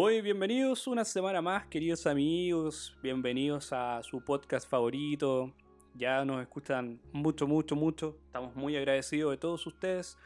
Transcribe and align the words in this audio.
Muy 0.00 0.20
bienvenidos 0.20 0.86
una 0.86 1.04
semana 1.04 1.42
más, 1.42 1.66
queridos 1.66 2.06
amigos. 2.06 2.96
Bienvenidos 3.02 3.72
a 3.72 4.00
su 4.04 4.20
podcast 4.20 4.70
favorito. 4.70 5.52
Ya 5.96 6.24
nos 6.24 6.40
escuchan 6.40 7.00
mucho, 7.12 7.48
mucho, 7.48 7.74
mucho. 7.74 8.16
Estamos 8.26 8.54
muy 8.54 8.76
agradecidos 8.76 9.32
de 9.32 9.38
todos 9.38 9.66
ustedes. 9.66 10.16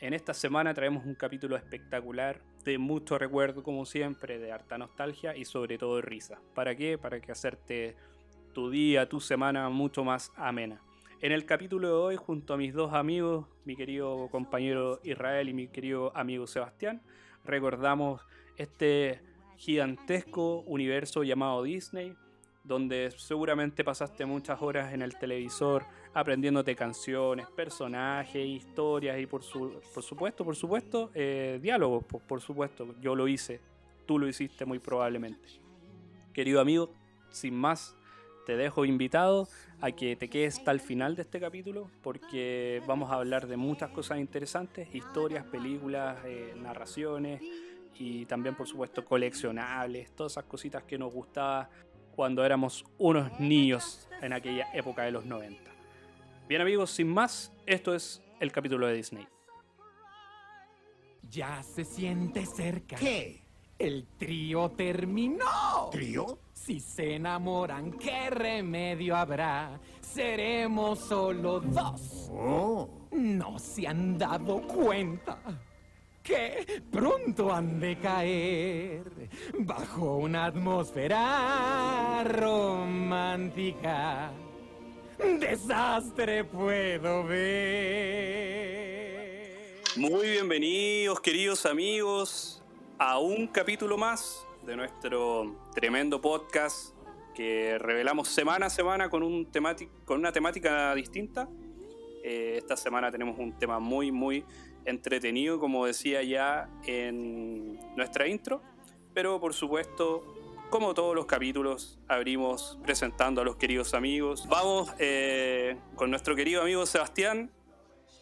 En 0.00 0.12
esta 0.12 0.34
semana 0.34 0.74
traemos 0.74 1.06
un 1.06 1.14
capítulo 1.14 1.56
espectacular, 1.56 2.42
de 2.66 2.76
mucho 2.76 3.16
recuerdo 3.16 3.62
como 3.62 3.86
siempre, 3.86 4.38
de 4.38 4.52
harta 4.52 4.76
nostalgia 4.76 5.34
y 5.34 5.46
sobre 5.46 5.78
todo 5.78 6.02
risa. 6.02 6.38
¿Para 6.54 6.76
qué? 6.76 6.98
Para 6.98 7.18
que 7.18 7.32
hacerte 7.32 7.96
tu 8.52 8.68
día, 8.68 9.08
tu 9.08 9.20
semana 9.20 9.70
mucho 9.70 10.04
más 10.04 10.32
amena. 10.36 10.82
En 11.22 11.32
el 11.32 11.46
capítulo 11.46 11.88
de 11.88 11.94
hoy, 11.94 12.16
junto 12.16 12.52
a 12.52 12.58
mis 12.58 12.74
dos 12.74 12.92
amigos, 12.92 13.46
mi 13.64 13.74
querido 13.74 14.28
compañero 14.30 15.00
Israel 15.02 15.48
y 15.48 15.54
mi 15.54 15.68
querido 15.68 16.14
amigo 16.14 16.46
Sebastián, 16.46 17.00
recordamos 17.46 18.20
este 18.58 19.20
gigantesco 19.56 20.60
universo 20.66 21.22
llamado 21.22 21.62
Disney, 21.62 22.14
donde 22.64 23.10
seguramente 23.16 23.82
pasaste 23.82 24.26
muchas 24.26 24.60
horas 24.60 24.92
en 24.92 25.02
el 25.02 25.16
televisor 25.16 25.84
aprendiéndote 26.12 26.74
canciones, 26.74 27.46
personajes, 27.48 28.46
historias 28.46 29.18
y 29.20 29.26
por, 29.26 29.42
su, 29.42 29.80
por 29.94 30.02
supuesto, 30.02 30.44
por 30.44 30.56
supuesto, 30.56 31.10
eh, 31.14 31.58
diálogos, 31.62 32.04
por, 32.04 32.20
por 32.22 32.40
supuesto, 32.40 32.94
yo 33.00 33.14
lo 33.14 33.28
hice, 33.28 33.60
tú 34.06 34.18
lo 34.18 34.28
hiciste 34.28 34.64
muy 34.64 34.78
probablemente. 34.78 35.48
Querido 36.32 36.60
amigo, 36.60 36.92
sin 37.30 37.54
más, 37.54 37.96
te 38.46 38.56
dejo 38.56 38.84
invitado 38.84 39.48
a 39.80 39.92
que 39.92 40.16
te 40.16 40.28
quedes 40.28 40.58
hasta 40.58 40.70
el 40.70 40.80
final 40.80 41.14
de 41.14 41.22
este 41.22 41.38
capítulo 41.38 41.90
porque 42.02 42.82
vamos 42.86 43.10
a 43.10 43.14
hablar 43.14 43.46
de 43.46 43.56
muchas 43.56 43.90
cosas 43.90 44.18
interesantes, 44.18 44.92
historias, 44.94 45.44
películas, 45.44 46.18
eh, 46.24 46.54
narraciones 46.56 47.42
y 47.98 48.24
también 48.26 48.54
por 48.54 48.66
supuesto 48.66 49.04
coleccionables, 49.04 50.12
todas 50.12 50.32
esas 50.32 50.44
cositas 50.44 50.84
que 50.84 50.98
nos 50.98 51.12
gustaba 51.12 51.68
cuando 52.14 52.44
éramos 52.44 52.84
unos 52.98 53.38
niños 53.38 54.08
en 54.22 54.32
aquella 54.32 54.68
época 54.72 55.02
de 55.02 55.12
los 55.12 55.24
90. 55.24 55.70
Bien 56.48 56.60
amigos, 56.60 56.90
sin 56.90 57.08
más, 57.08 57.52
esto 57.66 57.94
es 57.94 58.22
el 58.40 58.50
capítulo 58.52 58.86
de 58.86 58.94
Disney. 58.94 59.26
Ya 61.30 61.62
se 61.62 61.84
siente 61.84 62.46
cerca. 62.46 62.96
¿Qué? 62.96 63.42
El 63.78 64.06
trío 64.16 64.70
terminó. 64.70 65.88
¿Trío? 65.92 66.38
Si 66.52 66.80
se 66.80 67.16
enamoran, 67.16 67.92
¿qué 67.92 68.30
remedio 68.30 69.14
habrá? 69.14 69.78
Seremos 70.00 70.98
solo 71.00 71.60
dos. 71.60 72.30
Oh. 72.32 73.08
No 73.12 73.58
se 73.58 73.86
han 73.86 74.18
dado 74.18 74.60
cuenta 74.66 75.38
que 76.28 76.82
pronto 76.92 77.52
han 77.54 77.80
de 77.80 77.98
caer 77.98 79.02
bajo 79.60 80.18
una 80.18 80.44
atmósfera 80.44 82.22
romántica. 82.24 83.80
Desastre 85.40 86.44
puedo 86.44 87.24
ver. 87.24 88.18
Muy 89.96 90.28
bienvenidos 90.28 91.18
queridos 91.22 91.64
amigos 91.64 92.62
a 92.98 93.18
un 93.18 93.46
capítulo 93.46 93.96
más 93.96 94.46
de 94.66 94.76
nuestro 94.76 95.56
tremendo 95.74 96.20
podcast 96.20 96.94
que 97.34 97.78
revelamos 97.78 98.28
semana 98.28 98.66
a 98.66 98.70
semana 98.70 99.08
con, 99.08 99.22
un 99.22 99.48
con 100.04 100.18
una 100.18 100.30
temática 100.30 100.94
distinta. 100.94 101.48
Eh, 102.22 102.56
esta 102.58 102.76
semana 102.76 103.10
tenemos 103.10 103.38
un 103.38 103.58
tema 103.58 103.78
muy, 103.78 104.12
muy 104.12 104.44
entretenido, 104.84 105.58
como 105.60 105.86
decía 105.86 106.22
ya 106.22 106.68
en 106.84 107.78
nuestra 107.96 108.26
intro, 108.28 108.62
pero 109.14 109.40
por 109.40 109.54
supuesto, 109.54 110.22
como 110.70 110.94
todos 110.94 111.14
los 111.14 111.26
capítulos, 111.26 111.98
abrimos 112.08 112.78
presentando 112.82 113.40
a 113.40 113.44
los 113.44 113.56
queridos 113.56 113.94
amigos. 113.94 114.46
Vamos 114.48 114.90
eh, 114.98 115.76
con 115.94 116.10
nuestro 116.10 116.34
querido 116.36 116.62
amigo 116.62 116.84
Sebastián, 116.86 117.50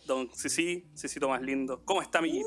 don 0.07 0.31
Sisi, 0.35 0.85
Sisito 0.95 1.29
más 1.29 1.43
lindo. 1.43 1.83
¿Cómo 1.85 2.03
está, 2.03 2.19
amiguito? 2.21 2.47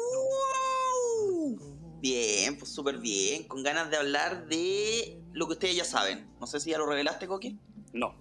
Bien, 2.01 2.57
pues 2.57 2.71
súper 2.71 2.97
bien, 2.99 3.43
con 3.47 3.61
ganas 3.61 3.89
de 3.89 3.97
hablar 3.97 4.47
de 4.47 5.19
lo 5.33 5.47
que 5.47 5.53
ustedes 5.53 5.75
ya 5.75 5.83
saben. 5.83 6.29
No 6.39 6.47
sé 6.47 6.59
si 6.61 6.69
ya 6.69 6.77
lo 6.77 6.85
revelaste, 6.85 7.27
Coqui. 7.27 7.57
No. 7.91 8.15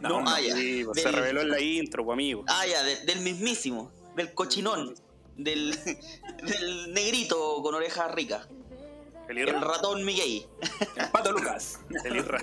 No, 0.00 0.22
ah, 0.26 0.40
ya. 0.40 0.54
Sí, 0.56 0.82
pues, 0.84 1.02
se 1.02 1.10
reveló 1.10 1.42
en 1.42 1.50
la 1.50 1.60
intro, 1.60 2.04
pues, 2.04 2.14
amigo. 2.14 2.44
Ah, 2.48 2.64
ya, 2.66 2.82
de- 2.82 3.04
del 3.04 3.20
mismísimo, 3.20 3.92
del 4.16 4.32
cochinón, 4.32 4.94
del, 5.36 5.74
del 6.42 6.92
negrito 6.92 7.62
con 7.62 7.74
orejas 7.74 8.12
ricas, 8.14 8.48
El 9.28 9.38
el 9.38 9.60
ratón 9.60 10.04
Mickey. 10.04 10.46
Pato 11.12 11.32
Lucas. 11.32 11.80
El 12.04 12.16
Irra. 12.16 12.40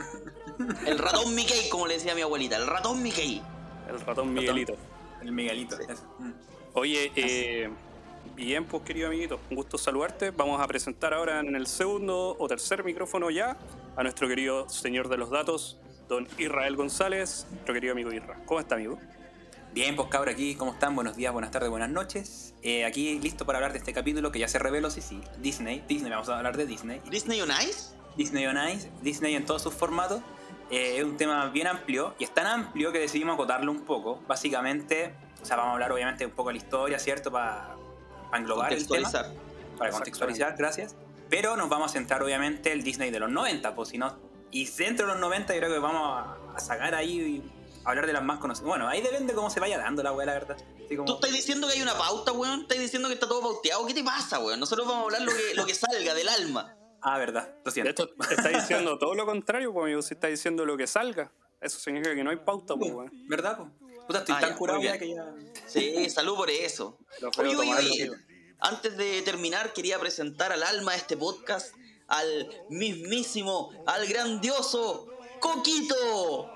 El 0.86 0.98
ratón 0.98 1.34
Mickey, 1.36 1.70
como 1.70 1.88
le 1.88 1.96
decía 1.96 2.16
mi 2.16 2.22
abuelita, 2.22 2.58
el 2.58 2.68
ratón 2.68 3.02
Mickey. 3.02 3.42
El 3.90 4.00
ratón 4.02 4.34
Miguelito. 4.34 4.76
El 5.22 5.32
Miguelito. 5.32 5.80
eso. 5.80 6.04
Mm. 6.20 6.32
Oye, 6.74 7.12
eh, 7.16 7.70
bien, 8.36 8.66
pues 8.66 8.84
querido 8.84 9.08
amiguito, 9.08 9.40
un 9.50 9.56
gusto 9.56 9.78
saludarte. 9.78 10.32
Vamos 10.32 10.62
a 10.62 10.68
presentar 10.68 11.14
ahora 11.14 11.40
en 11.40 11.56
el 11.56 11.68
segundo 11.68 12.36
o 12.38 12.48
tercer 12.48 12.84
micrófono 12.84 13.30
ya 13.30 13.58
a 13.96 14.04
nuestro 14.04 14.28
querido 14.28 14.70
señor 14.70 15.10
de 15.10 15.18
los 15.18 15.30
datos, 15.30 15.80
don 16.08 16.28
Israel 16.38 16.76
González, 16.76 17.48
nuestro 17.52 17.74
querido 17.74 17.94
amigo 17.94 18.14
Irra. 18.14 18.42
¿Cómo 18.46 18.60
está, 18.60 18.76
amigo? 18.76 19.00
Bien, 19.72 19.96
pues 19.96 20.08
cabra 20.10 20.32
aquí, 20.32 20.56
¿cómo 20.56 20.72
están? 20.72 20.96
Buenos 20.96 21.16
días, 21.16 21.32
buenas 21.32 21.52
tardes, 21.52 21.70
buenas 21.70 21.90
noches. 21.90 22.56
Eh, 22.64 22.86
aquí 22.86 23.20
listo 23.20 23.46
para 23.46 23.60
hablar 23.60 23.72
de 23.72 23.78
este 23.78 23.94
capítulo 23.94 24.32
que 24.32 24.40
ya 24.40 24.48
se 24.48 24.58
reveló, 24.58 24.90
sí, 24.90 25.00
sí. 25.00 25.22
Disney, 25.38 25.84
Disney, 25.88 26.10
vamos 26.10 26.28
a 26.30 26.38
hablar 26.38 26.58
de 26.58 26.66
Disney. 26.66 27.00
Disney 27.08 27.40
on 27.42 27.50
Ice. 27.52 27.92
Disney 28.18 28.48
on 28.48 28.58
Ice, 28.68 28.90
Disney 29.04 29.36
en 29.36 29.46
todos 29.46 29.62
sus 29.62 29.76
formatos. 29.76 30.22
Eh, 30.72 30.98
es 30.98 31.04
un 31.04 31.18
tema 31.18 31.50
bien 31.50 31.68
amplio 31.68 32.16
y 32.18 32.24
es 32.24 32.34
tan 32.34 32.48
amplio 32.48 32.92
que 32.92 32.98
decidimos 32.98 33.36
acotarlo 33.36 33.72
un 33.72 33.82
poco. 33.82 34.20
Básicamente, 34.28 35.14
o 35.40 35.46
sea, 35.46 35.56
vamos 35.56 35.70
a 35.70 35.74
hablar 35.74 35.92
obviamente 35.92 36.26
un 36.26 36.32
poco 36.32 36.50
de 36.50 36.56
la 36.56 36.64
historia, 36.64 36.98
¿cierto? 36.98 37.32
Para 37.32 37.76
englobar 38.34 38.74
el 38.74 38.88
tema. 38.88 39.04
Contextualizar. 39.04 39.78
para 39.78 39.92
contextualizar, 39.92 40.56
gracias. 40.58 40.96
Pero 41.30 41.56
nos 41.56 41.70
vamos 41.70 41.92
a 41.92 41.94
centrar 41.94 42.24
obviamente 42.24 42.72
el 42.72 42.82
Disney 42.82 43.12
de 43.12 43.20
los 43.20 43.30
90, 43.30 43.76
pues 43.76 43.90
si 43.90 44.00
no. 44.00 44.18
Y 44.50 44.66
dentro 44.66 45.06
de 45.06 45.14
los 45.14 45.22
90 45.22 45.54
yo 45.54 45.60
creo 45.60 45.72
que 45.72 45.80
vamos 45.80 46.02
a, 46.04 46.56
a 46.56 46.60
sacar 46.60 46.96
ahí 46.96 47.44
hablar 47.86 48.06
de 48.08 48.14
las 48.14 48.24
más 48.24 48.40
conocidas. 48.40 48.68
Bueno, 48.68 48.88
ahí 48.88 49.02
depende 49.02 49.34
cómo 49.34 49.50
se 49.50 49.60
vaya 49.60 49.78
dando 49.78 50.04
la 50.04 50.12
weá, 50.12 50.26
la 50.26 50.34
verdad. 50.34 50.58
Así 50.86 50.96
como- 50.96 51.06
¿Tú 51.08 51.16
estás 51.16 51.32
diciendo 51.32 51.68
que 51.68 51.74
hay 51.74 51.82
una 51.82 51.98
pauta, 51.98 52.32
weón? 52.32 52.62
¿Estás 52.62 52.80
diciendo 52.80 53.08
que 53.08 53.14
está 53.16 53.28
todo 53.28 53.42
pauteado? 53.42 53.86
¿Qué 53.86 53.94
te 53.94 54.04
pasa, 54.04 54.40
weón? 54.40 54.60
Nosotros 54.60 54.88
vamos 54.88 55.02
a 55.02 55.06
hablar 55.06 55.22
lo 55.22 55.32
que, 55.32 55.54
lo 55.56 55.66
que 55.66 55.74
salga 55.76 56.14
del 56.14 56.30
alma. 56.30 56.76
Ah, 57.02 57.18
verdad, 57.18 57.50
lo 57.64 57.64
De 57.64 57.72
siento. 57.72 57.90
hecho, 58.04 58.10
está 58.30 58.50
diciendo 58.50 58.98
todo 59.00 59.16
lo 59.16 59.26
contrario, 59.26 59.72
pues, 59.74 59.84
amigo. 59.86 60.02
Si 60.02 60.14
está 60.14 60.28
diciendo 60.28 60.66
lo 60.66 60.76
que 60.78 60.86
salga, 60.88 61.32
eso 61.62 61.80
significa 61.80 62.14
que 62.14 62.24
no 62.24 62.30
hay 62.32 62.38
pauta, 62.38 62.76
pues, 62.76 62.92
weón. 62.92 63.10
¿Verdad, 63.28 63.58
po? 63.58 63.70
Puta, 64.06 64.20
estoy 64.20 64.36
Ah, 64.38 64.42
tan 64.42 64.50
ya, 64.52 64.56
curado 64.58 64.80
que 64.82 65.10
ya... 65.16 65.34
Sí, 65.68 66.10
salud 66.10 66.36
por 66.36 66.50
eso. 66.50 66.98
Oye, 67.38 67.56
oye, 67.56 67.74
oye, 67.76 68.12
antes 68.60 68.98
de 68.98 69.22
terminar, 69.22 69.72
quería 69.72 70.00
presentar 70.00 70.52
al 70.52 70.64
alma 70.64 70.92
de 70.94 70.98
este 70.98 71.16
podcast, 71.16 71.74
al 72.08 72.50
mismísimo, 72.70 73.72
al 73.86 74.08
grandioso 74.08 75.08
Coquito. 75.40 76.50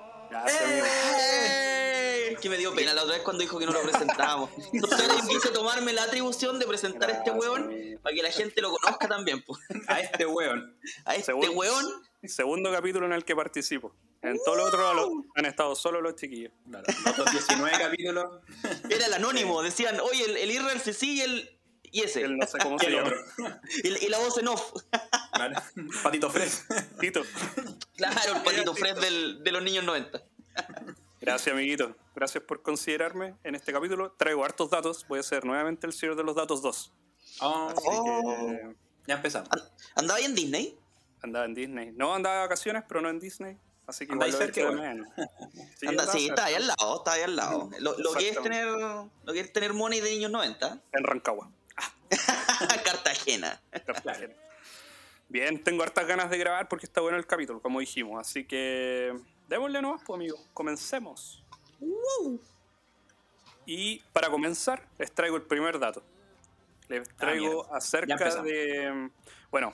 ¡Eh! 0.48 2.36
Que 2.40 2.48
me 2.50 2.56
dio 2.58 2.74
pena 2.74 2.92
la 2.94 3.02
otra 3.02 3.14
vez 3.14 3.22
cuando 3.22 3.40
dijo 3.42 3.58
que 3.58 3.66
no 3.66 3.72
lo 3.72 3.82
presentábamos. 3.82 4.50
Entonces 4.72 5.06
yo 5.08 5.28
quise 5.28 5.48
tomarme 5.50 5.92
la 5.92 6.02
atribución 6.04 6.58
de 6.58 6.66
presentar 6.66 7.10
a 7.10 7.14
este 7.14 7.30
weón 7.30 7.72
para 8.02 8.14
que 8.14 8.22
la 8.22 8.30
gente 8.30 8.60
lo 8.60 8.70
conozca 8.72 9.08
también. 9.08 9.42
pues. 9.42 9.60
A 9.88 10.00
este 10.00 10.26
weón. 10.26 10.76
A 11.04 11.14
este 11.14 11.26
Segundo- 11.26 11.52
weón, 11.52 12.02
Segundo 12.24 12.72
capítulo 12.72 13.06
en 13.06 13.12
el 13.12 13.24
que 13.24 13.36
participo. 13.36 13.94
En 14.22 14.38
todos 14.44 14.56
los 14.56 14.68
otros 14.68 14.94
lo- 14.96 15.24
han 15.34 15.44
estado 15.44 15.74
solo 15.76 16.00
los 16.00 16.16
chiquillos. 16.16 16.50
Claro, 16.68 16.84
los 16.86 17.06
otros 17.18 17.30
19 17.32 17.78
capítulos. 17.78 18.40
era 18.88 19.06
el 19.06 19.12
anónimo. 19.14 19.62
Decían, 19.62 20.00
oye, 20.00 20.24
el, 20.24 20.36
el 20.38 20.50
Israel 20.50 20.80
sí 20.80 21.16
y 21.16 21.20
el... 21.20 21.53
Y 21.94 22.00
ese. 22.02 22.22
Él 22.22 22.36
no 22.36 22.46
sé 22.46 22.58
cómo 22.58 22.76
Y 22.80 22.84
se 22.84 22.90
llama. 22.90 23.12
Y, 23.84 24.04
y 24.06 24.08
la 24.08 24.18
voz 24.18 24.36
en 24.38 24.48
off. 24.48 24.72
Claro. 25.34 25.60
Patito 26.04 26.30
Fres. 26.30 26.64
Tito. 27.00 27.22
Claro, 27.96 28.36
el 28.36 28.42
patito 28.42 28.72
Fred 28.72 28.96
del- 29.00 29.42
de 29.42 29.50
los 29.50 29.64
niños 29.64 29.82
90. 29.82 30.22
Gracias, 31.20 31.52
amiguito. 31.52 31.96
Gracias 32.14 32.44
por 32.44 32.62
considerarme 32.62 33.34
en 33.42 33.56
este 33.56 33.72
capítulo. 33.72 34.12
Traigo 34.12 34.44
hartos 34.44 34.70
datos. 34.70 35.04
Voy 35.08 35.18
a 35.18 35.22
ser 35.24 35.44
nuevamente 35.44 35.88
el 35.88 35.92
señor 35.92 36.14
de 36.14 36.22
los 36.22 36.36
datos 36.36 36.62
2. 36.62 36.92
Oh, 37.40 37.72
que 37.74 38.76
ya 39.08 39.14
empezamos. 39.16 39.48
¿Andaba 39.96 40.18
ahí 40.18 40.24
en 40.26 40.34
Disney? 40.36 40.78
andaba 41.20 41.46
en 41.46 41.54
Disney. 41.54 41.90
No 41.96 42.14
andaba 42.14 42.36
de 42.36 42.40
vacaciones, 42.42 42.84
pero 42.86 43.00
no 43.00 43.08
en 43.08 43.18
Disney. 43.18 43.58
Así 43.88 44.06
que 44.06 44.12
Anda 44.12 44.28
igual 44.28 44.42
cerca, 44.52 44.70
menos. 44.70 45.08
Sí, 45.80 45.86
Anda, 45.88 46.04
está 46.14 46.44
ahí 46.44 46.54
al 46.54 46.66
lado, 46.68 46.96
está 46.98 47.12
ahí 47.12 47.22
al 47.22 47.34
lado. 47.34 47.70
Lo, 47.80 47.98
lo 47.98 48.12
que 48.12 48.28
es 48.28 48.36
Exactamente. 48.36 48.66
tener 48.66 49.06
lo 49.24 49.32
que 49.32 49.40
es 49.40 49.52
tener 49.52 49.72
money 49.72 50.00
de 50.00 50.10
niños 50.10 50.30
90. 50.30 50.80
En 50.92 51.02
Rancagua. 51.04 51.50
Cartagena. 52.84 53.60
Cartagena. 53.84 54.34
Bien, 55.28 55.62
tengo 55.62 55.82
hartas 55.82 56.06
ganas 56.06 56.30
de 56.30 56.38
grabar 56.38 56.68
porque 56.68 56.86
está 56.86 57.00
bueno 57.00 57.16
el 57.16 57.26
capítulo, 57.26 57.60
como 57.60 57.80
dijimos. 57.80 58.20
Así 58.20 58.44
que 58.44 59.12
démosle 59.48 59.82
nomás, 59.82 60.02
pues, 60.04 60.16
amigos. 60.16 60.40
Comencemos. 60.52 61.44
Y 63.66 64.00
para 64.12 64.30
comenzar, 64.30 64.86
les 64.98 65.12
traigo 65.12 65.36
el 65.36 65.42
primer 65.42 65.78
dato. 65.78 66.02
Les 66.88 67.08
traigo 67.16 67.64
mierda. 67.64 67.70
Ya 67.70 67.76
acerca 67.76 68.42
de. 68.42 69.10
Bueno, 69.50 69.72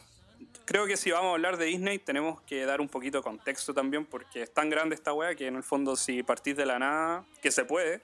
creo 0.64 0.86
que 0.86 0.96
si 0.96 1.10
vamos 1.10 1.30
a 1.30 1.34
hablar 1.34 1.56
de 1.56 1.66
Disney 1.66 1.98
tenemos 1.98 2.40
que 2.42 2.64
dar 2.64 2.80
un 2.80 2.88
poquito 2.88 3.18
de 3.18 3.24
contexto 3.24 3.74
también 3.74 4.06
porque 4.06 4.42
es 4.42 4.54
tan 4.54 4.70
grande 4.70 4.94
esta 4.94 5.12
wea 5.12 5.34
que 5.34 5.46
en 5.46 5.56
el 5.56 5.62
fondo 5.62 5.96
si 5.96 6.22
partís 6.22 6.56
de 6.56 6.66
la 6.66 6.78
nada, 6.78 7.24
que 7.42 7.50
se 7.50 7.64
puede, 7.64 8.02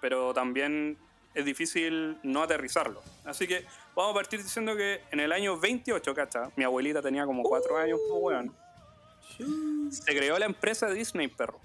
pero 0.00 0.34
también 0.34 0.98
es 1.34 1.44
difícil 1.44 2.18
no 2.22 2.42
aterrizarlo. 2.42 3.02
Así 3.24 3.46
que 3.46 3.64
vamos 3.94 4.12
a 4.12 4.14
partir 4.14 4.42
diciendo 4.42 4.76
que 4.76 5.02
en 5.10 5.20
el 5.20 5.32
año 5.32 5.58
28, 5.58 6.14
¿cacha? 6.14 6.50
Mi 6.56 6.64
abuelita 6.64 7.02
tenía 7.02 7.24
como 7.24 7.42
4 7.42 7.78
años, 7.78 8.00
pues 8.08 8.22
weón. 8.22 8.54
Se 9.90 10.16
creó 10.16 10.38
la 10.38 10.46
empresa 10.46 10.90
Disney, 10.90 11.28
perro. 11.28 11.60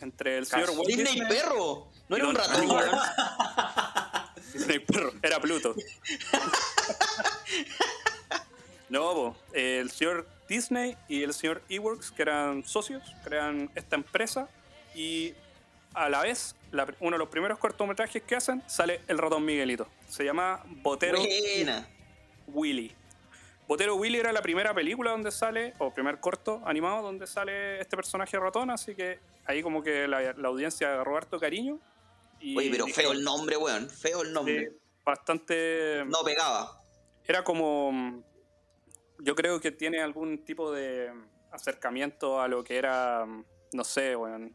Entre 0.00 0.38
el 0.38 0.46
señor 0.46 0.70
Walt 0.70 0.86
Disney 0.86 1.06
Disney 1.06 1.28
perro. 1.28 1.88
No 2.08 2.16
era 2.16 2.28
un 2.28 2.34
ratón. 2.34 2.68
Disney 4.52 4.78
perro, 4.80 5.12
era 5.22 5.40
Pluto. 5.40 5.74
no, 8.88 9.36
eh, 9.52 9.78
el 9.80 9.90
señor 9.90 10.26
Disney 10.48 10.96
y 11.08 11.22
el 11.22 11.32
señor 11.32 11.62
Eworks, 11.68 12.10
que 12.10 12.22
eran 12.22 12.64
socios, 12.64 13.02
crean 13.24 13.70
esta 13.74 13.96
empresa 13.96 14.48
y 14.94 15.34
a 15.96 16.08
la 16.08 16.22
vez, 16.22 16.54
la- 16.72 16.86
uno 17.00 17.12
de 17.12 17.18
los 17.18 17.28
primeros 17.28 17.58
cortometrajes 17.58 18.22
que 18.22 18.36
hacen 18.36 18.62
sale 18.68 19.00
el 19.08 19.18
ratón 19.18 19.44
Miguelito. 19.44 19.88
Se 20.08 20.24
llama 20.24 20.62
Botero 20.66 21.18
Buena. 21.18 21.88
Willy. 22.48 22.94
Botero 23.66 23.96
Willy 23.96 24.18
era 24.18 24.32
la 24.32 24.42
primera 24.42 24.72
película 24.74 25.10
donde 25.10 25.32
sale, 25.32 25.74
o 25.78 25.92
primer 25.92 26.20
corto 26.20 26.62
animado 26.64 27.02
donde 27.02 27.26
sale 27.26 27.80
este 27.80 27.96
personaje 27.96 28.38
ratón, 28.38 28.70
así 28.70 28.94
que 28.94 29.18
ahí 29.44 29.62
como 29.62 29.82
que 29.82 30.06
la, 30.06 30.32
la 30.34 30.48
audiencia 30.48 30.92
agarró 30.92 31.16
harto 31.16 31.40
cariño. 31.40 31.80
Y 32.38 32.56
Oye, 32.56 32.70
pero 32.70 32.86
feo 32.86 33.12
el 33.12 33.24
nombre, 33.24 33.56
weón. 33.56 33.88
Feo 33.90 34.22
el 34.22 34.32
nombre. 34.32 34.56
eh, 34.64 34.72
bastante... 35.04 36.04
No 36.06 36.22
pegaba. 36.22 36.80
Era 37.24 37.42
como... 37.42 38.22
Yo 39.18 39.34
creo 39.34 39.58
que 39.60 39.72
tiene 39.72 40.00
algún 40.02 40.44
tipo 40.44 40.70
de 40.70 41.10
acercamiento 41.50 42.40
a 42.40 42.46
lo 42.48 42.62
que 42.62 42.76
era, 42.76 43.24
no 43.72 43.82
sé, 43.84 44.14
weón, 44.14 44.54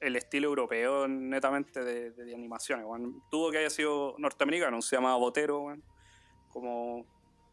el 0.00 0.16
estilo 0.16 0.48
europeo 0.48 1.06
netamente 1.08 1.82
de, 1.84 2.10
de- 2.10 2.24
de 2.24 2.34
animaciones. 2.34 2.84
weón. 2.86 3.22
Dudo 3.30 3.50
que 3.50 3.58
haya 3.58 3.70
sido 3.70 4.14
norteamericano, 4.18 4.80
se 4.82 4.96
llamaba 4.96 5.16
Botero, 5.16 5.60
weón, 5.62 5.82
como 6.52 7.04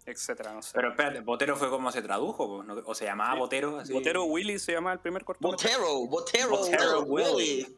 etcétera, 0.05 0.53
no 0.53 0.61
sé. 0.61 0.71
Pero 0.73 0.89
espérate, 0.91 1.19
Botero 1.19 1.55
fue 1.57 1.69
como 1.69 1.91
se 1.91 2.01
tradujo, 2.01 2.63
¿no? 2.63 2.75
o 2.85 2.95
se 2.95 3.03
llamaba 3.05 3.33
Sí. 3.33 3.39
Botero. 3.39 3.77
Así. 3.79 3.91
Botero 3.93 4.23
Willy 4.23 4.57
se 4.57 4.71
llama 4.71 4.93
el 4.93 4.99
primer 4.99 5.25
cortometraje. 5.25 5.75
Botero, 5.77 6.07
Botero, 6.07 6.49
Botero 6.49 7.01
Willy. 7.03 7.75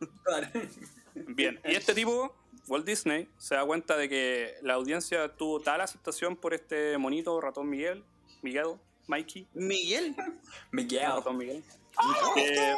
Bien, 1.15 1.59
y 1.65 1.75
este 1.75 1.93
tipo, 1.95 2.35
Walt 2.67 2.85
Disney, 2.85 3.27
se 3.37 3.55
da 3.55 3.65
cuenta 3.65 3.97
de 3.97 4.07
que 4.07 4.53
la 4.61 4.75
audiencia 4.75 5.35
tuvo 5.35 5.59
tal 5.59 5.81
aceptación 5.81 6.35
por 6.37 6.53
este 6.53 6.97
monito 6.99 7.41
ratón 7.41 7.67
Miguel, 7.69 8.03
Miguel, 8.43 8.75
Mikey, 9.07 9.47
Miguel. 9.53 10.15
Miguel. 10.71 11.07
ratón 11.07 11.37
Miguel, 11.37 11.63
que 12.35 12.75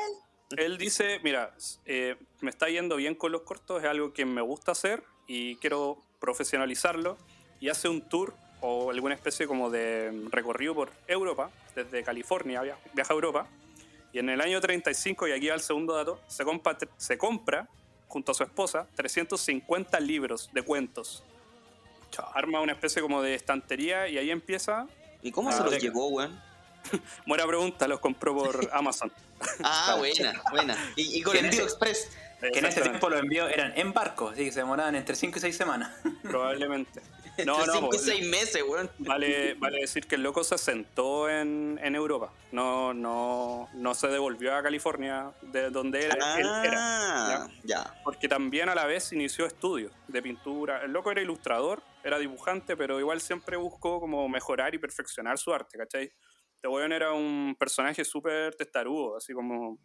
él 0.58 0.78
dice, 0.78 1.20
mira, 1.24 1.54
eh, 1.86 2.16
me 2.42 2.50
está 2.50 2.68
yendo 2.70 2.96
bien 2.96 3.16
con 3.16 3.32
los 3.32 3.42
cortos, 3.42 3.82
es 3.84 3.90
algo 3.90 4.14
que 4.14 4.26
me 4.26 4.42
gusta 4.42 4.72
hacer 4.74 5.04
y 5.28 5.56
quiero 5.58 5.98
profesionalizarlo 6.20 7.18
y 7.60 7.70
hace 7.70 7.88
un 7.90 8.02
tour 8.02 8.34
o 8.62 8.92
alguna 8.92 9.16
especie 9.16 9.48
como 9.48 9.70
de 9.70 10.12
recorrido 10.30 10.76
por 10.76 10.92
Europa, 11.08 11.50
desde 11.76 12.04
California 12.04 12.62
via- 12.62 12.78
viaja 12.94 13.14
a 13.14 13.16
Europa 13.16 13.48
y 14.14 14.20
en 14.20 14.30
el 14.30 14.42
año 14.42 14.60
35, 14.60 15.28
y 15.28 15.32
aquí 15.32 15.48
va 15.48 15.56
el 15.56 15.62
segundo 15.62 15.96
dato, 15.96 16.20
se 16.28 16.44
compra, 16.44 16.78
se 16.98 17.18
compra 17.18 17.68
junto 18.08 18.34
a 18.34 18.36
su 18.36 18.44
esposa 18.44 18.88
350 18.96 20.00
libros 20.02 20.50
de 20.54 20.62
cuentos. 20.64 21.24
Arma 22.34 22.60
una 22.60 22.74
especie 22.74 23.02
como 23.02 23.22
de 23.22 23.36
estantería 23.36 24.10
y 24.10 24.18
ahí 24.18 24.32
empieza. 24.32 24.86
¿Y 25.22 25.32
cómo 25.32 25.50
se 25.54 25.64
los 25.64 25.82
llevó, 25.82 26.08
weón? 26.10 26.38
Buena 27.26 27.46
pregunta, 27.46 27.88
los 27.88 28.00
compró 28.00 28.36
por 28.36 28.70
Amazon. 28.74 29.12
Ah, 29.64 29.96
buena, 29.98 30.42
buena. 30.52 30.78
Y, 30.96 31.20
y 31.20 31.22
con 31.22 31.36
en 31.36 31.46
envío 31.46 31.64
express. 31.64 32.10
Que 32.40 32.60
en 32.60 32.66
ese 32.66 32.82
tiempo 32.82 33.08
los 33.10 33.20
envíos 33.20 33.52
eran 33.52 33.74
en 33.78 33.94
barcos, 33.94 34.34
así 34.34 34.46
que 34.46 34.52
se 34.52 34.62
demoraban 34.62 34.96
entre 34.96 35.16
5 35.16 35.38
y 35.38 35.42
6 35.42 35.56
semanas. 35.56 35.96
Probablemente. 36.24 37.02
Entre 37.38 37.46
No, 37.46 37.66
no, 37.66 37.74
5 37.74 37.86
y 37.86 37.90
pues, 37.90 38.02
6 38.04 38.28
meses, 38.28 38.64
weón. 38.68 38.90
Vale, 38.98 39.54
vale 39.56 39.82
decir 39.82 40.08
que 40.08 40.16
el 40.16 40.24
loco 40.24 40.44
se 40.44 40.58
sentó 40.58 41.30
en, 41.30 41.80
en 41.84 41.96
Europa. 41.96 42.34
No, 42.52 42.94
no, 42.94 43.70
no 43.74 43.94
se 43.94 44.08
devolvió 44.08 44.56
a 44.56 44.64
California, 44.64 45.32
de 45.44 45.70
donde 45.70 46.08
él, 46.08 46.12
él 46.12 46.48
era. 46.64 47.44
Ah, 47.44 47.48
ya. 47.64 47.94
Porque 48.04 48.28
también 48.28 48.70
a 48.70 48.76
la 48.76 48.86
vez 48.86 49.14
inició 49.14 49.46
estudios 49.46 49.92
de 50.08 50.22
pintura. 50.22 50.84
El 50.84 50.92
loco 50.94 51.12
era 51.12 51.22
ilustrador, 51.22 51.84
era 52.04 52.18
dibujante, 52.18 52.76
pero 52.76 53.00
igual 53.00 53.22
siempre 53.22 53.56
buscó 53.56 54.00
como 54.00 54.28
mejorar 54.28 54.74
y 54.74 54.80
perfeccionar 54.80 55.38
su 55.38 55.54
arte, 55.54 55.78
¿cachai? 55.78 56.12
Este 56.62 56.68
weón 56.68 56.92
era 56.92 57.12
un 57.12 57.56
personaje 57.58 58.06
súper 58.06 58.54
testarudo, 58.54 59.18
así 59.18 59.34
como 59.34 59.80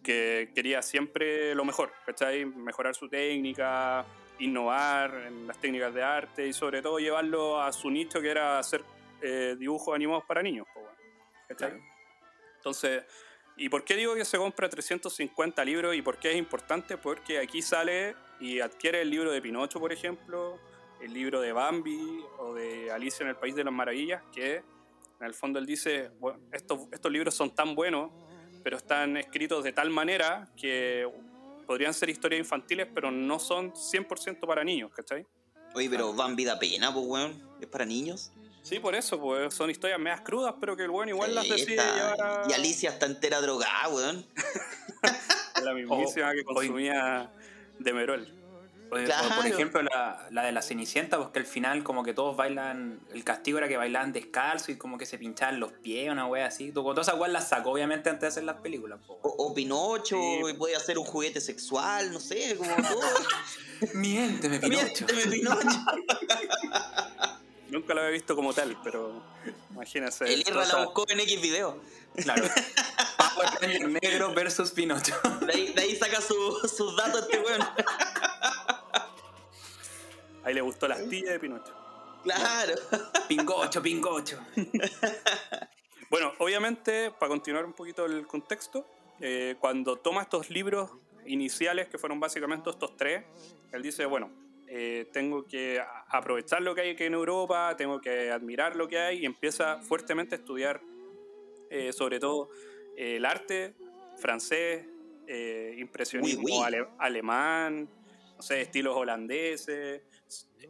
que 0.00 0.52
quería 0.54 0.80
siempre 0.80 1.56
lo 1.56 1.64
mejor, 1.64 1.92
¿cachai? 2.06 2.44
Mejorar 2.44 2.94
su 2.94 3.08
técnica, 3.08 4.06
innovar 4.38 5.12
en 5.26 5.48
las 5.48 5.58
técnicas 5.58 5.92
de 5.92 6.04
arte 6.04 6.46
y 6.46 6.52
sobre 6.52 6.82
todo 6.82 7.00
llevarlo 7.00 7.60
a 7.60 7.72
su 7.72 7.90
nicho 7.90 8.20
que 8.20 8.30
era 8.30 8.60
hacer 8.60 8.84
eh, 9.20 9.56
dibujos 9.58 9.92
animados 9.92 10.22
para 10.24 10.40
niños, 10.40 10.68
¿cachai? 11.48 11.70
Claro. 11.70 11.84
Entonces, 12.58 13.02
¿y 13.56 13.68
por 13.68 13.82
qué 13.82 13.96
digo 13.96 14.14
que 14.14 14.24
se 14.24 14.38
compra 14.38 14.68
350 14.68 15.64
libros 15.64 15.96
y 15.96 16.02
por 16.02 16.16
qué 16.18 16.30
es 16.30 16.36
importante? 16.36 16.96
Porque 16.96 17.40
aquí 17.40 17.60
sale 17.60 18.14
y 18.38 18.60
adquiere 18.60 19.02
el 19.02 19.10
libro 19.10 19.32
de 19.32 19.42
Pinocho, 19.42 19.80
por 19.80 19.92
ejemplo, 19.92 20.60
el 21.00 21.12
libro 21.12 21.40
de 21.40 21.50
Bambi 21.50 22.24
o 22.38 22.54
de 22.54 22.92
Alicia 22.92 23.24
en 23.24 23.30
el 23.30 23.36
País 23.36 23.56
de 23.56 23.64
las 23.64 23.74
Maravillas, 23.74 24.22
que 24.32 24.62
en 25.20 25.26
el 25.26 25.34
fondo 25.34 25.58
él 25.58 25.66
dice, 25.66 26.10
bueno, 26.18 26.40
estos, 26.52 26.80
estos 26.92 27.12
libros 27.12 27.34
son 27.34 27.54
tan 27.54 27.74
buenos, 27.74 28.10
pero 28.62 28.76
están 28.76 29.16
escritos 29.16 29.62
de 29.64 29.72
tal 29.72 29.90
manera 29.90 30.48
que 30.56 31.06
podrían 31.66 31.94
ser 31.94 32.10
historias 32.10 32.40
infantiles, 32.40 32.88
pero 32.94 33.10
no 33.10 33.38
son 33.38 33.72
100% 33.72 34.40
para 34.46 34.64
niños, 34.64 34.90
¿cachai? 34.94 35.26
Oye, 35.74 35.88
pero 35.88 36.12
Bambi 36.12 36.44
da 36.44 36.58
pena, 36.58 36.92
pues, 36.92 37.06
weón. 37.06 37.48
Es 37.60 37.68
para 37.68 37.84
niños. 37.84 38.32
Sí, 38.62 38.78
por 38.80 38.94
eso, 38.94 39.18
pues 39.20 39.54
son 39.54 39.70
historias 39.70 39.98
medias 39.98 40.20
crudas, 40.22 40.54
pero 40.60 40.76
que 40.76 40.82
el 40.82 40.90
bueno 40.90 41.10
igual 41.12 41.34
las 41.34 41.48
decide 41.48 41.76
llevar 41.76 42.20
a... 42.20 42.42
Y 42.48 42.52
Alicia 42.52 42.90
está 42.90 43.06
entera 43.06 43.40
drogada, 43.40 43.88
weón. 43.88 44.26
La 45.64 45.72
mismísima 45.74 46.32
que 46.32 46.40
O- 46.40 46.44
consumía 46.54 47.30
de 47.78 47.92
Merol. 47.92 48.22
O, 48.22 48.30
o, 48.32 48.39
Claro. 48.90 49.36
por 49.36 49.46
ejemplo, 49.46 49.82
la, 49.82 50.26
la 50.30 50.42
de 50.42 50.52
la 50.52 50.62
Cenicienta, 50.62 51.18
porque 51.18 51.38
al 51.38 51.46
final 51.46 51.84
como 51.84 52.02
que 52.02 52.12
todos 52.12 52.36
bailan, 52.36 52.98
el 53.12 53.22
castigo 53.24 53.58
era 53.58 53.68
que 53.68 53.76
bailaban 53.76 54.12
descalzo 54.12 54.72
y 54.72 54.76
como 54.78 54.98
que 54.98 55.06
se 55.06 55.16
pinchaban 55.18 55.60
los 55.60 55.72
pies, 55.72 56.10
una 56.10 56.26
wea 56.26 56.46
así. 56.46 56.72
Todas 56.72 57.06
esas 57.06 57.18
weas 57.20 57.32
las 57.32 57.48
sacó 57.48 57.70
obviamente 57.70 58.08
antes 58.10 58.22
de 58.22 58.26
hacer 58.28 58.44
las 58.44 58.56
películas. 58.56 58.98
po, 59.06 59.18
O, 59.22 59.46
o 59.46 59.54
Pinocho, 59.54 60.16
Sí. 60.16 60.40
y 60.50 60.54
puede 60.54 60.74
hacer 60.76 60.98
un 60.98 61.04
juguete 61.04 61.40
sexual, 61.40 62.12
no 62.12 62.18
sé, 62.20 62.56
como 62.56 62.74
todo. 62.76 63.00
Miénteme, 63.94 64.58
Pinocho. 64.58 65.06
Miénteme, 65.06 65.26
Pinocho. 65.26 65.68
Nunca 67.70 67.94
lo 67.94 68.00
había 68.00 68.12
visto 68.12 68.34
como 68.34 68.52
tal, 68.52 68.76
pero 68.82 69.22
imagínense. 69.70 70.24
El 70.24 70.40
Irra 70.40 70.64
la 70.64 70.84
buscó 70.84 71.04
en 71.08 71.20
X 71.20 71.40
video. 71.40 71.80
Claro. 72.16 72.42
Power 73.16 73.88
negro 74.02 74.34
versus 74.34 74.72
Pinocho. 74.72 75.14
De 75.46 75.52
ahí, 75.52 75.72
de 75.72 75.80
ahí 75.82 75.94
saca 75.94 76.20
su- 76.20 76.68
sus 76.68 76.96
datos 76.96 77.20
este 77.22 77.38
weón. 77.38 77.60
Ahí 80.50 80.54
le 80.54 80.62
gustó 80.62 80.88
la 80.88 80.96
astilla 80.96 81.30
de 81.30 81.38
Pinocho. 81.38 81.72
Claro. 82.24 82.74
Pingocho, 83.28 83.80
pingocho. 83.80 84.38
Bueno, 86.10 86.32
obviamente, 86.40 87.12
para 87.12 87.28
continuar 87.30 87.64
un 87.64 87.72
poquito 87.72 88.04
el 88.04 88.26
contexto, 88.26 88.84
eh, 89.20 89.54
cuando 89.60 89.94
toma 89.96 90.22
estos 90.22 90.50
libros 90.50 90.90
iniciales, 91.24 91.86
que 91.86 91.98
fueron 91.98 92.18
básicamente 92.18 92.68
estos 92.68 92.96
tres, 92.96 93.22
él 93.70 93.80
dice, 93.80 94.06
bueno, 94.06 94.28
eh, 94.66 95.08
tengo 95.12 95.46
que 95.46 95.80
aprovechar 96.08 96.62
lo 96.62 96.74
que 96.74 96.80
hay 96.80 96.90
aquí 96.90 97.04
en 97.04 97.14
Europa, 97.14 97.76
tengo 97.78 98.00
que 98.00 98.32
admirar 98.32 98.74
lo 98.74 98.88
que 98.88 98.98
hay, 98.98 99.18
y 99.20 99.24
empieza 99.24 99.78
fuertemente 99.82 100.34
a 100.34 100.38
estudiar, 100.38 100.80
eh, 101.70 101.92
sobre 101.92 102.18
todo, 102.18 102.48
eh, 102.96 103.14
el 103.18 103.24
arte 103.24 103.76
francés, 104.18 104.84
eh, 105.28 105.76
impresionismo 105.78 106.42
Oui, 106.42 106.52
oui. 106.56 106.62
ale- 106.64 106.88
alemán, 106.98 107.88
no 108.36 108.42
sé, 108.42 108.62
estilos 108.62 108.96
holandeses, 108.96 110.02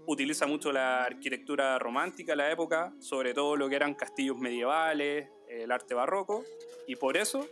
utiliza 0.07 0.47
mucho 0.47 0.73
la 0.73 1.05
arquitectura 1.05 1.79
romántica 1.79 2.33
de 2.33 2.37
la 2.37 2.51
época, 2.51 2.93
sobre 2.99 3.35
todo 3.35 3.57
lo 3.57 3.69
que 3.69 3.77
eran 3.77 3.95
castillos 3.95 4.39
medievales, 4.39 5.29
el 5.49 5.71
arte 5.71 5.95
barroco, 5.95 6.45
y 6.87 6.97
por 6.97 7.17
eso 7.17 7.49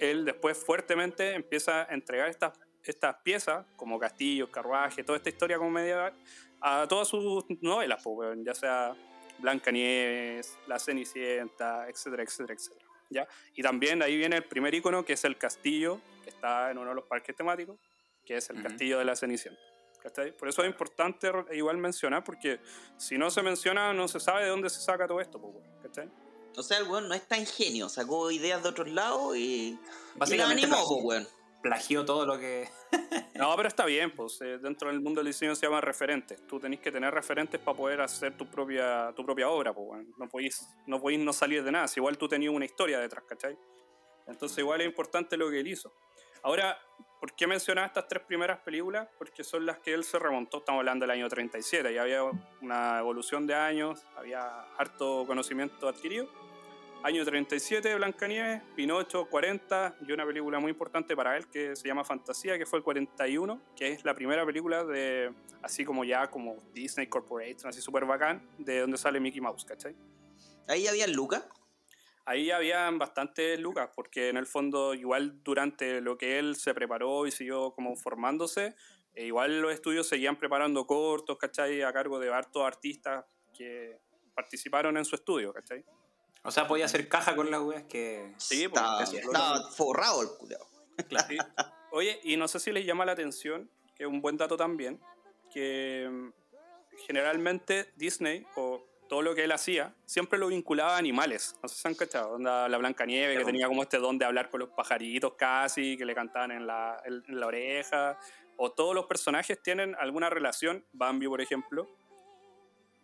él 0.00 0.24
después 0.24 0.58
fuertemente 0.58 1.34
empieza 1.34 1.82
a 1.82 1.94
entregar 1.94 2.28
estas, 2.28 2.58
estas 2.82 3.16
piezas, 3.22 3.64
como 3.76 3.98
castillos, 3.98 4.48
carruajes, 4.50 5.04
toda 5.04 5.16
esta 5.18 5.28
historia 5.28 5.58
como 5.58 5.70
medieval, 5.70 6.12
a 6.60 6.86
todas 6.88 7.08
sus 7.08 7.44
novelas, 7.60 8.02
pues, 8.02 8.38
ya 8.44 8.54
sea 8.54 8.94
Blancanieves, 9.38 10.58
La 10.66 10.78
Cenicienta, 10.78 11.88
etcétera, 11.88 12.22
etcétera, 12.22 12.54
etcétera. 12.54 12.86
¿ya? 13.10 13.28
Y 13.54 13.62
también 13.62 14.02
ahí 14.02 14.16
viene 14.16 14.36
el 14.36 14.44
primer 14.44 14.74
icono, 14.74 15.04
que 15.04 15.14
es 15.14 15.24
el 15.24 15.36
castillo, 15.36 16.00
que 16.22 16.30
está 16.30 16.70
en 16.70 16.78
uno 16.78 16.90
de 16.90 16.96
los 16.96 17.04
parques 17.04 17.34
temáticos, 17.36 17.78
que 18.24 18.36
es 18.36 18.50
el 18.50 18.62
castillo 18.62 18.98
de 18.98 19.04
la 19.04 19.16
Cenicienta. 19.16 19.71
¿Cachai? 20.02 20.36
Por 20.36 20.48
eso 20.48 20.62
es 20.62 20.68
importante 20.68 21.30
igual 21.52 21.78
mencionar, 21.78 22.24
porque 22.24 22.60
si 22.96 23.16
no 23.16 23.30
se 23.30 23.42
menciona, 23.42 23.92
no 23.92 24.08
se 24.08 24.20
sabe 24.20 24.44
de 24.44 24.48
dónde 24.48 24.68
se 24.68 24.80
saca 24.80 25.06
todo 25.06 25.20
esto, 25.20 25.40
pues, 25.40 25.54
¿cachai? 25.82 26.10
O 26.56 26.62
sea, 26.62 26.78
el 26.78 26.88
weón 26.88 27.08
no 27.08 27.14
es 27.14 27.26
tan 27.26 27.46
genio, 27.46 27.88
sacó 27.88 28.30
ideas 28.30 28.62
de 28.62 28.68
otros 28.68 28.88
lados 28.88 29.36
y. 29.36 29.40
y 29.40 29.78
Básicamente 30.16 30.64
animó, 30.64 30.76
plagió, 30.76 30.88
po, 30.88 31.02
weón. 31.02 31.28
plagió 31.62 32.04
todo 32.04 32.26
lo 32.26 32.38
que. 32.38 32.68
No, 33.34 33.56
pero 33.56 33.66
está 33.66 33.86
bien, 33.86 34.14
pues 34.14 34.40
eh, 34.42 34.58
dentro 34.58 34.88
del 34.88 35.00
mundo 35.00 35.20
del 35.20 35.28
diseño 35.28 35.54
se 35.56 35.66
llama 35.66 35.80
referentes. 35.80 36.46
Tú 36.46 36.60
tenés 36.60 36.80
que 36.80 36.92
tener 36.92 37.12
referentes 37.12 37.58
para 37.58 37.76
poder 37.76 38.00
hacer 38.02 38.36
tu 38.36 38.46
propia, 38.48 39.12
tu 39.16 39.24
propia 39.24 39.48
obra, 39.48 39.72
pues 39.72 39.88
weón. 39.88 40.14
No 40.18 40.28
podéis, 40.28 40.68
no 40.86 41.00
podéis 41.00 41.20
no 41.20 41.32
salir 41.32 41.64
de 41.64 41.72
nada. 41.72 41.88
Si 41.88 41.98
igual 41.98 42.18
tú 42.18 42.28
tenías 42.28 42.52
una 42.52 42.66
historia 42.66 43.00
detrás, 43.00 43.24
¿cachai? 43.26 43.58
Entonces 44.26 44.58
igual 44.58 44.82
es 44.82 44.86
importante 44.86 45.36
lo 45.36 45.50
que 45.50 45.60
él 45.60 45.66
hizo. 45.66 45.92
Ahora, 46.42 46.78
¿por 47.22 47.34
qué 47.34 47.46
mencionaba 47.46 47.86
estas 47.86 48.08
tres 48.08 48.24
primeras 48.24 48.58
películas? 48.58 49.06
Porque 49.16 49.44
son 49.44 49.64
las 49.64 49.78
que 49.78 49.94
él 49.94 50.02
se 50.02 50.18
remontó, 50.18 50.58
estamos 50.58 50.80
hablando 50.80 51.04
del 51.04 51.12
año 51.12 51.28
37, 51.28 51.92
y 51.92 51.96
había 51.96 52.24
una 52.60 52.98
evolución 52.98 53.46
de 53.46 53.54
años, 53.54 54.04
había 54.16 54.62
harto 54.76 55.24
conocimiento 55.24 55.86
adquirido. 55.86 56.28
Año 57.04 57.24
37, 57.24 57.94
Blancanieves, 57.94 58.62
Pinocho, 58.74 59.26
40, 59.26 59.98
y 60.04 60.10
una 60.10 60.26
película 60.26 60.58
muy 60.58 60.70
importante 60.70 61.14
para 61.14 61.36
él 61.36 61.46
que 61.46 61.76
se 61.76 61.86
llama 61.86 62.02
Fantasía, 62.02 62.58
que 62.58 62.66
fue 62.66 62.80
el 62.80 62.82
41, 62.82 63.62
que 63.76 63.92
es 63.92 64.04
la 64.04 64.16
primera 64.16 64.44
película 64.44 64.82
de, 64.82 65.32
así 65.62 65.84
como 65.84 66.02
ya 66.02 66.28
como 66.28 66.56
Disney 66.74 67.06
Corporation, 67.06 67.68
así 67.68 67.80
súper 67.80 68.04
bacán, 68.04 68.44
de 68.58 68.80
donde 68.80 68.98
sale 68.98 69.20
Mickey 69.20 69.40
Mouse, 69.40 69.64
¿cachai? 69.64 69.94
Ahí 70.66 70.88
había 70.88 71.06
Lucas. 71.06 71.44
Ahí 72.24 72.50
habían 72.50 72.98
bastantes 72.98 73.58
lucas, 73.58 73.90
porque 73.94 74.28
en 74.28 74.36
el 74.36 74.46
fondo, 74.46 74.94
igual 74.94 75.42
durante 75.42 76.00
lo 76.00 76.16
que 76.16 76.38
él 76.38 76.56
se 76.56 76.72
preparó 76.72 77.26
y 77.26 77.32
siguió 77.32 77.72
como 77.72 77.96
formándose, 77.96 78.76
eh, 79.14 79.26
igual 79.26 79.60
los 79.60 79.72
estudios 79.72 80.08
seguían 80.08 80.36
preparando 80.36 80.86
cortos, 80.86 81.36
¿cachai? 81.36 81.82
A 81.82 81.92
cargo 81.92 82.18
de 82.18 82.32
hartos 82.32 82.64
artistas 82.64 83.24
que 83.52 83.98
participaron 84.34 84.96
en 84.96 85.04
su 85.04 85.16
estudio, 85.16 85.52
¿cachai? 85.52 85.84
O 86.44 86.50
sea, 86.50 86.66
podía 86.66 86.86
hacer 86.86 87.08
caja 87.08 87.36
con 87.36 87.50
las 87.50 87.60
weas 87.60 87.84
que. 87.84 88.32
Sí, 88.36 88.68
pues, 88.68 88.82
Estaba, 88.82 89.02
estaba 89.02 89.70
forrado 89.70 90.22
el 90.22 90.28
culiao. 90.38 90.66
Sí. 91.28 91.38
Oye, 91.90 92.20
y 92.22 92.36
no 92.36 92.46
sé 92.48 92.60
si 92.60 92.70
les 92.70 92.86
llama 92.86 93.04
la 93.04 93.12
atención, 93.12 93.68
que 93.96 94.04
es 94.04 94.08
un 94.08 94.20
buen 94.20 94.36
dato 94.36 94.56
también, 94.56 95.00
que 95.52 96.08
mm, 96.10 96.28
generalmente 97.06 97.92
Disney 97.96 98.46
o 98.56 98.86
todo 99.12 99.20
lo 99.20 99.34
que 99.34 99.44
él 99.44 99.52
hacía 99.52 99.94
siempre 100.06 100.38
lo 100.38 100.46
vinculaba 100.48 100.94
a 100.94 100.96
animales. 100.96 101.54
No 101.62 101.68
sé 101.68 101.74
si 101.74 101.82
se 101.82 101.88
han 101.88 101.94
cachado. 101.94 102.30
Onda, 102.30 102.66
la 102.66 102.78
Blancanieve, 102.78 103.36
que 103.36 103.44
tenía 103.44 103.66
como 103.68 103.82
este 103.82 103.98
don 103.98 104.16
de 104.16 104.24
hablar 104.24 104.48
con 104.48 104.60
los 104.60 104.70
pajaritos 104.70 105.34
casi, 105.34 105.98
que 105.98 106.06
le 106.06 106.14
cantaban 106.14 106.50
en 106.50 106.66
la, 106.66 106.98
en- 107.04 107.22
en 107.28 107.38
la 107.38 107.46
oreja. 107.46 108.18
O 108.56 108.72
todos 108.72 108.94
los 108.94 109.04
personajes 109.04 109.62
tienen 109.62 109.94
alguna 109.96 110.30
relación. 110.30 110.86
Bambi, 110.94 111.28
por 111.28 111.42
ejemplo. 111.42 111.86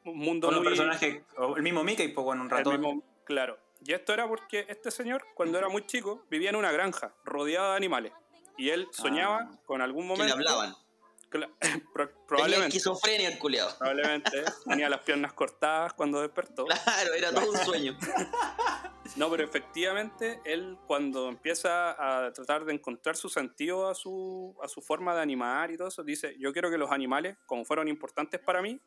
Un 0.07 0.17
mundo 0.17 0.51
muy- 0.51 0.65
personajes. 0.65 1.23
o 1.37 1.57
El 1.59 1.63
mismo 1.63 1.85
Mickey, 1.85 2.09
pues 2.09 2.25
bueno, 2.25 2.41
un 2.41 2.51
el 2.51 2.57
ratón. 2.57 2.81
mismo- 2.81 3.03
claro. 3.27 3.59
Y 3.85 3.93
esto 3.93 4.15
era 4.15 4.27
porque 4.27 4.65
este 4.67 4.91
señor, 4.91 5.27
cuando 5.35 5.59
era 5.59 5.69
muy 5.69 5.85
chico, 5.85 6.25
vivía 6.31 6.49
en 6.49 6.57
una 6.57 6.73
granja, 6.73 7.13
rodeado 7.23 7.73
de 7.73 7.77
animales. 7.77 8.13
Y 8.57 8.71
él 8.71 8.89
soñaba 8.93 9.41
Ah. 9.43 9.59
con 9.67 9.83
algún 9.83 10.05
Que 10.05 10.09
momento. 10.09 10.25
le 10.39 10.49
hablaban. 10.49 10.75
Cla- 11.31 11.51
pro- 11.93 12.09
Tenía 12.09 12.27
probablemente. 12.27 12.67
esquizofrenia 12.69 13.29
el. 13.29 13.39
Probablemente. 13.79 14.45
Tenía 14.67 14.89
las 14.89 15.01
piernas 15.01 15.33
cortadas 15.33 15.93
cuando 15.95 16.21
despertó. 16.21 16.65
Claro, 16.67 17.15
era 17.15 17.33
todo 17.33 17.51
un 17.51 17.59
sueño. 17.59 17.97
No, 19.17 19.31
pero 19.31 19.43
efectivamente, 19.43 20.43
él 20.45 20.77
cuando 20.87 21.31
empieza 21.31 22.27
a 22.27 22.31
tratar 22.31 22.67
de 22.67 22.75
encontrar 22.75 23.17
su 23.17 23.31
sentido 23.31 23.89
a 23.89 23.95
su, 23.95 24.55
a 24.63 24.69
su 24.69 24.83
forma 24.83 25.15
de 25.15 25.23
animar 25.23 25.71
y 25.71 25.79
todo 25.79 25.89
eso, 25.89 26.05
dice, 26.05 26.37
yo 26.39 26.53
quiero 26.53 26.71
que 26.71 26.77
los 26.77 26.91
animales, 26.93 27.39
como 27.47 27.65
fueron 27.65 27.89
importantes 27.89 28.39
para 28.39 28.61
mí, 28.61 28.79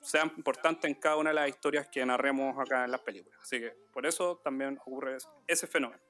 sean 0.00 0.32
importantes 0.38 0.90
en 0.90 0.94
cada 0.98 1.16
una 1.16 1.28
de 1.30 1.34
las 1.34 1.48
historias 1.50 1.86
que 1.88 2.04
narremos 2.06 2.58
acá 2.58 2.86
en 2.86 2.90
las 2.90 3.02
películas. 3.02 3.38
Así 3.42 3.60
que 3.60 3.76
por 3.92 4.06
eso 4.06 4.40
también 4.42 4.78
ocurre 4.78 5.16
ese- 5.18 5.28
ese 5.46 5.66
fenómeno. 5.66 6.02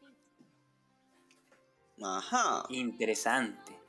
Ajá. 2.03 2.65
Interesante. 2.69 3.80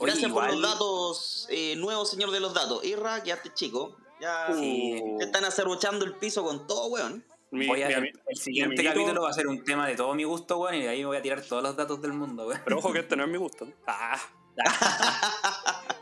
Oye, 0.00 0.12
Gracias 0.12 0.32
por 0.32 0.44
igual- 0.44 0.60
los 0.60 0.70
datos 0.72 1.46
eh, 1.50 1.76
nuevos, 1.76 2.10
señor 2.10 2.30
de 2.30 2.40
los 2.40 2.52
datos. 2.54 2.84
Irra, 2.84 3.22
quedaste 3.22 3.52
chico. 3.54 3.96
Ya 4.20 4.52
Sí. 4.54 5.02
te 5.18 5.24
están 5.24 5.44
acerruchando 5.44 6.04
el 6.04 6.14
piso 6.16 6.42
con 6.44 6.66
todo, 6.66 6.86
weón. 6.88 7.24
Mi- 7.52 7.66
Voy 7.66 7.82
a 7.82 7.88
mi 7.88 7.94
hacer- 7.94 8.02
ami- 8.14 8.20
el 8.26 8.36
siguiente 8.36 8.82
mi 8.82 8.88
capítulo 8.88 9.22
va 9.22 9.30
a 9.30 9.32
ser 9.32 9.46
un 9.48 9.64
tema 9.64 9.86
de 9.86 9.96
todo 9.96 10.14
mi 10.14 10.24
gusto, 10.24 10.58
weón, 10.58 10.74
y 10.76 10.82
de 10.82 10.88
ahí 10.88 11.00
me 11.00 11.06
voy 11.06 11.16
a 11.16 11.22
tirar 11.22 11.42
todos 11.42 11.62
los 11.62 11.74
datos 11.76 12.00
del 12.02 12.12
mundo, 12.12 12.46
weón. 12.46 12.60
Pero 12.64 12.78
ojo 12.78 12.92
que 12.92 13.00
este 13.00 13.16
no 13.16 13.24
es 13.24 13.30
mi 13.30 13.38
gusto. 13.38 13.66
Ah, 13.86 14.20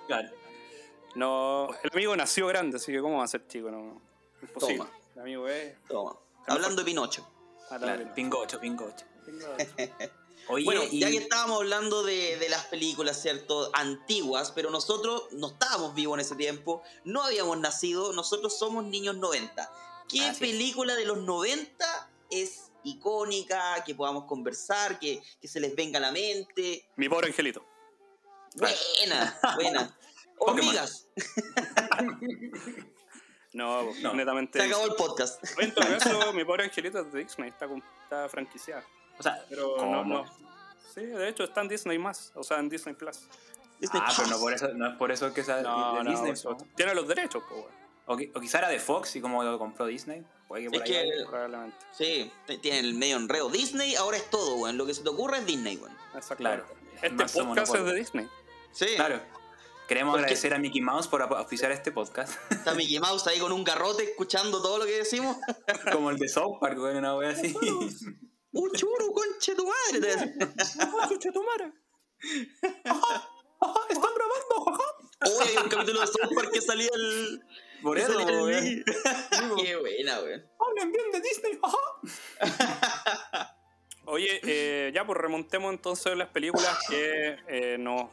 Claro. 0.07 0.29
no, 1.15 1.69
el 1.83 1.91
amigo 1.93 2.17
nació 2.17 2.47
grande, 2.49 2.77
así 2.77 2.93
que 2.93 3.01
¿cómo 3.01 3.19
va 3.19 3.25
a 3.25 3.29
ser 3.29 3.47
chico? 3.47 3.71
No, 3.71 4.01
imposible. 4.43 4.79
Toma. 4.79 4.91
El 5.15 5.21
amigo 5.23 5.49
es... 5.49 5.75
Toma. 5.89 6.17
Hablando 6.47 6.77
de 6.83 6.85
Pinocho. 6.85 7.29
Claro, 7.69 8.15
pingocho, 8.15 8.59
pingocho. 8.61 9.05
Tengo- 9.25 9.57
Oye, 10.51 10.65
Bueno, 10.65 10.83
y- 10.91 11.01
ya 11.01 11.11
que 11.11 11.19
estábamos 11.19 11.59
hablando 11.59 12.03
de, 12.03 12.37
de 12.39 12.49
las 12.49 12.65
películas, 12.67 13.21
¿cierto? 13.21 13.71
Antiguas, 13.75 14.51
pero 14.53 14.71
nosotros 14.71 15.25
no 15.33 15.49
estábamos 15.49 15.95
vivos 15.95 16.15
en 16.17 16.21
ese 16.21 16.37
tiempo, 16.37 16.83
no 17.05 17.23
habíamos 17.23 17.59
nacido, 17.59 18.13
nosotros 18.13 18.59
somos 18.59 18.85
niños 18.85 19.17
90. 19.17 19.71
¿Qué 20.09 20.21
Así 20.21 20.31
es. 20.31 20.39
película 20.39 20.95
de 20.97 21.05
los 21.05 21.19
90 21.19 22.11
es 22.31 22.71
icónica, 22.85 23.83
que 23.85 23.95
podamos 23.95 24.25
conversar, 24.25 24.99
que, 24.99 25.23
que 25.41 25.49
se 25.49 25.61
les 25.61 25.75
venga 25.77 25.99
a 25.99 26.01
la 26.01 26.13
mente? 26.13 26.89
Mi 26.97 27.09
pobre 27.09 27.27
angelito. 27.29 27.65
Buena, 28.55 29.39
buena. 29.57 29.99
Hormigas. 30.39 31.09
No, 33.53 33.83
No. 34.03 34.13
netamente. 34.15 34.61
Se 34.61 34.67
acabó 34.67 34.85
el 34.85 34.95
podcast. 34.95 35.43
En 35.59 35.75
todo 35.75 35.85
caso, 35.99 36.33
mi 36.35 36.45
pobre 36.45 36.65
angelito 36.65 37.01
es 37.01 37.11
de 37.13 37.21
Disney, 37.25 37.49
está, 37.49 37.67
con- 37.67 37.83
está 38.05 38.29
franquiciada. 38.29 38.85
O 39.19 39.23
sea, 39.23 39.45
Pero 39.49 39.77
¿cómo? 39.77 40.05
no, 40.05 40.23
no. 40.23 40.25
Sí, 40.95 41.01
de 41.07 41.29
hecho 41.29 41.45
está 41.45 41.61
en 41.63 41.69
Disney 41.69 41.99
más, 41.99 42.33
o 42.35 42.43
sea, 42.43 42.59
en 42.59 42.69
Disney 42.69 42.95
Plus. 42.95 43.21
Disney 43.81 44.03
Ah, 44.05 44.13
pero 44.17 44.29
no 44.29 44.35
Plus. 44.35 44.41
por 44.43 44.53
eso, 44.55 44.69
no 44.75 44.87
es 44.89 44.97
por 44.97 45.13
eso 45.13 45.33
que 45.33 45.45
sea 45.45 45.61
No, 45.63 45.97
de 45.99 46.05
no, 46.05 46.11
Disney. 46.11 46.33
eso- 46.33 46.57
po. 46.57 46.67
tiene 46.75 46.95
los 46.95 47.07
derechos, 47.07 47.43
pues, 47.49 47.65
o, 48.07 48.15
o 48.15 48.41
quizá 48.41 48.59
era 48.59 48.69
de 48.69 48.81
Fox 48.81 49.15
y 49.17 49.21
como 49.21 49.43
lo 49.45 49.59
compró 49.59 49.87
Disney. 49.87 50.25
Puede 50.49 50.65
que 50.65 50.71
por 50.71 50.77
Es 50.77 50.83
ahí 50.83 50.89
que- 50.93 51.11
vaya. 51.17 51.27
Probablemente. 51.29 51.77
Sí, 51.93 52.33
tiene 52.63 52.79
el 52.81 52.95
medio 52.95 53.17
enredo. 53.19 53.51
Disney 53.51 53.95
ahora 53.97 54.17
es 54.17 54.29
todo, 54.31 54.57
weón. 54.57 54.79
Lo 54.79 54.87
que 54.87 54.95
se 54.95 55.03
te 55.03 55.09
ocurra 55.11 55.39
es 55.39 55.47
Disney, 55.47 55.77
weón. 55.77 55.95
Exactamente. 56.17 56.65
Claro. 56.65 56.79
Este 57.03 57.11
Manso 57.11 57.47
podcast 57.47 57.75
es 57.77 57.85
de 57.85 57.95
Disney. 57.95 58.29
Sí. 58.73 58.87
Claro. 58.97 59.21
Queremos 59.87 60.13
Porque- 60.13 60.25
agradecer 60.25 60.55
a 60.55 60.59
Mickey 60.59 60.81
Mouse 60.81 61.07
por 61.07 61.23
auspiciar 61.23 61.71
este 61.71 61.93
podcast. 61.93 62.33
Está 62.51 62.75
Mickey 62.75 62.99
Mouse 62.99 63.27
ahí 63.27 63.39
con 63.39 63.53
un 63.53 63.63
garrote 63.63 64.03
escuchando 64.05 64.61
todo 64.63 64.79
lo 64.79 64.87
que 64.87 64.97
decimos. 64.99 65.37
como 65.93 66.11
el 66.11 66.17
de 66.19 66.29
South 66.29 66.57
Park, 66.61 66.79
weón, 66.79 66.97
una 66.97 67.15
wea 67.17 67.31
así. 67.31 67.55
¡Un 68.53 68.73
churu, 68.73 69.13
conche 69.13 69.55
tu 69.55 69.67
madre! 69.67 70.01
te 70.01 70.07
decía. 70.07 70.33
¡Están 73.91 74.13
grabando! 74.15 74.65
jaja! 74.65 74.85
Hoy 75.21 75.49
hay 75.49 75.57
un 75.63 75.69
capítulo 75.69 76.01
de 76.01 76.07
South 76.07 76.35
Park 76.35 76.51
que 76.53 76.61
salía 76.61 76.89
el. 76.95 77.43
Por 77.83 77.99
eso, 77.99 78.17
weón. 78.19 78.85
Qué 79.63 79.77
buena, 79.77 80.21
weón. 80.21 80.47
Hablen 80.59 80.93
bien 80.93 81.11
de 81.13 81.21
Disney, 81.21 81.59
jaja. 81.61 83.55
Oye, 84.07 84.41
eh, 84.43 84.91
ya 84.95 85.05
pues 85.05 85.19
remontemos 85.19 85.71
entonces 85.71 86.17
las 86.17 86.29
películas 86.29 86.79
que 86.89 87.37
eh, 87.47 87.77
nos 87.79 88.11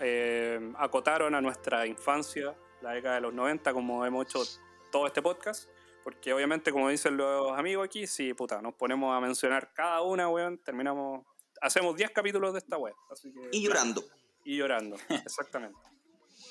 eh, 0.00 0.72
acotaron 0.76 1.34
a 1.34 1.40
nuestra 1.40 1.86
infancia, 1.86 2.54
la 2.82 2.90
década 2.92 3.14
de 3.14 3.22
los 3.22 3.32
90, 3.32 3.72
como 3.72 4.04
hemos 4.04 4.26
hecho 4.26 4.42
todo 4.90 5.06
este 5.06 5.22
podcast. 5.22 5.70
Porque 6.04 6.32
obviamente, 6.32 6.72
como 6.72 6.88
dicen 6.88 7.16
los 7.16 7.56
amigos 7.58 7.84
aquí, 7.84 8.06
si 8.06 8.34
puta, 8.34 8.60
nos 8.60 8.74
ponemos 8.74 9.16
a 9.16 9.20
mencionar 9.20 9.72
cada 9.72 10.02
una, 10.02 10.28
weón, 10.28 10.58
terminamos. 10.58 11.24
Hacemos 11.60 11.96
10 11.96 12.10
capítulos 12.10 12.52
de 12.52 12.58
esta 12.58 12.76
web. 12.76 12.94
Así 13.10 13.32
que, 13.32 13.40
Y 13.52 13.62
llorando. 13.62 14.04
Y 14.44 14.56
llorando, 14.56 14.96
exactamente. 15.08 15.78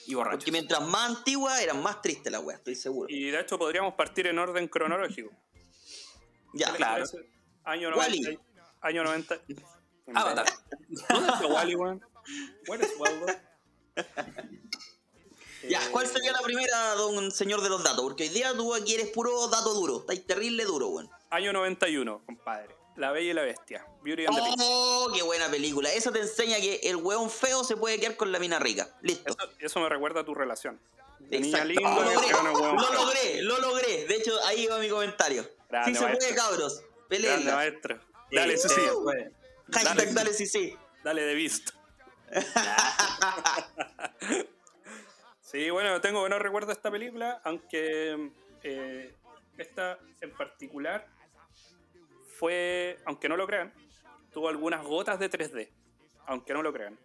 Y 0.07 0.15
borracho. 0.15 0.37
Porque 0.37 0.51
mientras 0.51 0.81
más 0.87 1.17
antigua, 1.17 1.61
eran 1.61 1.83
más 1.83 2.01
tristes 2.01 2.31
las 2.31 2.41
weas, 2.43 2.59
estoy 2.59 2.75
seguro. 2.75 3.07
Y 3.09 3.29
de 3.29 3.39
hecho 3.41 3.57
podríamos 3.59 3.93
partir 3.95 4.27
en 4.27 4.39
orden 4.39 4.67
cronológico. 4.67 5.31
Ya, 6.53 6.73
Claro. 6.73 7.05
Año 7.63 7.89
Wall-E. 7.95 8.21
90. 8.21 8.41
Año 8.81 9.03
90. 9.03 9.35
Avatar. 10.13 10.45
¿Dónde 11.09 11.29
está 11.33 11.47
Wally, 11.47 11.75
weón? 11.75 12.01
Where 12.67 12.83
is 12.83 12.93
Waldo? 12.97 13.25
ya. 15.67 15.85
Eh, 15.85 15.89
¿Cuál 15.91 16.07
sería 16.07 16.31
la 16.31 16.41
primera, 16.41 16.95
don 16.95 17.31
señor 17.31 17.61
de 17.61 17.69
los 17.69 17.83
datos? 17.83 18.01
Porque 18.01 18.23
hoy 18.23 18.29
día 18.29 18.53
tú 18.53 18.73
aquí 18.73 18.95
eres 18.95 19.09
puro 19.09 19.47
dato 19.47 19.73
duro. 19.73 19.99
Estáis 20.01 20.25
terrible 20.25 20.63
duro, 20.65 20.87
weón. 20.87 21.09
Año 21.29 21.53
91, 21.53 22.23
compadre. 22.25 22.75
La 22.97 23.11
Bella 23.11 23.31
y 23.31 23.33
la 23.33 23.43
Bestia. 23.43 23.85
Beauty 24.03 24.25
and 24.25 24.35
the 24.35 24.41
Beast. 24.41 24.57
¡Oh, 24.61 25.09
qué 25.13 25.21
buena 25.23 25.49
película! 25.49 25.91
Esa 25.93 26.11
te 26.11 26.19
enseña 26.19 26.57
que 26.57 26.75
el 26.83 26.97
weón 26.97 27.29
feo 27.29 27.63
se 27.63 27.77
puede 27.77 27.99
quedar 27.99 28.17
con 28.17 28.31
la 28.31 28.39
mina 28.39 28.59
rica. 28.59 28.89
Listo. 29.01 29.31
Eso, 29.31 29.37
eso 29.59 29.79
me 29.79 29.89
recuerda 29.89 30.21
a 30.21 30.25
tu 30.25 30.33
relación. 30.35 30.79
De 31.19 31.39
niña 31.39 31.59
Exacto. 31.63 31.67
linda 31.69 31.95
lo 31.95 32.09
que 32.09 32.15
logré, 32.15 32.31
gana 32.31 32.51
lo 32.51 32.93
logré, 32.93 33.41
lo 33.43 33.59
logré. 33.59 34.05
De 34.07 34.15
hecho, 34.15 34.37
ahí 34.45 34.65
va 34.67 34.79
mi 34.79 34.89
comentario. 34.89 35.47
Grande, 35.69 35.97
sí 35.97 36.05
se 36.05 36.11
puede, 36.11 36.35
cabros. 36.35 36.79
Grande, 36.79 37.05
Peleenla. 37.07 37.55
maestro. 37.55 37.99
Dale, 38.31 38.57
sí, 38.57 38.67
sí. 38.67 38.81
Hashtag 39.71 39.95
Dale. 39.97 40.13
dale, 40.13 40.33
sí, 40.33 40.47
sí. 40.47 40.75
Dale 41.03 41.21
de 41.23 41.35
Beast. 41.35 41.69
sí, 45.51 45.69
bueno, 45.69 45.99
tengo 46.01 46.21
buenos 46.21 46.39
recuerdos 46.39 46.69
de 46.69 46.73
esta 46.73 46.91
película, 46.91 47.41
aunque 47.43 48.31
eh, 48.63 49.15
esta 49.57 49.99
en 50.21 50.31
particular 50.31 51.07
fue, 52.37 52.97
aunque 53.05 53.29
no 53.29 53.37
lo 53.37 53.45
crean, 53.45 53.73
tuvo 54.31 54.49
algunas 54.49 54.83
gotas 54.83 55.19
de 55.19 55.29
3D. 55.29 55.69
Aunque 56.25 56.53
no 56.53 56.63
lo 56.63 56.71
crean. 56.71 56.97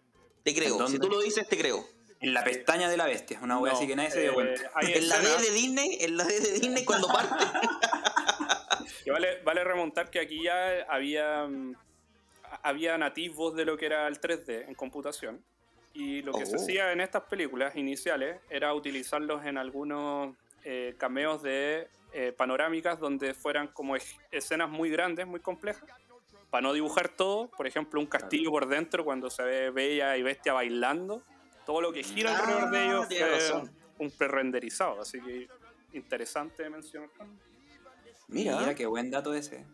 Te 0.43 0.55
creo. 0.55 0.87
Si 0.87 0.99
tú 0.99 1.09
lo 1.09 1.21
dices, 1.21 1.49
te 1.49 1.59
creo. 1.59 1.85
En 2.21 2.33
la 2.33 2.43
pestaña 2.43 2.89
de 2.89 2.97
la 2.97 3.05
bestia, 3.05 3.39
una 3.43 3.59
wea 3.59 3.73
No, 3.73 3.79
así 3.79 3.87
que 3.87 3.95
nadie 3.95 4.11
se 4.11 4.23
dio 4.23 4.31
eh, 4.31 4.35
cuenta. 4.35 4.71
En 4.81 5.09
la 5.09 5.19
D 5.19 5.29
de 5.43 5.51
Disney, 5.51 5.99
en 6.01 6.17
la 6.17 6.25
D 6.25 6.41
de 6.41 6.53
Disney 6.53 6.85
cuando 6.85 7.09
parte. 7.09 7.35
que 9.05 9.11
vale, 9.11 9.43
vale 9.43 9.65
remontar 9.65 10.11
que 10.11 10.21
aquí 10.21 10.43
ya 10.43 10.87
había, 10.89 11.47
mm, 11.47 11.75
había 12.63 12.97
nativos 12.97 13.55
de 13.55 13.67
lo 13.67 13.77
que 13.77 13.87
era 13.87 14.09
el 14.09 14.19
3D 14.19 14.67
en 14.67 14.75
computación. 14.75 15.45
Y 15.99 16.21
lo 16.23 16.33
que 16.33 16.45
se 16.45 16.57
Oh. 16.57 16.61
hacía 16.61 16.93
en 16.93 17.01
estas 17.01 17.23
películas 17.23 17.75
iniciales 17.75 18.39
era 18.51 18.75
utilizarlos 18.75 19.45
en 19.47 19.57
algunos 19.57 20.35
eh, 20.65 20.95
cameos 20.99 21.43
de 21.43 21.89
eh, 22.13 22.33
panorámicas 22.37 22.99
donde 22.99 23.33
fueran 23.35 23.69
como 23.69 23.95
escenas 24.31 24.69
muy 24.69 24.91
grandes, 24.91 25.27
muy 25.27 25.41
complejas. 25.41 25.85
Para 26.51 26.63
no 26.63 26.73
dibujar 26.73 27.09
todo, 27.09 27.49
por 27.49 27.67
ejemplo, 27.67 27.99
un 28.01 28.07
castillo 28.07 28.51
por 28.51 28.67
dentro 28.69 29.05
cuando 29.05 29.31
se 29.31 29.43
ve 29.43 29.71
Bella 29.71 30.17
y 30.17 30.23
Bestia 30.23 30.53
bailando. 30.53 31.23
Todo 31.65 31.81
lo 31.81 31.93
que 31.93 32.03
gira 32.03 32.37
alrededor 32.39 32.71
de 32.71 32.79
Ah, 32.79 32.85
ellos 32.87 33.07
fue 33.07 33.31
razón. 33.31 33.71
un 33.99 34.11
pre-renderizado. 34.11 35.01
Así 35.01 35.21
que 35.21 35.49
interesante 35.93 36.69
mencionar. 36.71 37.11
Mira. 38.29 38.59
Mira, 38.61 38.75
qué 38.75 38.87
buen 38.87 39.11
dato 39.11 39.33
ese. 39.35 39.65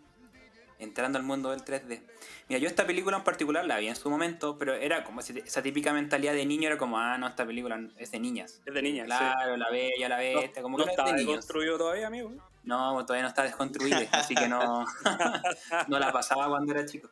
Entrando 0.83 1.19
al 1.19 1.25
mundo 1.25 1.51
del 1.51 1.61
3D. 1.65 2.03
Mira, 2.49 2.59
yo 2.61 2.69
esta 2.69 2.87
película 2.87 3.17
en 3.17 3.25
particular 3.25 3.65
la 3.65 3.79
vi 3.79 3.89
en 3.89 3.97
su 3.97 4.11
momento, 4.11 4.59
pero 4.59 4.75
era 4.75 5.05
como 5.05 5.21
esa 5.21 5.63
típica 5.63 5.93
mentalidad 5.93 6.35
de 6.35 6.45
niño, 6.45 6.67
era 6.69 6.77
como, 6.77 6.99
ah, 6.99 7.17
no, 7.19 7.29
esta 7.29 7.47
película 7.47 7.81
es 7.99 8.11
de 8.11 8.19
niñas. 8.19 8.61
Es 8.67 8.75
de 8.75 8.83
niña, 8.83 9.05
sí. 9.05 9.07
Claro, 9.07 9.57
la 9.57 9.71
bella, 9.71 10.09
la 10.09 10.17
No, 10.17 10.23
bestia, 10.41 10.63
como 10.63 10.77
no 10.79 10.85
que 10.85 10.87
no 10.89 10.91
está 10.91 11.05
es 11.07 11.13
de 11.13 11.19
niños. 11.19 11.35
construido 11.37 11.79
todavía, 11.79 12.07
amigo. 12.09 12.33
No, 12.65 13.05
todavía 13.07 13.23
no 13.23 13.29
está 13.29 13.43
desconstruida, 13.45 14.09
así 14.13 14.35
que 14.35 14.49
no, 14.49 14.85
no 15.89 15.99
la 15.99 16.13
pasaba 16.13 16.49
cuando 16.49 16.73
era 16.73 16.85
chico. 16.85 17.09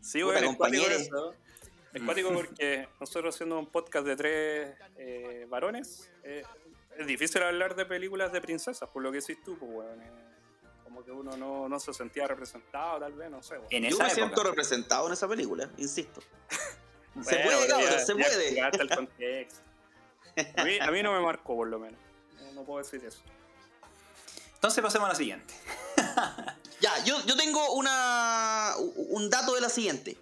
Sí, 0.00 0.20
Puta, 0.22 0.32
bueno, 0.32 0.50
es 0.50 0.56
cuático 0.56 0.82
compañeros. 0.84 1.06
eso. 1.06 1.34
Es 1.92 2.02
cuático 2.02 2.32
porque 2.32 2.88
nosotros 3.00 3.34
haciendo 3.34 3.58
un 3.58 3.66
podcast 3.66 4.06
de 4.06 4.16
tres 4.16 4.74
eh, 4.96 5.46
varones, 5.48 6.10
eh, 6.22 6.42
es 6.96 7.06
difícil 7.06 7.42
hablar 7.42 7.74
de 7.76 7.86
películas 7.86 8.30
de 8.32 8.40
princesas, 8.40 8.88
por 8.90 9.02
lo 9.02 9.10
que 9.10 9.20
decís 9.20 9.42
tú, 9.44 9.58
pues, 9.58 9.70
weón. 9.72 10.00
eh, 10.02 10.10
como 10.98 11.04
que 11.04 11.12
uno 11.12 11.36
no, 11.36 11.68
no 11.68 11.78
se 11.80 11.92
sentía 11.92 12.26
representado, 12.26 12.98
tal 12.98 13.12
vez, 13.12 13.30
no 13.30 13.42
sé. 13.42 13.56
En 13.70 13.84
Yo 13.88 13.98
me 13.98 14.10
siento 14.10 14.42
representado 14.42 15.06
en 15.06 15.12
esa 15.12 15.28
película, 15.28 15.70
insisto. 15.76 16.20
Se 17.24 17.34
Bueno, 17.36 17.42
puede, 17.58 17.68
cabrón, 17.68 17.90
ya- 17.90 17.98
se 17.98 18.12
ya 18.12 18.24
puede. 18.24 18.42
explicaste 18.44 18.82
el 18.82 18.90
contexto. 18.96 19.60
A 20.56 20.64
mí, 20.64 20.78
a 20.80 20.90
mí 20.92 21.02
no 21.02 21.12
me 21.12 21.20
marcó, 21.20 21.56
por 21.56 21.66
lo 21.68 21.78
menos. 21.80 21.98
No, 22.40 22.52
no 22.52 22.62
puedo 22.64 22.78
decir 22.84 23.04
eso. 23.04 23.20
Entonces 24.54 24.82
pasemos 24.84 25.06
a 25.06 25.12
la 25.12 25.14
siguiente. 25.16 25.54
Ya, 26.80 27.02
yo, 27.04 27.20
yo 27.26 27.36
tengo 27.36 27.72
una 27.72 28.74
un 28.78 29.28
dato 29.30 29.52
de 29.56 29.60
la 29.60 29.68
siguiente. 29.68 30.16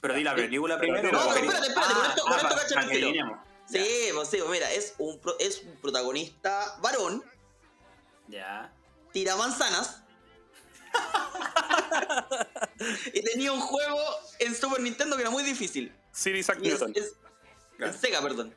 Pero 0.00 0.14
di 0.14 0.24
la 0.24 0.34
película 0.34 0.80
Pero 0.80 0.94
primero. 0.94 1.16
no, 1.16 1.24
¿o 1.26 1.32
pero 1.32 1.46
queréis? 1.48 1.52
espérate, 1.68 1.68
espérate, 1.68 1.94
con 1.94 2.06
esto- 2.10 2.22
con 2.24 2.32
esto 2.34 2.74
cacha. 2.74 3.42
Sí, 3.68 4.08
pues 4.12 4.28
sí, 4.28 4.36
pues 4.38 4.50
mira, 4.50 4.72
es 4.72 4.94
un, 4.98 5.20
pro- 5.20 5.36
es 5.38 5.62
un 5.62 5.76
protagonista 5.80 6.76
varón, 6.82 7.22
Ya. 8.26 8.72
tira 9.12 9.36
manzanas. 9.36 10.02
y 13.12 13.22
tenía 13.22 13.52
un 13.52 13.60
juego 13.60 13.98
en 14.38 14.54
Super 14.54 14.80
Nintendo 14.80 15.16
que 15.16 15.22
era 15.22 15.30
muy 15.30 15.42
difícil. 15.42 15.92
Sir 16.12 16.36
Isaac 16.36 16.58
Y 16.62 16.68
Newton. 16.68 16.92
es- 16.94 17.14
en 17.78 17.92
Sega, 17.94 18.20
perdón. 18.22 18.54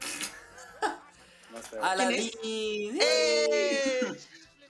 No 1.50 1.62
sé. 1.62 1.78
A 1.80 1.94
la. 1.94 2.10
¡Eh! 2.12 4.00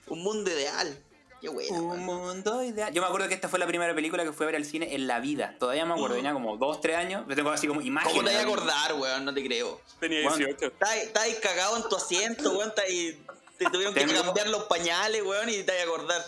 Un 0.07 0.21
mundo 0.21 0.51
ideal. 0.51 1.01
Qué 1.41 1.49
bueno. 1.49 1.77
Un 1.81 2.05
mundo 2.05 2.63
ideal. 2.63 2.93
Yo 2.93 3.01
me 3.01 3.07
acuerdo 3.07 3.27
que 3.27 3.33
esta 3.33 3.49
fue 3.49 3.57
la 3.57 3.65
primera 3.65 3.95
película 3.95 4.23
que 4.23 4.31
fui 4.31 4.43
a 4.43 4.47
ver 4.47 4.55
al 4.55 4.65
cine 4.65 4.93
en 4.93 5.07
la 5.07 5.19
vida. 5.19 5.55
Todavía 5.59 5.83
me 5.87 5.95
acuerdo, 5.95 6.15
tenía 6.17 6.31
como 6.33 6.57
2, 6.57 6.81
3 6.81 6.95
años. 6.97 7.25
Yo 7.27 7.35
tengo 7.35 7.49
así 7.49 7.67
como 7.67 7.81
imágenes. 7.81 8.15
¿Cómo 8.15 8.27
te 8.27 8.35
vas 8.35 8.43
a 8.43 8.47
acordar, 8.47 8.93
weón? 8.93 9.25
No 9.25 9.33
te 9.33 9.43
creo. 9.43 9.81
Tenía 9.99 10.27
Juan, 10.27 10.37
18. 10.37 10.65
Estás 10.67 11.23
ahí 11.23 11.35
cagado 11.41 11.77
en 11.77 11.89
tu 11.89 11.95
asiento, 11.95 12.51
weón. 12.55 12.71
ahí- 12.87 13.19
te 13.57 13.65
tuvieron 13.65 13.95
que 13.95 14.05
cambiar 14.05 14.47
los 14.49 14.65
pañales, 14.65 15.23
weón, 15.23 15.49
y 15.49 15.63
te 15.63 15.71
vas 15.71 15.81
a 15.81 15.83
acordar. 15.85 16.25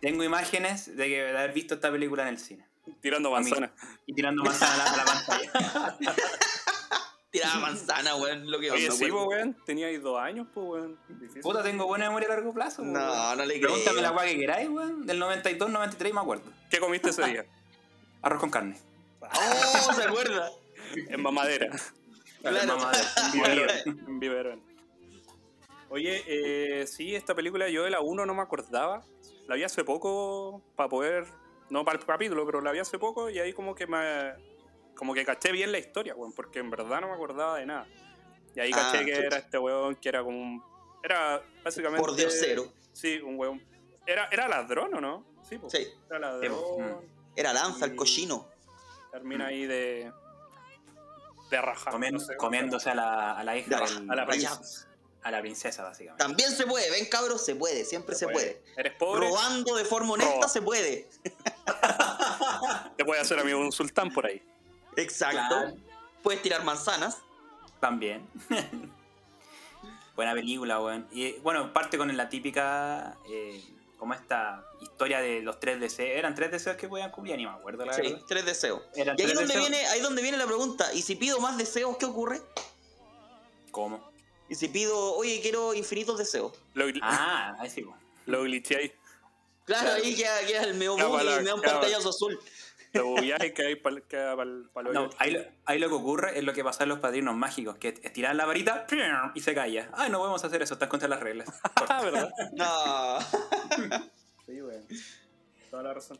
Tengo 0.00 0.24
imágenes 0.24 0.96
de, 0.96 1.08
que, 1.08 1.22
de 1.22 1.38
haber 1.38 1.52
visto 1.52 1.74
esta 1.74 1.90
película 1.90 2.22
en 2.22 2.28
el 2.28 2.38
cine. 2.38 2.66
Tirando 3.00 3.30
manzana. 3.30 3.72
Y 4.06 4.14
tirando 4.14 4.42
manzana 4.42 4.74
a 4.74 4.76
la, 4.76 4.92
a 4.92 4.96
la 4.96 5.04
pantalla. 5.04 5.96
Tiraba 7.30 7.60
manzana, 7.60 8.16
weón. 8.16 8.50
Lo 8.50 8.58
que 8.58 8.70
Oye, 8.72 8.88
me 8.88 8.96
sí, 8.96 9.10
weón. 9.10 9.56
Tenía 9.64 9.86
ahí 9.86 9.98
dos 9.98 10.18
años, 10.18 10.48
pues, 10.52 10.66
weón. 10.66 10.98
Difícil. 11.08 11.42
Puta, 11.42 11.62
tengo 11.62 11.86
buena 11.86 12.06
memoria 12.06 12.26
a 12.28 12.32
largo 12.32 12.52
plazo. 12.52 12.82
No, 12.82 12.98
weón. 12.98 13.38
no 13.38 13.44
le 13.44 13.54
creo. 13.60 13.68
Pregúntame 13.68 14.02
la 14.02 14.12
weá 14.12 14.26
que 14.26 14.38
queráis, 14.38 14.68
weón. 14.68 15.06
Del 15.06 15.18
92, 15.18 15.70
93, 15.70 16.12
me 16.14 16.20
acuerdo. 16.20 16.50
¿Qué 16.68 16.78
comiste 16.80 17.10
ese 17.10 17.24
día? 17.26 17.46
Arroz 18.22 18.40
con 18.40 18.50
carne. 18.50 18.76
Oh, 19.20 19.92
se 19.94 20.02
acuerda. 20.02 20.50
En 20.92 21.22
mamadera. 21.22 21.70
Claro. 22.42 22.78
Mamá 22.78 22.90
de- 22.90 22.98
En 23.22 23.32
biberón. 23.32 23.70
En 24.08 24.18
biberón. 24.18 24.62
Oye, 25.88 26.24
eh, 26.26 26.86
sí, 26.88 27.14
esta 27.14 27.32
película 27.32 27.68
yo 27.68 27.84
de 27.84 27.90
la 27.90 28.00
1 28.00 28.26
no 28.26 28.34
me 28.34 28.42
acordaba. 28.42 29.04
La 29.46 29.56
vi 29.56 29.64
hace 29.64 29.84
poco 29.84 30.62
para 30.76 30.88
poder. 30.88 31.26
No 31.70 31.84
para 31.84 31.98
el 31.98 32.04
capítulo, 32.04 32.44
pero 32.46 32.60
la 32.60 32.72
vi 32.72 32.78
hace 32.80 32.98
poco 32.98 33.30
y 33.30 33.38
ahí 33.38 33.52
como 33.52 33.74
que 33.74 33.86
me. 33.86 34.34
Como 34.96 35.14
que 35.14 35.24
caché 35.24 35.52
bien 35.52 35.72
la 35.72 35.78
historia, 35.78 36.14
weón, 36.14 36.32
porque 36.32 36.58
en 36.58 36.68
verdad 36.70 37.00
no 37.00 37.08
me 37.08 37.14
acordaba 37.14 37.58
de 37.58 37.66
nada. 37.66 37.86
Y 38.54 38.60
ahí 38.60 38.70
Ah, 38.74 38.90
caché 38.92 39.04
que 39.04 39.12
chucha. 39.14 39.26
era 39.26 39.36
este 39.38 39.58
weón 39.58 39.94
que 39.96 40.08
era 40.08 40.22
como 40.22 40.38
un. 40.38 40.62
Era 41.02 41.42
básicamente. 41.64 42.04
Por 42.04 42.14
Dios 42.16 42.34
cero. 42.38 42.64
Sí, 42.92 43.18
un 43.20 43.38
weón. 43.38 43.62
¿Era, 44.06 44.28
era 44.32 44.48
ladrón 44.48 44.94
o 44.94 45.00
no? 45.00 45.24
Sí, 45.48 45.58
pues. 45.58 45.72
Sí. 45.72 45.86
Era 46.08 46.18
ladrón. 46.18 47.08
Era 47.36 47.52
lanza, 47.52 47.84
el 47.86 47.94
cochino. 47.96 48.48
Termina 49.12 49.46
ahí 49.46 49.66
de. 49.66 50.12
De 51.50 51.60
rajar. 51.60 51.92
Comien- 51.94 52.12
no 52.12 52.18
sé, 52.20 52.36
comiéndose 52.36 52.90
a 52.90 52.94
la, 52.94 53.32
a 53.38 53.44
la 53.44 53.56
hija 53.56 53.76
del- 53.80 54.10
A 54.10 54.14
la 54.14 54.26
princesa. 54.26 54.88
A 55.22 55.30
la 55.30 55.40
princesa, 55.40 55.82
básicamente. 55.82 56.22
También 56.22 56.50
se 56.50 56.66
puede, 56.66 56.90
ven 56.90 57.06
cabros, 57.06 57.44
se 57.44 57.54
puede, 57.54 57.84
siempre 57.84 58.14
se, 58.14 58.26
puede. 58.28 58.62
Eres 58.76 58.94
pobre, 58.94 59.28
Robando 59.28 59.76
de 59.76 59.84
forma 59.84 60.14
honesta 60.14 60.34
Roba. 60.34 60.48
se 60.48 60.62
puede. 60.62 61.08
te 62.96 63.04
puede 63.04 63.20
hacer 63.20 63.38
amigo 63.38 63.58
un 63.60 63.72
sultán 63.72 64.12
por 64.12 64.26
ahí. 64.26 64.42
Exacto. 64.96 65.36
Claro. 65.48 65.76
Puedes 66.22 66.42
tirar 66.42 66.64
manzanas. 66.64 67.18
También. 67.80 68.26
Buena 70.16 70.34
película, 70.34 70.80
weón. 70.80 71.08
Y 71.10 71.32
bueno, 71.40 71.72
parte 71.72 71.96
con 71.96 72.14
la 72.14 72.28
típica. 72.28 73.16
Eh, 73.30 73.62
como 74.00 74.14
esta 74.14 74.64
historia 74.80 75.20
de 75.20 75.42
los 75.42 75.60
tres 75.60 75.78
deseos. 75.78 76.08
¿Eran 76.16 76.34
tres 76.34 76.50
deseos 76.50 76.76
que 76.76 76.88
podían 76.88 77.10
cumplir? 77.10 77.36
Ni 77.36 77.44
me 77.44 77.52
acuerdo, 77.52 77.84
la 77.84 77.92
Sí, 77.92 78.00
verdad. 78.02 78.20
tres 78.26 78.46
deseos. 78.46 78.80
Eran 78.94 79.14
Y 79.18 79.22
ahí 79.22 79.28
donde 79.28 79.46
deseos. 79.46 79.68
viene, 79.68 79.86
ahí 79.88 80.00
donde 80.00 80.22
viene 80.22 80.38
la 80.38 80.46
pregunta, 80.46 80.90
¿y 80.94 81.02
si 81.02 81.16
pido 81.16 81.38
más 81.38 81.58
deseos, 81.58 81.98
qué 81.98 82.06
ocurre? 82.06 82.40
¿Cómo? 83.70 84.09
Y 84.50 84.54
si 84.56 84.68
pido, 84.68 85.14
oye, 85.14 85.40
quiero 85.40 85.72
infinitos 85.72 86.18
deseos. 86.18 86.52
Lo, 86.74 86.84
Ah, 87.00 87.56
ahí 87.60 87.70
sí, 87.70 87.82
weón. 87.84 87.98
lo 88.26 88.42
glitcháis, 88.42 88.92
Claro, 89.64 89.84
Claro. 89.86 90.04
ahí 90.04 90.14
queda, 90.16 90.46
queda 90.46 90.62
el 90.64 90.72
bug 90.78 90.98
para 90.98 91.22
y 91.22 91.38
me 91.38 91.44
da 91.44 91.54
un 91.54 91.62
pantallazo 91.62 92.08
azul. 92.10 92.38
lo 92.92 93.06
bugueáis 93.06 93.52
que 93.52 93.64
hay 93.66 93.76
para 93.76 94.00
palo. 94.72 94.92
No, 94.92 95.10
ahí, 95.18 95.30
lo- 95.30 95.44
ahí 95.64 95.78
lo 95.78 95.88
que 95.88 95.94
ocurre 95.94 96.36
es 96.38 96.42
lo 96.42 96.52
que 96.52 96.64
pasa 96.64 96.82
en 96.82 96.88
los 96.88 96.98
padrinos 96.98 97.36
mágicos, 97.36 97.78
que 97.78 97.94
estiran 98.02 98.36
la 98.36 98.46
varita 98.46 98.86
y 99.34 99.40
se 99.40 99.54
calla. 99.54 99.88
Ay, 99.94 100.10
no 100.10 100.18
podemos 100.18 100.42
hacer 100.44 100.60
eso, 100.62 100.74
estás 100.74 100.88
contra 100.88 101.08
las 101.08 101.20
reglas. 101.20 101.46
Ah, 101.88 102.02
¿verdad? 102.02 102.30
No. 102.54 103.20
Sí, 104.46 104.60
weón. 104.60 104.84
Toda 105.70 105.82
la 105.84 105.94
razón. 105.94 106.18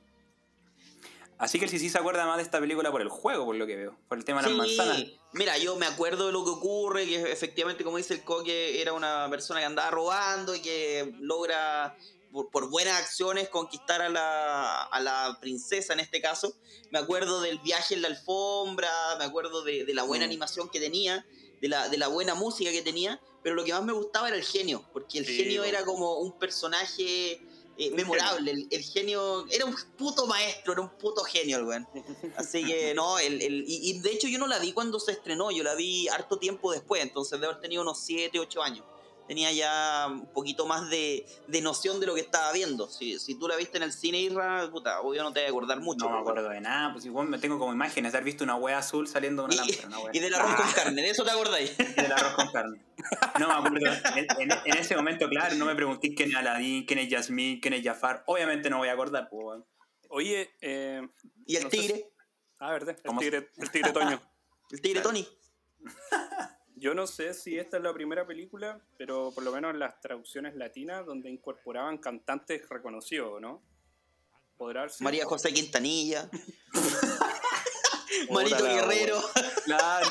Así 1.40 1.58
que 1.58 1.64
el 1.64 1.70
sí 1.70 1.88
se 1.88 1.96
acuerda 1.96 2.26
más 2.26 2.36
de 2.36 2.42
esta 2.42 2.60
película 2.60 2.92
por 2.92 3.00
el 3.00 3.08
juego, 3.08 3.46
por 3.46 3.56
lo 3.56 3.66
que 3.66 3.74
veo. 3.74 3.98
Por 4.08 4.18
el 4.18 4.24
tema 4.26 4.42
de 4.42 4.50
las 4.54 4.68
Sí, 4.68 4.76
manzanas. 4.76 5.04
Mira, 5.32 5.56
yo 5.56 5.74
me 5.76 5.86
acuerdo 5.86 6.26
de 6.26 6.32
lo 6.32 6.44
que 6.44 6.50
ocurre, 6.50 7.06
que 7.06 7.32
efectivamente, 7.32 7.82
como 7.82 7.96
dice 7.96 8.12
el 8.12 8.24
Coque, 8.24 8.82
era 8.82 8.92
una 8.92 9.26
persona 9.30 9.60
que 9.60 9.66
andaba 9.66 9.90
robando 9.90 10.54
y 10.54 10.60
que 10.60 11.14
logra, 11.18 11.96
por, 12.30 12.50
por 12.50 12.68
buenas 12.68 13.00
acciones, 13.00 13.48
conquistar 13.48 14.02
a 14.02 14.10
la, 14.10 14.82
a 14.82 15.00
la 15.00 15.38
princesa 15.40 15.94
en 15.94 16.00
este 16.00 16.20
caso. 16.20 16.52
Me 16.90 16.98
acuerdo 16.98 17.40
del 17.40 17.58
viaje 17.60 17.94
en 17.94 18.02
la 18.02 18.08
alfombra, 18.08 18.90
me 19.18 19.24
acuerdo 19.24 19.62
de, 19.64 19.86
de 19.86 19.94
la 19.94 20.02
buena 20.02 20.26
Mm. 20.26 20.28
animación 20.28 20.68
que 20.68 20.78
tenía, 20.78 21.24
de 21.62 21.68
la, 21.68 21.88
de 21.88 21.96
la 21.96 22.08
buena 22.08 22.34
música 22.34 22.70
que 22.70 22.82
tenía, 22.82 23.18
pero 23.42 23.54
lo 23.54 23.64
que 23.64 23.72
más 23.72 23.82
me 23.82 23.94
gustaba 23.94 24.28
era 24.28 24.36
el 24.36 24.44
genio, 24.44 24.84
porque 24.92 25.18
el 25.18 25.24
Sí, 25.26 25.36
genio 25.38 25.62
bueno. 25.62 25.74
era 25.78 25.86
como 25.86 26.18
un 26.18 26.38
personaje... 26.38 27.40
eh, 27.80 27.90
memorable, 27.92 28.50
el, 28.50 28.68
el 28.70 28.82
genio 28.82 29.46
era 29.50 29.64
un 29.64 29.74
puto 29.96 30.26
maestro, 30.26 30.72
era 30.74 30.82
un 30.82 30.90
puto 30.90 31.22
genio 31.24 31.56
el 31.58 31.64
weón. 31.64 31.88
Así 32.36 32.64
que 32.64 32.92
no, 32.94 33.18
el, 33.18 33.40
el- 33.40 33.64
y, 33.66 33.90
y 33.90 33.98
de 34.00 34.12
hecho 34.12 34.28
yo 34.28 34.38
no 34.38 34.46
la 34.46 34.58
vi 34.58 34.72
cuando 34.72 35.00
se 35.00 35.12
estrenó, 35.12 35.50
yo 35.50 35.62
la 35.64 35.74
vi 35.74 36.06
harto 36.08 36.38
tiempo 36.38 36.70
después, 36.72 37.02
entonces 37.02 37.32
debe 37.40 37.46
haber 37.52 37.60
tenido 37.62 37.82
unos 37.82 37.98
7, 38.00 38.38
8 38.38 38.62
años. 38.62 38.84
Tenía 39.30 39.52
ya 39.52 40.08
un 40.10 40.26
poquito 40.32 40.66
más 40.66 40.90
de, 40.90 41.24
de 41.46 41.60
noción 41.62 42.00
de 42.00 42.06
lo 42.06 42.16
que 42.16 42.20
estaba 42.20 42.52
viendo. 42.52 42.88
Si, 42.88 43.16
si 43.20 43.38
tú 43.38 43.46
la 43.46 43.54
viste 43.54 43.76
en 43.76 43.84
el 43.84 43.92
cine, 43.92 44.18
Isra, 44.20 44.68
puta, 44.72 45.00
obvio 45.02 45.22
no 45.22 45.32
te 45.32 45.38
vas 45.38 45.46
a 45.46 45.50
acordar 45.50 45.78
mucho. 45.78 46.04
No 46.06 46.14
me 46.16 46.18
acuerdo 46.18 46.48
de 46.48 46.60
nada, 46.60 46.92
pues 46.92 47.04
igual 47.04 47.28
me 47.28 47.38
tengo 47.38 47.56
como 47.56 47.72
imágenes 47.72 48.10
de 48.10 48.18
haber 48.18 48.24
visto 48.24 48.42
una 48.42 48.56
wea 48.56 48.78
azul 48.78 49.06
saliendo 49.06 49.46
de 49.46 49.54
una 49.54 49.64
Y, 49.64 49.70
lámpara. 49.70 49.98
Una 50.00 50.10
y 50.12 50.18
del 50.18 50.34
arroz 50.34 50.56
con 50.56 50.72
carne, 50.72 51.02
de 51.02 51.10
eso 51.10 51.22
te 51.22 51.30
acordáis. 51.30 51.70
y 51.78 52.02
del 52.02 52.10
arroz 52.12 52.32
con 52.34 52.50
carne. 52.50 52.82
No 53.38 53.46
me 53.46 53.54
acuerdo. 53.68 53.86
En, 54.16 54.26
en- 54.50 54.58
en 54.64 54.76
ese 54.76 54.96
momento, 54.96 55.28
claro, 55.28 55.54
no 55.54 55.64
me 55.64 55.76
preguntéis 55.76 56.16
quién 56.16 56.30
es 56.30 56.34
Aladdin, 56.34 56.84
quién 56.84 56.98
es 56.98 57.08
Yasmín, 57.08 57.60
quién 57.60 57.74
es 57.74 57.84
Jafar. 57.84 58.24
Obviamente 58.26 58.68
no 58.68 58.78
voy 58.78 58.88
a 58.88 58.94
acordar, 58.94 59.28
pues. 59.30 59.62
Oye, 60.08 60.50
eh, 60.60 61.08
Y 61.46 61.54
el 61.54 61.62
No 61.62 61.68
tigre, 61.68 61.94
si- 61.98 62.04
ah, 62.58 62.72
verdad, 62.72 62.96
el 62.96 63.02
¿Cómo 63.04 63.20
se- 63.20 63.30
tigre, 63.30 63.50
el 63.58 63.70
tigre 63.70 63.92
Toño. 63.92 64.20
el 64.72 64.80
tigre 64.80 65.00
Tony. 65.02 65.28
Yo 66.80 66.94
no 66.94 67.06
sé 67.06 67.34
si 67.34 67.58
esta 67.58 67.76
es 67.76 67.82
la 67.82 67.92
primera 67.92 68.26
película, 68.26 68.80
pero 68.96 69.32
por 69.32 69.44
lo 69.44 69.52
menos 69.52 69.74
en 69.74 69.80
las 69.80 70.00
traducciones 70.00 70.56
latinas 70.56 71.04
donde 71.04 71.28
incorporaban 71.28 71.98
cantantes 71.98 72.66
reconocidos, 72.70 73.38
¿no? 73.38 73.62
¿Podrá 74.56 74.88
ser? 74.88 75.04
María 75.04 75.26
José 75.26 75.52
Quintanilla. 75.52 76.30
Marito 78.30 78.64
Guerrero. 78.64 79.20
Claro. 79.66 80.08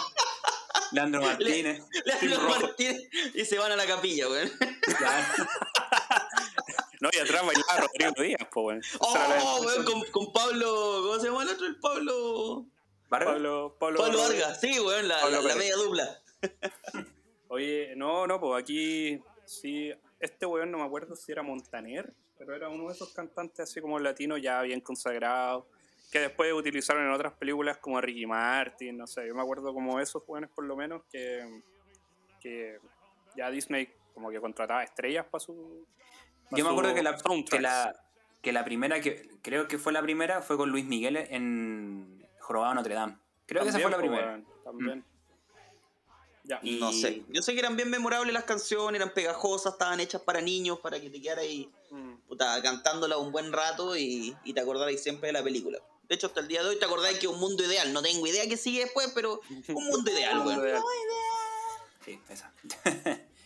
Leandro 0.92 1.22
Martínez. 1.26 1.84
Leandro. 2.06 2.50
Martínez, 2.50 3.02
y 3.34 3.46
se 3.46 3.58
van 3.58 3.72
a 3.72 3.76
la 3.76 3.88
capilla, 3.88 4.30
weón. 4.30 4.52
Claro. 4.98 5.26
No, 7.02 7.10
y 7.14 7.18
atrás 7.18 7.46
bailaba 7.46 7.78
Rodrigo 7.78 8.12
Díaz, 8.22 8.50
pues, 8.52 8.66
weón. 8.66 8.82
Oh, 9.00 9.62
weón, 9.64 9.86
con, 9.86 10.04
con 10.12 10.34
Pablo. 10.34 11.02
¿Cómo 11.02 11.18
se 11.18 11.28
llama 11.28 11.44
el 11.44 11.50
otro? 11.50 11.66
El 11.66 11.80
Pablo. 11.80 12.66
¿Vargas? 13.08 13.34
Pablo, 13.36 13.78
Pablo, 13.80 14.00
Pablo. 14.02 14.20
Vargas. 14.20 14.60
Sí, 14.60 14.78
weón, 14.82 15.08
la, 15.08 15.26
media 15.56 15.78
dupla. 15.78 16.22
Oye, 17.48 17.94
no, 17.96 18.28
no, 18.28 18.40
pues 18.40 18.62
aquí 18.62 19.22
sí, 19.46 19.92
este 20.20 20.46
weón 20.46 20.72
no 20.72 20.78
me 20.78 20.84
acuerdo 20.84 21.16
si 21.16 21.32
era 21.32 21.42
Montaner, 21.42 22.14
pero 22.38 22.56
era 22.56 22.70
uno 22.70 22.88
de 22.88 22.94
esos 22.94 23.14
cantantes 23.14 23.60
así 23.62 23.82
como 23.82 24.00
latinos 24.00 24.42
ya 24.42 24.62
bien 24.62 24.82
consagrados, 24.82 25.66
que 26.12 26.20
después 26.20 26.54
utilizaron 26.54 27.06
en 27.06 27.12
otras 27.12 27.34
películas 27.34 27.78
como 27.78 28.00
Ricky 28.00 28.26
Martin, 28.26 28.98
no 28.98 29.08
sé, 29.08 29.28
yo 29.28 29.36
me 29.36 29.42
acuerdo 29.42 29.74
como 29.74 30.00
esos 30.00 30.24
weones 30.28 30.50
por 30.50 30.66
lo 30.66 30.76
menos 30.76 31.04
que, 31.12 31.62
que 32.40 32.80
ya 33.36 33.50
Disney 33.50 33.90
como 34.14 34.30
que 34.30 34.40
contrataba 34.40 34.84
estrellas 34.84 35.26
para 35.26 35.40
su... 35.40 35.86
pa' 36.50 36.58
Yo 36.58 36.66
me 36.66 36.72
acuerdo 36.72 36.94
que 36.94 37.04
la, 37.04 37.18
que, 37.50 37.60
la, 37.60 37.96
que 38.42 38.52
la 38.52 38.64
primera, 38.66 39.02
que 39.02 39.30
creo 39.42 39.68
que 39.68 39.78
fue 39.78 39.94
la 39.94 40.02
primera, 40.02 40.42
fue 40.42 40.58
con 40.58 40.70
Luis 40.70 40.86
Miguel 40.86 41.18
en 41.18 42.28
Jorobado 42.40 42.76
Notre 42.76 42.96
Dame. 42.96 43.18
Creo 43.46 43.64
que 43.64 43.70
esa 43.70 43.80
fue 43.80 43.92
la 43.92 43.98
primera. 43.98 44.42
pues, 44.44 44.46
weón, 44.46 44.64
también. 44.64 45.06
Ya. 46.50 46.60
Y- 46.64 46.80
No 46.80 46.92
sé. 46.92 47.22
Yo 47.30 47.44
sé 47.44 47.54
que 47.54 47.60
eran 47.60 47.76
bien 47.76 47.92
memorables 47.92 48.34
las 48.34 48.44
canciones, 48.44 49.00
eran 49.00 49.14
pegajosas, 49.14 49.74
estaban 49.74 50.00
hechas 50.00 50.22
para 50.24 50.42
niños, 50.42 50.80
para 50.80 51.00
que 51.00 51.10
te 51.12 51.22
quedaras 51.22 51.44
ahí 51.46 51.70
Mm. 51.92 52.14
puta, 52.28 52.60
cantándola 52.64 53.18
un 53.18 53.32
buen 53.32 53.54
rato 53.54 53.96
y, 53.96 54.36
y 54.44 54.54
te 54.54 54.60
acordarais 54.60 55.02
siempre 55.02 55.28
de 55.28 55.34
la 55.34 55.44
película. 55.44 55.78
De 56.08 56.16
hecho, 56.16 56.26
hasta 56.26 56.40
el 56.40 56.48
día 56.48 56.64
de 56.64 56.70
hoy 56.70 56.80
te 56.80 56.86
acordáis 56.86 57.20
que 57.20 57.28
es 57.28 57.32
un 57.32 57.40
mundo 57.40 57.64
ideal. 57.64 57.94
No 57.94 58.02
tengo 58.02 58.26
idea 58.26 58.48
qué 58.50 58.58
sigue 58.58 58.80
después, 58.82 59.12
pero 59.14 59.42
un 59.68 59.84
mundo 59.88 60.10
ideal, 60.12 60.38
Mundo 60.38 60.50
weón. 60.54 60.66
ideal. 60.68 60.82
Sí, 62.04 62.20
esa. 62.30 62.52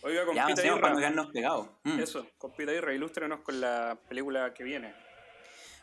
Oiga, 0.02 0.20
ya 0.20 0.24
compita 0.26 0.42
avancemos 0.44 0.80
para 0.80 1.10
no 1.10 1.30
pegados. 1.30 1.68
Mm. 1.82 1.98
eso, 2.00 2.26
compita 2.38 2.72
Irra, 2.72 2.94
ilústrenos 2.94 3.40
con 3.40 3.60
la 3.60 3.98
película 4.08 4.52
que 4.54 4.64
viene. 4.64 4.94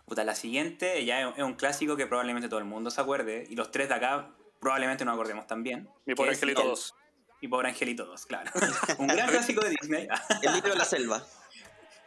Puta, 0.05 0.23
la 0.23 0.33
siguiente 0.35 1.05
ya 1.05 1.29
es 1.29 1.43
un 1.43 1.53
clásico 1.53 1.95
que 1.95 2.07
probablemente 2.07 2.49
todo 2.49 2.59
el 2.59 2.65
mundo 2.65 2.89
se 2.91 2.99
acuerde. 3.01 3.45
Y 3.49 3.55
los 3.55 3.69
tres 3.71 3.89
de 3.89 3.95
acá 3.95 4.29
probablemente 4.59 5.05
nos 5.05 5.13
acordemos 5.13 5.47
también. 5.47 5.89
Mi 6.05 6.13
pobre 6.15 6.31
Angelito 6.31 6.61
el- 6.61 6.67
2. 6.69 6.95
Mi 7.41 7.47
pobre 7.47 7.69
Angelito 7.69 8.05
2, 8.05 8.25
claro. 8.27 8.51
un 8.99 9.07
gran 9.07 9.29
clásico 9.29 9.61
de 9.63 9.71
Disney. 9.71 10.07
El 10.43 10.53
libro 10.53 10.71
de 10.71 10.77
la 10.77 10.85
selva. 10.85 11.25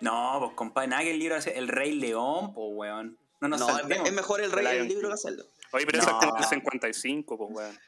no, 0.00 0.36
pues 0.40 0.52
compadre, 0.54 0.88
nada 0.88 1.02
que 1.02 1.10
el 1.10 1.18
libro 1.18 1.36
hace 1.36 1.58
El 1.58 1.68
Rey 1.68 1.92
León, 1.92 2.54
pues 2.54 2.68
weón. 2.70 3.18
No 3.40 3.48
nos 3.48 3.60
No, 3.60 3.78
es, 3.78 4.12
mejor 4.12 4.40
el 4.40 4.52
rey 4.52 4.64
The 4.64 4.70
el 4.70 4.76
Lion 4.76 4.88
libro 4.88 5.08
de 5.08 5.14
la 5.14 5.16
selva. 5.18 5.44
Oye, 5.72 5.84
pero 5.86 5.98
No. 5.98 6.04
es 6.04 6.14
como 6.14 6.34
del 6.36 6.44
55, 6.44 7.36
pues, 7.36 7.50
weón. 7.52 7.78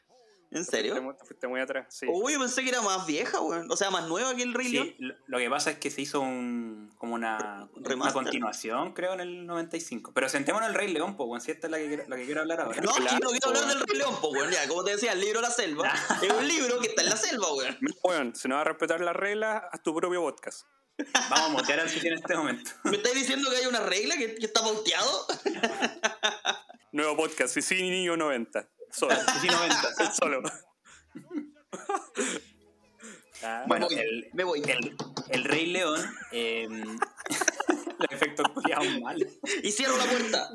¿En 0.49 0.63
Te 0.65 0.71
serio? 0.71 0.95
fuiste, 0.95 1.19
te 1.19 1.25
fuiste 1.25 1.47
muy 1.47 1.59
atrás, 1.59 1.87
sí. 1.89 2.05
Uy, 2.09 2.33
yo 2.33 2.39
pensé 2.39 2.63
que 2.63 2.69
era 2.69 2.81
más 2.81 3.05
vieja, 3.05 3.41
weón. 3.41 3.69
O 3.69 3.75
sea, 3.75 3.89
más 3.91 4.07
nueva 4.07 4.33
que 4.35 4.43
el 4.43 4.53
Rey 4.53 4.69
León. 4.69 4.87
Sí, 4.87 4.95
lo, 4.99 5.13
lo 5.27 5.37
que 5.39 5.49
pasa 5.49 5.71
es 5.71 5.77
que 5.79 5.91
se 5.91 6.01
hizo 6.01 6.21
un, 6.21 6.89
como 6.97 7.15
una, 7.15 7.67
una 7.75 8.13
continuación, 8.13 8.93
creo, 8.93 9.13
en 9.13 9.19
el 9.19 9.45
95. 9.45 10.13
Pero 10.13 10.29
sentémonos 10.29 10.69
en 10.69 10.73
el 10.75 10.79
Rey 10.79 10.93
León, 10.93 11.17
pues, 11.17 11.27
weón, 11.27 11.41
si 11.41 11.51
esta 11.51 11.67
es 11.67 11.71
la 11.71 11.77
que, 11.79 11.87
quiero- 11.87 12.03
la 12.07 12.15
que 12.15 12.25
quiero 12.25 12.41
hablar 12.41 12.61
ahora. 12.61 12.79
No, 12.81 12.93
Claro, 12.93 13.11
yo 13.11 13.19
no 13.19 13.29
quiero 13.31 13.47
hablar 13.49 13.65
del 13.67 13.79
Rey 13.87 13.97
León, 13.97 14.15
pues, 14.21 14.33
weón. 14.33 14.51
Ya, 14.51 14.67
como 14.69 14.83
te 14.85 14.91
decía, 14.91 15.11
el 15.11 15.19
libro 15.19 15.41
de 15.41 15.47
la 15.47 15.53
selva 15.53 15.91
es 16.23 16.31
un 16.31 16.47
libro 16.47 16.79
que 16.79 16.87
está 16.87 17.01
en 17.01 17.09
la 17.09 17.17
selva, 17.17 17.53
weón. 17.53 17.77
Weón, 18.03 18.35
si 18.35 18.47
no 18.47 18.55
vas 18.55 18.61
a 18.61 18.69
respetar 18.69 19.01
las 19.01 19.15
reglas, 19.17 19.63
haz 19.71 19.83
tu 19.83 19.93
propio 19.93 20.21
podcast. 20.21 20.65
Vamos 21.29 21.49
a 21.49 21.49
motear 21.49 21.81
al 21.81 21.89
sitio 21.89 22.11
en 22.13 22.19
este 22.19 22.35
momento. 22.35 22.71
¿Me 22.85 22.95
estáis 22.97 23.13
diciendo 23.15 23.49
que 23.51 23.57
hay 23.57 23.65
una 23.67 23.81
regla 23.81 24.15
que, 24.17 24.33
que 24.35 24.45
está 24.45 24.61
pauteado? 24.61 25.27
Nuevo 26.91 27.17
podcast, 27.17 27.53
sí, 27.53 27.61
sí, 27.61 27.75
niño 27.81 28.15
90. 28.17 28.67
Solo. 28.97 29.15
Sí, 29.41 29.47
90. 29.47 30.13
Solo. 30.13 30.41
Ah, 33.43 33.63
Bueno, 33.67 33.87
Me 33.89 33.95
voy, 33.95 34.03
el, 34.03 34.29
me 34.33 34.43
voy. 34.43 34.61
el, 34.67 34.97
el 35.29 35.43
Rey 35.43 35.67
León. 35.67 36.01
Eh, 36.31 36.67
los 37.99 38.11
efectos 38.11 38.47
culiados 38.49 38.87
mal. 39.01 39.27
Y 39.63 39.71
cierro 39.71 39.97
la 39.97 40.05
puerta. 40.05 40.49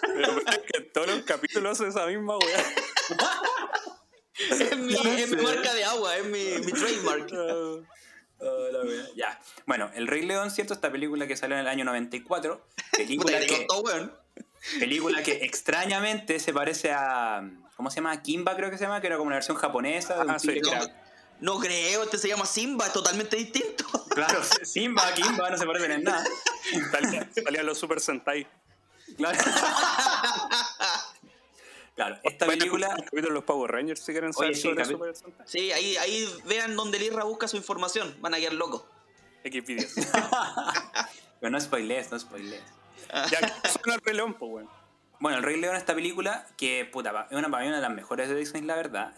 pero 0.00 0.38
es 0.38 0.58
que 0.72 0.80
todos 0.80 1.06
los 1.06 1.22
capítulos 1.24 1.78
hace 1.78 1.88
esa 1.90 2.06
misma 2.06 2.38
weá. 2.38 2.64
Es 4.38 4.78
mi, 4.78 4.94
es 4.94 5.30
mi 5.30 5.42
marca 5.42 5.74
de 5.74 5.84
agua, 5.84 6.16
es 6.16 6.24
mi, 6.24 6.44
mi 6.64 6.72
trademark. 6.72 7.30
Ah, 7.34 8.46
la 8.72 8.80
wea. 8.82 9.06
Ya. 9.16 9.40
Bueno, 9.66 9.90
El 9.94 10.06
Rey 10.06 10.24
León, 10.24 10.50
¿cierto? 10.50 10.72
Esta 10.72 10.90
película 10.90 11.26
que 11.26 11.36
salió 11.36 11.56
en 11.56 11.60
el 11.62 11.68
año 11.68 11.84
94. 11.84 12.58
Puta, 12.58 12.74
Película 12.96 13.40
que. 13.40 13.66
Película 14.78 15.22
que 15.22 15.44
extrañamente 15.44 16.38
se 16.40 16.52
parece 16.52 16.92
a. 16.92 17.42
¿Cómo 17.76 17.90
se 17.90 17.96
llama? 17.96 18.20
Kimba, 18.22 18.56
creo 18.56 18.70
que 18.70 18.78
se 18.78 18.84
llama, 18.84 19.00
que 19.00 19.06
era 19.06 19.16
como 19.16 19.28
una 19.28 19.36
versión 19.36 19.56
japonesa. 19.56 20.16
de 20.16 20.22
un 20.22 20.30
Ah, 20.30 20.38
sí, 20.38 20.60
No, 20.62 20.72
era- 20.72 21.02
no 21.40 21.58
creo, 21.60 22.02
este 22.02 22.18
se 22.18 22.26
llama 22.28 22.44
Simba, 22.46 22.86
es 22.86 22.92
totalmente 22.92 23.36
distinto. 23.36 23.84
Claro, 24.18 24.42
Simba, 24.64 25.14
Kimba, 25.14 25.48
no 25.50 25.56
se 25.56 25.64
parecen 25.64 25.92
en 25.92 26.02
nada. 26.04 26.24
salía- 26.90 27.28
Salían 27.44 27.66
los 27.66 27.78
Super 27.78 28.00
Sentai. 28.00 28.48
Claro. 29.16 29.38
Claro, 31.94 32.16
esta 32.22 32.44
a 32.44 32.48
película. 32.48 32.88
capítulo 32.96 33.28
de 33.28 33.34
los 33.34 33.44
Power 33.44 33.70
Rangers 33.72 34.00
si 34.00 34.12
quieren 34.12 34.32
saber 34.32 34.50
Oye, 34.50 34.56
sí, 34.56 34.62
sobre 34.68 34.82
capi- 34.84 34.92
Super 34.92 35.16
Sentai. 35.16 35.46
Sí, 35.48 35.72
ahí, 35.72 35.96
ahí 35.96 36.28
vean 36.46 36.76
donde 36.76 36.96
el 36.98 37.04
Irra 37.04 37.24
busca 37.24 37.48
su 37.48 37.56
información, 37.56 38.16
van 38.20 38.34
a 38.34 38.38
quedar 38.38 38.52
locos. 38.54 38.84
Xvideos. 39.44 39.92
Pero 41.40 41.50
no 41.50 41.60
spoilees, 41.60 42.10
no 42.12 42.18
spoilees. 42.18 42.62
ya, 43.30 43.40
¿qué 43.62 43.68
suena 43.68 43.94
el 43.94 44.00
Rey 44.02 44.14
León, 44.16 44.34
pues, 44.34 44.50
weón? 44.52 44.70
Bueno, 45.20 45.38
El 45.38 45.44
Rey 45.44 45.60
León, 45.60 45.74
esta 45.74 45.94
película, 45.96 46.46
que 46.56 46.84
puta, 46.84 47.26
es 47.28 47.36
una, 47.36 47.48
para 47.50 47.62
mí 47.64 47.68
una 47.68 47.76
de 47.78 47.82
las 47.82 47.90
mejores 47.92 48.28
de 48.28 48.36
Disney, 48.36 48.62
la 48.62 48.76
verdad. 48.76 49.12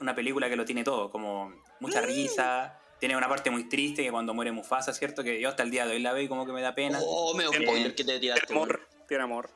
Una, 0.00 0.14
película 0.14 0.50
que 0.50 0.56
lo 0.56 0.66
tiene 0.66 0.84
todo, 0.84 1.10
como 1.10 1.50
mucha 1.80 2.02
risa. 2.02 2.78
Tiene 2.98 3.16
una 3.16 3.28
parte 3.28 3.50
muy 3.50 3.68
triste 3.68 4.02
que 4.02 4.10
cuando 4.10 4.34
muere 4.34 4.52
Mufasa, 4.52 4.92
¿cierto? 4.92 5.22
Que 5.22 5.40
yo 5.40 5.48
hasta 5.48 5.62
el 5.62 5.70
día 5.70 5.86
de 5.86 5.92
hoy 5.94 6.00
la 6.00 6.12
veo 6.12 6.22
y 6.24 6.28
como 6.28 6.44
que 6.46 6.52
me 6.52 6.60
da 6.62 6.74
pena. 6.74 6.98
Oh, 7.02 7.34
medio 7.34 7.50
Tiene- 7.50 7.66
spoiler 7.66 7.94
que 7.94 8.04
te 8.04 8.18
Tiene 8.18 8.20
tiraste. 8.20 8.52
amor, 8.52 8.88
tiene 9.08 9.22
amor. 9.24 9.50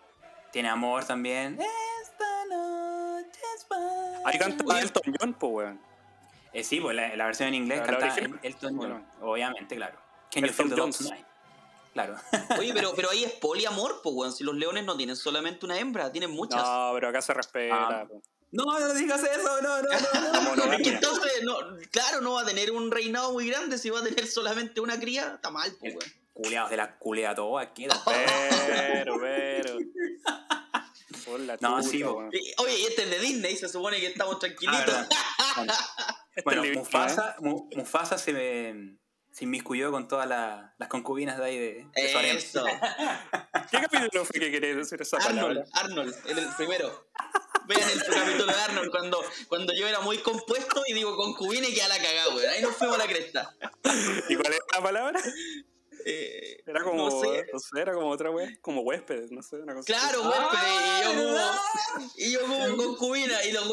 Tiene 0.53 0.69
amor 0.69 1.05
también. 1.05 1.59
Esta 1.61 2.45
noche 2.47 3.41
es 3.57 3.65
para- 3.65 4.21
Ahí 4.27 4.39
canta 4.39 4.81
Elton 4.81 5.15
John, 5.19 5.35
pues, 5.35 5.53
weón. 5.53 5.81
Eh, 6.53 6.65
sí, 6.65 6.81
pues 6.81 6.97
la, 6.97 7.15
la 7.17 7.27
versión 7.27 7.49
en 7.49 7.55
inglés 7.57 7.79
La- 7.81 7.85
la 7.87 7.91
canta 7.99 8.15
original. 8.15 8.41
Elton 8.43 8.69
John. 8.71 8.77
Bueno. 8.77 9.07
Obviamente, 9.21 9.77
claro. 9.77 9.99
Can 10.33 10.43
you 10.45 10.49
Elton 10.49 10.67
feel 10.67 10.71
the 10.71 10.77
love 10.77 10.97
tonight? 10.97 11.27
Claro. 12.07 12.17
Oye, 12.59 12.73
pero, 12.75 12.93
pero 12.97 13.11
ahí 13.11 13.25
es 13.25 13.33
poliamor, 13.33 14.01
pues, 14.03 14.15
weón. 14.15 14.33
Si 14.33 14.45
los 14.45 14.55
leones 14.55 14.85
no 14.85 14.97
tienen 14.97 15.17
solamente 15.17 15.65
una 15.67 15.79
hembra, 15.79 16.11
tienen 16.13 16.31
muchas. 16.31 16.63
No, 16.63 16.91
pero 16.95 17.09
acá 17.09 17.23
se 17.23 17.35
respeta. 17.35 17.75
Ah. 18.01 18.07
no, 18.53 18.79
no 18.79 18.95
digas 18.95 19.23
eso, 19.23 19.63
no, 19.63 19.83
no, 19.83 19.83
no. 19.83 20.57
no. 20.57 20.73
Es 20.73 20.83
que 20.83 20.91
entonces, 20.91 21.43
no, 21.43 21.57
claro, 21.91 22.21
no 22.21 22.33
va 22.35 22.43
a 22.43 22.45
tener 22.47 22.71
un 22.73 22.91
reinado 22.91 23.33
muy 23.33 23.49
grande 23.49 23.79
si 23.79 23.91
va 23.91 24.01
a 24.01 24.05
tener 24.05 24.27
solamente 24.27 24.81
una 24.81 24.99
cría. 24.99 25.35
Está 25.35 25.51
mal, 25.51 25.71
pues, 25.81 25.95
weón. 25.95 26.13
Culeados 26.33 26.71
de 26.71 26.77
la 26.79 26.97
culea 26.99 27.35
todo 27.35 27.59
aquí. 27.59 27.87
Pero, 28.07 29.17
pero. 29.21 29.77
Por 31.27 31.41
la 31.41 31.57
No, 31.61 31.83
sí, 31.83 32.03
weón. 32.03 32.31
Y- 32.33 32.53
Oye, 32.59 32.79
y 32.79 32.85
este 32.87 33.03
es 33.05 33.11
de 33.11 33.19
Disney, 33.19 33.57
se 33.57 33.69
supone 33.69 34.01
que 34.01 34.07
estamos 34.07 34.39
tranquilitos. 34.39 34.95
Ah. 35.57 35.67
Este 36.31 36.43
Bueno, 36.45 36.63
es 36.65 36.71
el 36.71 36.77
Mufasa, 36.79 37.37
Mu- 37.41 37.69
Mufasa 37.77 38.17
se, 38.17 38.33
me, 38.33 38.97
se 39.33 39.45
inmiscuyó 39.45 39.91
con 39.93 40.09
todas 40.09 40.29
la- 40.29 40.75
las 40.79 40.89
concubinas 40.89 41.39
de 41.39 41.45
ahí 41.45 41.59
de, 41.59 41.87
de. 41.95 42.31
Eso. 42.33 42.65
¿Qué 43.71 43.79
capítulo 43.81 44.25
fue 44.25 44.41
que 44.41 44.51
querías 44.51 44.77
decir 44.77 45.01
esa 45.01 45.19
palabra? 45.19 45.65
Arnold, 45.73 46.11
Arnold, 46.13 46.15
el, 46.27 46.39
el 46.39 46.49
primero. 46.57 47.07
Vean 47.67 47.89
el 47.89 48.03
capítulo 48.03 48.47
de 48.53 48.61
Arnold 48.61 48.91
cuando, 48.91 49.25
cuando 49.49 49.73
yo 49.75 49.87
era 49.87 50.01
muy 50.01 50.19
compuesto 50.19 50.83
y 50.89 50.93
digo 50.95 51.15
concubina 51.17 51.69
y 51.69 51.75
queda 51.75 51.89
la 51.89 51.99
cagada, 51.99 52.35
weón. 52.35 52.51
Ahí 52.51 52.63
nos 52.63 52.75
fuimos 52.77 52.97
a 52.97 52.99
la 52.99 53.07
cresta. 53.07 53.55
¿Y 54.29 54.35
cuál 54.37 54.53
era 54.55 54.65
la 54.75 54.83
palabra? 54.83 55.21
Eh, 56.07 56.63
Era 56.67 56.83
como, 56.83 57.09
No 57.09 57.21
sé. 57.21 57.47
no 57.53 57.59
sé, 57.59 57.81
era 57.81 57.93
como 57.93 58.09
otra 58.11 58.31
wea, 58.31 58.49
como 58.61 58.81
huéspedes, 58.83 59.31
no 59.33 59.43
sé, 59.43 59.57
una 59.57 59.75
cosa 59.75 59.93
así. 59.93 59.93
Claro, 59.93 60.23
huésped, 60.29 60.59
y 60.67 61.03
yo 61.05 61.11
como, 61.11 61.39
y 62.17 62.33
yo 62.33 62.41
como 62.73 62.77
concubina, 62.77 63.45
y 63.45 63.53
los. 63.53 63.65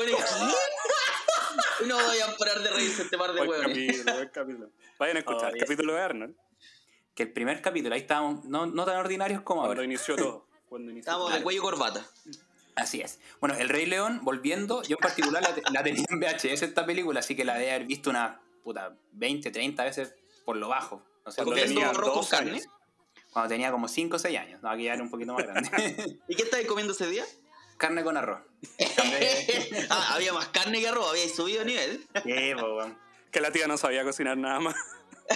Y 1.83 1.85
no 1.87 1.95
vayan 1.95 2.29
a 2.31 2.35
parar 2.37 2.61
de 2.61 2.69
reírse 2.69 3.03
este 3.03 3.17
par 3.17 3.33
de 3.33 3.37
Buen 3.45 3.49
hueones. 3.49 3.67
capítulo, 3.77 4.13
buen 4.15 4.29
capítulo. 4.29 4.69
Vayan 4.99 5.15
a 5.17 5.19
escuchar 5.19 5.43
Oh, 5.45 5.47
el 5.49 5.53
yes. 5.55 5.63
capítulo 5.63 5.93
de 5.93 6.01
Arnold, 6.01 6.35
Que 7.15 7.23
el 7.23 7.31
primer 7.33 7.61
capítulo, 7.61 7.93
ahí 7.95 8.01
estábamos, 8.01 8.45
no, 8.45 8.65
no 8.65 8.85
tan 8.85 8.97
ordinarios 8.97 9.41
como 9.41 9.61
cuando 9.61 9.73
ahora. 9.73 9.83
inició 9.85 10.15
todo. 10.15 10.47
Cuando 10.69 10.91
inició 10.91 11.11
Estamos 11.11 11.27
todo. 11.29 11.37
de 11.37 11.43
cuello 11.43 11.59
y 11.59 11.61
corbata. 11.63 12.05
Así 12.75 13.01
es. 13.01 13.19
Bueno, 13.39 13.55
El 13.57 13.69
Rey 13.69 13.85
León, 13.87 14.19
volviendo, 14.23 14.83
yo 14.83 14.97
en 14.97 15.01
particular 15.01 15.41
la, 15.41 15.53
te- 15.55 15.63
la 15.71 15.81
tenía 15.83 16.05
en 16.09 16.19
VHS 16.19 16.61
esta 16.63 16.85
película, 16.85 17.19
así 17.21 17.35
que 17.35 17.43
la 17.45 17.57
de 17.57 17.71
haber 17.71 17.85
visto 17.87 18.09
unas 18.11 18.37
puta 18.63 18.95
20, 19.13 19.49
30 19.49 19.83
veces 19.83 20.13
por 20.45 20.57
lo 20.57 20.67
bajo. 20.67 21.01
No 21.27 21.31
sé, 21.33 21.43
Cuando 21.43 21.61
tenía 21.61 21.91
todo 21.91 22.13
dos 22.15 22.29
carne. 22.29 22.51
años. 22.51 22.67
Cuando 23.31 23.49
tenía 23.49 23.69
como 23.69 23.89
5 23.89 24.15
o 24.15 24.19
6 24.19 24.39
años. 24.39 24.61
No, 24.63 24.69
aquí 24.69 24.85
ya 24.85 24.93
era 24.93 25.03
un 25.03 25.09
poquito 25.09 25.33
más 25.33 25.45
grande. 25.45 25.69
¿Y 26.29 26.35
qué 26.35 26.43
estabas 26.43 26.65
comiendo 26.67 26.93
ese 26.93 27.05
día? 27.07 27.25
Carne 27.75 28.01
con 28.03 28.15
arroz. 28.15 28.39
Ah, 29.89 30.13
había 30.15 30.31
más 30.33 30.47
carne 30.47 30.79
que 30.79 30.87
arroz, 30.87 31.09
había 31.09 31.27
subido 31.27 31.59
de 31.59 31.65
nivel. 31.65 32.07
Sí, 32.23 32.55
po, 32.57 32.75
weón. 32.77 32.97
Que 33.29 33.41
la 33.41 33.51
tía 33.51 33.67
no 33.67 33.77
sabía 33.77 34.03
cocinar 34.05 34.37
nada 34.37 34.61
más. 34.61 34.75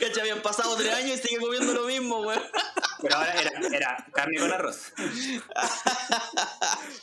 Cacha, 0.00 0.22
habían 0.22 0.40
pasado 0.40 0.74
tres 0.76 0.92
años 0.94 1.18
y 1.18 1.28
sigue 1.28 1.40
comiendo 1.40 1.74
lo 1.74 1.84
mismo, 1.84 2.20
weón. 2.20 2.42
Pero 3.02 3.16
ahora 3.16 3.32
era, 3.34 3.50
era 3.76 4.06
carne 4.12 4.38
con 4.38 4.50
arroz. 4.52 4.92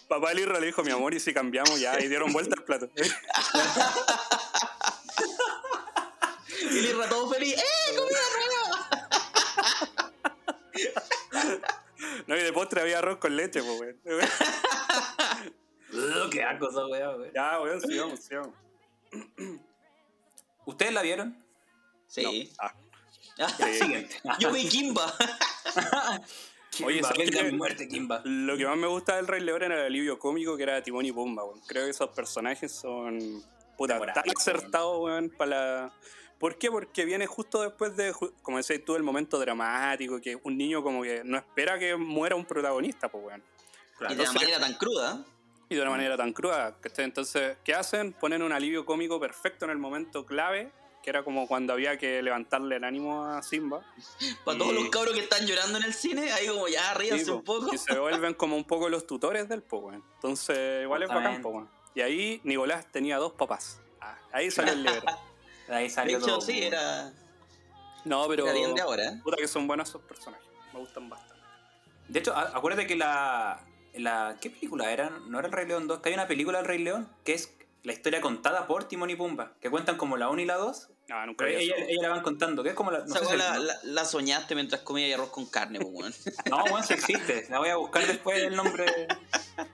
Papá 0.09 0.33
Lirra 0.33 0.59
le 0.59 0.65
dijo, 0.65 0.83
mi 0.83 0.91
amor, 0.91 1.13
y 1.13 1.19
si 1.19 1.33
cambiamos 1.33 1.79
ya, 1.79 1.99
y 2.01 2.07
dieron 2.07 2.33
vuelta 2.33 2.55
al 2.57 2.63
plato. 2.63 2.89
Y 6.71 6.81
Lirra 6.81 7.07
todo 7.09 7.29
feliz. 7.29 7.55
¡Eh, 7.57 7.95
comida 7.95 8.19
nueva! 8.35 8.55
No, 12.27 12.35
y 12.35 12.41
de 12.41 12.51
postre 12.53 12.81
había 12.81 12.99
arroz 12.99 13.17
con 13.17 13.35
leche, 13.35 13.61
pues, 13.61 13.79
weón. 13.79 13.99
Qué 16.31 16.43
asco 16.43 16.69
esa 16.69 16.85
weá, 16.87 17.09
weón. 17.11 17.31
Ya, 17.33 17.59
weón, 17.61 17.81
sigamos, 17.81 18.19
sigamos. 18.19 18.53
¿Ustedes 20.65 20.93
la 20.93 21.01
vieron? 21.03 21.43
Sí. 22.07 22.51
Ah, 22.59 22.73
Sí. 23.57 23.73
Siguiente. 23.79 24.15
Yo 24.39 24.51
vi 24.51 24.67
Kimba. 24.67 25.13
Oye, 26.83 26.95
Kimba, 26.95 27.09
¿sabes 27.09 27.29
venga 27.31 27.43
mi 27.43 27.51
muerte, 27.57 27.87
Kimba. 27.87 28.21
Lo 28.23 28.57
que 28.57 28.65
más 28.65 28.77
me 28.77 28.87
gusta 28.87 29.17
del 29.17 29.27
Rey 29.27 29.41
León 29.41 29.61
era 29.63 29.75
el 29.75 29.81
alivio 29.85 30.17
cómico 30.17 30.57
que 30.57 30.63
era 30.63 30.81
Timón 30.81 31.05
y 31.05 31.11
Pumba, 31.11 31.43
weón. 31.43 31.59
Creo 31.67 31.83
que 31.85 31.91
esos 31.91 32.09
personajes 32.09 32.71
son 32.71 33.43
puta, 33.77 33.99
tan 34.13 34.23
acertados, 34.35 34.97
weón, 35.03 35.29
para 35.29 35.51
la... 35.51 35.93
¿Por 36.39 36.57
qué? 36.57 36.69
Porque 36.69 37.05
viene 37.05 37.27
justo 37.27 37.61
después 37.61 37.95
de, 37.95 38.13
como 38.41 38.57
decías 38.57 38.81
tú, 38.85 38.95
el 38.95 39.03
momento 39.03 39.39
dramático, 39.39 40.19
que 40.19 40.37
un 40.43 40.57
niño 40.57 40.83
como 40.83 41.01
que 41.03 41.23
no 41.23 41.37
espera 41.37 41.79
que 41.79 41.95
muera 41.95 42.35
un 42.35 42.45
protagonista, 42.45 43.09
pues. 43.09 43.23
Claro, 43.97 44.13
y 44.13 44.15
de 44.17 44.21
una 44.21 44.29
entonces- 44.29 44.33
manera 44.35 44.59
tan 44.59 44.73
cruda. 44.75 45.25
Y 45.67 45.75
de 45.75 45.81
una 45.81 45.89
manera 45.91 46.15
tan 46.17 46.31
cruda. 46.33 46.77
Entonces, 46.97 47.57
¿qué 47.63 47.73
hacen? 47.73 48.13
Ponen 48.13 48.43
un 48.43 48.51
alivio 48.51 48.85
cómico 48.85 49.19
perfecto 49.19 49.65
en 49.65 49.71
el 49.71 49.77
momento 49.79 50.23
clave, 50.25 50.71
que 51.01 51.09
era 51.09 51.23
como 51.23 51.47
cuando 51.47 51.73
había 51.73 51.97
que 51.97 52.21
levantarle 52.21 52.75
el 52.75 52.83
ánimo 52.83 53.25
a 53.25 53.41
Simba. 53.41 53.81
Para 54.43 54.57
Y- 54.57 54.59
todos 54.59 54.73
los 54.73 54.89
cabros 54.89 55.13
que 55.15 55.21
están 55.21 55.47
llorando 55.47 55.79
en 55.79 55.85
el 55.85 55.93
cine, 55.93 56.31
ahí 56.33 56.47
como 56.47 56.67
ya 56.67 56.93
ríanse 56.93 57.25
Sí, 57.25 57.31
un 57.31 57.43
po. 57.43 57.59
poco. 57.61 57.73
Y 57.73 57.77
se 57.79 57.97
vuelven 57.97 58.35
como 58.35 58.55
un 58.55 58.63
poco 58.65 58.89
los 58.89 59.07
tutores 59.07 59.49
del 59.49 59.63
po, 59.63 59.77
weón. 59.77 60.03
Entonces, 60.15 60.83
igual 60.83 61.01
es 61.03 61.09
bacán. 61.09 61.41
Y 61.95 62.01
ahí 62.01 62.41
Nicolás 62.43 62.85
tenía 62.91 63.17
dos 63.17 63.33
papás. 63.33 63.81
Ah, 64.01 64.19
ahí 64.33 64.51
salió 64.51 64.73
el 64.73 64.83
libro. 64.83 65.05
De 65.67 65.75
ahí 65.75 65.83
De 65.85 65.89
salió 65.89 66.17
hecho, 66.17 66.27
todo. 66.27 66.41
sí, 66.41 66.61
era, 66.63 67.11
No, 68.03 68.27
pero. 68.27 68.43
era 68.45 68.53
bien 68.53 68.73
de 68.75 68.81
ahora. 68.81 69.05
¿eh? 69.09 69.19
Puta 69.23 69.37
que 69.37 69.47
son 69.47 69.67
buenos 69.67 69.89
esos 69.89 70.01
personajes. 70.03 70.45
Me 70.73 70.79
gustan 70.79 71.09
bastante. 71.09 71.35
De 72.07 72.19
hecho, 72.19 72.35
acuérdate 72.35 72.85
que 72.87 72.95
la, 72.95 73.61
la. 73.95 74.37
¿Qué 74.39 74.49
película 74.49 74.91
era? 74.91 75.09
¿No 75.27 75.39
era 75.39 75.47
el 75.47 75.53
Rey 75.53 75.65
León 75.67 75.87
2? 75.87 75.99
Que 76.01 76.09
hay 76.09 76.15
una 76.15 76.27
película 76.27 76.59
del 76.59 76.67
Rey 76.67 76.79
León 76.79 77.09
que 77.23 77.33
es 77.33 77.55
la 77.83 77.93
historia 77.93 78.21
contada 78.21 78.67
por 78.67 78.83
Timón 78.85 79.09
y 79.09 79.15
Pumba. 79.15 79.53
Que 79.61 79.69
cuentan 79.69 79.97
como 79.97 80.17
la 80.17 80.29
1 80.29 80.41
y 80.41 80.45
la 80.45 80.55
2. 80.55 80.89
Ah, 81.09 81.23
nunca 81.27 81.47
ella, 81.47 81.75
ella 81.87 82.01
la 82.01 82.09
van 82.09 82.21
contando. 82.23 82.63
Que 82.63 82.69
es 82.69 82.75
como 82.75 82.89
la. 82.91 82.99
No, 83.05 83.13
sé 83.15 83.25
si- 83.25 83.37
la, 83.37 83.59
la- 83.59 83.79
la 83.83 84.05
soñaste 84.05 84.55
mientras 84.55 84.81
comías 84.81 85.13
arroz 85.17 85.29
con 85.29 85.45
carne, 85.45 85.79
pues, 85.79 85.93
weón. 85.93 86.13
no, 86.49 86.63
weón, 86.63 86.83
sí 86.83 86.93
existe. 86.93 87.45
La 87.49 87.59
voy 87.59 87.69
a 87.69 87.75
buscar 87.75 88.05
después 88.07 88.41
el 88.41 88.55
nombre. 88.55 88.85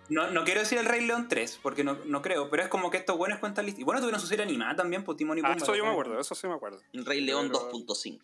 No, 0.10 0.30
no 0.30 0.44
quiero 0.44 0.60
decir 0.60 0.78
el 0.78 0.86
Rey 0.86 1.06
León 1.06 1.28
3, 1.30 1.60
porque 1.64 1.84
no, 1.86 1.98
no 2.06 2.22
creo. 2.22 2.50
Pero 2.50 2.64
es 2.64 2.70
como 2.70 2.92
que 2.92 2.98
estos 2.98 3.18
buenos 3.18 3.40
cuentan 3.40 3.66
la 3.66 3.72
Y 3.72 3.84
bueno, 3.84 4.02
tuvieron 4.02 4.20
su 4.20 4.28
serie 4.28 4.44
animada 4.44 4.76
también 4.76 5.04
por 5.06 5.16
Timón 5.16 5.38
y 5.38 5.42
Ah, 5.42 5.50
Pumba. 5.54 5.64
eso 5.64 5.76
yo 5.76 5.86
me 5.86 5.92
acuerdo, 5.92 6.20
eso 6.20 6.36
sí 6.36 6.48
me 6.48 6.54
acuerdo. 6.54 6.82
El 6.92 7.06
Rey 7.06 7.22
León 7.22 7.48
Pero- 7.48 7.72
2.5. 7.72 8.20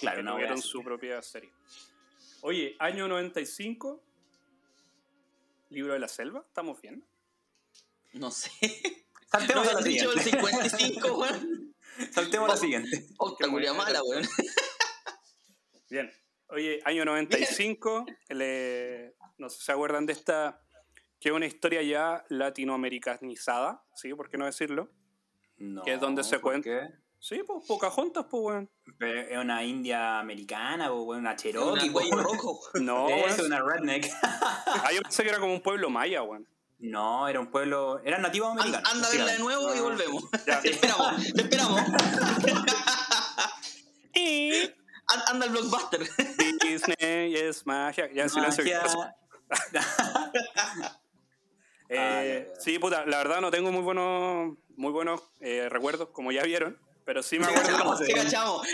Claro, 0.00 0.16
que 0.18 0.22
no 0.22 0.32
tuvieron 0.34 0.60
su 0.60 0.82
propia 0.82 1.22
serie. 1.22 1.50
Oye, 2.42 2.76
año 2.78 3.08
95. 3.08 4.02
Libro 5.70 5.94
de 5.94 5.98
la 6.00 6.08
selva, 6.08 6.44
¿estamos 6.46 6.80
bien? 6.82 7.02
No 8.12 8.30
sé. 8.30 8.50
Saltemos 9.30 9.64
¿No 9.64 9.70
a 9.70 9.74
la 9.74 9.80
dicho 9.80 10.12
el 10.12 10.20
siguiente. 10.20 10.68
55, 10.68 11.12
weón? 11.18 11.61
Saltemos 12.12 12.48
a 12.48 12.52
la 12.54 12.56
siguiente. 12.58 13.06
Octa 13.18 13.48
culia 13.48 13.72
mala, 13.74 14.02
weón. 14.02 14.24
Bien. 15.90 16.10
Oye, 16.48 16.80
año 16.84 17.04
95, 17.04 18.06
le- 18.30 19.14
no 19.38 19.48
sé 19.48 19.58
si 19.58 19.64
se 19.64 19.72
acuerdan 19.72 20.04
de 20.06 20.12
esta, 20.12 20.60
que 21.20 21.30
es 21.30 21.34
una 21.34 21.46
historia 21.46 21.82
ya 21.82 22.24
latinoamericanizada, 22.28 23.82
¿sí? 23.94 24.12
¿Por 24.14 24.28
qué 24.28 24.36
no 24.38 24.44
decirlo? 24.46 24.90
No, 25.56 25.82
Que 25.82 25.94
es 25.94 26.00
donde 26.00 26.24
se 26.24 26.38
¿por 26.38 26.52
cuenta- 26.52 26.68
qué? 26.68 27.02
Sí, 27.18 27.40
pues 27.46 27.64
Pocahontas, 27.68 28.26
pues, 28.28 28.42
weón. 28.42 28.70
Pero 28.98 29.20
es 29.20 29.38
una 29.38 29.62
india 29.64 30.18
americana, 30.18 30.92
o 30.92 31.02
una 31.04 31.36
cherokee. 31.36 31.86
Un 31.86 31.92
po. 31.92 32.00
cuello 32.00 32.16
rojo. 32.22 32.60
No, 32.80 33.08
es 33.26 33.38
weón. 33.38 33.46
una 33.46 33.62
redneck. 33.62 34.06
Ah, 34.22 34.90
yo 34.92 35.00
pensé 35.02 35.22
que 35.22 35.28
era 35.28 35.38
como 35.38 35.54
un 35.54 35.62
pueblo 35.62 35.88
maya, 35.88 36.22
weón. 36.22 36.48
No, 36.82 37.26
era 37.28 37.40
un 37.40 37.46
pueblo. 37.46 38.00
Eran 38.04 38.20
nativos 38.22 38.50
Anda, 38.50 38.62
americanos. 38.64 38.92
anda 38.92 39.06
a 39.08 39.10
verla 39.10 39.32
de 39.32 39.38
nuevo 39.38 39.74
y 39.74 39.80
volvemos. 39.80 40.24
Ya. 40.46 40.60
Te 40.60 40.70
esperamos, 40.72 41.14
te 41.34 41.42
esperamos. 41.42 41.80
An- 45.08 45.22
Anda 45.28 45.46
el 45.46 45.52
blockbuster. 45.52 46.00
Disney 46.62 47.36
es 47.36 47.64
magia. 47.66 48.10
Ya 48.12 48.22
en 48.24 48.30
silencio. 48.30 48.64
Magia. 48.64 48.82
Eh, 51.94 52.48
Ah. 52.50 52.58
Sí, 52.58 52.78
puta, 52.78 53.04
la 53.04 53.18
verdad 53.18 53.42
no 53.42 53.50
tengo 53.50 53.70
muy 53.70 53.82
buenos, 53.82 54.56
muy 54.76 54.90
buenos 54.92 55.20
eh, 55.40 55.68
recuerdos, 55.68 56.08
como 56.08 56.32
ya 56.32 56.42
vieron, 56.42 56.78
pero 57.04 57.22
sí 57.22 57.38
me 57.38 57.44
acuerdo, 57.44 57.68
cachamos, 57.70 58.00
¿Qué 58.00 58.12
cachamos? 58.14 58.66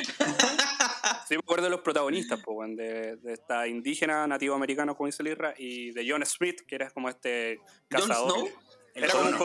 Sí 1.28 1.34
me 1.34 1.40
acuerdo 1.40 1.64
de 1.64 1.70
los 1.70 1.80
protagonistas, 1.80 2.40
pues, 2.44 2.56
weón, 2.56 2.76
de, 2.76 3.16
de 3.16 3.32
esta 3.32 3.66
indígena 3.66 4.26
nativo 4.26 4.54
americano, 4.54 4.96
como 4.96 5.06
dice 5.06 5.22
Lirra, 5.22 5.54
y 5.56 5.90
de 5.92 6.08
John 6.08 6.24
Smith, 6.26 6.60
que 6.66 6.74
era 6.74 6.90
como 6.90 7.08
este 7.08 7.58
¿Jon 7.90 8.00
cazador. 8.08 8.30
Snow? 8.32 8.48
El 8.94 9.04
Era 9.04 9.12
como 9.12 9.28
un, 9.28 9.36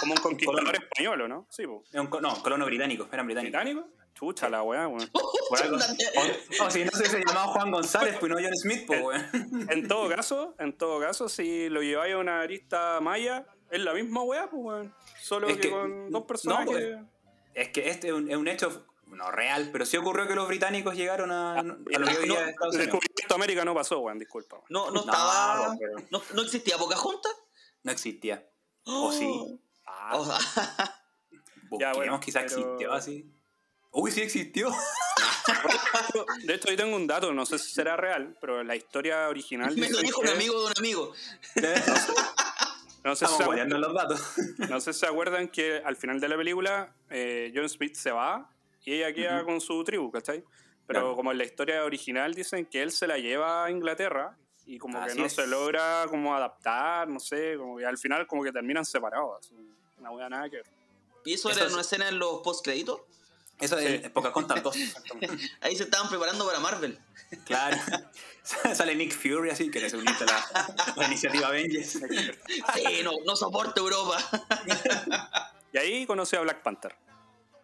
como 0.00 0.12
un 0.14 0.20
conquistador 0.20 0.74
español, 0.76 1.20
¿o 1.22 1.28
¿no? 1.28 1.46
Sí, 1.50 1.66
pues. 1.66 1.80
Es 1.92 2.00
un 2.00 2.08
no, 2.22 2.42
colono 2.42 2.64
británico. 2.66 3.08
Eran 3.12 3.26
británicos. 3.26 3.60
¿Británico? 3.60 3.88
Chucha 4.14 4.48
la 4.48 4.62
weá, 4.62 4.86
weón. 4.86 5.08
O, 6.60 6.70
si 6.70 6.84
no 6.84 6.90
sé, 6.92 7.06
se 7.08 7.18
llamaba 7.18 7.48
Juan 7.48 7.70
González, 7.70 8.16
pues 8.20 8.30
no 8.30 8.36
John 8.40 8.56
Smith, 8.56 8.84
pues, 8.86 9.02
weón. 9.02 9.66
En 9.70 9.88
todo 9.88 10.08
caso, 10.14 10.54
en 10.58 10.76
todo 10.76 11.00
caso, 11.00 11.28
si 11.28 11.68
lo 11.68 11.82
lleváis 11.82 12.14
a 12.14 12.18
una 12.18 12.40
arista 12.40 13.00
maya, 13.00 13.46
es 13.70 13.80
la 13.80 13.94
misma 13.94 14.22
weá, 14.22 14.48
pues, 14.50 14.62
weón. 14.62 14.94
Solo 15.20 15.48
Es 15.48 15.56
que, 15.56 15.62
que- 15.62 15.70
con 15.70 16.10
dos 16.10 16.22
no, 16.22 16.26
personajes. 16.26 16.66
pues, 16.66 16.98
Es 17.54 17.68
que 17.70 17.88
este 17.88 18.08
es 18.08 18.12
un, 18.12 18.30
es 18.30 18.36
un 18.36 18.46
hecho, 18.48 18.86
no 19.10 19.30
real, 19.30 19.70
pero 19.72 19.84
sí 19.86 19.96
ocurrió 19.96 20.26
que 20.28 20.34
los 20.34 20.46
británicos 20.48 20.94
llegaron 20.94 21.30
a, 21.30 21.58
a 21.58 21.62
lo 21.62 21.84
que 21.84 21.96
hoy 21.96 22.26
no, 22.26 22.34
día 22.34 22.42
es 22.44 22.48
Estados 22.50 22.74
el 22.74 22.80
Unidos. 22.82 23.00
descubrimiento 23.00 23.28
de 23.28 23.34
América 23.34 23.64
no 23.64 23.74
pasó, 23.74 23.98
weón, 24.00 24.18
disculpa. 24.18 24.60
No, 24.68 24.86
no 24.86 24.92
No, 24.92 25.00
estaba. 25.00 25.76
pero- 25.78 25.94
No, 26.10 26.22
no 26.34 26.42
existía 26.42 26.76
Pocahontas. 26.78 27.32
No 27.82 27.92
existía. 27.92 28.46
¿O 28.84 29.12
sí? 29.12 29.60
Ah, 29.86 30.16
O 30.16 30.24
sea, 30.24 30.38
Ya, 31.32 31.68
Busquemos, 31.70 31.96
bueno, 31.96 32.20
quizá 32.20 32.40
pero- 32.40 32.56
existió 32.60 32.92
así. 32.92 33.32
Uy, 33.92 34.10
sí 34.12 34.20
existió. 34.22 34.70
De 36.44 36.54
hecho, 36.54 36.68
ahí 36.70 36.76
tengo 36.76 36.94
un 36.96 37.06
dato, 37.06 37.32
no 37.32 37.44
sé 37.46 37.58
si 37.58 37.72
será 37.72 37.96
real, 37.96 38.36
pero 38.40 38.62
la 38.62 38.76
historia 38.76 39.28
original. 39.28 39.74
me 39.76 39.88
lo 39.90 40.00
dijo 40.00 40.20
un 40.20 40.28
amigo 40.28 40.60
de 40.60 40.66
un 40.66 40.72
amigo. 40.78 41.12
No 43.02 43.16
sé, 43.16 43.24
si 43.26 43.32
Estamos 43.32 43.38
se, 43.38 43.44
guardando 43.44 43.78
los 43.78 43.94
datos. 43.94 44.20
no 44.68 44.80
sé 44.80 44.92
si 44.92 45.00
se 45.00 45.06
acuerdan 45.06 45.48
que 45.48 45.80
al 45.84 45.96
final 45.96 46.20
de 46.20 46.28
la 46.28 46.36
película, 46.36 46.92
eh, 47.08 47.50
John 47.54 47.68
Smith 47.68 47.94
se 47.94 48.10
va 48.12 48.50
y 48.84 48.94
ella 48.94 49.12
queda 49.12 49.36
Ujú. 49.38 49.46
con 49.46 49.60
su 49.60 49.82
tribu, 49.84 50.10
¿cachai? 50.10 50.42
Pero 50.86 51.00
Claro. 51.00 51.16
como 51.16 51.32
en 51.32 51.38
la 51.38 51.44
historia 51.44 51.84
original 51.84 52.34
dicen 52.34 52.66
que 52.66 52.82
él 52.82 52.90
se 52.90 53.06
la 53.06 53.18
lleva 53.18 53.64
a 53.64 53.70
Inglaterra 53.70 54.36
y 54.66 54.78
como 54.78 54.98
Así 54.98 55.14
que 55.14 55.20
no 55.20 55.26
es. 55.26 55.32
se 55.34 55.46
logra 55.46 56.06
como 56.08 56.34
adaptar, 56.34 57.08
no 57.08 57.20
sé, 57.20 57.56
como 57.56 57.76
que 57.78 57.86
al 57.86 57.96
final 57.98 58.26
como 58.26 58.42
que 58.42 58.52
terminan 58.52 58.84
separados. 58.84 59.52
Una 59.98 60.10
wea 60.10 60.28
nada 60.28 60.48
que 60.50 60.56
ver. 60.56 60.66
¿Y 61.24 61.34
eso, 61.34 61.50
Eso 61.50 61.58
era 61.58 61.66
es- 61.68 61.72
una 61.74 61.82
escena 61.82 62.08
en 62.08 62.18
los 62.18 62.40
post-créditos? 62.40 63.00
Eso 63.60 63.78
Sí. 63.78 63.84
es 63.86 64.10
Pocahontas 64.10 64.62
2. 64.62 64.74
Ahí 65.60 65.76
se 65.76 65.82
estaban 65.82 66.08
preparando 66.08 66.46
para 66.46 66.60
Marvel. 66.60 66.98
Claro. 67.44 67.76
Sale 68.42 68.94
Nick 68.96 69.12
Fury 69.12 69.50
así, 69.50 69.70
que 69.70 69.88
se 69.90 69.96
uniste 69.98 70.24
a 70.24 70.26
la, 70.26 70.94
la 70.96 71.06
iniciativa 71.06 71.48
Avengers. 71.48 71.90
Sí, 72.74 73.02
no, 73.04 73.12
no 73.26 73.36
soporto 73.36 73.82
Europa. 73.82 74.16
Y 75.72 75.78
ahí 75.78 76.06
conocí 76.06 76.36
a 76.36 76.40
Black 76.40 76.62
Panther. 76.62 76.96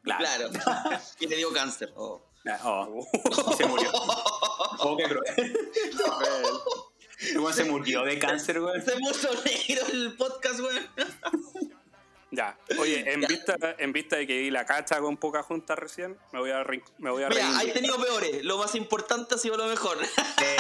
Claro. 0.07 0.51
Y 1.21 1.27
le 1.27 1.37
dio 1.37 1.53
cáncer. 1.53 1.92
Oh. 1.97 2.23
Oh, 2.64 3.05
y 3.53 3.55
se 3.57 3.66
murió. 3.66 3.90
Oh, 3.92 4.97
qué 4.97 5.05
cruel. 5.05 5.59
Se 7.53 7.64
murió 7.64 8.03
de 8.05 8.19
cáncer, 8.19 8.61
güey. 8.61 8.81
Se 8.83 8.92
puso 8.99 9.29
negro 9.45 9.87
el 9.92 10.16
podcast, 10.16 10.61
weón. 10.61 10.87
Ya, 12.31 12.59
oye, 12.79 13.12
en 13.12 13.23
Ya. 13.23 13.29
vista, 13.29 13.57
en 13.79 13.92
vista 13.92 14.16
de 14.16 14.27
que 14.27 14.38
vi 14.38 14.51
la 14.51 14.64
cacha 14.66 15.01
con 15.01 15.16
poca 15.16 15.42
junta 15.42 15.75
recién, 15.75 16.19
me 16.33 16.38
voy 16.40 16.51
a, 16.51 16.64
me 16.99 17.11
voy 17.11 17.23
a 17.23 17.29
Mira, 17.29 17.59
hay 17.59 17.73
tenido 17.73 17.97
peores. 18.01 18.45
Lo 18.45 18.59
más 18.59 18.75
importante 18.75 19.35
ha 19.37 19.38
sido 19.38 19.57
lo 19.57 19.66
mejor. 19.66 19.97
Eh, 20.03 20.57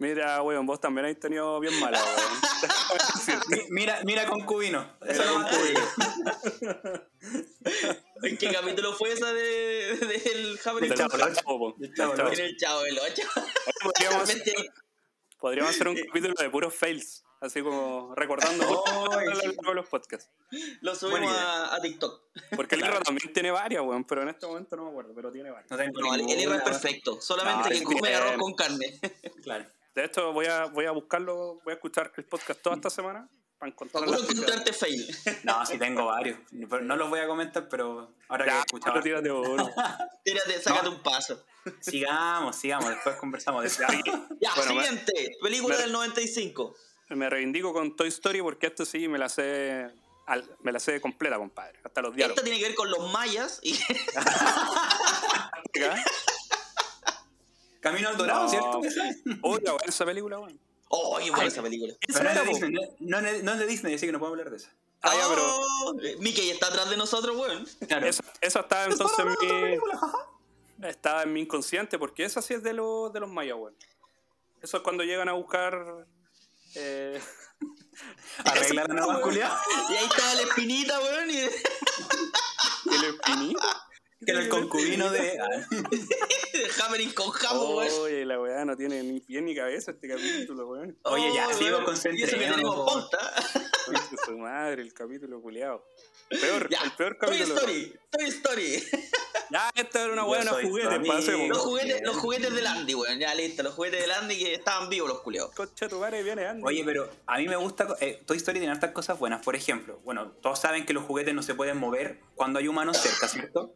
Mira, 0.00 0.42
weón, 0.42 0.64
vos 0.66 0.80
también 0.80 1.04
habéis 1.04 1.20
tenido 1.20 1.60
bien 1.60 1.78
mala, 1.78 2.02
weón. 2.02 2.40
Mira, 3.70 4.00
mira 4.04 4.26
concubino. 4.26 4.96
Mira 5.02 5.24
no 5.26 5.32
con 5.34 5.42
va 5.44 5.48
a- 5.48 5.50
Cubino. 5.50 5.80
¿En 8.22 8.36
qué 8.38 8.50
capítulo 8.52 8.92
fue 8.94 9.12
esa 9.12 9.32
de, 9.32 9.96
del 9.96 10.58
Javelin? 10.58 10.88
Del 10.90 10.98
Chavo 10.98 11.16
del 11.16 11.22
Ocho. 11.28 11.42
po. 11.44 11.74
Del 11.78 11.94
Chavo 11.94 12.12
el 12.30 12.56
Chavo 12.56 12.82
del 12.82 12.98
8. 12.98 13.22
Podríamos, 13.82 14.30
podríamos 15.38 15.70
hacer 15.74 15.88
un 15.88 15.96
capítulo 15.96 16.34
de 16.38 16.50
puros 16.50 16.74
fails, 16.74 17.24
así 17.40 17.62
como 17.62 18.14
recordando 18.14 18.64
Oh, 18.68 19.16
de 19.18 19.74
los 19.74 19.86
podcasts. 19.88 20.30
Lo 20.80 20.94
subimos 20.94 21.30
a, 21.36 21.74
a 21.74 21.80
TikTok. 21.80 22.22
Porque 22.56 22.74
el 22.74 22.80
Claro. 22.80 22.96
Irra 22.96 23.04
también 23.04 23.32
tiene 23.32 23.50
varias, 23.50 23.82
weón, 23.82 24.04
pero 24.04 24.22
en 24.22 24.30
este 24.30 24.46
momento 24.46 24.76
no 24.76 24.84
me 24.84 24.90
acuerdo, 24.90 25.12
pero 25.14 25.30
tiene 25.30 25.50
varias. 25.50 25.70
No 25.70 26.14
el, 26.14 26.20
el 26.30 26.52
es 26.52 26.62
perfecto. 26.62 27.20
Solamente 27.20 27.68
No, 27.70 27.78
que 27.78 27.84
come 27.84 28.14
arroz 28.14 28.36
con 28.38 28.54
carne. 28.54 28.98
Claro. 29.42 29.66
De 29.94 30.04
hecho, 30.04 30.32
voy 30.32 30.46
a, 30.46 30.66
voy 30.66 30.84
a 30.86 30.90
buscarlo, 30.92 31.60
voy 31.64 31.72
a 31.72 31.74
escuchar 31.74 32.12
el 32.16 32.24
podcast 32.24 32.60
toda 32.62 32.76
esta 32.76 32.90
semana 32.90 33.28
para 33.58 33.70
encontrar 33.72 34.04
Para 34.04 34.16
encontrarte 34.18 34.72
fail. 34.72 35.06
No, 35.44 35.64
sí 35.66 35.78
tengo 35.78 36.06
varios. 36.06 36.38
Pero 36.50 36.82
no 36.82 36.96
los 36.96 37.10
voy 37.10 37.20
a 37.20 37.26
comentar, 37.26 37.68
pero 37.68 38.14
ahora 38.28 38.44
que 38.44 38.50
he 38.52 38.58
escuchado. 38.58 39.00
tírate 39.02 39.30
uno. 39.32 39.68
Tírate, 40.24 40.60
sácate 40.62 40.88
un 40.88 41.02
paso. 41.02 41.44
Sigamos, 41.80 42.56
sigamos, 42.56 42.88
después 42.90 43.16
conversamos 43.16 43.62
de 43.62 43.68
eso. 43.68 43.82
Ya, 44.40 44.54
Bueno, 44.56 44.74
me- 44.74 44.84
siguiente. 44.84 45.30
Película 45.42 45.76
me- 45.76 45.82
del 45.82 45.92
95. 45.92 46.74
Me 47.10 47.28
reivindico 47.28 47.72
con 47.72 47.96
Toy 47.96 48.08
Story 48.08 48.40
porque 48.40 48.68
esto 48.68 48.84
sí 48.86 49.08
me 49.08 49.18
la 49.18 49.28
sé, 49.28 49.90
al- 50.26 50.56
me 50.62 50.70
la 50.72 50.78
sé 50.78 51.00
completa, 51.00 51.36
compadre. 51.36 51.80
Hasta 51.84 52.00
los 52.02 52.10
Esta 52.12 52.16
diálogos. 52.16 52.44
tiene 52.44 52.58
que 52.60 52.64
ver 52.66 52.74
con 52.76 52.88
los 52.90 53.12
mayas 53.12 53.58
y. 53.64 53.76
Camino 57.80 58.08
al 58.08 58.16
Dorado, 58.16 58.44
No. 58.44 58.48
¿cierto? 58.50 58.80
Oiga, 59.42 59.72
weón, 59.72 59.80
esa 59.88 60.04
película, 60.04 60.38
weón. 60.38 60.60
¡Oh, 60.88 61.18
qué 61.22 61.30
buena 61.30 61.46
esa 61.46 61.62
película! 61.62 61.94
Pero 62.06 62.24
no 62.24 62.30
es 62.30 62.36
de. 62.36 62.44
Disney, 62.52 62.72
no, 63.00 63.20
no 63.20 63.28
es- 63.28 63.42
no 63.44 63.52
es 63.52 63.58
de 63.60 63.66
Disney, 63.66 63.94
así 63.94 64.06
que 64.06 64.12
no 64.12 64.18
puedo 64.18 64.32
hablar 64.32 64.50
de 64.50 64.56
eso. 64.56 64.68
Ah, 65.02 65.14
ya, 65.16 65.28
pero 65.28 65.42
Oh, 65.46 65.94
eh, 66.02 66.16
Mickey 66.18 66.50
está 66.50 66.66
atrás 66.66 66.90
de 66.90 66.96
nosotros, 66.96 67.36
weón. 67.36 67.66
Claro. 67.88 68.06
esa, 68.06 68.22
esa 68.40 68.60
estaba 68.60 68.84
entonces 68.84 69.18
en 69.18 69.28
mi, 69.70 70.88
estaba 70.88 71.22
en 71.22 71.32
mi 71.32 71.40
inconsciente 71.40 71.98
porque 71.98 72.24
esa 72.24 72.42
sí 72.42 72.54
es 72.54 72.62
de, 72.62 72.72
los 72.74 73.12
de 73.12 73.20
los 73.20 73.28
mayas, 73.30 73.56
weón. 73.56 73.74
Eso 74.60 74.76
es 74.78 74.82
cuando 74.82 75.04
llegan 75.04 75.28
a 75.28 75.32
buscar... 75.32 76.06
Eh, 76.74 77.20
Arregla 78.44 78.84
la 78.88 78.94
nueva. 78.94 79.30
Y 79.90 79.94
ahí 79.96 80.04
estaba 80.04 80.34
la 80.34 80.42
espinita, 80.42 81.00
weón. 81.00 81.30
Y 81.30 81.38
el 81.38 83.04
espinito. 83.04 83.60
Que 84.26 84.32
era 84.32 84.40
el 84.40 84.48
concubino 84.50 85.10
de. 85.10 85.38
Ah, 85.40 85.66
Hammering 86.84 87.12
con 87.12 87.30
jambo, 87.30 87.78
weón. 87.78 87.92
Oye, 88.02 88.24
la 88.26 88.38
weá 88.38 88.64
no 88.66 88.76
tiene 88.76 89.02
ni 89.02 89.20
pie 89.20 89.40
ni 89.40 89.54
cabeza 89.54 89.92
este 89.92 90.08
capítulo, 90.08 90.68
weón. 90.68 90.98
Oye, 91.04 91.32
ya, 91.34 91.48
Oh, 91.48 91.52
sigo 91.54 91.84
pauta. 92.86 93.18
Conche 93.86 94.16
su 94.24 94.38
madre, 94.38 94.82
el 94.82 94.92
capítulo 94.92 95.40
culiado. 95.40 95.86
Peor, 96.28 96.68
Ya, 96.68 96.82
el 96.84 96.92
peor 96.92 97.16
Toy 97.18 97.30
capítulo. 97.30 97.54
Story, 97.56 97.94
Toy 98.10 98.28
Story. 98.28 98.84
Ya, 99.52 99.68
esta 99.74 100.04
era 100.04 100.12
una 100.12 100.22
Yo 100.22 100.28
buena 100.28 100.50
soy 100.52 100.68
juguete, 100.68 100.98
tu 101.00 101.06
pasemos. 101.06 101.48
Los 101.48 101.58
juguetes, 101.58 102.02
los 102.04 102.16
juguetes 102.18 102.54
del 102.54 102.66
Andy, 102.68 102.94
weón. 102.94 103.18
Ya 103.18 103.34
listo, 103.34 103.64
los 103.64 103.74
juguetes 103.74 104.00
del 104.00 104.12
Andy 104.12 104.38
que 104.38 104.54
estaban 104.54 104.88
vivos 104.88 105.08
los 105.08 105.22
culiados. 105.22 105.52
Concha 105.56 105.88
tu 105.88 105.98
madre 105.98 106.22
viene 106.22 106.46
Andy. 106.46 106.62
Oye, 106.64 106.84
pero 106.84 107.10
a 107.26 107.36
mí 107.36 107.48
me 107.48 107.56
gusta. 107.56 107.88
Eh, 108.00 108.22
Toy 108.26 108.36
Story 108.36 108.60
tiene 108.60 108.72
hartas 108.72 108.92
cosas 108.92 109.18
buenas. 109.18 109.42
Por 109.44 109.56
ejemplo, 109.56 109.98
bueno, 110.04 110.30
todos 110.40 110.60
saben 110.60 110.86
que 110.86 110.92
los 110.92 111.02
juguetes 111.02 111.34
no 111.34 111.42
se 111.42 111.56
pueden 111.56 111.78
mover 111.78 112.20
cuando 112.36 112.60
hay 112.60 112.68
humanos 112.68 112.98
cerca, 112.98 113.26
¿cierto? 113.26 113.74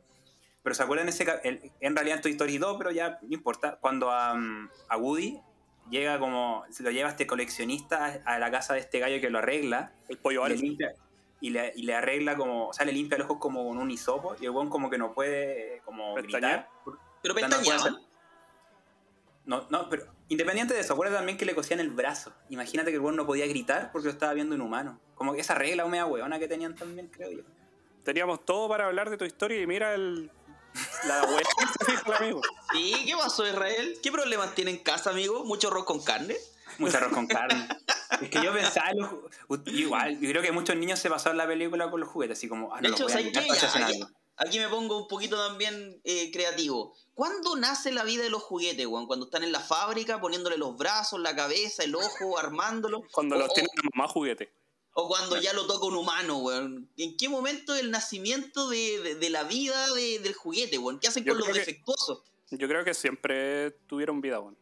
Pero 0.65 0.75
¿se 0.75 0.83
acuerdan 0.83 1.09
ese 1.09 1.25
el- 1.45 1.71
En 1.81 1.95
realidad 1.95 2.17
en 2.17 2.23
Toy 2.23 2.33
Story 2.33 2.59
2, 2.59 2.77
pero 2.79 2.91
ya 2.91 3.19
no 3.23 3.35
importa. 3.35 3.79
Cuando 3.81 4.11
a, 4.11 4.35
a 4.89 4.97
Woody 4.97 5.39
llega 5.91 6.19
como. 6.19 6.65
Se 6.71 6.83
lo 6.83 6.91
lleva 6.91 7.11
este 7.11 7.27
coleccionista 7.27 8.23
a 8.25 8.39
la 8.39 8.51
casa 8.51 8.75
de 8.75 8.81
este 8.81 8.99
gallo 8.99 9.21
que 9.21 9.31
lo 9.31 9.39
arregla. 9.39 9.93
el 10.09 10.19
pollo 10.19 10.45
y 10.47 10.51
le 10.51 10.57
limpia 10.57 10.95
y 11.41 11.51
le, 11.51 11.73
y 11.77 11.83
le 11.83 11.95
arregla 11.95 12.37
como. 12.37 12.69
O 12.69 12.73
sea, 12.73 12.87
le 12.87 12.93
limpia 12.93 13.19
los 13.19 13.27
ojos 13.27 13.39
como 13.39 13.69
con 13.69 13.77
un 13.77 13.91
hisopo. 13.91 14.35
Y 14.41 14.47
el 14.47 14.51
weón 14.51 14.71
como 14.71 14.89
que 14.89 14.97
no 14.97 15.13
puede 15.13 15.83
como 15.85 16.15
gritar. 16.15 16.71
Pero 17.23 17.35
sea, 17.35 17.49
no 19.45 19.67
No, 19.69 19.89
pero 19.91 20.07
independiente 20.29 20.73
de 20.73 20.81
eso, 20.81 20.95
acuérdate 20.95 21.19
también 21.19 21.37
que 21.37 21.45
le 21.45 21.55
cosían 21.55 21.79
el 21.81 21.91
brazo. 21.91 22.33
Imagínate 22.49 22.91
que 22.91 22.97
el 22.97 23.03
weón 23.03 23.17
no 23.17 23.27
podía 23.27 23.47
gritar 23.47 23.93
porque 23.93 24.07
lo 24.07 24.13
estaba 24.13 24.33
viendo 24.33 24.55
un 24.55 24.63
humano. 24.63 24.99
Como 25.15 25.35
que 25.35 25.43
esa 25.43 25.55
regla 25.55 25.85
media 25.87 26.07
hueona 26.07 26.39
que 26.39 26.49
tenían 26.49 26.75
también, 26.75 27.09
creo 27.09 27.31
yo. 27.31 27.43
Teníamos 28.03 28.45
todo 28.47 28.69
para 28.69 28.87
hablar 28.87 29.11
de 29.11 29.19
tu 29.19 29.27
historia 29.27 29.61
y 29.61 29.67
mira 29.67 29.95
el, 29.95 30.31
la 31.07 31.23
se 31.79 31.85
fija 31.85 32.03
el 32.07 32.15
amigo. 32.15 32.41
¿Y 32.75 33.05
qué 33.07 33.15
pasó, 33.17 33.47
Israel? 33.47 33.99
¿Qué 34.03 34.11
problemas 34.11 34.55
tiene 34.55 34.71
en 34.73 34.79
casa, 34.79 35.11
amigo? 35.11 35.45
¿Mucho 35.45 35.69
arroz 35.69 35.85
con 35.85 36.03
carne? 36.03 36.37
Mucho 36.79 36.97
arroz 36.97 37.13
con 37.13 37.27
carne. 37.27 37.69
Es 38.21 38.29
que 38.31 38.43
yo 38.43 38.53
pensaba, 38.53 38.91
en 38.91 38.99
los 38.99 39.11
igual, 39.67 40.19
yo 40.21 40.29
creo 40.31 40.43
que 40.43 40.53
muchos 40.53 40.77
niños 40.77 40.99
se 40.99 41.09
pasaron 41.11 41.37
la 41.39 41.47
película 41.47 41.91
con 41.91 42.01
los 42.01 42.09
juguetes, 42.09 42.39
así 42.39 42.49
como, 42.49 42.75
ah, 42.75 42.81
De 42.81 42.89
no, 42.89 42.95
hecho, 42.95 43.05
voy 43.05 43.13
a 43.13 43.17
aquí, 43.19 43.39
algo. 43.83 44.09
aquí 44.37 44.59
me 44.59 44.69
pongo 44.69 44.99
un 45.03 45.09
poquito 45.09 45.37
también 45.37 46.01
eh, 46.05 46.31
creativo. 46.33 46.95
¿Cuándo 47.15 47.55
nace 47.57 47.93
la 47.93 48.03
vida 48.05 48.23
de 48.25 48.31
los 48.31 48.43
juguetes, 48.43 48.87
weón? 48.87 49.07
Cuando 49.07 49.27
están 49.27 49.45
en 49.45 49.53
la 49.53 49.61
fábrica, 49.61 50.21
poniéndole 50.21 50.57
los 50.59 50.77
brazos, 50.77 51.21
la 51.21 51.37
cabeza, 51.37 51.85
el 51.85 51.95
ojo, 51.95 52.39
armándolo. 52.39 53.03
Cuando 53.13 53.37
o, 53.37 53.39
los 53.39 53.51
o- 53.51 53.53
tiene 53.55 53.69
la 53.77 53.91
mamá 53.95 54.09
juguete. 54.09 54.53
O 54.95 55.09
cuando 55.09 55.37
ya 55.41 55.53
lo 55.53 55.67
toca 55.67 55.87
un 55.87 55.97
humano, 55.97 56.39
weón. 56.39 56.89
¿En 56.97 57.17
qué 57.17 57.29
momento 57.29 57.75
el 57.75 57.91
nacimiento 57.91 58.69
de, 58.71 59.01
de- 59.01 59.15
de 59.17 59.31
la 59.31 59.45
vida 59.45 59.93
de- 59.95 60.19
del 60.21 60.35
juguete, 60.35 60.79
weón? 60.79 60.99
¿Qué 61.01 61.09
hacen 61.09 61.25
Yo 61.25 61.33
con 61.33 61.39
los 61.41 61.49
que- 61.49 61.59
defectuosos? 61.59 62.23
Yo 62.51 62.69
creo 62.69 62.85
que 62.85 62.95
siempre 62.95 63.73
tuvieron 63.89 64.21
vida, 64.21 64.41
weón. 64.41 64.57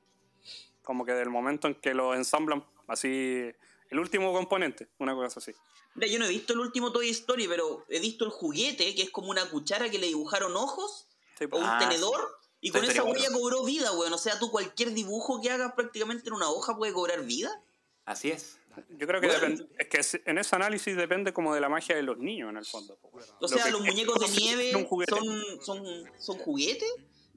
Como 0.82 1.04
que 1.04 1.12
del 1.12 1.28
momento 1.30 1.68
en 1.68 1.74
que 1.74 1.94
lo 1.94 2.14
ensamblan, 2.14 2.66
así, 2.88 3.50
el 3.90 3.98
último 3.98 4.32
componente, 4.32 4.88
una 4.98 5.14
cosa 5.14 5.38
así. 5.40 5.52
Mira, 5.94 6.10
yo 6.10 6.18
no 6.18 6.24
he 6.24 6.28
visto 6.30 6.54
el 6.54 6.60
último 6.60 6.90
Toy 6.90 7.10
Story, 7.10 7.46
pero 7.46 7.84
he 7.90 8.00
visto 8.00 8.24
el 8.24 8.30
juguete, 8.30 8.94
que 8.94 9.02
es 9.02 9.10
como 9.10 9.30
una 9.30 9.48
cuchara 9.50 9.90
que 9.90 9.98
le 9.98 10.06
dibujaron 10.06 10.56
ojos, 10.56 11.06
Sí, 11.38 11.44
o 11.50 11.58
un 11.58 11.64
Ah, 11.64 11.78
tenedor, 11.78 12.26
y 12.62 12.70
con 12.70 12.82
esa 12.84 13.02
bueno. 13.02 13.16
huella 13.18 13.30
cobró 13.32 13.64
vida, 13.64 13.92
weón. 13.92 14.12
O 14.12 14.18
sea, 14.18 14.38
tú 14.38 14.50
cualquier 14.50 14.92
dibujo 14.94 15.40
que 15.42 15.50
hagas 15.50 15.72
prácticamente 15.74 16.28
en 16.28 16.34
una 16.34 16.48
hoja 16.50 16.76
puede 16.76 16.92
cobrar 16.94 17.22
vida. 17.24 17.62
Así 18.06 18.30
es. 18.30 18.56
Yo 18.90 19.06
creo 19.06 19.20
que 19.20 19.26
Bueno. 19.28 19.40
depende, 19.40 19.66
es 19.78 19.88
que 19.88 20.20
en 20.30 20.38
ese 20.38 20.56
análisis 20.56 20.96
depende 20.96 21.32
como 21.32 21.54
de 21.54 21.60
la 21.60 21.68
magia 21.68 21.94
de 21.96 22.02
los 22.02 22.18
niños 22.18 22.50
en 22.50 22.56
el 22.56 22.64
fondo. 22.64 22.98
weón. 23.12 23.28
O 23.28 23.36
Lo 23.40 23.48
sea, 23.48 23.64
que- 23.64 23.70
los 23.70 23.80
muñecos 23.82 24.18
de 24.20 24.28
nieve 24.40 24.72
son, 25.08 25.36
son, 25.62 25.84
son 26.18 26.38
juguetes. 26.38 26.88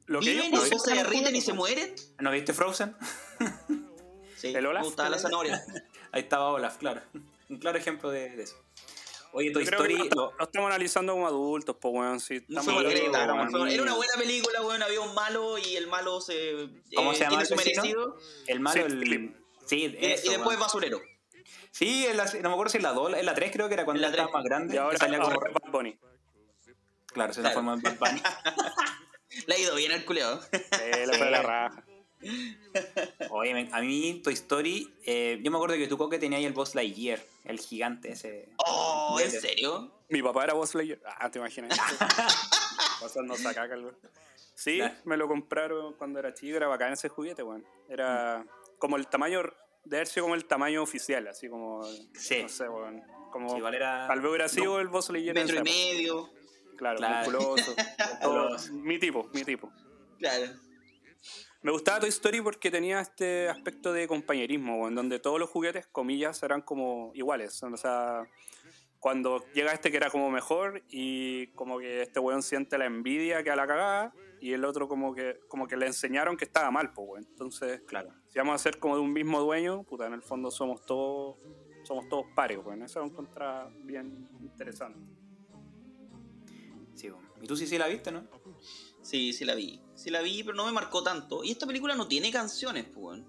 Lo 0.07 0.19
que 0.19 0.29
Viven 0.31 0.45
ellos 0.53 0.59
y 0.59 0.69
después 0.69 0.83
se 0.83 0.93
derriten 0.95 1.35
y 1.35 1.41
se 1.41 1.53
mueren. 1.53 1.95
¿No 2.19 2.31
viste 2.31 2.53
Frozen? 2.53 2.95
Sí, 4.37 4.47
¿El 4.55 4.65
Olaf? 4.67 4.81
me 4.83 4.87
gustaba 4.87 5.09
la 5.09 5.17
zanahoria. 5.19 5.63
Ahí 6.11 6.21
estaba 6.21 6.51
Olaf, 6.51 6.77
claro. 6.77 7.01
Un 7.49 7.57
claro 7.57 7.77
ejemplo 7.77 8.09
de, 8.11 8.29
de 8.35 8.43
eso. 8.43 8.55
Oye, 9.33 9.51
Toy 9.51 9.65
creo 9.65 9.79
Story. 9.83 9.97
lo, 10.09 10.15
lo- 10.15 10.33
lo 10.37 10.43
estamos 10.45 10.67
analizando 10.69 11.13
como 11.13 11.27
adultos, 11.27 11.75
pues, 11.81 11.93
weón. 11.93 12.19
Si 12.19 12.35
No 12.47 12.61
estamos 12.61 12.83
Greta, 12.83 13.27
como 13.27 13.45
no, 13.45 13.51
fue- 13.51 13.73
Era 13.73 13.83
una 13.83 13.95
buena 13.95 14.13
película, 14.17 14.61
weón. 14.61 14.81
Había 14.83 15.01
un 15.01 15.13
malo 15.13 15.57
y 15.57 15.75
el 15.75 15.87
malo 15.87 16.21
se 16.21 16.69
¿Cómo 16.95 17.11
eh, 17.11 17.15
se 17.15 17.21
llama 17.23 17.29
tiene 17.43 17.45
su 17.45 17.55
merecido. 17.55 18.17
el 18.47 18.59
malo, 18.59 18.75
Sí, 18.87 18.93
el. 18.93 19.35
Sí, 19.65 19.75
Y, 19.99 20.05
eso, 20.05 20.27
y 20.27 20.29
después 20.29 20.47
weón. 20.49 20.59
basurero. 20.59 21.01
Sí, 21.71 22.05
en 22.07 22.17
la- 22.17 22.25
no 22.25 22.49
me 22.49 22.53
acuerdo 22.53 22.69
si 22.71 22.77
en 22.77 22.83
la 22.83 22.93
2, 22.93 23.13
en 23.15 23.25
la 23.25 23.33
3 23.33 23.51
creo 23.51 23.67
que 23.67 23.73
era 23.75 23.85
cuando 23.85 24.01
la 24.01 24.07
estaba 24.09 24.27
3. 24.27 24.33
más 24.33 24.43
grande. 24.43 24.75
Y 24.75 24.77
ahora, 24.77 24.91
que 24.91 24.97
salía 24.97 25.19
como. 25.21 25.39
Bad 25.39 25.71
Bunny. 25.71 25.97
Claro, 27.07 27.33
se 27.33 27.41
Claro. 27.41 27.53
transformó 27.53 27.73
en 27.73 27.81
Bad 27.81 27.97
Bunny. 27.99 28.21
Le 29.47 29.55
ha 29.55 29.59
ido 29.59 29.75
bien 29.75 29.91
al 29.91 30.05
culeado. 30.05 30.39
Eh, 30.51 31.05
la 31.07 31.17
fue 31.17 31.29
la 31.31 31.41
raja. 31.41 31.83
Oye, 33.29 33.69
a 33.71 33.81
mí 33.81 34.21
Toy 34.23 34.33
Story, 34.33 34.93
eh, 35.05 35.39
yo 35.43 35.51
me 35.51 35.57
acuerdo 35.57 35.75
que 35.75 35.87
tu 35.87 35.97
coque 35.97 36.17
tenía 36.17 36.37
ahí 36.37 36.45
el 36.45 36.53
Boss 36.53 36.73
Lightyear, 36.75 37.19
el 37.43 37.59
gigante 37.59 38.13
ese. 38.13 38.49
Oh, 38.57 39.19
¿en 39.21 39.29
serio? 39.31 39.91
Mi 40.09 40.21
papá 40.21 40.45
era 40.45 40.53
Buzz 40.53 40.73
Lightyear. 40.75 40.99
Ah, 41.19 41.29
te 41.29 41.39
imaginas. 41.39 41.77
Pasando 43.01 43.35
sacaca, 43.35 43.75
weón. 43.75 43.97
Sí, 44.55 44.77
Claro. 44.77 44.95
me 45.03 45.17
lo 45.17 45.27
compraron 45.27 45.93
cuando 45.93 46.19
era 46.19 46.33
chico, 46.33 46.55
era 46.55 46.67
bacán 46.67 46.93
ese 46.93 47.09
juguete, 47.09 47.43
weón. 47.43 47.65
Era 47.89 48.45
como 48.79 48.95
el 48.95 49.07
tamaño, 49.07 49.41
de 49.85 49.97
haber 49.97 50.07
sido 50.07 50.25
como 50.25 50.35
el 50.35 50.45
tamaño 50.45 50.81
oficial, 50.83 51.27
así 51.27 51.47
como, 51.49 51.83
Sí. 52.13 52.41
no 52.43 52.49
sé, 52.49 52.67
weón. 52.69 53.01
Como, 53.31 53.49
Sí, 53.49 53.57
igual 53.57 53.75
era. 53.75 54.07
tal 54.07 54.21
vez 54.21 54.29
hubiera 54.29 54.47
sido 54.49 54.79
el 54.79 54.87
Buzz 54.87 55.09
Lightyear. 55.09 55.37
en 55.37 55.45
Metro 55.45 55.59
y 55.59 55.63
medio. 55.63 56.29
Claro, 56.77 56.97
Claro. 56.97 57.31
musculoso. 57.31 57.75
todo. 58.21 58.57
Mi 58.73 58.97
tipo, 58.99 59.29
mi 59.33 59.43
tipo. 59.43 59.71
Claro. 60.19 60.45
Me 61.61 61.71
gustaba 61.71 61.99
Toy 61.99 62.09
Story 62.09 62.41
porque 62.41 62.69
tenía 62.69 62.99
este 62.99 63.49
aspecto 63.49 63.91
de 63.91 64.07
compañerismo, 64.07 64.87
en 64.87 64.93
donde 64.95 65.19
todos 65.19 65.39
los 65.39 65.49
juguetes, 65.49 65.87
comillas, 65.87 66.43
eran 66.43 66.61
como 66.61 67.11
iguales. 67.15 67.61
O 67.63 67.75
sea, 67.77 68.27
cuando 68.99 69.43
llega 69.53 69.71
este 69.73 69.89
que 69.89 69.97
era 69.97 70.09
como 70.11 70.29
mejor 70.29 70.83
y 70.89 71.47
como 71.55 71.79
que 71.79 72.03
este 72.03 72.19
weón 72.19 72.43
siente 72.43 72.77
la 72.77 72.85
envidia 72.85 73.43
que 73.43 73.49
a 73.51 73.55
la 73.55 73.65
cagada 73.65 74.13
y 74.39 74.53
el 74.53 74.63
otro 74.63 74.87
como 74.87 75.15
que 75.15 75.39
como 75.47 75.67
que 75.67 75.75
le 75.75 75.87
enseñaron 75.87 76.37
que 76.37 76.45
estaba 76.45 76.69
mal, 76.71 76.93
pues 76.93 77.07
weón. 77.09 77.25
Entonces, 77.31 77.81
Claro. 77.87 78.13
Si 78.35 78.39
vamos 78.39 78.55
a 78.55 78.57
ser 78.57 78.79
como 78.79 78.97
de 78.97 79.01
un 79.01 79.13
mismo 79.13 79.39
dueño, 79.39 79.83
puta, 79.83 80.07
en 80.07 80.11
el 80.11 80.21
fondo 80.21 80.51
somos 80.51 80.85
todos 80.85 81.37
somos 81.83 82.09
todos 82.09 82.25
pares, 82.35 82.59
weón. 82.61 82.83
Eso 82.83 82.99
lo 82.99 83.05
encontraba 83.05 83.71
bien 83.83 84.27
interesante. 84.41 84.99
Sí, 86.95 87.09
bueno. 87.09 87.29
y 87.41 87.47
tú 87.47 87.55
sí, 87.55 87.65
sí 87.65 87.77
la 87.77 87.87
viste, 87.87 88.11
¿no? 88.11 88.27
Sí, 89.01 89.31
sí 89.31 89.45
la 89.45 89.55
vi. 89.55 89.79
Sí 89.93 90.09
la 90.09 90.21
vi, 90.21 90.43
pero 90.43 90.53
no 90.53 90.65
me 90.65 90.73
marcó 90.73 91.01
tanto. 91.01 91.45
Y 91.45 91.51
esta 91.51 91.65
película 91.65 91.95
no 91.95 92.09
tiene 92.09 92.29
canciones, 92.29 92.83
pues. 92.93 93.21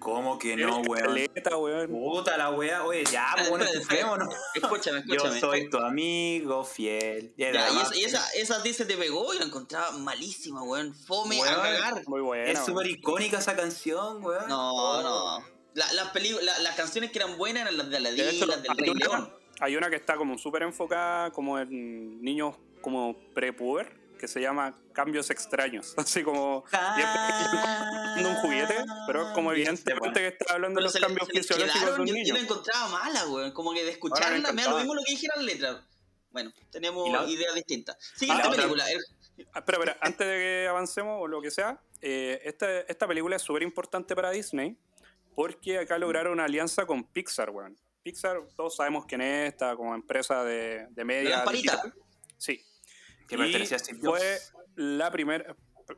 ¿Cómo 0.00 0.38
que 0.38 0.56
no, 0.56 0.80
weón? 0.80 1.04
Caleta, 1.04 1.56
weón. 1.56 1.88
Puta 1.90 2.36
la 2.36 2.50
wea, 2.50 2.84
oye, 2.84 3.04
ya, 3.04 3.28
pues 3.36 3.50
bueno, 3.50 3.64
escuchémonos. 3.72 4.34
Escúchame, 4.54 5.02
Yo 5.06 5.14
escúchame. 5.14 5.40
soy 5.40 5.70
tu 5.70 5.78
amigo 5.78 6.64
fiel. 6.64 7.32
Y 7.36 7.42
Ya, 7.42 7.68
esa, 7.68 7.96
y 7.96 8.40
esa, 8.40 8.62
se 8.64 8.84
te 8.86 8.96
pegó 8.96 9.32
y 9.34 9.38
la 9.38 9.44
encontraba 9.44 9.92
malísima, 9.92 10.62
weón. 10.62 10.94
Fome 10.94 11.38
Weón. 11.40 11.54
a 11.54 11.62
cagar. 11.62 12.02
Muy 12.08 12.20
buena. 12.22 12.50
Es 12.50 12.64
súper 12.64 12.86
icónica 12.88 13.38
esa 13.38 13.54
canción, 13.54 14.24
weón. 14.24 14.48
No, 14.48 15.02
no. 15.02 15.44
La- 15.74 15.92
las, 15.92 16.08
peli- 16.08 16.36
la- 16.42 16.58
las 16.60 16.74
canciones 16.74 17.12
que 17.12 17.18
eran 17.20 17.36
buenas 17.38 17.62
eran 17.62 17.76
las 17.76 17.86
de 17.86 17.90
De 17.92 17.96
Aladdin, 17.98 18.24
hecho, 18.28 18.46
las 18.46 18.62
del 18.62 18.76
Rey 18.76 18.90
una, 18.90 18.98
León. 19.06 19.32
hay 19.60 19.76
una 19.76 19.88
que 19.90 19.96
está 19.96 20.16
como 20.16 20.36
súper 20.38 20.62
enfocada 20.64 21.30
como 21.30 21.58
en 21.60 22.20
niños 22.22 22.56
como 22.80 23.14
prepuber, 23.34 23.99
que 24.20 24.28
se 24.28 24.40
llama 24.40 24.78
Cambios 24.92 25.30
Extraños. 25.30 25.94
Así 25.96 26.22
como... 26.22 26.64
y 28.16 28.20
es 28.20 28.26
un 28.26 28.34
juguete, 28.36 28.76
pero 29.06 29.28
es 29.28 29.34
como 29.34 29.50
evidentemente 29.52 30.20
que 30.20 30.26
está 30.28 30.54
hablando 30.54 30.78
de 30.78 30.84
los 30.84 30.94
le- 30.94 31.00
cambios 31.00 31.28
fisiológicos 31.28 31.74
de 31.80 31.86
quedaron, 31.86 32.00
un 32.02 32.06
yo, 32.06 32.12
yo 32.14 32.18
niño. 32.22 32.34
la 32.34 32.40
encontraba 32.40 32.88
mala, 32.88 33.26
weón. 33.28 33.52
Como 33.52 33.72
que 33.72 33.84
de 33.84 33.90
escucharla, 33.92 34.52
me 34.52 34.62
da 34.62 34.70
lo 34.70 34.76
mismo 34.78 34.94
lo 34.94 35.02
que 35.02 35.12
dijeran 35.12 35.38
las 35.38 35.46
letras. 35.46 35.76
Bueno, 36.30 36.52
tenemos 36.70 37.08
¿Y 37.08 37.12
la- 37.12 37.24
ideas 37.24 37.54
distintas. 37.54 37.96
Ah, 37.98 38.18
Siguiente 38.18 38.42
la 38.44 38.48
otra- 38.50 38.62
película. 38.62 38.90
el- 38.90 39.04
Ah, 39.54 39.60
Espera, 39.60 39.78
espera, 39.78 39.98
antes 40.02 40.26
de 40.26 40.34
que 40.34 40.66
avancemos 40.68 41.16
o 41.18 41.26
lo 41.26 41.40
que 41.40 41.50
sea, 41.50 41.80
eh, 42.02 42.42
esta, 42.44 42.80
esta 42.80 43.08
película 43.08 43.36
es 43.36 43.42
súper 43.42 43.62
importante 43.62 44.14
para 44.14 44.30
Disney 44.30 44.76
porque 45.34 45.78
acá 45.78 45.96
lograron 45.96 46.34
una 46.34 46.44
alianza 46.44 46.84
con 46.84 47.04
Pixar, 47.04 47.48
weón. 47.48 47.74
Pixar, 48.02 48.36
todos 48.54 48.76
sabemos 48.76 49.06
quién 49.06 49.22
es, 49.22 49.48
esta 49.52 49.74
como 49.76 49.94
empresa 49.94 50.44
de, 50.44 50.86
de 50.90 50.94
La 50.96 51.04
media. 51.04 51.36
lamparita. 51.38 51.72
digital. 51.76 51.94
Sí. 52.36 52.62
Que 53.30 53.38
pertenecía 53.38 53.76
a 53.76 53.80
Steve 53.80 54.00
Jobs. 54.02 54.18
Fue 54.18 54.38
la 54.76 55.10
primera, 55.10 55.56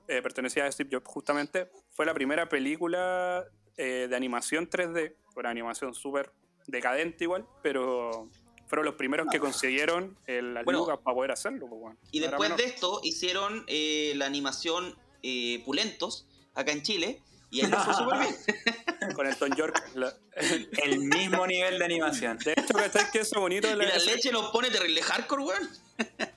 eh, 0.09 0.23
pertenecía 0.23 0.67
a 0.67 0.73
Steve 0.73 0.91
Jobs 0.93 1.07
justamente, 1.07 1.71
fue 1.91 2.07
la 2.07 2.15
primera 2.15 2.49
película 2.49 3.45
eh, 3.77 4.07
de 4.09 4.17
animación 4.17 4.69
3D, 4.69 5.17
una 5.35 5.51
animación 5.51 5.95
súper 5.95 6.33
decadente 6.67 7.25
igual, 7.25 7.47
pero 7.63 8.29
fueron 8.67 8.87
los 8.87 8.95
primeros 8.95 9.27
que 9.31 9.39
consiguieron 9.39 10.17
el, 10.27 10.55
las 10.55 10.65
Bueno, 10.65 10.81
lucas 10.81 10.99
para 11.05 11.15
poder 11.15 11.31
hacerlo. 11.33 11.69
pues. 11.69 11.97
Y 12.11 12.21
después 12.21 12.57
de 12.57 12.65
esto 12.65 13.01
hicieron 13.03 13.65
eh, 13.67 14.15
la 14.17 14.27
animación 14.27 14.97
eh, 15.23 15.63
Pulentos, 15.65 16.27
acá 16.55 16.73
en 16.73 16.83
Chile, 16.83 17.23
y 17.53 17.61
ahí 17.65 17.71
les 17.71 17.81
fue 17.85 17.95
súper 17.95 18.19
bien. 18.19 18.37
Con 19.15 19.27
el 19.27 19.37
Tom 19.37 19.51
York. 19.55 19.83
la- 19.95 20.13
El 20.83 21.01
mismo 21.01 21.47
nivel 21.47 21.79
de 21.79 21.85
animación. 21.85 22.39
De 22.39 22.53
hecho, 22.53 22.73
¿cachai 22.75 23.11
que 23.11 23.21
eso 23.21 23.41
bonito? 23.41 23.69
Y 23.69 23.75
La, 23.77 23.85
leche 23.99 24.33
nos 24.33 24.51
pone 24.51 24.71
terrible 24.71 25.03
hardcore, 25.03 25.43
weón. 25.45 25.71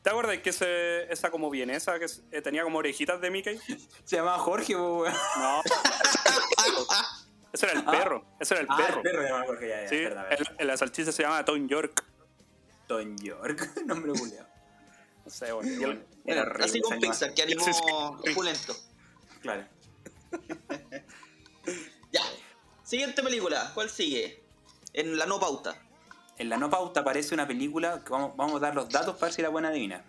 ¿Te 0.03 0.09
acuerdas 0.09 0.37
que 0.39 0.49
ese, 0.51 1.11
esa 1.11 1.31
como 1.31 1.49
vienesa 1.49 1.97
que 1.97 2.05
eh, 2.31 2.41
tenía 2.41 2.63
como 2.63 2.77
orejitas 2.79 3.19
de 3.21 3.31
Mickey? 3.31 3.57
Se 4.03 4.17
llamaba 4.17 4.37
Jorge, 4.39 4.73
po, 4.75 4.99
weón. 5.03 5.13
No. 5.37 5.61
ese 7.53 7.65
era 7.67 7.73
el 7.79 7.83
Ah. 7.87 7.91
perro. 7.91 8.25
Ese 8.39 8.53
era 8.55 8.61
el 8.63 8.67
Ah, 8.69 8.77
perro. 8.77 8.97
el 8.97 9.03
perro 9.03 9.21
se 9.23 9.29
llama 9.29 9.45
Jorge, 9.45 9.67
ya, 9.69 9.81
ya, 9.83 9.87
Sí, 9.89 9.95
verdad, 10.03 10.29
verdad. 10.29 10.55
el- 10.59 10.67
la 10.67 10.77
salchicha 10.77 11.11
se 11.11 11.23
llama 11.23 11.45
Tom 11.45 11.67
York. 11.67 12.03
Tom 12.87 13.15
York, 13.17 13.71
nombre 13.85 14.11
culiao. 14.13 14.45
No 15.23 15.31
sé, 15.31 15.51
bueno. 15.53 15.99
Era 16.25 16.41
horrible 16.41 16.65
así 16.65 16.81
con 16.81 16.99
Pixar, 16.99 17.33
que 17.33 17.41
animó 17.43 17.63
Sí, 17.63 17.71
sí. 17.73 18.33
Pulento. 18.33 18.75
Claro. 19.41 19.65
Siguiente 22.95 23.21
película, 23.23 23.71
¿cuál 23.73 23.89
sigue? 23.89 24.41
En 24.93 25.17
la 25.17 25.25
no 25.25 25.37
pauta. 25.37 25.75
En 26.37 26.47
la 26.47 26.55
no 26.55 26.69
pauta 26.69 27.01
aparece 27.01 27.33
una 27.33 27.45
película 27.45 28.01
que 28.05 28.09
vamos, 28.09 28.37
vamos 28.37 28.55
a 28.55 28.59
dar 28.59 28.73
los 28.73 28.87
datos 28.87 29.15
para 29.15 29.25
ver 29.25 29.33
si 29.33 29.41
la 29.41 29.49
buena 29.49 29.67
adivinar. 29.67 30.05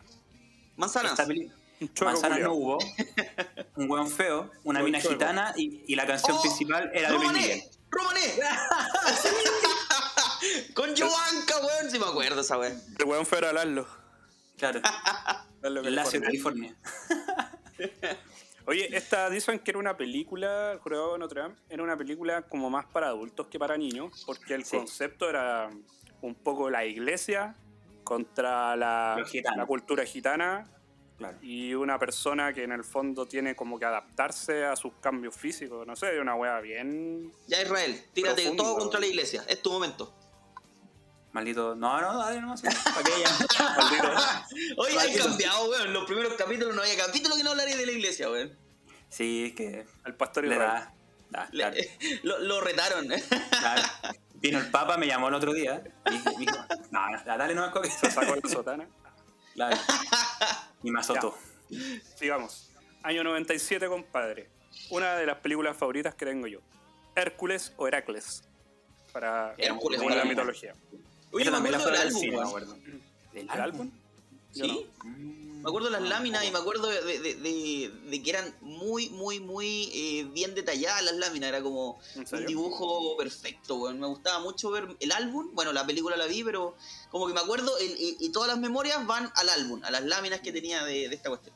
Manzanas. 0.77 1.11
Esta 1.11 1.27
peli- 1.27 1.51
Manzanas 2.01 2.39
no 2.39 2.53
hubo. 2.53 2.79
Un 3.75 3.91
hueón 3.91 4.09
feo, 4.09 4.53
una 4.63 4.79
Un 4.79 4.85
mina 4.85 5.01
gitana 5.01 5.53
y, 5.57 5.83
y 5.89 5.97
la 5.97 6.07
canción 6.07 6.37
¡Oh! 6.37 6.43
principal 6.43 6.89
era 6.95 7.11
de 7.11 7.19
Luis 7.19 7.33
Miguel. 7.33 7.63
¡Romané! 7.91 8.21
¡Romané! 8.37 9.41
Con 10.75 10.95
Giovanca, 10.95 11.59
weón. 11.59 11.91
Si 11.91 11.99
me 11.99 12.07
acuerdo 12.07 12.41
esa 12.41 12.57
weón. 12.57 12.81
El 13.01 13.05
weón 13.07 13.27
fue 13.27 13.39
a 13.39 13.53
Lalo. 13.53 13.89
Claro. 14.59 14.81
Lalo, 15.61 15.83
Lacio, 15.83 16.21
California. 16.23 16.77
Oye, 18.67 18.97
esta 18.97 19.31
dicen 19.31 19.61
que 19.61 19.71
era 19.71 19.79
una 19.79 19.97
película, 19.97 20.73
el 20.73 20.79
jurado 20.81 21.13
de 21.13 21.19
Notre 21.21 21.41
Dame, 21.41 21.55
era 21.69 21.83
una 21.83 21.97
película 21.97 22.43
como 22.43 22.69
más 22.69 22.87
para 22.87 23.09
adultos 23.09 23.47
que 23.47 23.59
para 23.59 23.77
niños, 23.77 24.25
porque 24.27 24.55
el 24.55 24.65
Sí. 24.65 24.77
concepto 24.77 25.29
era 25.31 25.71
un 26.21 26.35
poco 26.35 26.69
la 26.69 26.85
iglesia 26.85 27.55
contra 28.03 28.75
la, 28.77 29.17
la 29.57 29.67
cultura 29.67 30.05
gitana 30.05 30.69
Claro. 31.19 31.39
y 31.41 31.73
una 31.75 31.99
persona 31.99 32.53
que 32.53 32.63
en 32.65 32.73
el 32.73 32.85
fondo 32.85 33.27
tiene 33.27 33.57
como 33.57 33.79
que 33.79 33.87
adaptarse 33.87 34.65
a 34.67 34.77
sus 34.77 34.93
cambios 35.01 35.35
físicos. 35.35 35.87
No 35.87 35.97
sé, 35.97 36.21
una 36.21 36.35
wea 36.35 36.61
bien. 36.61 37.33
Ya, 37.47 37.63
Israel, 37.63 37.99
tírate 38.13 38.43
Profundo, 38.43 38.63
todo 38.65 38.79
contra 38.79 39.01
la 39.01 39.07
iglesia. 39.07 39.43
Es 39.49 39.63
tu 39.63 39.71
momento. 39.73 40.13
Maldito. 41.37 41.75
No, 41.75 42.01
no, 42.01 42.19
dale 42.19 42.41
nomás. 42.41 42.63
¿Para 42.63 43.03
qué 43.05 43.13
ya? 43.23 43.67
Maldito. 43.77 44.11
Oye, 44.79 44.99
hay 44.99 45.15
cambiado, 45.17 45.69
weón. 45.69 45.87
En 45.89 45.93
los 45.93 46.07
primeros 46.07 46.33
capítulos 46.33 46.75
no 46.75 46.81
había 46.81 46.97
capítulo 46.97 47.37
que 47.37 47.45
no 47.45 47.51
hablaría 47.51 47.77
de 47.77 47.85
la 47.85 47.93
iglesia, 47.93 48.31
weón. 48.31 48.57
Sí, 49.11 49.45
es 49.49 49.53
que. 49.55 49.87
El 50.07 50.15
pastor 50.15 50.45
Le 50.47 50.57
da. 50.57 50.95
da, 51.29 51.49
Le- 51.53 51.59
claro, 51.59 51.77
lo, 52.23 52.39
lo 52.39 52.61
retaron. 52.63 53.07
claro. 53.51 53.83
Vino 54.37 54.59
el 54.59 54.71
Papa, 54.71 54.97
me 54.97 55.07
llamó 55.07 55.29
el 55.29 55.35
otro 55.35 55.53
día. 55.53 55.83
Y 56.11 56.39
dijo, 56.39 56.57
no, 56.91 57.11
no, 57.11 57.23
dale 57.25 57.55
nomás 57.55 57.71
coque. 57.71 57.91
Se 57.91 58.11
sacó 58.11 58.35
la 58.35 58.49
sotana. 58.49 58.89
Claro. 59.55 59.77
Y 60.83 60.91
me 60.91 61.01
azotó. 61.01 61.37
Sigamos. 62.17 62.71
Año 63.03 63.25
97, 63.25 63.89
compadre. 63.89 64.49
Una 64.91 65.17
de 65.17 65.27
las 65.27 65.39
películas 65.39 65.77
favoritas 65.77 66.15
que 66.15 66.25
tengo 66.25 66.47
yo. 66.47 66.61
Hércules 67.15 67.73
o 67.77 67.89
Heracles. 67.89 68.45
Para 69.13 69.55
Hércules, 69.59 70.01
la 70.01 70.25
mitología. 70.25 70.75
Oye, 71.37 71.51
me 71.51 71.57
acuerdo 71.59 71.87
del 71.87 71.95
al 71.97 72.07
álbum, 72.09 72.21
cine, 72.21 72.37
me 72.37 72.43
acuerdo. 72.43 72.77
¿Del 73.33 73.51
¿El 73.51 73.61
álbum? 73.61 73.91
Yo 74.55 74.65
¿Sí? 74.65 74.87
Mm. 75.05 75.47
Me 75.63 75.71
acuerdo 75.71 75.89
de 75.91 75.99
las 76.01 76.09
láminas 76.09 76.45
y 76.45 76.51
me 76.53 76.59
acuerdo 76.59 76.87
de, 76.87 77.03
de- 77.19 77.35
de- 77.35 77.91
de 78.09 78.23
que 78.23 78.31
eran 78.31 78.55
muy, 78.61 79.09
muy, 79.11 79.41
muy 79.41 79.91
eh, 79.93 80.25
bien 80.33 80.55
detalladas 80.55 81.03
las 81.03 81.17
láminas. 81.17 81.49
Era 81.49 81.61
como 81.63 81.99
¿En 82.15 82.25
un 82.39 82.47
dibujo 82.47 83.17
perfecto, 83.17 83.75
weón. 83.77 83.99
Me 83.99 84.07
gustaba 84.07 84.39
mucho 84.39 84.71
ver 84.71 84.87
el 85.01 85.11
álbum. 85.11 85.51
Bueno, 85.55 85.73
la 85.73 85.85
película 85.85 86.17
la 86.17 86.27
vi, 86.27 86.45
pero 86.45 86.77
como 87.11 87.27
que 87.27 87.35
me 87.35 87.41
acuerdo 87.41 87.77
el- 87.79 87.97
y, 88.01 88.17
y 88.21 88.29
todas 88.31 88.49
las 88.49 88.59
memorias 88.59 89.05
van 89.09 89.33
al 89.35 89.49
álbum, 89.49 89.83
a 89.83 89.91
las 89.91 90.05
láminas 90.05 90.41
que 90.41 90.53
tenía 90.53 90.85
de, 90.85 91.09
de 91.09 91.15
esta 91.17 91.31
cuestión. 91.31 91.55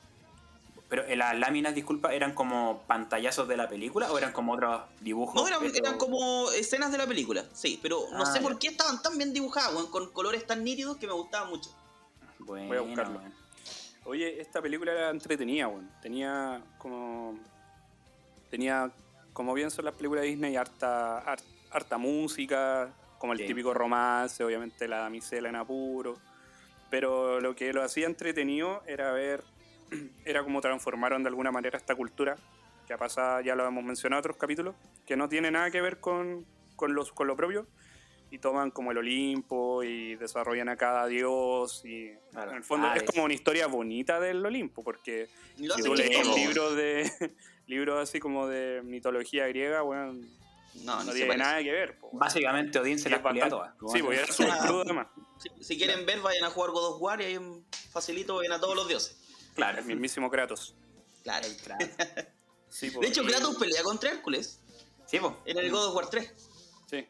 Pero 0.90 1.04
eh, 1.04 1.14
las 1.16 1.38
láminas, 1.38 1.72
disculpa, 1.74 2.12
¿eran 2.12 2.34
como 2.34 2.82
pantallazos 2.88 3.46
de 3.48 3.56
la 3.56 3.68
película 3.68 4.10
o 4.12 4.18
eran 4.18 4.32
como 4.32 4.52
otros 4.54 4.82
dibujos? 5.00 5.34
No, 5.40 5.46
eran, 5.46 5.60
pero- 5.60 5.72
eran 5.74 5.96
como 5.98 6.50
escenas 6.50 6.90
de 6.92 6.98
la 6.98 7.06
película, 7.06 7.44
sí, 7.54 7.78
pero 7.80 8.00
no 8.12 8.24
Ah, 8.24 8.26
sé 8.26 8.38
ya. 8.40 8.42
por 8.42 8.58
qué 8.58 8.66
estaban 8.68 9.00
tan 9.00 9.16
bien 9.16 9.32
dibujadas, 9.32 9.72
weón, 9.72 9.88
con 9.88 10.10
colores 10.10 10.44
tan 10.46 10.64
nítidos 10.64 10.96
que 10.98 11.06
me 11.06 11.12
gustaban 11.12 11.48
mucho. 11.48 11.70
Bueno, 12.40 12.66
Voy 12.68 12.76
a 12.76 12.80
buscarlo. 12.80 13.20
bueno. 13.20 13.34
Oye, 14.04 14.40
esta 14.40 14.60
película 14.60 14.90
era 14.92 15.10
entretenida, 15.10 15.68
weón. 15.68 15.88
Tenía 16.02 16.60
como. 16.78 17.38
Tenía, 18.50 18.90
como 19.32 19.54
bien 19.54 19.70
son 19.70 19.84
las 19.84 19.94
películas 19.94 20.22
de 20.22 20.28
Disney, 20.30 20.56
harta, 20.56 21.18
har- 21.20 21.40
harta 21.70 21.98
música, 21.98 22.92
como 23.18 23.32
el 23.32 23.38
Sí. 23.38 23.46
típico 23.46 23.72
romance, 23.72 24.42
obviamente 24.42 24.88
la 24.88 24.98
damisela 24.98 25.48
en 25.50 25.56
apuro. 25.56 26.18
Pero 26.90 27.40
lo 27.40 27.54
que 27.54 27.72
lo 27.72 27.84
hacía 27.84 28.06
entretenido 28.06 28.82
era 28.86 29.12
ver. 29.12 29.44
Era 30.24 30.42
como 30.44 30.60
transformaron 30.60 31.22
de 31.22 31.28
alguna 31.28 31.50
manera 31.52 31.76
esta 31.78 31.94
cultura, 31.94 32.36
que 32.86 32.92
ha 32.94 32.98
pasado, 32.98 33.40
ya 33.40 33.54
lo 33.54 33.66
hemos 33.66 33.84
mencionado 33.84 34.18
en 34.18 34.20
otros 34.20 34.36
capítulos, 34.36 34.74
que 35.06 35.16
no 35.16 35.28
tiene 35.28 35.50
nada 35.50 35.70
que 35.70 35.80
ver 35.80 36.00
con, 36.00 36.44
con, 36.76 36.94
los, 36.94 37.12
con 37.12 37.26
lo 37.26 37.36
propio. 37.36 37.66
Y 38.32 38.38
toman 38.38 38.70
como 38.70 38.92
el 38.92 38.98
Olimpo 38.98 39.82
y 39.82 40.14
desarrollan 40.14 40.68
a 40.68 40.76
cada 40.76 41.06
dios. 41.08 41.82
Y 41.84 42.12
Claro. 42.30 42.52
en 42.52 42.58
el 42.58 42.62
fondo 42.64 42.86
Ah, 42.86 42.94
es 42.96 43.02
es- 43.02 43.10
como 43.10 43.24
una 43.24 43.34
historia 43.34 43.66
bonita 43.66 44.20
del 44.20 44.46
Olimpo, 44.46 44.84
porque 44.84 45.28
si 45.56 45.66
tú 45.82 45.94
lees 45.96 46.26
libros 46.36 46.76
de 46.76 47.10
libros 47.66 47.98
así 48.00 48.20
como 48.20 48.46
de 48.46 48.82
mitología 48.84 49.48
griega, 49.48 49.82
bueno, 49.82 50.12
No, 50.84 50.96
no 50.96 51.02
se 51.06 51.10
tiene 51.12 51.26
parece. 51.26 51.38
nada 51.38 51.62
que 51.64 51.72
ver. 51.72 51.98
po. 51.98 52.10
Básicamente 52.12 52.78
Odín 52.78 53.00
se 53.00 53.10
las 53.10 53.20
bastante- 53.20 53.50
todas. 53.50 53.74
Sí, 53.92 54.00
porque 54.00 54.18
era 54.20 54.32
súper 54.32 54.54
crudo 54.64 54.82
además. 54.82 55.08
Si, 55.38 55.64
si 55.64 55.76
quieren 55.76 56.06
ver, 56.06 56.20
vayan 56.20 56.44
a 56.44 56.50
jugar 56.50 56.70
God 56.70 56.94
of 56.94 57.02
War 57.02 57.20
y 57.20 57.24
ahí 57.24 57.38
facilito 57.90 58.38
ven 58.38 58.52
a 58.52 58.60
todos 58.60 58.76
los 58.76 58.86
dioses. 58.86 59.19
Claro. 59.60 59.78
El 59.80 59.84
mismísimo 59.86 60.30
Kratos. 60.30 60.74
Claro. 61.22 61.46
Sí, 62.68 62.88
po, 62.92 63.00
De 63.00 63.08
hecho, 63.08 63.24
Kratos 63.24 63.56
pelea 63.56 63.82
contra 63.82 64.10
Hércules 64.12 64.60
Sí, 65.06 65.18
pues. 65.18 65.32
en 65.44 65.58
el 65.58 65.70
God 65.72 65.88
of 65.88 65.96
War 65.96 66.08
3. 66.08 66.32
Sí. 66.86 67.08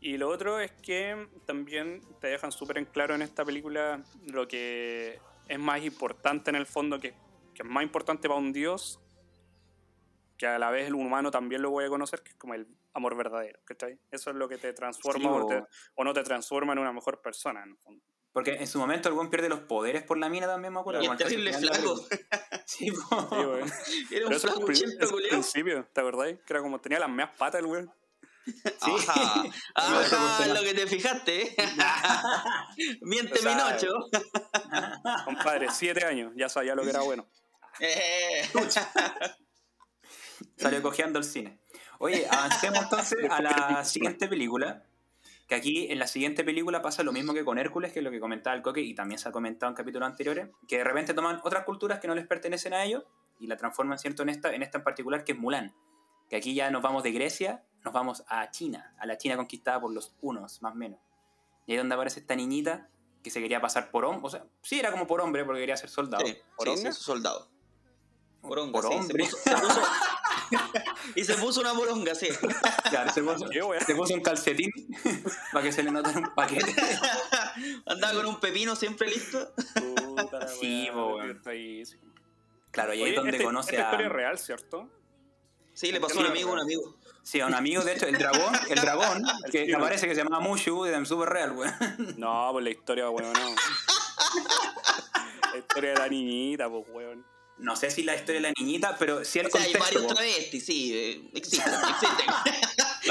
Y 0.00 0.16
lo 0.16 0.28
otro 0.28 0.58
es 0.58 0.72
que 0.82 1.28
también 1.46 2.02
te 2.20 2.26
dejan 2.26 2.50
súper 2.50 2.78
en 2.78 2.86
claro 2.86 3.14
en 3.14 3.22
esta 3.22 3.44
película 3.44 4.02
lo 4.26 4.48
que 4.48 5.20
es 5.48 5.58
más 5.60 5.80
importante 5.84 6.50
en 6.50 6.56
el 6.56 6.66
fondo, 6.66 6.98
que, 6.98 7.12
que 7.54 7.62
es 7.62 7.68
más 7.68 7.84
importante 7.84 8.26
para 8.28 8.40
un 8.40 8.52
dios, 8.52 8.98
que 10.36 10.46
a 10.48 10.58
la 10.58 10.70
vez 10.70 10.88
el 10.88 10.94
humano 10.96 11.30
también 11.30 11.62
lo 11.62 11.70
voy 11.70 11.84
a 11.84 11.88
conocer, 11.88 12.22
que 12.22 12.30
es 12.30 12.36
como 12.36 12.54
el 12.54 12.66
amor 12.92 13.16
verdadero. 13.16 13.60
¿cachai? 13.64 13.98
Eso 14.10 14.30
es 14.30 14.36
lo 14.36 14.48
que 14.48 14.58
te 14.58 14.72
transforma 14.72 15.20
Sí, 15.20 15.26
o, 15.28 15.40
po. 15.42 15.46
te- 15.48 15.62
o 15.94 16.02
no 16.04 16.12
te 16.12 16.24
transforma 16.24 16.72
en 16.72 16.80
una 16.80 16.92
mejor 16.92 17.22
persona. 17.22 17.62
En 17.62 17.70
el 17.70 17.76
fondo. 17.76 18.04
Porque 18.36 18.52
en 18.52 18.66
su 18.66 18.78
momento 18.78 19.08
el 19.08 19.14
buen 19.14 19.30
pierde 19.30 19.48
los 19.48 19.60
poderes 19.60 20.02
por 20.02 20.18
la 20.18 20.28
mina 20.28 20.46
también, 20.46 20.70
me 20.70 20.80
acuerdo. 20.80 21.02
Y 21.02 21.06
es 21.06 21.16
terrible 21.16 21.54
final 21.54 21.70
de 21.72 21.78
la 21.78 21.82
flaco. 21.82 22.06
Sí, 22.66 22.90
po. 22.90 23.30
Sí. 23.82 24.06
Era 24.10 24.10
Pero 24.10 24.26
un 24.26 24.32
es 24.34 24.42
flaco 24.42 24.72
chento, 24.74 25.16
principio, 25.30 25.88
¿te 25.90 26.00
acordáis? 26.02 26.38
Que 26.44 26.52
era 26.52 26.60
como 26.60 26.78
tenía 26.78 26.98
las 26.98 27.08
meas 27.08 27.30
patas 27.34 27.60
el 27.60 27.66
weón. 27.66 27.90
Ajá, 28.82 29.42
No, 29.42 29.50
ajá, 29.74 30.46
no. 30.48 30.54
lo 30.54 30.60
que 30.60 30.74
te 30.74 30.86
fijaste. 30.86 31.42
¿eh? 31.44 31.56
Miente 33.00 33.38
O 33.38 33.42
sea, 33.42 33.54
Minocho. 33.54 33.94
Compadre, 35.24 35.68
siete 35.70 36.04
años, 36.04 36.34
ya 36.36 36.50
sabía 36.50 36.74
lo 36.74 36.82
que 36.82 36.90
era 36.90 37.00
bueno. 37.00 37.26
Eh, 37.80 38.46
Salió 40.58 40.82
cojeando 40.82 41.20
el 41.20 41.24
cine. 41.24 41.58
Oye, 42.00 42.28
avancemos 42.30 42.82
entonces 42.82 43.18
a 43.30 43.40
la 43.40 43.82
siguiente 43.86 44.28
película. 44.28 44.84
Que 45.46 45.54
aquí 45.54 45.86
en 45.92 45.98
la 46.00 46.06
siguiente 46.08 46.42
película 46.42 46.82
pasa 46.82 47.02
lo 47.04 47.12
mismo 47.12 47.32
que 47.32 47.44
con 47.44 47.56
Hércules, 47.58 47.92
que 47.92 48.00
es 48.00 48.04
lo 48.04 48.10
que 48.10 48.18
comentaba 48.18 48.56
el 48.56 48.62
Coque 48.62 48.80
y 48.80 48.94
también 48.94 49.18
se 49.20 49.28
ha 49.28 49.32
comentado 49.32 49.70
en 49.70 49.76
capítulos 49.76 50.06
anteriores, 50.08 50.48
que 50.66 50.78
de 50.78 50.84
repente 50.84 51.14
toman 51.14 51.40
otras 51.44 51.64
culturas 51.64 52.00
que 52.00 52.08
no 52.08 52.14
les 52.16 52.26
pertenecen 52.26 52.74
a 52.74 52.82
ellos 52.84 53.04
y 53.38 53.46
la 53.46 53.56
transforman, 53.56 53.98
¿cierto?, 53.98 54.22
en 54.24 54.30
esta, 54.30 54.52
en 54.54 54.62
esta 54.62 54.78
en 54.78 54.84
particular, 54.84 55.22
que 55.24 55.32
es 55.32 55.38
Mulan. 55.38 55.74
Que 56.28 56.34
aquí 56.36 56.54
ya 56.54 56.70
nos 56.72 56.82
vamos 56.82 57.04
de 57.04 57.12
Grecia, 57.12 57.64
nos 57.84 57.94
vamos 57.94 58.24
a 58.26 58.50
China, 58.50 58.94
a 58.98 59.06
la 59.06 59.16
China 59.18 59.36
conquistada 59.36 59.80
por 59.80 59.92
los 59.92 60.16
hunos, 60.20 60.60
más 60.62 60.72
o 60.72 60.76
menos. 60.76 60.98
Y 61.66 61.72
ahí 61.72 61.76
es 61.76 61.80
donde 61.80 61.94
aparece 61.94 62.18
esta 62.20 62.34
niñita 62.34 62.88
que 63.22 63.30
se 63.30 63.40
quería 63.40 63.60
pasar 63.60 63.90
por 63.92 64.04
hombre, 64.04 64.26
o 64.26 64.30
sea, 64.30 64.44
sí 64.62 64.80
era 64.80 64.90
como 64.90 65.06
por 65.06 65.20
hombre 65.20 65.44
porque 65.44 65.60
quería 65.60 65.76
ser 65.76 65.90
soldado. 65.90 66.26
sí, 66.26 66.32
sí, 66.32 66.40
¿Poronga? 66.56 66.92
sí, 66.92 67.02
soldado. 67.02 67.48
Poronga, 68.40 68.72
Por 68.72 68.82
sí, 68.84 68.88
se 68.90 68.96
hombre. 68.98 69.24
puso- 69.24 69.36
se 69.38 69.50
puso- 69.54 69.82
y 71.14 71.24
se 71.24 71.34
puso 71.34 71.60
una 71.60 71.74
poronga, 71.74 72.14
sí. 72.14 72.28
Claro, 72.90 73.12
se 73.12 73.22
puso, 73.22 73.48
se 73.48 74.14
un 74.14 74.20
calcetín 74.20 74.70
para 75.52 75.64
que 75.64 75.72
se 75.72 75.82
le 75.82 75.90
notara 75.90 76.18
un 76.18 76.34
paquete. 76.34 76.74
Andaba 77.86 78.14
con 78.14 78.26
un 78.26 78.40
pepino 78.40 78.76
siempre 78.76 79.08
listo. 79.08 79.52
Puta 79.74 80.38
la 80.38 80.48
Sí, 80.48 80.88
weón. 80.90 81.42
Claro, 82.70 82.94
y 82.94 82.98
ahí 82.98 83.02
Oye, 83.02 83.10
es 83.10 83.16
donde 83.16 83.30
este- 83.32 83.44
conoce 83.44 83.70
esta 83.72 83.82
a... 83.82 83.84
historia 83.86 84.06
es 84.06 84.12
real, 84.12 84.38
¿cierto? 84.38 84.88
Sí, 85.74 85.92
le 85.92 86.00
pasó 86.00 86.18
a 86.18 86.22
un 86.22 86.26
amigo, 86.28 86.52
un 86.52 86.58
amigo. 86.60 86.96
Sí, 87.22 87.40
a 87.40 87.46
un 87.46 87.54
amigo, 87.54 87.82
de 87.82 87.94
hecho, 87.94 88.06
el 88.06 88.16
dragón, 88.16 88.54
el 88.70 88.80
dragón, 88.80 89.22
El 89.44 89.50
que 89.50 89.74
aparece 89.74 90.06
que 90.06 90.14
se 90.14 90.22
llama 90.22 90.40
Mushu, 90.40 90.84
de 90.84 91.04
súper 91.04 91.28
real, 91.28 91.52
weón. 91.52 91.74
No, 92.16 92.48
pues 92.52 92.64
la 92.64 92.70
historia, 92.70 93.10
weón, 93.10 93.32
no. 93.32 93.54
la 95.52 95.58
historia 95.58 95.90
de 95.90 95.98
la 95.98 96.08
niñita, 96.08 96.70
pues, 96.70 96.84
weón. 96.88 97.35
No 97.58 97.74
sé 97.76 97.90
si 97.90 98.02
la 98.02 98.14
historia 98.14 98.34
de 98.34 98.48
la 98.48 98.52
niñita, 98.58 98.96
pero 98.98 99.24
sí 99.24 99.38
el 99.38 99.46
O 99.46 99.50
sea, 99.50 99.62
hay 99.62 99.72
varios 99.72 100.06
travestis, 100.06 100.64
sí, 100.66 100.92
eh, 100.94 101.30
existen, 101.34 101.72
existen. 101.74 102.26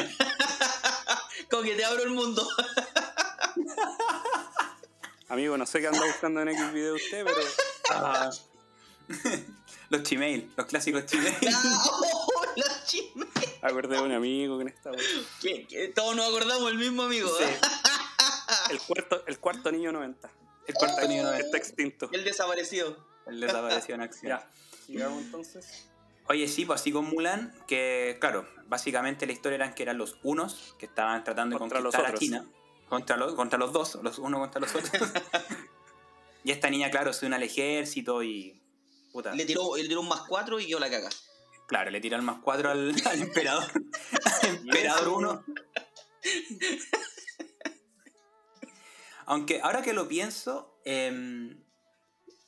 Como 1.49 1.63
que 1.63 1.75
te 1.75 1.83
abro 1.85 2.03
el 2.03 2.11
mundo. 2.11 2.47
Amigo, 5.29 5.57
no 5.57 5.65
sé 5.65 5.81
qué 5.81 5.87
anda 5.87 6.05
buscando 6.05 6.41
en 6.41 6.49
X 6.49 6.73
video 6.73 6.95
usted, 6.95 7.25
pero 7.25 7.37
Ah. 7.91 8.29
los 9.89 10.03
chimail, 10.03 10.51
los 10.55 10.65
clásicos 10.67 11.05
chimail. 11.05 11.35
¡Oh, 11.91 12.45
la 12.55 12.83
chisme! 12.85 13.25
acordé 13.61 13.95
de 13.97 14.01
un 14.03 14.11
amigo 14.11 14.61
esta. 14.61 14.91
Que- 15.41 15.65
que 15.67 15.87
Todos 15.89 16.15
nos 16.15 16.27
acordamos 16.27 16.65
del 16.67 16.77
mismo 16.77 17.03
amigo. 17.03 17.29
¿eh? 17.39 17.57
El 18.69 18.79
cuarto, 18.81 19.23
el 19.27 19.39
cuarto 19.39 19.71
niño 19.71 19.91
90. 19.91 20.29
El 20.67 20.73
cuarto 20.75 21.07
niño 21.07 21.23
no 21.23 21.33
es 21.33 21.45
Está 21.45 21.57
extinto. 21.57 22.09
El 22.11 22.23
desaparecido. 22.23 23.14
El 23.27 23.39
desapareció 23.39 23.95
en 23.95 24.01
acción. 24.01 24.29
Ya, 24.29 24.49
sigamos 24.85 25.23
entonces. 25.23 25.89
Oye, 26.27 26.47
sí, 26.47 26.65
pues 26.65 26.81
así 26.81 26.91
con 26.91 27.05
Mulan, 27.05 27.53
que 27.67 28.17
claro, 28.19 28.47
básicamente 28.67 29.27
la 29.27 29.33
historia 29.33 29.55
era 29.57 29.75
que 29.75 29.83
eran 29.83 29.97
los 29.97 30.17
unos 30.23 30.75
que 30.79 30.87
estaban 30.87 31.23
tratando 31.23 31.55
de 31.55 31.59
Contra 31.59 31.79
los 31.79 31.93
conquistar 31.93 32.15
a. 32.15 32.19
China. 32.19 32.45
Contra 32.89 33.17
los, 33.17 33.33
contra 33.33 33.59
los 33.59 33.71
dos, 33.71 33.99
los 34.01 34.17
unos 34.19 34.39
contra 34.39 34.61
los 34.61 34.73
otros. 34.73 34.91
y 36.43 36.51
esta 36.51 36.69
niña, 36.69 36.89
claro, 36.89 37.13
se 37.13 37.25
une 37.25 37.35
al 37.35 37.43
ejército 37.43 38.23
y. 38.23 38.59
Puta. 39.11 39.33
Le 39.33 39.45
tiró, 39.45 39.75
le 39.77 39.87
tiró 39.87 40.01
un 40.01 40.09
más 40.09 40.21
cuatro 40.27 40.59
y 40.59 40.67
yo 40.67 40.79
la 40.79 40.89
caga. 40.89 41.09
Claro, 41.67 41.89
le 41.89 41.99
tira 41.99 42.17
el 42.17 42.23
más 42.23 42.37
cuatro 42.41 42.69
al, 42.69 42.93
al 43.05 43.21
emperador. 43.21 43.65
Al 44.41 44.55
emperador 44.57 45.07
uno. 45.09 45.45
Aunque 49.25 49.61
ahora 49.61 49.81
que 49.81 49.93
lo 49.93 50.07
pienso, 50.07 50.79
em, 50.85 51.64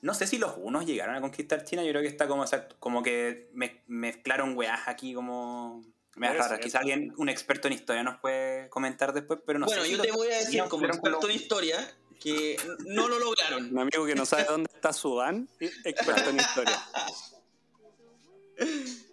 no 0.01 0.13
sé 0.13 0.27
si 0.27 0.37
los 0.37 0.53
unos 0.57 0.85
llegaron 0.85 1.15
a 1.15 1.21
conquistar 1.21 1.63
China. 1.63 1.83
Yo 1.83 1.89
creo 1.91 2.01
que 2.01 2.07
está 2.07 2.27
como, 2.27 2.43
o 2.43 2.47
sea, 2.47 2.67
como 2.79 3.01
que 3.03 3.49
me- 3.53 3.83
mezclaron 3.87 4.55
weas 4.57 4.87
aquí 4.87 5.13
como. 5.13 5.83
Me 6.15 6.33
raras. 6.33 6.59
Quizá 6.59 6.79
alguien, 6.79 7.13
un 7.17 7.29
experto 7.29 7.67
en 7.67 7.73
historia, 7.75 8.01
nos 8.03 8.19
puede 8.19 8.69
comentar 8.69 9.13
después, 9.13 9.39
pero 9.45 9.59
no 9.59 9.67
bueno, 9.67 9.83
sé. 9.83 9.89
si 9.89 9.95
yo 9.97 10.01
te 10.01 10.11
voy 10.11 10.27
a 10.31 10.37
decir 10.39 10.63
como 10.67 10.85
experto 10.87 11.29
en 11.29 11.35
historia 11.35 11.77
que 12.19 12.57
no 12.87 13.07
lo 13.07 13.19
lograron. 13.19 13.71
Un 13.71 13.79
amigo 13.79 14.03
que 14.05 14.15
no 14.15 14.25
sabe 14.25 14.45
dónde 14.45 14.69
está 14.73 14.93
Sudán, 14.93 15.47
experto 15.59 16.29
en 16.31 16.37
historia. 16.37 16.79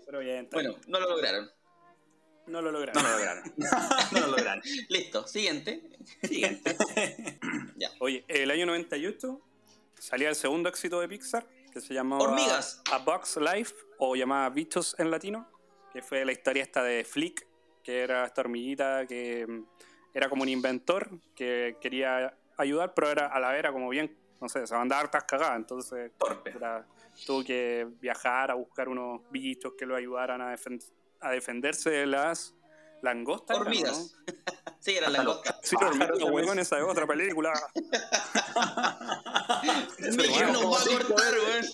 Pero 0.07 0.18
bien, 0.20 0.49
Bueno, 0.51 0.76
no 0.87 1.01
lo 1.01 1.11
lograron. 1.11 1.51
no 2.47 2.62
lo 2.62 2.72
lograron. 2.72 3.03
No 3.03 3.09
lo 3.11 3.16
lograron. 3.18 3.53
no 4.12 4.20
lo 4.20 4.26
lograron. 4.28 4.62
Listo, 4.89 5.26
siguiente. 5.26 5.82
Siguiente. 6.22 6.76
Oye, 8.01 8.24
el 8.28 8.51
año 8.51 8.64
98 8.66 9.41
salía 10.05 10.29
el 10.29 10.35
segundo 10.35 10.69
éxito 10.69 11.01
de 11.01 11.09
Pixar, 11.09 11.47
que 11.73 11.81
se 11.81 11.95
llamaba 11.95 12.23
Hormigas. 12.23 12.83
A 12.93 12.99
Box 12.99 13.39
Life, 13.39 13.75
o 13.99 14.15
llamaba 14.15 14.49
Bichos 14.51 14.95
en 14.99 15.11
latino, 15.11 15.49
que 15.93 16.03
fue 16.03 16.25
la 16.25 16.33
historia 16.33 16.63
esta 16.63 16.83
de 16.83 17.05
Flick, 17.05 17.47
que 17.83 18.01
era 18.03 18.27
esta 18.27 18.43
hormiguita 18.43 19.07
que 19.07 19.47
mm, 19.47 19.65
era 20.13 20.29
como 20.29 20.43
un 20.43 20.49
inventor 20.51 21.09
que 21.35 21.77
quería 21.81 22.37
ayudar, 22.59 22.93
pero 22.95 23.11
era 23.11 23.27
a 23.29 23.41
la 23.41 23.49
vez 23.51 23.61
era 23.61 23.73
como 23.73 23.89
bien, 23.89 24.15
no 24.41 24.49
sé, 24.49 24.67
se 24.67 24.75
mandaba 24.75 25.01
hartas 25.03 25.25
cagadas, 25.25 25.57
entonces 25.57 26.13
era- 26.55 26.87
tuvo 27.27 27.43
que 27.43 27.87
viajar 28.01 28.51
a 28.51 28.55
buscar 28.55 28.89
unos 28.89 29.23
bichos 29.31 29.73
que 29.79 29.87
lo 29.87 29.97
ayudaran 29.97 30.41
a, 30.43 30.53
defen- 30.55 30.85
a 31.21 31.31
defenderse 31.31 31.89
de 31.91 32.07
las 32.07 32.55
langostas. 33.15 33.57
eran, 33.57 33.67
Hormigas. 33.67 33.99
¿no? 33.99 34.35
Sí, 34.81 34.97
era 34.97 35.09
la 35.09 35.19
langosta. 35.19 35.61
Sí, 35.63 35.77
hormigas, 35.77 36.19
huevón, 36.23 36.59
esa 36.59 36.79
es 36.79 36.85
otra 36.85 37.07
película. 37.07 37.53
Miguel 40.01 40.53
nos 40.53 40.65
va 40.65 40.81
a 40.81 40.85
cortar, 40.85 41.35
weón. 41.35 41.67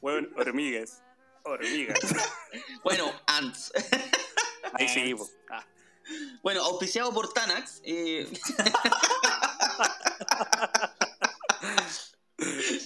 Huevón, 0.00 0.32
hormigas. 0.36 1.02
Hormigas. 1.44 1.98
Bueno, 2.82 3.12
Ants. 3.26 3.72
Ahí 4.74 4.88
sí, 4.88 5.14
po. 5.14 5.28
Ah. 5.50 5.64
Bueno, 6.42 6.62
auspiciado 6.62 7.12
por 7.12 7.32
Tanax. 7.32 7.80
eh, 7.84 8.28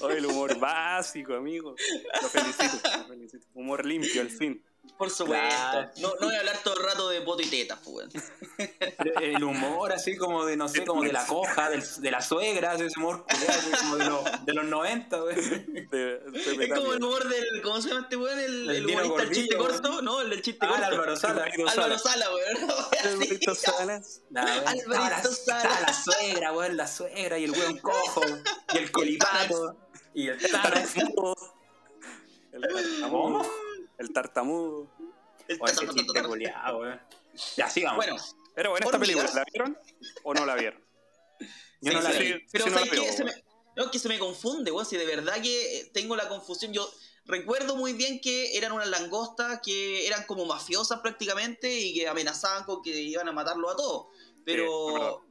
Oh, 0.00 0.08
el 0.10 0.24
humor 0.26 0.58
básico, 0.58 1.34
amigo. 1.34 1.74
Lo 2.22 2.28
felicito, 2.28 2.78
lo 2.98 3.04
felicito. 3.06 3.46
Humor 3.54 3.84
limpio, 3.84 4.22
al 4.22 4.30
fin. 4.30 4.64
Por 4.96 5.10
supuesto. 5.10 5.46
Claro. 5.48 5.90
No, 5.98 6.14
no 6.20 6.26
voy 6.26 6.34
a 6.34 6.40
hablar 6.40 6.58
todo 6.62 6.76
el 6.76 6.82
rato 6.84 7.08
de 7.08 7.20
poto 7.22 7.42
y 7.42 7.46
tetas, 7.46 7.78
pues, 7.84 8.08
weón. 8.12 9.22
El 9.22 9.42
humor 9.42 9.92
así 9.92 10.16
como 10.16 10.44
de, 10.44 10.56
no 10.56 10.68
sé, 10.68 10.84
como 10.84 11.02
de 11.02 11.12
la 11.12 11.26
coja, 11.26 11.70
del- 11.70 11.82
de 12.02 12.10
la 12.10 12.20
suegra, 12.20 12.74
ese 12.74 12.88
humor 12.98 13.24
así 13.28 13.70
como 13.80 13.96
de, 13.96 14.04
los- 14.04 14.44
de 14.44 14.52
los 14.54 14.64
90, 14.66 15.16
güey. 15.20 15.36
Es 15.38 16.68
como 16.74 16.92
el 16.92 17.02
humor 17.02 17.26
del. 17.28 17.62
¿Cómo 17.62 17.80
se 17.80 17.88
llama 17.88 18.02
este 18.02 18.16
weón? 18.16 18.38
El, 18.38 18.70
El 18.70 18.86
humorista 18.86 19.16
del 19.22 19.30
chiste 19.32 19.56
corto. 19.56 20.02
No, 20.02 20.20
el 20.20 20.30
del 20.30 20.42
chiste 20.42 20.66
Ah, 20.66 20.68
corto. 20.68 20.84
Álvaro 20.84 21.16
Sala. 21.16 21.44
Álvaro 21.68 21.98
Sala. 21.98 22.26
Weón. 22.34 22.70
Alvarito 23.04 23.54
Sí. 23.54 23.60
Salas. 23.66 24.20
La, 24.30 24.42
güey. 24.42 24.58
Alvarito 24.80 24.96
Ah, 24.96 25.10
la, 25.10 25.62
Sala. 25.62 25.80
la 25.86 25.92
suegra, 25.94 26.50
güey, 26.50 26.72
la 26.74 26.86
suegra 26.86 27.38
y 27.38 27.44
el 27.44 27.52
weón 27.52 27.78
cojo 27.78 28.22
y 28.74 28.76
el 28.78 28.90
colipato 28.92 29.76
y 30.14 30.28
el. 30.28 30.38
Tartamudo. 30.50 31.36
El. 32.52 32.62
El 34.00 34.14
tartamudo. 34.14 34.90
El 35.46 35.58
culiao, 35.58 36.78
güey. 36.78 36.98
Ya, 37.56 37.68
sigamos. 37.68 37.96
Bueno, 37.96 38.16
Pero 38.54 38.70
bueno, 38.70 38.86
esta 38.86 38.98
película, 38.98 39.30
¿la 39.34 39.44
vieron? 39.52 39.78
¿O 40.22 40.32
no 40.32 40.46
la 40.46 40.54
vieron? 40.54 40.82
yo 41.82 41.90
sí, 41.92 41.96
no 41.96 42.00
la 42.00 42.12
sí, 42.12 42.22
vi. 42.24 42.46
Pero 42.50 42.64
sí 42.64 42.70
no 42.70 42.80
veo, 42.90 43.12
Se 43.12 43.24
me- 43.24 43.44
no, 43.76 43.84
es 43.84 43.90
que 43.90 43.98
se 43.98 44.08
me 44.08 44.18
confunde, 44.18 44.70
weón. 44.70 44.86
Si 44.86 44.96
de 44.96 45.04
verdad 45.04 45.40
que 45.42 45.80
eh, 45.80 45.90
tengo 45.92 46.16
la 46.16 46.28
confusión. 46.30 46.72
Yo 46.72 46.90
recuerdo 47.26 47.76
muy 47.76 47.92
bien 47.92 48.20
que 48.22 48.56
eran 48.56 48.72
unas 48.72 48.88
langostas 48.88 49.60
que 49.62 50.06
eran 50.06 50.24
como 50.24 50.46
mafiosas 50.46 51.00
prácticamente 51.00 51.70
y 51.70 51.92
que 51.92 52.08
amenazaban 52.08 52.64
con 52.64 52.80
que 52.82 52.98
iban 52.98 53.28
a 53.28 53.32
matarlo 53.32 53.68
a 53.68 53.76
todos. 53.76 54.06
Pero. 54.46 55.26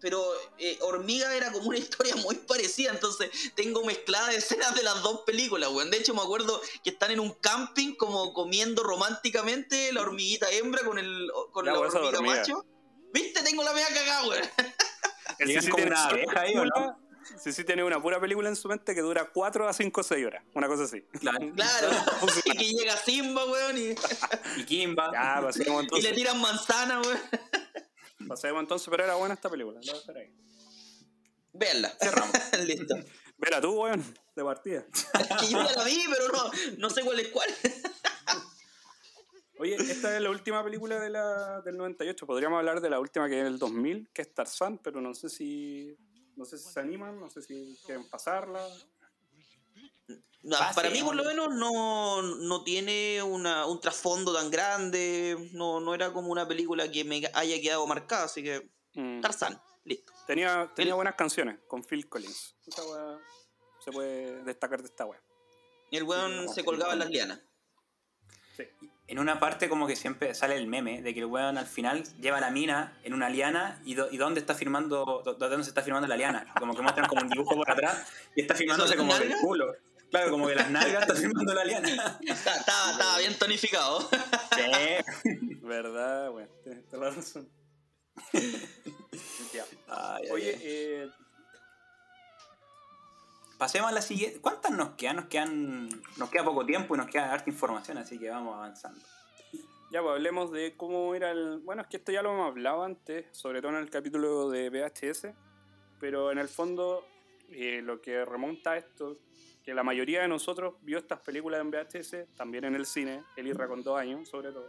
Pero 0.00 0.24
eh, 0.58 0.78
Hormiga 0.82 1.34
era 1.34 1.52
como 1.52 1.68
una 1.68 1.78
historia 1.84 2.16
muy 2.16 2.36
parecida, 2.36 2.90
entonces 2.92 3.30
tengo 3.54 3.84
mezcladas 3.84 4.34
escenas 4.34 4.74
de 4.74 4.82
las 4.82 5.02
dos 5.02 5.20
películas, 5.26 5.70
weón. 5.70 5.90
De 5.90 5.98
hecho, 5.98 6.14
me 6.14 6.22
acuerdo 6.22 6.60
que 6.82 6.90
están 6.90 7.10
en 7.10 7.20
un 7.20 7.32
camping 7.34 7.94
como 7.94 8.32
comiendo 8.32 8.82
románticamente 8.82 9.92
la 9.92 10.02
hormiguita 10.02 10.50
hembra 10.50 10.82
con 10.84 10.98
el 10.98 11.30
con 11.52 11.66
la 11.66 11.78
hormiga 11.78 12.18
hormiga. 12.18 12.36
macho. 12.36 12.64
¿Viste? 13.12 13.42
Tengo 13.42 13.62
la 13.64 13.72
media 13.72 13.88
cagada, 13.88 14.28
weón. 14.28 14.42
Llegan 15.40 15.62
Sisi 15.62 15.70
como 15.70 15.76
tiene 15.76 15.90
una 15.92 16.02
solo 16.08 16.14
abeja 16.22 16.40
ahí, 16.40 16.54
¿o 16.56 16.64
no? 16.64 16.70
película- 16.74 16.96
Sisi 17.38 17.64
tiene 17.64 17.84
una 17.84 18.02
pura 18.02 18.18
película 18.20 18.48
en 18.48 18.56
su 18.56 18.66
mente 18.68 18.94
que 18.94 19.00
dura 19.02 19.30
4 19.32 19.68
a 19.68 19.72
5 19.72 20.00
o 20.00 20.04
6 20.04 20.26
horas. 20.26 20.42
Una 20.54 20.66
cosa 20.68 20.84
así. 20.84 21.00
Claro. 21.20 21.38
Claro, 21.54 21.90
y 22.44 22.50
que 22.56 22.64
llega 22.64 22.96
Simba, 22.96 23.44
weón, 23.46 23.78
y, 23.78 23.94
Y 24.56 24.64
Kimba. 24.64 25.10
Ya, 25.12 25.40
pasemos 25.40 25.68
y 25.68 25.74
le 25.76 25.80
entonces. 25.82 26.14
tiran 26.14 26.40
manzana, 26.40 27.00
weón. 27.00 27.20
Pasemos 28.30 28.60
entonces, 28.60 28.86
pero 28.88 29.02
era 29.02 29.16
buena 29.16 29.34
esta 29.34 29.50
película. 29.50 29.80
La 29.82 29.92
voy 29.92 29.98
a 29.98 30.06
dejar 30.06 30.16
ahí. 30.18 30.32
Veanla. 31.52 31.88
Cerramos. 32.00 32.32
Listo. 32.64 32.94
Vela 33.38 33.60
tú, 33.60 33.72
weón, 33.72 34.04
de 34.36 34.44
partida. 34.44 34.86
Que 35.40 35.46
yo 35.48 35.60
ya 35.60 35.72
la 35.74 35.82
vi, 35.82 36.04
pero 36.08 36.28
no, 36.28 36.50
no 36.78 36.90
sé 36.90 37.02
cuál 37.02 37.18
es 37.18 37.26
cuál. 37.26 37.48
Oye, 39.58 39.74
esta 39.74 40.14
es 40.14 40.22
la 40.22 40.30
última 40.30 40.62
película 40.62 41.00
de 41.00 41.10
la, 41.10 41.60
del 41.62 41.76
98. 41.76 42.24
Podríamos 42.24 42.58
hablar 42.58 42.80
de 42.80 42.88
la 42.88 43.00
última 43.00 43.28
que 43.28 43.36
es 43.36 43.44
del 43.44 43.58
2000, 43.58 44.10
que 44.12 44.22
es 44.22 44.32
Tarzán, 44.32 44.78
pero 44.78 45.00
no 45.00 45.12
sé 45.12 45.28
si 45.28 45.98
no 46.36 46.44
sé 46.44 46.56
si 46.56 46.72
se 46.72 46.78
animan, 46.78 47.18
no 47.18 47.28
sé 47.30 47.42
si 47.42 47.76
quieren 47.84 48.08
pasarla. 48.08 48.64
Para 50.74 50.88
mí, 50.90 51.02
por 51.02 51.14
lo 51.14 51.24
menos, 51.24 51.54
no, 51.54 52.22
no 52.22 52.64
tiene 52.64 53.22
una, 53.22 53.66
un 53.66 53.80
trasfondo 53.80 54.32
tan 54.34 54.50
grande. 54.50 55.50
No, 55.52 55.80
no 55.80 55.94
era 55.94 56.12
como 56.12 56.28
una 56.32 56.48
película 56.48 56.90
que 56.90 57.04
me 57.04 57.22
haya 57.34 57.60
quedado 57.60 57.86
marcada, 57.86 58.24
así 58.24 58.42
que. 58.42 58.70
Mm. 58.94 59.20
Tarzán, 59.20 59.60
listo. 59.84 60.12
Tenía, 60.26 60.70
tenía 60.74 60.92
El- 60.92 60.96
buenas 60.96 61.14
canciones 61.14 61.58
con 61.68 61.84
Phil 61.84 62.08
Collins. 62.08 62.56
Esa 62.66 62.82
weá 62.84 63.18
se 63.84 63.92
puede 63.92 64.42
destacar 64.44 64.80
de 64.80 64.86
esta 64.88 65.04
weá. 65.06 65.20
Y 65.90 65.96
el 65.96 66.04
weón 66.04 66.48
Sí, 66.48 66.54
se 66.54 66.64
colgaba 66.64 66.92
en 66.94 67.00
las 67.00 67.10
lianas. 67.10 67.40
Sí. 68.56 68.64
En 69.08 69.18
una 69.18 69.40
parte 69.40 69.68
como 69.68 69.86
que 69.88 69.96
siempre 69.96 70.34
sale 70.34 70.56
el 70.56 70.66
meme 70.68 71.02
de 71.02 71.12
que 71.14 71.20
el 71.20 71.26
weón 71.26 71.58
al 71.58 71.66
final 71.66 72.04
lleva 72.20 72.40
la 72.40 72.50
mina 72.50 72.98
en 73.02 73.12
una 73.12 73.28
liana 73.28 73.80
y, 73.84 73.94
do- 73.94 74.08
y 74.10 74.16
dónde 74.16 74.38
está 74.40 74.54
firmando, 74.54 75.22
do- 75.24 75.34
dónde 75.34 75.64
se 75.64 75.70
está 75.70 75.82
firmando 75.82 76.06
la 76.08 76.16
liana. 76.16 76.52
Como 76.58 76.74
que 76.74 76.82
muestran 76.82 77.08
como 77.08 77.22
un 77.22 77.28
dibujo 77.28 77.56
por 77.56 77.70
atrás 77.70 78.06
y 78.36 78.42
está 78.42 78.54
firmándose 78.54 78.94
¿Eso 78.94 79.02
como 79.02 79.18
del 79.18 79.34
culo. 79.40 79.74
Claro, 80.10 80.30
como 80.32 80.46
que 80.48 80.54
las 80.56 80.70
nalgas 80.70 81.02
está 81.02 81.14
firmando 81.14 81.54
la 81.54 81.64
liana. 81.64 81.88
Está- 82.20 82.56
Estaba, 82.56 82.90
estaba 82.92 83.18
bien 83.18 83.38
tonificado. 83.38 84.00
Sí. 84.00 85.58
¿Verdad? 85.62 86.30
Bueno, 86.30 86.48
tienes 86.64 86.88
toda 86.88 87.10
la 87.10 87.14
razón. 87.16 87.48
Ya. 89.52 89.64
Ay, 89.88 90.24
ay, 90.24 90.30
Oye, 90.30 90.50
ay. 90.54 90.60
eh, 90.64 91.10
pasemos 93.58 93.88
a 93.90 93.92
la 93.92 94.02
siguiente. 94.02 94.40
¿Cuántas 94.40 94.72
nos 94.72 94.90
quedan? 94.90 95.16
Nos 95.16 95.24
quedan, 95.26 95.88
nos 96.16 96.30
queda 96.30 96.44
poco 96.44 96.64
tiempo 96.66 96.94
y 96.94 96.98
nos 96.98 97.08
queda 97.08 97.32
harta 97.32 97.50
información, 97.50 97.98
así 97.98 98.18
que 98.18 98.30
vamos 98.30 98.54
avanzando. 98.56 99.00
ya 99.92 100.02
pues 100.02 100.12
hablemos 100.12 100.50
de 100.52 100.76
cómo 100.76 101.14
era 101.14 101.30
el... 101.30 101.58
Bueno, 101.60 101.82
es 101.82 101.88
que 101.88 101.98
esto 101.98 102.12
ya 102.12 102.22
lo 102.22 102.32
hemos 102.32 102.46
hablado 102.48 102.82
antes, 102.84 103.26
sobre 103.36 103.60
todo 103.60 103.72
en 103.72 103.78
el 103.78 103.90
capítulo 103.90 104.48
de 104.50 104.70
VHS, 104.70 105.28
pero 105.98 106.30
en 106.32 106.38
el 106.38 106.48
fondo 106.48 107.06
eh, 107.50 107.80
lo 107.82 108.00
que 108.00 108.24
remonta 108.24 108.72
a 108.72 108.76
esto, 108.78 109.18
que 109.64 109.74
la 109.74 109.82
mayoría 109.82 110.22
de 110.22 110.28
nosotros 110.28 110.74
vio 110.82 110.98
estas 110.98 111.20
películas 111.20 111.60
en 111.60 111.70
VHS, 111.70 112.34
también 112.36 112.64
en 112.64 112.74
el 112.74 112.86
cine, 112.86 113.22
el 113.36 113.46
Irra 113.46 113.68
con 113.68 113.82
dos 113.82 113.98
años, 113.98 114.28
sobre 114.28 114.52
todo. 114.52 114.68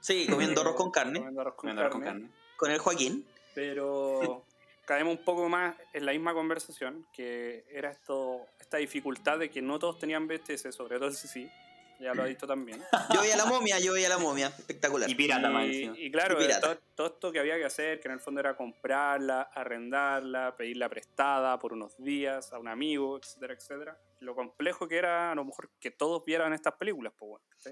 Sí, 0.00 0.26
comiendo 0.28 0.60
arroz 0.62 0.74
con 0.76 0.90
carne. 0.90 1.18
Comiendo 1.20 1.40
arroz 1.40 1.54
con 1.54 1.70
Comiendo 1.70 1.82
carne. 1.90 2.04
carne. 2.04 2.30
Con 2.56 2.70
el 2.70 2.78
Joaquín. 2.78 3.26
pero 3.54 4.44
caemos 4.84 5.16
un 5.16 5.24
poco 5.24 5.48
más 5.48 5.76
en 5.92 6.06
la 6.06 6.12
misma 6.12 6.34
conversación, 6.34 7.06
que 7.12 7.64
era 7.70 7.90
esto, 7.90 8.46
esta 8.60 8.78
dificultad 8.78 9.38
de 9.38 9.48
que 9.50 9.62
no 9.62 9.78
todos 9.78 9.98
tenían 9.98 10.26
VHS, 10.26 10.74
sobre 10.74 10.96
todo 10.98 11.08
el 11.08 11.14
CC, 11.14 11.50
ya 12.02 12.14
lo 12.14 12.22
ha 12.22 12.26
dicho 12.26 12.46
también. 12.46 12.82
Yo 13.14 13.20
veía 13.20 13.36
la 13.36 13.46
momia, 13.46 13.78
yo 13.78 13.92
veía 13.92 14.08
la 14.08 14.18
momia. 14.18 14.48
Espectacular. 14.48 15.08
Y 15.08 15.14
pirata 15.14 15.50
más 15.50 15.66
y, 15.66 15.90
y 15.96 16.10
claro, 16.10 16.34
Y 16.34 16.44
pirata. 16.46 16.60
todo, 16.60 16.78
todo 16.94 17.06
esto 17.06 17.32
que 17.32 17.38
había 17.38 17.56
que 17.56 17.64
hacer, 17.64 18.00
que 18.00 18.08
en 18.08 18.14
el 18.14 18.20
fondo 18.20 18.40
era 18.40 18.56
comprarla, 18.56 19.42
arrendarla, 19.54 20.56
pedirla 20.56 20.88
prestada 20.88 21.58
por 21.58 21.72
unos 21.72 21.96
días 22.02 22.52
a 22.52 22.58
un 22.58 22.68
amigo, 22.68 23.18
etcétera, 23.18 23.54
etcétera. 23.54 23.98
Lo 24.20 24.34
complejo 24.34 24.86
que 24.88 24.96
era 24.98 25.32
a 25.32 25.34
lo 25.34 25.44
mejor 25.44 25.70
que 25.80 25.90
todos 25.90 26.24
vieran 26.24 26.52
estas 26.52 26.74
películas, 26.74 27.12
pues 27.18 27.30
bueno. 27.30 27.44
¿sí? 27.58 27.70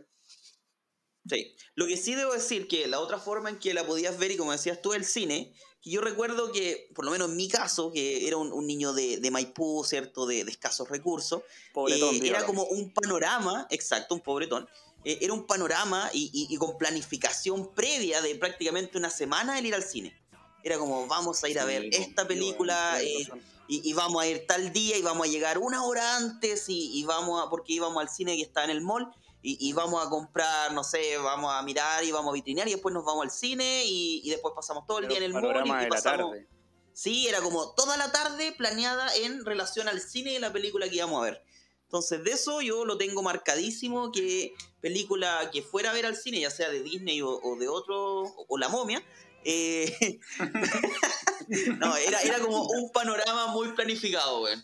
Sí. 1.29 1.55
Lo 1.75 1.87
que 1.87 1.97
sí 1.97 2.15
debo 2.15 2.33
decir 2.33 2.67
que 2.69 2.87
la 2.87 3.01
otra 3.01 3.19
forma 3.19 3.51
en 3.51 3.59
que 3.59 3.75
la 3.75 3.87
podías 3.87 4.19
ver, 4.19 4.31
y 4.31 4.37
como 4.37 4.53
decías 4.53 4.81
tú, 4.83 4.93
el 4.95 5.05
cine, 5.05 5.53
que 5.83 5.91
yo 5.91 6.01
recuerdo 6.01 6.51
que, 6.53 6.89
por 6.95 7.05
lo 7.05 7.11
menos 7.11 7.29
en 7.31 7.37
mi 7.37 7.49
caso, 7.49 7.93
que 7.93 8.27
era 8.27 8.37
un, 8.37 8.53
un 8.53 8.67
niño 8.67 8.93
de, 8.93 9.19
de 9.19 9.31
Maipú, 9.31 9.85
¿cierto? 9.85 10.27
De, 10.27 10.45
de 10.45 10.51
escasos 10.51 10.89
recursos, 10.89 11.43
Pobretón, 11.73 12.17
eh, 12.17 12.21
era 12.29 12.45
como 12.47 12.65
un 12.65 12.93
panorama, 12.93 13.67
exacto, 13.71 14.15
un 14.15 14.21
pobretón. 14.21 14.69
eh, 15.05 15.19
era 15.21 15.33
un 15.33 15.47
panorama 15.47 16.11
y, 16.13 16.31
y- 16.33 16.55
y 16.55 16.57
con 16.59 16.77
planificación 16.79 17.75
previa 17.75 18.21
de 18.23 18.35
prácticamente 18.35 18.99
una 18.99 19.11
semana 19.11 19.59
el 19.59 19.67
ir 19.67 19.75
al 19.75 19.83
cine. 19.85 20.15
Era 20.63 20.79
como, 20.79 21.07
vamos 21.07 21.43
a 21.43 21.49
ir 21.49 21.59
a 21.59 21.65
ver 21.65 21.83
Sí, 21.85 21.89
esta 22.03 22.23
sí, 22.23 22.29
película 22.29 23.01
eh, 23.03 23.27
y, 23.69 23.89
y 23.89 23.93
vamos 23.95 24.23
a 24.23 24.27
ir 24.27 24.47
tal 24.47 24.73
día 24.75 24.99
y 24.99 25.03
vamos 25.03 25.27
a 25.27 25.31
llegar 25.31 25.57
una 25.59 25.85
hora 25.85 26.17
antes 26.17 26.69
y, 26.69 26.99
y 26.99 27.05
vamos 27.05 27.43
a, 27.43 27.49
porque 27.49 27.73
íbamos 27.73 28.03
al 28.03 28.11
cine 28.11 28.37
que 28.37 28.43
está 28.43 28.65
en 28.65 28.71
el 28.71 28.83
mall 28.83 29.07
y, 29.43 29.69
y 29.69 29.73
vamos 29.73 30.05
a 30.05 30.11
comprar, 30.11 30.73
no 30.73 30.85
sé, 30.85 31.17
vamos 31.19 31.53
a 31.53 31.63
mirar 31.63 32.05
y 32.05 32.13
vamos 32.13 32.31
a 32.31 32.35
vitrinear 32.35 32.69
y 32.69 32.73
después 32.73 32.93
nos 32.93 33.05
vamos 33.05 33.25
al 33.25 33.31
cine 33.31 33.85
y, 33.87 34.21
y 34.25 34.31
después 34.31 34.55
pasamos 34.55 34.87
todo 34.87 34.99
el 34.99 35.05
Era 35.05 35.15
día 35.15 35.19
en 35.19 35.25
el 35.25 35.33
mall 35.33 35.67
y, 35.67 35.87
y 35.87 35.89
pasamos... 35.89 36.33
tarde. 36.33 36.49
Sí, 36.93 37.29
era 37.29 37.41
como 37.41 37.73
toda 37.73 37.97
la 37.97 38.13
tarde 38.13 38.53
planeada 38.53 39.15
en 39.17 39.45
relación 39.45 39.89
al 39.89 40.01
cine 40.01 40.35
y 40.35 40.39
la 40.39 40.53
película 40.53 40.89
que 40.89 40.97
íbamos 40.97 41.23
a 41.23 41.25
ver. 41.25 41.43
Entonces, 41.85 42.23
de 42.23 42.33
eso 42.33 42.61
yo 42.61 42.85
lo 42.85 42.99
tengo 42.99 43.23
marcadísimo, 43.23 44.13
que 44.13 44.55
película 44.81 45.51
que 45.53 45.63
fuera 45.63 45.91
a 45.91 45.93
ver 45.95 46.07
al 46.07 46.17
cine, 46.17 46.41
ya 46.41 46.51
sea 46.51 46.69
de 46.69 46.83
Disney 46.83 47.23
o, 47.23 47.31
o 47.31 47.57
de 47.57 47.69
otro, 47.69 48.23
o, 48.49 48.59
La 48.59 48.69
Momia, 48.69 49.03
eh, 49.45 50.21
no, 51.79 51.97
era, 51.97 52.21
era 52.21 52.39
como 52.41 52.65
un 52.65 52.93
panorama 52.93 53.49
muy 53.49 53.73
planificado, 53.73 54.41
güey. 54.41 54.55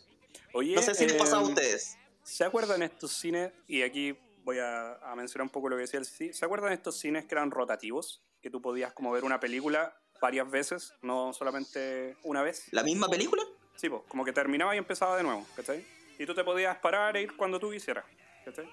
Oye, 0.53 0.75
No 0.75 0.83
sé 0.83 0.95
si 0.95 1.07
les 1.07 1.17
pasaba 1.17 1.43
a 1.43 1.45
em, 1.47 1.49
ustedes. 1.49 1.97
¿Se 2.23 2.45
acuerdan 2.45 2.83
estos 2.83 3.13
cines? 3.13 3.51
Y 3.67 3.83
aquí 3.83 4.17
voy 4.47 4.61
a, 4.61 4.95
a 4.95 5.17
mencionar 5.17 5.43
un 5.43 5.51
poco 5.51 5.69
lo 5.69 5.77
que 5.77 5.83
decía 5.83 5.99
el 5.99 6.07
CC. 6.07 6.33
¿Se 6.33 6.45
acuerdan 6.45 6.73
estos 6.73 6.97
cines 6.97 7.27
que 7.27 7.35
eran 7.35 7.51
rotativos? 7.51 8.23
Que 8.41 8.49
tú 8.49 8.63
podías 8.63 8.93
como 8.93 9.11
ver 9.11 9.25
una 9.25 9.41
película 9.41 9.95
varias 10.23 10.49
veces, 10.49 10.95
no 11.03 11.33
solamente 11.33 12.17
una 12.23 12.43
vez. 12.43 12.69
¿La 12.71 12.85
misma 12.85 13.09
película? 13.09 13.43
Sí, 13.75 13.91
pues, 13.91 14.03
como 14.09 14.25
que 14.25 14.33
terminaba 14.33 14.75
y 14.75 14.79
empezaba 14.79 15.17
de 15.17 15.25
nuevo, 15.25 15.45
¿cachai? 15.57 15.85
Y 16.19 16.25
tú 16.25 16.33
te 16.33 16.45
podías 16.45 16.79
parar 16.79 17.17
e 17.17 17.23
ir 17.23 17.37
cuando 17.37 17.59
tú 17.59 17.71
quisieras, 17.71 18.05
¿cachai? 18.45 18.71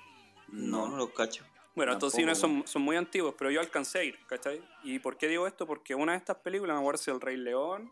No, 0.50 0.88
no 0.88 0.96
lo 0.96 1.12
cacho. 1.12 1.44
Bueno, 1.76 1.94
estos 1.94 2.14
cines 2.14 2.38
son, 2.38 2.64
son 2.68 2.84
muy 2.84 2.96
antiguos, 2.96 3.34
pero 3.36 3.50
yo 3.50 3.60
alcancé 3.60 4.00
a 4.00 4.04
ir, 4.04 4.20
¿cachai? 4.28 4.62
¿Y 4.84 5.00
por 5.00 5.18
qué 5.18 5.28
digo 5.28 5.48
esto? 5.48 5.66
Porque 5.66 5.96
una 5.96 6.12
de 6.12 6.20
estas 6.20 6.38
películas, 6.38 6.76
me 6.76 6.82
acuerdo 6.82 7.02
si 7.02 7.10
El 7.10 7.20
Rey 7.20 7.36
León, 7.36 7.92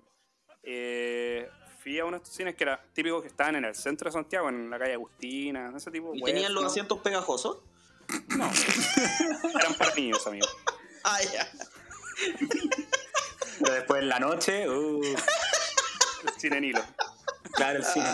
eh, 0.61 1.49
fui 1.79 1.97
a 1.97 2.05
uno 2.05 2.17
de 2.17 2.23
estos 2.23 2.35
cines 2.35 2.55
que 2.55 2.63
era 2.63 2.79
típico 2.93 3.21
que 3.21 3.27
estaban 3.27 3.55
en 3.55 3.65
el 3.65 3.73
centro 3.73 4.07
de 4.07 4.13
Santiago, 4.13 4.49
en 4.49 4.69
la 4.69 4.77
calle 4.77 4.93
Agustina, 4.93 5.73
ese 5.75 5.89
tipo. 5.89 6.13
¿Y 6.13 6.21
tenían 6.21 6.53
los 6.53 6.61
¿no? 6.61 6.69
asientos 6.69 6.99
pegajosos? 6.99 7.57
Eran 9.55 9.73
para 9.77 9.95
niños, 9.95 10.25
amigo. 10.27 10.47
Ah, 11.03 11.19
ya. 11.33 11.47
Pero 13.59 13.73
después 13.73 14.01
en 14.01 14.09
la 14.09 14.19
noche, 14.19 14.69
uh, 14.69 15.01
El 15.03 16.33
cine 16.37 16.61
Nilo. 16.61 16.81
claro, 17.53 17.79
el 17.79 17.85
cine. 17.85 18.05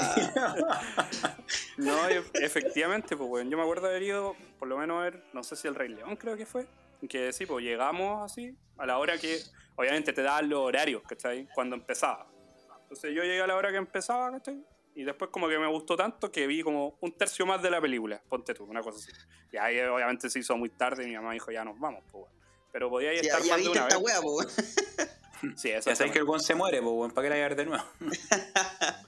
No, 1.78 2.08
e- 2.10 2.24
efectivamente, 2.36 3.16
pues, 3.16 3.30
weón. 3.30 3.50
Yo 3.50 3.58
me 3.58 3.64
acuerdo 3.64 3.84
de 3.88 3.92
haber 3.92 4.04
ido, 4.04 4.36
por 4.60 4.68
lo 4.68 4.78
menos, 4.78 5.00
a 5.00 5.04
ver, 5.04 5.24
no 5.34 5.44
sé 5.44 5.56
si 5.56 5.68
el 5.68 5.76
Rey 5.76 5.90
León 5.90 6.16
creo 6.16 6.36
que 6.38 6.46
fue. 6.46 6.68
Que 7.10 7.32
sí, 7.34 7.46
pues 7.46 7.64
llegamos 7.64 8.24
así, 8.30 8.58
a 8.78 8.86
la 8.88 8.98
hora 8.98 9.18
que, 9.20 9.40
obviamente, 9.76 10.14
te 10.14 10.24
daban 10.24 10.50
los 10.50 10.60
horarios, 10.60 11.04
¿cachai? 11.08 11.48
Cuando 11.54 11.76
empezaba. 11.76 12.28
Entonces 12.84 13.14
yo 13.14 13.22
llegué 13.24 13.42
a 13.42 13.48
la 13.48 13.56
hora 13.56 13.70
que 13.70 13.78
empezaba, 13.78 14.32
¿cachai? 14.32 14.64
Y 14.98 15.04
después 15.04 15.30
como 15.30 15.48
que 15.48 15.60
me 15.60 15.68
gustó 15.68 15.96
tanto 15.96 16.32
que 16.32 16.48
vi 16.48 16.64
como 16.64 16.98
un 17.02 17.12
tercio 17.12 17.46
más 17.46 17.62
de 17.62 17.70
la 17.70 17.80
película, 17.80 18.20
ponte 18.28 18.56
tú, 18.56 18.64
una 18.64 18.82
cosa 18.82 18.98
así. 18.98 19.12
Y 19.52 19.58
ahí 19.58 19.80
obviamente 19.82 20.28
se 20.30 20.40
hizo 20.40 20.58
muy 20.58 20.70
tarde 20.70 21.04
y 21.04 21.08
mi 21.08 21.16
mamá 21.16 21.34
dijo, 21.34 21.52
ya 21.52 21.64
nos 21.64 21.80
vamos, 21.80 22.04
pues. 22.12 22.26
Pero 22.72 22.90
podía 22.90 23.14
ir 23.14 23.22
Ya, 23.22 23.34
estar 23.38 23.44
ya 23.44 23.54
más 23.54 23.64
de 23.64 23.70
una 23.70 23.82
esta 23.82 23.98
vez. 23.98 24.04
wea, 24.06 24.22
po. 24.22 24.42
Sí, 25.56 25.70
Ya 25.70 25.82
sabéis 25.84 26.12
que 26.12 26.18
el 26.18 26.26
buen 26.26 26.40
se 26.42 26.56
muere, 26.56 26.82
pues, 26.82 26.92
weón, 26.96 27.12
¿para 27.12 27.28
qué 27.28 27.30
la 27.30 27.36
ver 27.48 27.56
de 27.56 27.66
nuevo? 27.66 27.84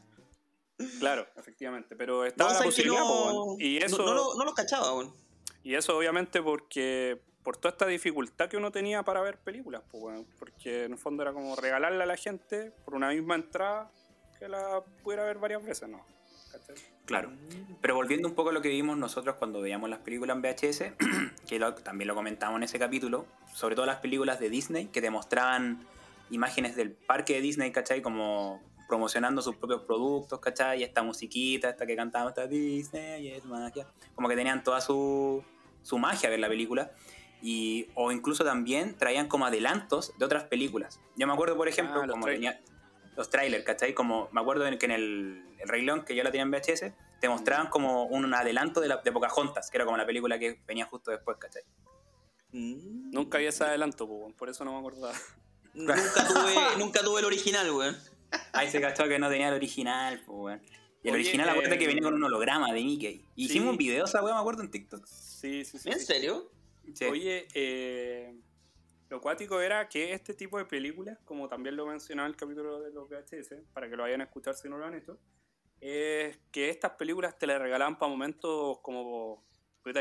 Claro, 1.00 1.28
efectivamente. 1.36 1.96
Pero 1.96 2.26
estaba 2.26 2.54
No, 2.54 2.60
la 2.60 2.66
posibilidad, 2.66 3.02
po, 3.02 3.30
no, 3.32 3.44
weón. 3.46 3.58
Y 3.62 3.78
eso... 3.78 3.98
no, 3.98 4.06
no, 4.14 4.34
lo- 4.36 4.46
no 4.46 4.54
cachaba. 4.54 5.04
Y 5.64 5.76
eso 5.76 5.98
obviamente 5.98 6.42
porque 6.42 7.22
por 7.44 7.58
toda 7.58 7.72
esta 7.72 7.86
dificultad 7.86 8.48
que 8.48 8.58
uno 8.58 8.72
tenía 8.72 9.04
para 9.04 9.22
ver 9.22 9.38
películas, 9.40 9.82
pues, 9.92 10.04
weón. 10.04 10.28
porque 10.38 10.86
en 10.86 10.94
el 10.94 10.98
fondo 10.98 11.24
era 11.24 11.34
como 11.34 11.56
regalarle 11.56 12.04
a 12.04 12.06
la 12.06 12.16
gente 12.16 12.72
por 12.86 12.96
una 12.96 13.10
misma 13.10 13.36
entrada 13.36 13.92
que 14.40 14.48
la 14.48 14.82
pudiera 15.04 15.24
ver 15.24 15.38
varias 15.38 15.64
veces, 15.64 15.90
¿no? 15.90 16.02
¿Cachai? 16.52 16.76
Claro. 17.06 17.32
Pero 17.82 17.96
volviendo 17.96 18.28
un 18.28 18.36
poco 18.36 18.50
a 18.50 18.54
lo 18.54 18.62
que 18.62 18.70
vimos 18.70 18.98
nosotros 18.98 19.36
cuando 19.38 19.62
veíamos 19.62 19.90
las 19.90 20.00
películas 20.00 20.36
en 20.36 20.42
VHS, 20.42 20.84
que 21.48 21.60
lo- 21.60 21.74
también 21.76 22.08
lo 22.08 22.16
comentamos 22.16 22.58
en 22.58 22.64
ese 22.64 22.80
capítulo, 22.80 23.26
sobre 23.54 23.76
todo 23.76 23.86
las 23.86 23.98
películas 24.00 24.40
de 24.40 24.50
Disney 24.50 24.86
que 24.88 25.02
te 25.02 25.10
mostraban 25.10 25.86
imágenes 26.32 26.76
del 26.76 26.92
parque 26.92 27.34
de 27.34 27.42
Disney, 27.42 27.72
¿cachai? 27.72 28.02
Como 28.02 28.62
promocionando 28.88 29.42
sus 29.42 29.56
propios 29.56 29.82
productos, 29.84 30.40
¿cachai? 30.40 30.80
Y 30.80 30.84
esta 30.84 31.04
musiquita, 31.04 31.70
esta 31.70 31.86
que 31.86 31.96
cantábamos, 31.96 32.32
esta 32.32 32.48
Disney 32.48 33.28
es 33.30 33.46
magia. 33.46 33.86
Como 34.16 34.28
que 34.30 34.36
tenían 34.36 34.64
toda 34.64 34.82
su, 34.82 35.44
su 35.84 35.98
magia 36.00 36.30
ver 36.30 36.40
la 36.40 36.48
película. 36.48 36.92
Y, 37.42 37.88
o 37.96 38.12
incluso 38.12 38.44
también 38.44 38.98
traían 38.98 39.28
como 39.28 39.46
adelantos 39.46 40.14
de 40.18 40.26
otras 40.26 40.44
películas. 40.46 41.00
Yo 41.16 41.26
me 41.28 41.34
acuerdo, 41.34 41.56
por 41.56 41.68
ejemplo, 41.68 42.02
Ah, 42.04 42.08
como 42.08 42.26
tenía 42.26 42.60
los 43.20 43.30
trailers, 43.30 43.66
¿cachai? 43.66 43.94
Como 43.94 44.30
me 44.32 44.40
acuerdo 44.40 44.64
que 44.80 44.86
en 44.86 44.92
el, 44.92 45.44
el 45.60 45.68
Rey 45.68 45.84
León, 45.84 46.06
que 46.06 46.16
yo 46.16 46.24
la 46.24 46.32
tenía 46.32 46.44
en 46.44 46.52
VHS, 46.52 46.94
te 47.20 47.28
mostraban 47.28 47.68
como 47.68 48.06
un 48.06 48.34
adelanto 48.34 48.80
de, 48.80 48.88
la, 48.88 48.98
de 48.98 49.12
Pocahontas, 49.12 49.70
que 49.70 49.76
era 49.76 49.84
como 49.84 49.98
la 49.98 50.06
película 50.06 50.40
que 50.40 50.62
venía 50.66 50.86
justo 50.86 51.12
después, 51.12 51.36
¿cachai? 51.38 51.64
Mm. 52.54 53.12
Nunca 53.12 53.38
había 53.38 53.50
ese 53.50 53.66
adelanto, 53.66 54.08
pues, 54.08 54.22
weón, 54.22 54.34
por 54.34 54.48
eso 54.48 54.64
no 54.64 54.72
me 54.72 54.80
acordaba. 54.80 55.14
Nunca 55.74 56.28
tuve, 56.28 56.56
nunca 56.78 57.02
tuve 57.02 57.20
el 57.20 57.26
original, 57.26 57.70
weón. 57.72 57.98
Ahí 58.54 58.72
se 58.72 58.82
cachó 58.82 59.08
que 59.08 59.20
no 59.20 59.30
tenía 59.30 59.50
el 59.50 59.54
original, 59.54 60.22
pues, 60.26 60.40
weón. 60.40 60.62
Y 61.04 61.10
el 61.10 61.14
Oye, 61.14 61.24
original, 61.24 61.50
acuérdate 61.50 61.76
eh, 61.76 61.80
que 61.80 61.88
venía 61.88 62.04
con 62.04 62.14
un 62.14 62.24
holograma 62.24 62.72
de 62.74 62.84
Mickey. 62.84 63.26
Y 63.36 63.48
sí. 63.48 63.52
Hicimos 63.52 63.72
un 63.72 63.78
video 63.78 64.06
esa 64.06 64.24
weá, 64.24 64.34
me 64.34 64.40
acuerdo, 64.40 64.64
en 64.64 64.72
TikTok. 64.72 65.06
Sí, 65.06 65.66
sí, 65.66 65.78
sí. 65.78 65.90
¿En 65.90 66.00
sí. 66.00 66.06
serio? 66.06 66.50
Sí. 66.94 67.06
Oye, 67.06 67.48
eh, 67.54 68.34
lo 69.10 69.20
cuático 69.22 69.60
era 69.60 69.88
que 69.90 70.14
este 70.14 70.34
tipo 70.34 70.58
de 70.58 70.66
películas, 70.66 71.18
como 71.26 71.48
también 71.48 71.76
lo 71.76 71.86
mencionaba 71.86 72.28
en 72.28 72.34
el 72.34 72.38
capítulo 72.38 72.80
de 72.80 72.92
los 72.92 73.10
VHS, 73.10 73.64
para 73.74 73.90
que 73.90 73.96
lo 73.96 74.04
vayan 74.04 74.22
a 74.22 74.26
escuchar 74.26 74.54
si 74.56 74.70
no 74.70 74.78
lo 74.78 74.86
han 74.86 74.94
hecho, 74.94 75.20
es 75.82 76.38
que 76.52 76.70
estas 76.70 76.92
películas 76.92 77.38
te 77.38 77.48
las 77.48 77.60
regalaban 77.60 77.98
para 77.98 78.10
momentos 78.10 78.80
como 78.82 79.44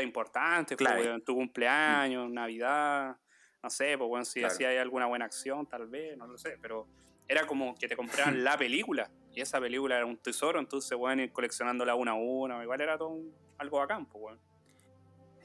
importantes, 0.03 0.77
como 0.77 0.89
Clave. 0.89 1.15
en 1.15 1.23
tu 1.23 1.33
cumpleaños, 1.33 2.29
Navidad, 2.29 3.17
no 3.63 3.69
sé, 3.71 3.97
pues 3.97 4.07
bueno, 4.07 4.23
si 4.23 4.41
Claro. 4.41 4.53
hacía 4.53 4.81
alguna 4.81 5.07
buena 5.07 5.25
acción, 5.25 5.65
tal 5.67 5.87
vez, 5.87 6.15
no 6.15 6.27
lo 6.27 6.37
sé, 6.37 6.57
pero 6.61 6.87
era 7.27 7.47
como 7.47 7.73
que 7.75 7.87
te 7.87 7.95
compraban 7.95 8.43
la 8.43 8.55
película 8.57 9.09
y 9.33 9.41
esa 9.41 9.59
película 9.59 9.95
era 9.95 10.05
un 10.05 10.17
tesoro, 10.17 10.59
entonces 10.59 10.95
pueden 10.95 11.21
ir 11.21 11.31
coleccionándola 11.31 11.95
una 11.95 12.11
a 12.11 12.15
una, 12.15 12.61
igual 12.61 12.81
era 12.81 12.97
todo 12.97 13.09
un- 13.09 13.33
algo 13.57 13.79
bacán, 13.79 14.05
pues 14.05 14.21
bueno. 14.21 14.39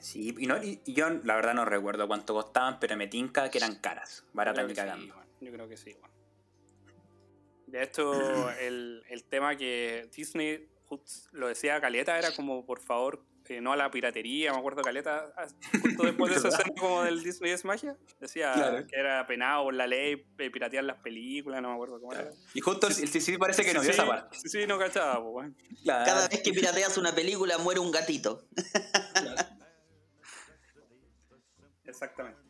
Sí, 0.05 0.35
y, 0.39 0.47
no, 0.47 0.63
y 0.63 0.81
yo 0.85 1.09
la 1.09 1.35
verdad 1.37 1.55
no 1.55 1.65
recuerdo 1.65 2.07
cuánto 2.07 2.35
costaban, 2.35 2.79
pero 2.79 2.95
me 2.95 3.07
tinca 3.07 3.51
que 3.51 3.57
eran 3.57 3.77
caras, 3.77 4.23
baratas 4.35 4.65
ni 4.65 4.69
que 4.69 4.75
sí, 4.75 4.81
cagando. 4.87 5.15
weón. 5.15 5.27
Yo 5.41 5.51
creo 5.51 5.67
que 5.67 5.77
sí, 5.79 5.95
weón. 5.95 6.11
De 7.69 7.83
esto, 7.83 8.13
el, 8.61 9.03
el 9.09 9.25
tema 9.25 9.57
que 9.57 10.11
Disney 10.15 10.69
lo 11.33 11.49
decía 11.49 11.81
Caleta 11.81 12.19
era 12.19 12.33
como, 12.37 12.67
por 12.67 12.81
favor, 12.81 13.25
eh, 13.49 13.61
no 13.61 13.73
a 13.73 13.77
la 13.77 13.91
piratería. 13.91 14.53
Me 14.53 14.59
acuerdo 14.59 14.83
Caleta, 14.83 15.33
ah, 15.37 15.47
justo 15.83 16.03
después 16.05 16.33
de 16.33 16.39
esa 16.39 16.49
escena 16.49 16.71
como 16.79 17.03
del 17.03 17.23
Disney 17.23 17.53
es 17.53 17.65
magia, 17.65 17.97
decía 18.21 18.53
Claro. 18.53 18.87
que 18.87 18.97
era 18.97 19.27
penado 19.27 19.65
por 19.65 19.75
la 19.75 19.87
ley 19.87 20.25
eh, 20.39 20.51
piratear 20.51 20.85
las 20.85 20.99
películas, 20.99 21.61
no 21.63 21.69
me 21.69 21.75
acuerdo 21.75 21.99
cómo 22.01 22.13
era. 22.13 22.31
Y 22.53 22.61
justo 22.61 22.87
el 22.89 22.93
el 22.99 23.09
CC 23.09 23.39
parece 23.39 23.65
que 23.65 23.73
no 23.73 23.81
vio 23.81 23.91
sí, 23.91 23.99
esa 23.99 24.07
parte. 24.07 24.39
Sí, 24.39 24.49
sí, 24.49 24.67
no 24.67 24.79
cachaba, 24.79 25.23
pues. 25.23 25.51
Claro. 25.83 26.05
Cada 26.05 26.29
vez 26.29 26.43
que 26.43 26.53
pirateas 26.53 26.97
una 26.99 27.15
película 27.15 27.59
muere 27.59 27.81
un 27.81 27.91
gatito. 27.91 28.47
Exactamente. 31.95 32.41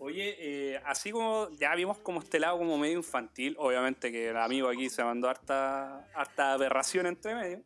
Oye, 0.00 0.36
eh, 0.38 0.80
así 0.84 1.10
como 1.10 1.48
ya 1.58 1.74
vimos 1.74 1.98
como 1.98 2.20
este 2.20 2.38
lado 2.38 2.56
como 2.58 2.78
medio 2.78 2.98
infantil, 2.98 3.56
obviamente 3.58 4.12
que 4.12 4.28
el 4.28 4.36
amigo 4.36 4.68
aquí 4.68 4.88
se 4.88 5.02
mandó 5.02 5.28
harta, 5.28 6.08
harta 6.14 6.52
aberración 6.52 7.06
entre 7.06 7.34
medio, 7.34 7.64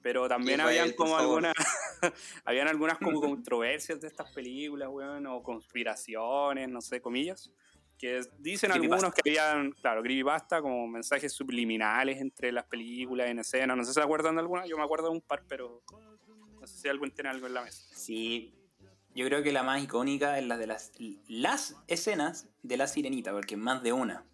pero 0.00 0.28
también 0.28 0.60
habían 0.60 0.92
como 0.92 1.16
algunas, 1.18 1.52
habían 2.44 2.68
algunas 2.68 2.98
como 2.98 3.20
controversias 3.20 4.00
de 4.00 4.06
estas 4.06 4.30
películas, 4.30 4.88
weón, 4.92 5.26
o 5.26 5.42
conspiraciones, 5.42 6.68
no 6.68 6.80
sé, 6.80 7.00
comillas, 7.00 7.50
que 7.98 8.20
dicen 8.38 8.70
algunos 8.70 9.12
que 9.12 9.28
habían, 9.28 9.72
claro, 9.72 10.02
creepypasta, 10.02 10.62
como 10.62 10.86
mensajes 10.86 11.32
subliminales 11.32 12.20
entre 12.20 12.52
las 12.52 12.64
películas 12.66 13.28
en 13.28 13.40
escena, 13.40 13.74
no 13.74 13.82
sé 13.82 13.90
si 13.90 13.94
se 13.94 14.02
acuerdan 14.02 14.36
de 14.36 14.42
alguna, 14.42 14.66
yo 14.66 14.76
me 14.76 14.84
acuerdo 14.84 15.06
de 15.06 15.14
un 15.14 15.20
par, 15.20 15.42
pero 15.48 15.82
no 16.60 16.66
sé 16.68 16.78
si 16.78 16.88
alguien 16.88 17.10
tiene 17.10 17.30
algo 17.30 17.48
en 17.48 17.54
la 17.54 17.62
mesa. 17.62 17.82
Sí, 17.96 18.54
yo 19.14 19.26
creo 19.26 19.42
que 19.42 19.52
la 19.52 19.62
más 19.62 19.82
icónica 19.82 20.38
es 20.38 20.46
la 20.46 20.56
de 20.56 20.66
las, 20.66 20.92
las 21.28 21.76
escenas 21.86 22.46
de 22.62 22.76
la 22.76 22.86
sirenita, 22.86 23.32
porque 23.32 23.54
es 23.54 23.60
más 23.60 23.82
de 23.82 23.92
una. 23.92 24.24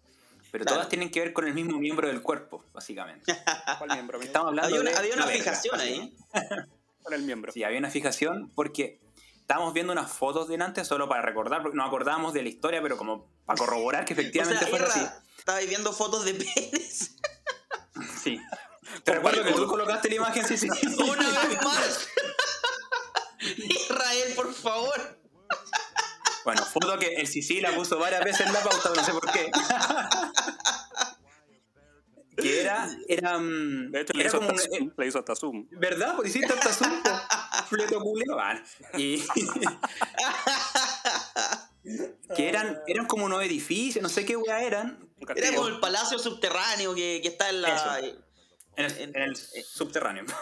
Pero 0.51 0.63
Claro. 0.65 0.77
todas 0.77 0.89
tienen 0.89 1.11
que 1.11 1.19
ver 1.19 1.33
con 1.33 1.47
el 1.47 1.53
mismo 1.53 1.77
miembro 1.79 2.07
del 2.07 2.21
cuerpo, 2.21 2.65
básicamente. 2.73 3.23
¿Cuál 3.77 3.91
miembro? 3.93 4.19
Estamos 4.21 4.47
hablando 4.49 4.67
Había 4.75 4.81
una, 4.81 4.91
de 4.91 4.97
había 4.97 5.13
una 5.15 5.25
verga. 5.27 5.43
fijación 5.43 5.79
ahí. 5.79 6.15
¿Cuál 6.31 7.13
es 7.13 7.19
el 7.19 7.25
miembro? 7.25 7.51
Sí, 7.51 7.63
había 7.63 7.77
una 7.79 7.89
fijación 7.91 8.51
porque 8.55 8.99
estábamos 9.41 9.73
viendo 9.73 9.93
unas 9.93 10.11
fotos 10.11 10.47
de 10.47 10.55
antes 10.55 10.87
solo 10.87 11.07
para 11.07 11.21
recordar, 11.21 11.61
porque 11.61 11.77
nos 11.77 11.87
acordábamos 11.87 12.33
de 12.33 12.41
la 12.43 12.49
historia, 12.49 12.81
pero 12.81 12.97
como 12.97 13.27
para 13.45 13.57
corroborar 13.57 14.05
que 14.05 14.13
O 14.13 14.15
sea, 14.15 14.23
efectivamente 14.23 14.65
fuera 14.67 14.85
así. 14.87 14.99
Irra, 15.01 15.23
estabais 15.37 15.69
viendo 15.69 15.93
fotos 15.93 16.25
de 16.25 16.33
penes. 16.33 17.15
Sí. 18.21 18.39
Te 19.03 19.13
recuerdo 19.13 19.43
que 19.43 19.51
tú 19.53 19.67
colocaste 19.67 20.09
la 20.09 20.15
imagen, 20.15 20.47
sí, 20.47 20.57
sí. 20.57 20.67
Una 20.67 21.29
vez 21.47 21.61
más. 21.63 22.07
Israel, 23.39 24.33
por 24.35 24.53
favor. 24.53 25.17
Bueno, 26.45 26.63
foto 26.65 26.97
que 26.99 27.15
el 27.15 27.27
Sisi 27.27 27.59
la 27.61 27.73
puso 27.75 27.97
varias 27.99 28.23
veces 28.23 28.47
en 28.47 28.53
la 28.53 28.63
pauta, 28.63 28.91
no 28.95 29.03
sé 29.03 29.11
por 29.11 29.29
qué. 29.31 29.51
que 32.37 32.61
era, 32.61 32.89
era, 33.09 33.37
mm, 33.37 33.91
De 33.91 34.01
hecho, 34.01 34.13
le 34.13 34.21
era 34.21 34.29
hizo, 34.29 34.37
como 34.39 34.51
hasta 34.51 34.69
un- 34.71 34.77
zoom, 34.77 34.93
le 34.97 35.07
hizo 35.07 35.19
hasta 35.19 35.35
zoom. 35.35 35.67
¿Verdad? 35.71 36.15
Pues 36.15 36.29
hiciste 36.29 36.53
hasta 36.53 36.69
asunto. 36.69 37.11
Fleto 37.69 37.99
culeo. 37.99 38.39
Ah, 38.39 38.63
Y. 38.97 39.21
que 42.35 42.49
eran, 42.49 42.79
eran 42.87 43.05
como 43.05 43.25
unos 43.25 43.43
edificios, 43.43 44.01
no 44.01 44.09
sé 44.09 44.25
qué 44.25 44.35
weá 44.37 44.61
eran. 44.63 45.07
Era 45.35 45.53
como 45.55 45.67
el 45.67 45.79
palacio 45.79 46.17
subterráneo 46.19 46.95
que, 46.95 47.19
que 47.21 47.27
está 47.27 47.49
en 47.49 47.61
la. 47.61 48.01
En 48.79 48.85
el, 48.85 49.15
en 49.15 49.21
el 49.21 49.35
subterráneo. 49.35 50.23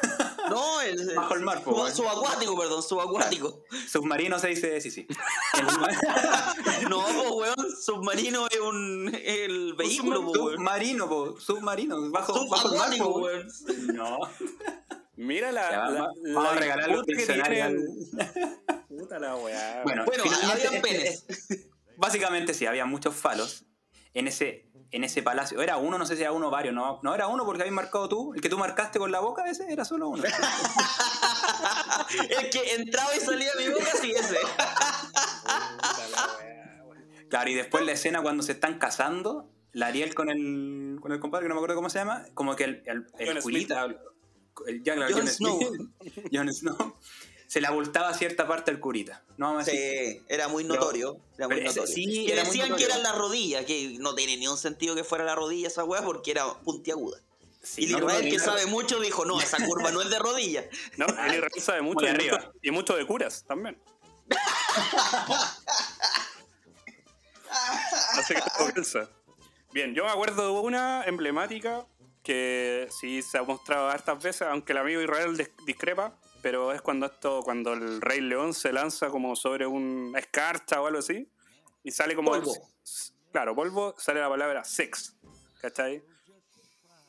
No, 0.48 0.80
el, 0.80 1.14
Bajo 1.14 1.34
el 1.34 1.42
mar, 1.42 1.62
weón. 1.66 1.94
subacuático, 1.94 2.58
perdón, 2.58 2.82
subacuático. 2.82 3.66
Submarino 3.90 4.40
se 4.40 4.48
dice, 4.48 4.80
sí, 4.80 4.92
sí. 4.92 5.06
No, 6.90 7.04
pues, 7.04 7.32
weón, 7.34 7.56
submarino 7.82 8.48
es 8.50 8.60
un 8.60 9.12
el 9.26 9.74
vehículo, 9.74 10.24
po, 10.26 10.32
weón. 10.32 10.56
submarino, 10.56 11.10
po, 11.10 11.38
submarino, 11.40 12.10
bajo, 12.12 12.48
bajo 12.48 12.72
el 12.72 12.78
mar, 12.80 12.98
po, 12.98 13.20
weón. 13.20 13.48
No. 13.94 14.20
Mira 15.18 15.52
la. 15.52 15.70
Ya, 15.70 15.78
la, 15.90 16.02
va- 16.04 16.12
la 16.24 16.34
vamos 16.36 16.52
a 16.52 16.56
regalar 16.56 16.90
los 16.92 17.06
diccionarios. 17.06 17.74
Puta 18.88 19.20
la 19.20 19.36
weá. 19.36 19.82
Bueno, 19.84 20.06
Bueno, 20.06 20.24
habían 20.50 20.82
penes. 20.82 21.26
Básicamente 21.98 22.54
sí, 22.54 22.66
había 22.68 22.86
muchos 22.86 23.16
falos 23.16 23.66
en 24.14 24.28
ese, 24.30 24.70
en 24.92 25.04
ese 25.04 25.22
palacio. 25.22 25.62
Era 25.62 25.78
uno, 25.78 25.98
no 25.98 26.06
sé 26.06 26.16
si 26.16 26.22
era 26.22 26.32
uno 26.32 26.48
o 26.48 26.52
varios. 26.52 26.74
No, 26.74 27.00
no 27.04 27.14
era 27.14 27.28
uno 27.28 27.46
porque 27.46 27.64
habías 27.64 27.76
marcado 27.76 28.08
tú. 28.08 28.34
El 28.34 28.42
que 28.42 28.50
tú 28.50 28.58
marcaste 28.58 29.00
con 29.00 29.12
la 29.12 29.20
boca, 29.20 29.44
ese 29.50 29.72
era 29.72 29.86
solo 29.86 30.10
uno. 30.10 30.24
El 32.40 32.50
que 32.50 32.76
entraba 32.76 33.16
y 33.16 33.20
salía 33.20 33.52
de 33.54 33.68
mi 33.68 33.74
boca, 33.74 33.92
sí, 34.00 34.12
ese. 34.12 34.38
Claro, 37.30 37.50
y 37.50 37.56
después 37.56 37.86
la 37.86 37.92
escena 37.92 38.22
cuando 38.22 38.44
se 38.44 38.54
están 38.54 38.80
casando, 38.80 39.50
la 39.74 39.88
Ariel 39.88 40.16
con 40.16 40.30
el, 40.30 40.98
con 41.02 41.12
el 41.12 41.20
compadre, 41.20 41.46
que 41.46 41.50
no 41.50 41.56
me 41.56 41.60
acuerdo 41.60 41.76
cómo 41.76 41.90
se 41.90 42.00
llama, 42.00 42.26
como 42.34 42.56
que 42.56 42.64
el, 42.64 42.84
el, 42.86 43.06
el 43.20 43.34
Jon 43.34 43.42
curita, 43.42 43.86
el, 44.66 44.84
ya, 44.84 44.96
claro, 44.96 45.14
Jon 45.14 45.26
Jon 45.26 45.34
Snow. 45.34 45.60
Smith, 45.60 46.28
Jon 46.34 46.54
Snow, 46.54 46.98
se 47.48 47.62
le 47.62 47.68
abultaba 47.68 48.14
cierta 48.14 48.48
parte 48.48 48.72
del 48.72 48.80
curita. 48.80 49.24
No 49.38 49.48
vamos 49.48 49.68
a 49.68 49.72
decir. 49.72 49.80
Sí, 50.18 50.22
era 50.28 50.48
muy 50.48 50.64
Pero- 50.64 50.76
notorio. 50.76 51.18
Era 51.38 51.48
muy 51.48 51.58
pero 51.58 51.70
ese 51.70 51.80
notorio. 51.80 51.95
sí 51.95 52.06
que 52.28 52.34
era 52.34 52.43
muy 52.43 52.52
decían 52.52 52.66
que 52.68 52.84
notorio. 52.84 52.88
era 52.88 52.98
la 52.98 53.12
rodilla, 53.18 53.66
que 53.66 53.95
no 54.00 54.14
tiene 54.16 54.38
ni 54.38 54.48
un 54.48 54.58
sentido 54.58 54.95
que 54.95 55.04
fuera 55.04 55.24
la 55.24 55.36
rodilla 55.36 55.68
esa 55.68 55.84
weá 55.84 56.02
porque 56.04 56.32
era 56.32 56.45
puntiaguda. 56.64 57.20
Sí, 57.64 57.84
y 57.84 57.88
no, 57.91 57.98
Israel, 58.00 58.24
no, 58.26 58.32
que 58.32 58.38
no, 58.38 58.43
sabe 58.43 58.66
mucho, 58.66 59.00
dijo, 59.02 59.26
no, 59.26 59.41
esa 59.41 59.58
curva 59.66 59.91
no 59.91 60.02
es 60.02 60.10
de 60.10 60.20
rodilla. 60.20 60.64
No, 60.98 61.06
el 61.06 61.34
Israel 61.36 61.52
sabe 61.62 61.82
mucho, 61.82 62.00
Muy 62.00 62.06
y 62.08 62.10
arriba. 62.10 62.38
mucho 62.38 62.52
y 62.62 62.72
mucho 62.72 62.95
de 62.95 63.06
curas 63.06 63.43
también. 63.48 63.78
Así 68.18 68.34
que. 68.36 68.41
Bien, 69.74 69.93
yo 69.93 70.06
me 70.06 70.10
acuerdo 70.12 70.54
de 70.56 70.60
una 70.62 71.04
emblemática 71.06 71.86
que 72.24 72.88
sí 73.00 73.22
se 73.22 73.38
ha 73.38 73.43
mostrado 73.43 73.89
hartas 73.89 74.22
veces, 74.22 74.43
aunque 74.43 74.74
el 74.74 74.80
amigo 74.80 75.02
Israel 75.02 75.38
dis- 75.38 75.52
discrepa, 75.66 76.18
pero 76.48 76.72
es 76.72 76.82
cuando 76.82 77.08
esto, 77.08 77.41
cuando 77.43 77.74
el 77.74 78.00
Rey 78.00 78.22
León 78.22 78.54
se 78.54 78.72
lanza 78.72 79.10
como 79.10 79.36
sobre 79.36 79.68
una 79.68 80.18
escarcha 80.18 80.82
o 80.82 80.88
algo 80.88 81.00
así, 81.00 81.30
y 81.84 81.91
sale 81.91 82.16
como 82.16 82.32
Polvo. 82.32 82.54
claro, 83.34 83.54
polvo, 83.54 83.93
sale 83.98 84.22
la 84.22 84.30
palabra 84.30 84.64
sex. 84.64 85.18
¿Cachai? 85.60 86.02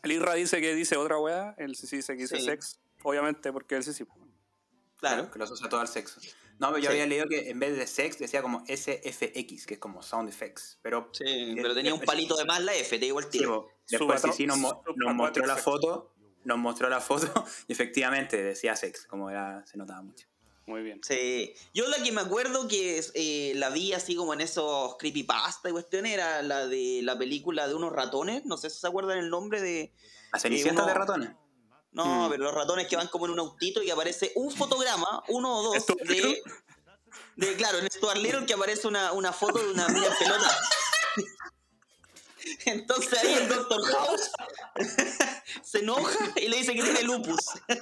El 0.02 0.10
Isra 0.10 0.34
dice 0.34 0.60
que 0.60 0.74
dice 0.74 0.96
otra 0.96 1.18
weá, 1.20 1.54
él 1.56 1.76
sí 1.76 1.86
dice 1.96 2.14
que 2.16 2.22
dice 2.22 2.38
Sí. 2.40 2.46
sex, 2.46 2.80
obviamente 3.04 3.52
porque 3.52 3.76
él 3.76 3.84
sí 3.84 3.92
sí. 3.92 4.04
Claro. 4.96 5.30
Que 5.30 5.38
lo 5.38 5.44
asocia 5.44 5.68
todo 5.68 5.78
al 5.82 5.86
sexo. 5.86 6.20
No, 6.58 6.70
pero 6.72 6.78
yo 6.78 6.86
Sí. 6.90 6.94
había 6.94 7.06
leído 7.06 7.28
que 7.28 7.48
en 7.50 7.60
vez 7.60 7.76
de 7.76 7.86
sex 7.86 8.18
decía 8.18 8.42
como 8.42 8.64
SFX, 8.66 9.66
que 9.66 9.74
es 9.74 9.78
como 9.78 10.02
sound 10.02 10.28
effects. 10.28 10.80
Pero 10.82 11.10
Sí, 11.12 11.54
pero 11.62 11.74
tenía 11.74 11.94
un 11.94 12.00
palito 12.00 12.36
de 12.36 12.44
más 12.44 12.60
la 12.60 12.74
F, 12.74 12.98
te 12.98 13.04
digo 13.04 13.20
el 13.20 13.26
Sí, 13.26 13.38
tiro. 13.38 13.68
Después 13.88 14.20
sí 14.34 14.48
nos, 14.48 14.58
nos 14.58 15.14
mostró 15.14 15.46
la 15.46 15.54
foto, 15.56 16.12
nos 16.48 16.58
mostró 16.58 16.88
la 16.88 17.00
foto 17.00 17.28
y 17.68 17.72
efectivamente 17.72 18.42
decía 18.42 18.74
sex, 18.74 19.06
como 19.06 19.30
era, 19.30 19.64
se 19.66 19.76
notaba 19.78 20.02
mucho. 20.02 20.26
Muy 20.66 20.82
bien. 20.82 21.00
Sí. 21.02 21.54
Yo 21.72 21.86
la 21.88 22.02
que 22.02 22.12
me 22.12 22.20
acuerdo 22.20 22.68
que 22.68 23.02
eh, 23.14 23.52
la 23.54 23.70
vi 23.70 23.92
así 23.94 24.14
como 24.16 24.34
en 24.34 24.40
esos 24.42 24.96
creepypasta 24.98 25.68
y 25.70 25.72
cuestiones 25.72 26.12
era 26.12 26.42
la 26.42 26.66
de 26.66 27.00
la 27.02 27.16
película 27.16 27.66
de 27.68 27.74
unos 27.74 27.90
ratones. 27.92 28.44
No 28.44 28.58
sé 28.58 28.68
si 28.68 28.78
se 28.80 28.86
acuerdan 28.86 29.16
el 29.18 29.30
nombre 29.30 29.62
de. 29.62 29.92
La 30.30 30.38
cenicienta 30.38 30.82
uno- 30.82 30.92
de 30.92 30.98
ratones. 30.98 31.30
No, 31.92 32.26
Mm. 32.26 32.30
pero 32.30 32.44
los 32.44 32.54
ratones 32.54 32.86
que 32.86 32.96
van 32.96 33.08
como 33.08 33.24
en 33.24 33.32
un 33.32 33.38
autito 33.38 33.82
y 33.82 33.90
aparece 33.90 34.30
un 34.34 34.50
fotograma, 34.50 35.22
uno 35.28 35.56
o 35.58 35.62
dos, 35.62 35.86
de, 35.86 36.42
de. 37.36 37.56
Claro, 37.56 37.78
en 37.78 37.90
Stuart 37.90 38.18
Little 38.18 38.44
que 38.44 38.52
aparece 38.52 38.86
una, 38.88 39.12
una 39.12 39.32
foto 39.32 39.58
de 39.58 39.72
una 39.72 39.86
en 39.86 39.94
pelota. 39.94 40.58
Entonces 42.66 43.18
ahí 43.18 43.34
el 43.34 43.48
Doctor 43.48 43.84
House 43.84 44.30
se 45.62 45.78
enoja 45.78 46.32
y 46.36 46.48
le 46.48 46.58
dice 46.58 46.74
que 46.74 46.82
tiene 46.82 47.02
lupus. 47.02 47.36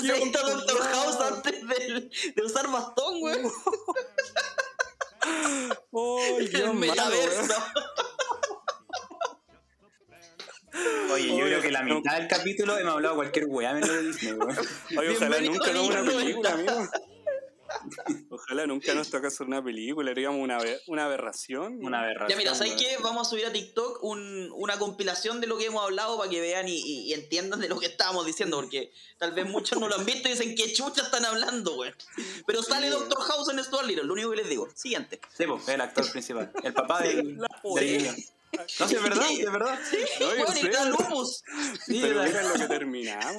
Se 0.00 0.18
está 0.20 0.42
Doctor 0.42 0.82
House 0.82 1.16
antes 1.20 1.62
de 2.34 2.42
usar 2.42 2.68
bastón, 2.68 3.20
güey. 3.20 3.38
¡Oh, 5.92 6.20
El 6.38 6.74
metaverso. 6.74 7.54
Oye, 11.12 11.28
yo 11.28 11.44
creo 11.44 11.60
que 11.60 11.70
la 11.70 11.82
mitad 11.82 12.16
del 12.16 12.28
capítulo 12.28 12.78
hemos 12.78 12.94
hablado 12.94 13.16
cualquier 13.16 13.46
weá 13.46 13.74
menos 13.74 13.90
de 13.90 14.02
Disney, 14.02 14.32
weón. 14.32 14.56
Oye, 14.98 15.10
ojalá 15.10 15.40
nunca 15.40 15.66
hagamos 15.66 15.90
una 15.90 16.04
película, 16.04 16.52
amigo. 16.52 16.88
Ojalá 18.52 18.66
nunca 18.66 18.92
nos 18.92 19.08
toque 19.08 19.28
hacer 19.28 19.46
una 19.46 19.64
película, 19.64 20.10
haríamos 20.10 20.38
una, 20.38 20.58
una 20.86 21.06
aberración. 21.06 21.82
Una 21.82 22.00
aberración. 22.02 22.28
Ya 22.28 22.36
mira, 22.36 22.54
¿sabes 22.54 22.74
qué? 22.74 22.98
Vamos 23.02 23.26
a 23.26 23.30
subir 23.30 23.46
a 23.46 23.52
TikTok 23.52 24.04
un- 24.04 24.50
una 24.54 24.78
compilación 24.78 25.40
de 25.40 25.46
lo 25.46 25.56
que 25.56 25.64
hemos 25.64 25.82
hablado 25.82 26.18
para 26.18 26.28
que 26.28 26.38
vean 26.42 26.68
y, 26.68 26.76
y- 26.76 27.00
y 27.06 27.14
entiendan 27.14 27.60
de 27.60 27.68
lo 27.70 27.80
que 27.80 27.86
estábamos 27.86 28.26
diciendo, 28.26 28.58
porque 28.60 28.92
tal 29.16 29.32
vez 29.32 29.46
muchos 29.46 29.80
no 29.80 29.88
lo 29.88 29.94
han 29.94 30.04
visto 30.04 30.28
y 30.28 30.32
dicen 30.32 30.54
qué 30.54 30.70
chucha 30.70 31.00
están 31.00 31.24
hablando, 31.24 31.76
güey. 31.76 31.94
Pero 32.46 32.62
sale 32.62 32.88
Sí, 32.88 32.92
Doctor 32.92 33.20
House 33.22 33.48
en 33.48 33.64
Stuart 33.64 33.86
Little, 33.86 34.04
lo 34.04 34.12
único 34.12 34.30
que 34.32 34.36
les 34.36 34.48
digo. 34.50 34.68
Siguiente. 34.74 35.18
Sí, 35.34 35.44
pues, 35.46 35.66
el 35.68 35.80
actor 35.80 36.10
principal. 36.12 36.52
El 36.62 36.74
papá 36.74 37.00
del, 37.00 37.38
La 37.38 37.48
del 37.80 37.98
niño. 38.02 38.12
No, 38.52 38.86
sí, 38.86 38.96
es 38.96 39.02
verdad, 39.02 39.22
Sí. 39.28 39.34
sí, 39.36 39.40
es 39.44 39.50
verdad. 39.52 39.80
No, 40.20 40.26
Bueno, 40.26 40.52
sé. 40.52 40.68
da 40.68 40.84
lupus. 40.84 41.42
Sí, 41.86 42.00
Pero 42.02 42.22
mira 42.22 42.42
lo 42.42 42.52
que 42.52 42.68
terminamos. 42.68 43.36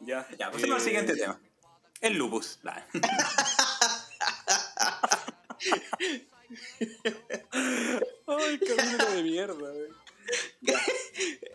Ya. 0.00 0.28
Ya, 0.38 0.50
pasemos 0.50 0.76
al 0.76 0.80
eh, 0.82 0.84
siguiente 0.84 1.14
tema. 1.16 1.40
El 2.00 2.14
lupus. 2.16 2.58
Nah. 2.62 2.80
Ay, 8.26 8.58
capítulo 8.58 9.10
de 9.14 9.22
mierda. 9.22 9.72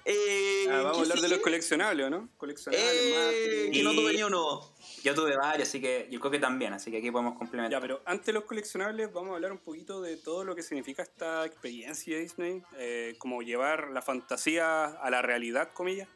Eh, 0.07 0.65
Ah, 0.69 0.81
vamos 0.83 0.91
a 0.91 0.93
¿qué 0.95 1.01
hablar 1.11 1.19
de 1.21 1.29
los 1.29 1.39
coleccionables, 1.39 2.11
¿no? 2.11 2.27
Coleccionables, 2.37 2.91
Eh, 2.93 3.13
marketing. 3.15 3.71
que 3.71 3.83
no 3.83 3.93
Y- 3.93 3.95
tuve 3.95 4.13
ni 4.13 4.23
uno. 4.23 4.75
Yo 5.03 5.15
tuve 5.15 5.35
varios, 5.37 5.69
así 5.69 5.79
que 5.81 6.07
yo 6.11 6.19
creo 6.19 6.31
que 6.31 6.39
también, 6.39 6.73
así 6.73 6.91
que 6.91 6.97
aquí 6.97 7.09
podemos 7.09 7.37
complementar. 7.37 7.71
Ya, 7.71 7.81
pero 7.81 8.01
antes 8.05 8.25
de 8.27 8.33
los 8.33 8.43
coleccionables 8.43 9.11
vamos 9.13 9.31
a 9.31 9.35
hablar 9.35 9.51
un 9.53 9.59
poquito 9.59 10.01
de 10.01 10.17
todo 10.17 10.43
lo 10.43 10.55
que 10.55 10.61
significa 10.61 11.03
esta 11.03 11.45
experiencia 11.45 12.17
Disney, 12.19 12.61
eh, 12.77 13.15
como 13.17 13.41
llevar 13.41 13.89
la 13.91 14.01
fantasía 14.01 14.85
a 14.85 15.09
la 15.09 15.21
realidad, 15.21 15.71
comillas, 15.73 16.09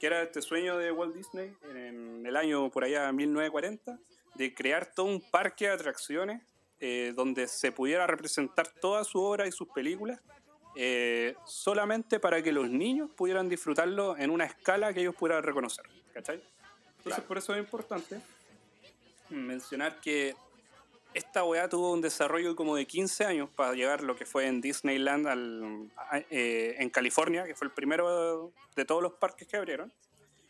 que 0.00 0.06
era 0.06 0.22
este 0.22 0.40
sueño 0.40 0.78
de 0.78 0.90
Walt 0.90 1.14
Disney 1.14 1.54
en 1.70 2.24
el 2.24 2.34
año 2.36 2.70
por 2.70 2.84
allá 2.84 3.12
1940, 3.12 3.98
de 4.34 4.54
crear 4.54 4.86
todo 4.94 5.06
un 5.06 5.20
parque 5.20 5.66
de 5.66 5.72
atracciones 5.72 6.42
eh, 6.80 7.12
donde 7.14 7.46
se 7.46 7.70
pudiera 7.70 8.06
representar 8.06 8.66
toda 8.66 9.04
su 9.04 9.20
obra 9.22 9.46
y 9.46 9.52
sus 9.52 9.68
películas, 9.68 10.18
eh, 10.74 11.34
solamente 11.44 12.18
para 12.18 12.42
que 12.42 12.50
los 12.50 12.70
niños 12.70 13.10
pudieran 13.14 13.50
disfrutarlo 13.50 14.16
en 14.16 14.30
una 14.30 14.46
escala 14.46 14.94
que 14.94 15.00
ellos 15.00 15.14
pudieran 15.14 15.42
reconocer, 15.42 15.84
¿cachai? 16.14 16.36
Entonces 16.36 17.02
Claro. 17.04 17.24
por 17.24 17.38
eso 17.38 17.54
es 17.54 17.60
importante 17.60 18.20
mencionar 19.28 20.00
que 20.00 20.34
esta 21.14 21.44
weá 21.44 21.68
tuvo 21.68 21.92
un 21.92 22.00
desarrollo 22.00 22.54
como 22.56 22.76
de 22.76 22.86
15 22.86 23.24
años 23.24 23.50
para 23.50 23.72
llegar 23.74 24.02
lo 24.02 24.16
que 24.16 24.26
fue 24.26 24.46
en 24.46 24.60
Disneyland 24.60 25.26
al- 25.26 25.90
eh, 26.30 26.76
en 26.78 26.90
California, 26.90 27.44
que 27.44 27.54
fue 27.54 27.66
el 27.66 27.72
primero 27.72 28.52
de 28.76 28.84
todos 28.84 29.02
los 29.02 29.14
parques 29.14 29.46
que 29.48 29.56
abrieron. 29.56 29.92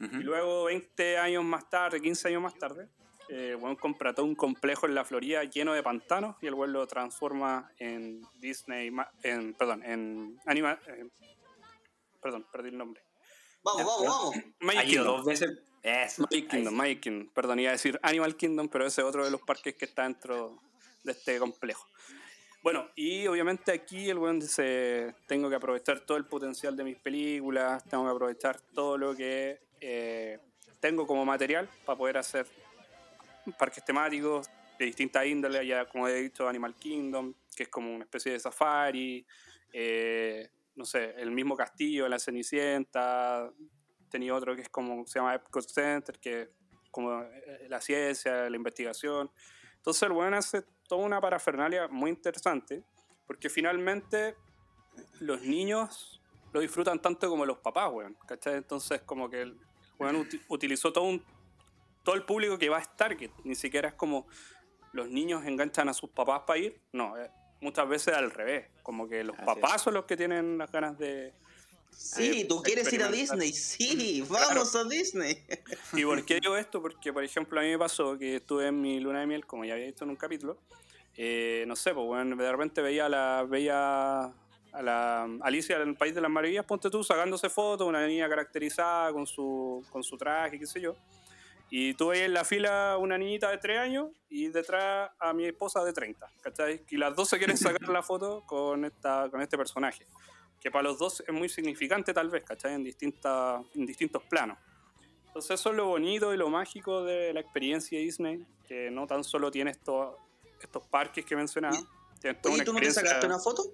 Y 0.01 0.23
luego 0.23 0.65
20 0.65 1.19
años 1.19 1.45
más 1.45 1.69
tarde, 1.69 2.01
15 2.01 2.29
años 2.29 2.41
más 2.43 2.55
tarde, 2.59 2.89
eh, 3.29 3.55
weón 3.55 3.77
compra 3.77 4.15
todo 4.15 4.25
un 4.25 4.35
complejo 4.35 4.87
en 4.87 4.95
la 4.95 5.05
Florida 5.05 5.45
lleno 5.45 5.73
de 5.75 5.83
pantanos 5.83 6.37
y 6.41 6.47
el 6.47 6.55
weón 6.55 6.73
lo 6.73 6.87
transforma 6.87 7.71
en 7.79 8.23
Disney, 8.37 8.91
ma- 8.91 9.11
en, 9.23 9.53
perdón, 9.55 9.83
en 9.85 10.41
Animal... 10.47 10.79
eh, 10.87 11.07
perdón, 12.23 12.47
perdí 12.51 12.71
el 12.71 12.79
nombre. 12.79 13.03
Vamos, 13.63 13.85
vamos, 13.85 14.07
vamos. 14.07 14.35
Ha 14.79 14.85
ido 14.85 15.05
dos 15.05 15.25
veces. 15.27 15.51
Eso. 15.83 16.22
Magic 16.22 16.49
Kingdom. 16.49 16.74
Magic 16.74 17.01
Kingdom. 17.01 17.28
Perdón, 17.35 17.61
iba 17.61 17.70
a 17.70 17.72
decir 17.72 17.99
Animal 18.03 18.37
Kingdom, 18.37 18.68
pero 18.68 18.87
ese 18.87 19.01
es 19.01 19.07
otro 19.07 19.24
de 19.24 19.31
los 19.31 19.41
parques 19.43 19.74
que 19.74 19.87
está 19.87 20.05
dentro 20.05 20.59
de 21.03 21.12
este 21.12 21.39
complejo. 21.39 21.87
Bueno, 22.62 22.91
y 22.95 23.26
obviamente 23.26 23.72
aquí 23.72 24.11
el 24.11 24.18
weón 24.18 24.39
dice, 24.39 25.14
tengo 25.26 25.49
que 25.49 25.57
aprovechar 25.57 26.01
todo 26.01 26.18
el 26.18 26.26
potencial 26.26 26.76
de 26.76 26.85
mis 26.85 26.99
películas, 26.99 27.83
tengo 27.85 28.05
que 28.05 28.11
aprovechar 28.11 28.61
todo 28.74 28.99
lo 28.99 29.16
que 29.16 29.61
eh, 29.81 30.39
tengo 30.78 31.07
como 31.07 31.24
material 31.24 31.70
para 31.87 31.97
poder 31.97 32.18
hacer 32.18 32.47
parques 33.59 33.83
temáticos 33.83 34.51
de 34.78 34.85
distintas 34.85 35.26
índoles, 35.26 35.66
ya 35.66 35.87
como 35.87 36.07
he 36.07 36.22
dicho 36.22 36.47
Animal 36.47 36.74
Kingdom, 36.74 37.33
que 37.57 37.62
es 37.62 37.68
como 37.70 37.95
una 37.95 38.05
especie 38.05 38.33
de 38.33 38.41
safari, 38.41 39.26
eh, 39.72 40.51
no 40.76 40.85
sé, 40.85 41.14
el 41.16 41.31
mismo 41.31 41.57
castillo 41.57 42.05
de 42.05 42.11
la 42.11 42.18
Cenicienta, 42.18 43.51
tenía 44.11 44.35
otro 44.35 44.55
que 44.55 44.63
es 44.63 44.69
como, 44.69 45.07
se 45.07 45.19
llama 45.19 45.35
Epcot 45.35 45.67
Center, 45.67 46.19
que 46.19 46.43
es 46.43 46.49
como 46.91 47.23
eh, 47.23 47.67
la 47.69 47.81
ciencia, 47.81 48.51
la 48.51 48.57
investigación. 48.57 49.31
Entonces 49.77 50.03
el 50.03 50.13
weón 50.13 50.35
hace 50.35 50.63
toda 50.89 51.05
una 51.07 51.21
parafernalia 51.21 51.89
muy 51.89 52.11
interesante, 52.11 52.83
porque 53.27 53.49
finalmente 53.49 54.37
los 55.21 55.41
niños 55.43 56.21
lo 56.53 56.61
disfrutan 56.61 57.01
tanto 57.01 57.29
como 57.31 57.47
los 57.47 57.59
papás, 57.59 57.91
weón. 57.93 58.17
¿Cachai? 58.27 58.57
Entonces 58.57 59.01
como 59.03 59.31
que 59.31 59.43
el 59.43 59.59
weón 59.99 60.17
uti- 60.17 60.41
utilizó 60.49 60.93
todo 60.93 61.05
un 61.05 61.25
todo 62.03 62.15
el 62.15 62.25
público 62.25 62.59
que 62.59 62.71
va 62.71 62.79
a 62.79 62.81
estar, 62.81 63.15
que 63.17 63.31
ni 63.45 63.55
siquiera 63.55 63.89
es 63.89 63.95
como 63.95 64.27
los 64.93 65.09
niños 65.11 65.45
enganchan 65.45 65.89
a 65.91 65.93
sus 65.93 66.09
papás 66.11 66.43
para 66.47 66.59
ir, 66.59 66.81
no, 66.93 67.17
eh, 67.19 67.31
muchas 67.61 67.87
veces 67.87 68.15
al 68.15 68.31
revés, 68.31 68.69
como 68.83 69.07
que 69.07 69.23
los 69.23 69.37
Así 69.37 69.45
papás 69.45 69.83
son 69.83 69.93
los 69.95 70.07
que 70.07 70.17
tienen 70.17 70.57
las 70.57 70.73
ganas 70.73 70.97
de... 70.99 71.35
Sí, 71.93 72.47
¿tú 72.49 72.62
quieres 72.62 72.93
ir 72.93 73.03
a. 73.03 73.11
Disney? 73.11 73.53
Sí, 73.53 74.24
vamos 74.28 74.74
a 74.74 74.84
Disney. 74.84 75.45
¿Y 75.93 76.05
por 76.05 76.24
qué 76.24 76.41
digo 76.41 76.57
esto? 76.57 76.80
Porque, 76.80 77.12
por 77.12 77.22
ejemplo, 77.22 77.61
a 77.61 77.62
mí 77.62 77.70
me 77.70 77.78
pasó 77.78 78.18
que 78.18 78.36
estuve 78.36 78.68
en 78.68 78.80
mi 78.80 79.01
luna 79.01 79.20
de 79.20 79.26
miel, 79.26 79.47
como 79.47 79.64
ya 79.64 79.74
había 79.74 79.86
dicho 79.86 80.05
en 80.05 80.11
un 80.11 80.16
capítulo, 80.16 80.59
eh, 81.16 81.64
no 81.66 81.76
sé, 81.76 81.93
pues 81.93 82.07
bueno, 82.07 82.36
de 82.36 82.51
repente 82.51 82.80
veía 82.82 83.07
a 83.07 83.09
la, 83.09 83.47
veía 83.49 84.32
a 84.72 84.82
la 84.82 85.28
Alicia 85.43 85.76
en 85.76 85.88
el 85.88 85.97
País 85.97 86.14
de 86.14 86.20
las 86.20 86.30
Maravillas, 86.30 86.64
ponte 86.64 86.91
tú, 86.91 87.05
sacándose 87.05 87.51
fotos, 87.51 87.86
una 87.86 88.07
niña 88.07 88.28
caracterizada 88.28 89.12
con 89.12 89.26
su, 89.26 89.84
con 89.91 90.03
su 90.03 90.16
traje, 90.16 90.59
qué 90.59 90.66
sé 90.66 90.80
yo. 90.80 90.97
Y 91.68 91.95
tú 91.95 92.09
veías 92.09 92.26
en 92.26 92.34
la 92.34 92.45
fila 92.45 92.97
una 92.99 93.16
niñita 93.16 93.49
de 93.51 93.59
3 93.59 93.78
años 93.78 94.09
y 94.28 94.49
detrás 94.49 95.11
a 95.20 95.32
mi 95.32 95.47
esposa 95.47 95.84
de 95.84 95.93
30, 95.93 96.26
¿cachai? 96.41 96.84
Y 96.88 96.97
las 96.97 97.14
dos 97.14 97.28
se 97.28 97.38
quieren 97.38 97.57
sacar 97.57 97.88
la 97.88 98.03
foto 98.03 98.43
con, 98.45 98.84
esta, 98.84 99.28
con 99.30 99.41
este 99.41 99.57
personaje, 99.57 100.07
que 100.61 100.71
para 100.71 100.85
los 100.85 100.99
dos 100.99 101.25
es 101.27 101.35
muy 101.35 101.49
significante 101.49 102.13
tal 102.13 102.29
vez, 102.29 102.45
¿cachai? 102.45 102.75
En, 102.75 102.85
distintas, 102.85 103.63
en 103.75 103.87
distintos 103.87 104.23
planos. 104.25 104.59
Entonces 105.27 105.59
eso 105.59 105.71
es 105.71 105.77
lo 105.77 105.87
bonito 105.87 106.35
y 106.35 106.37
lo 106.37 106.51
mágico 106.51 107.03
de 107.03 107.33
la 107.33 107.41
experiencia 107.41 107.99
Disney, 107.99 108.45
que 108.67 108.91
no 108.91 109.07
tan 109.07 109.25
solo 109.25 109.51
tiene 109.51 109.71
estos, 109.71 110.17
estos 110.61 110.83
parques 110.89 111.25
que 111.25 111.37
mencionaba, 111.37 111.77
Oye, 112.23 112.35
¿tú 112.65 112.73
no 112.73 112.81
te 112.81 112.91
sacaste 112.91 113.27
una 113.27 113.39
foto? 113.39 113.65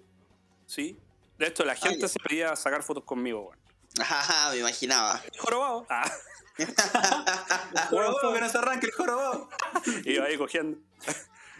Sí. 0.67 0.97
De 1.39 1.49
hecho, 1.49 1.65
la 1.65 1.75
gente 1.75 2.01
ya. 2.01 2.09
se 2.09 2.19
pedía 2.21 2.57
sacar 2.57 2.83
fotos 2.83 3.05
conmigo, 3.05 3.41
weón. 3.41 3.59
Ajá, 4.01 4.51
me 4.51 4.59
imaginaba. 4.59 5.21
Jorobado. 5.39 5.87
Ah. 5.89 6.11
Jorobado, 7.91 8.33
que 8.33 8.41
no 8.41 8.49
se 8.49 8.59
arranque 8.59 8.87
el 8.87 8.93
jorobado. 8.93 9.49
Iba 10.05 10.27
ahí 10.27 10.37
cogiendo. 10.37 10.79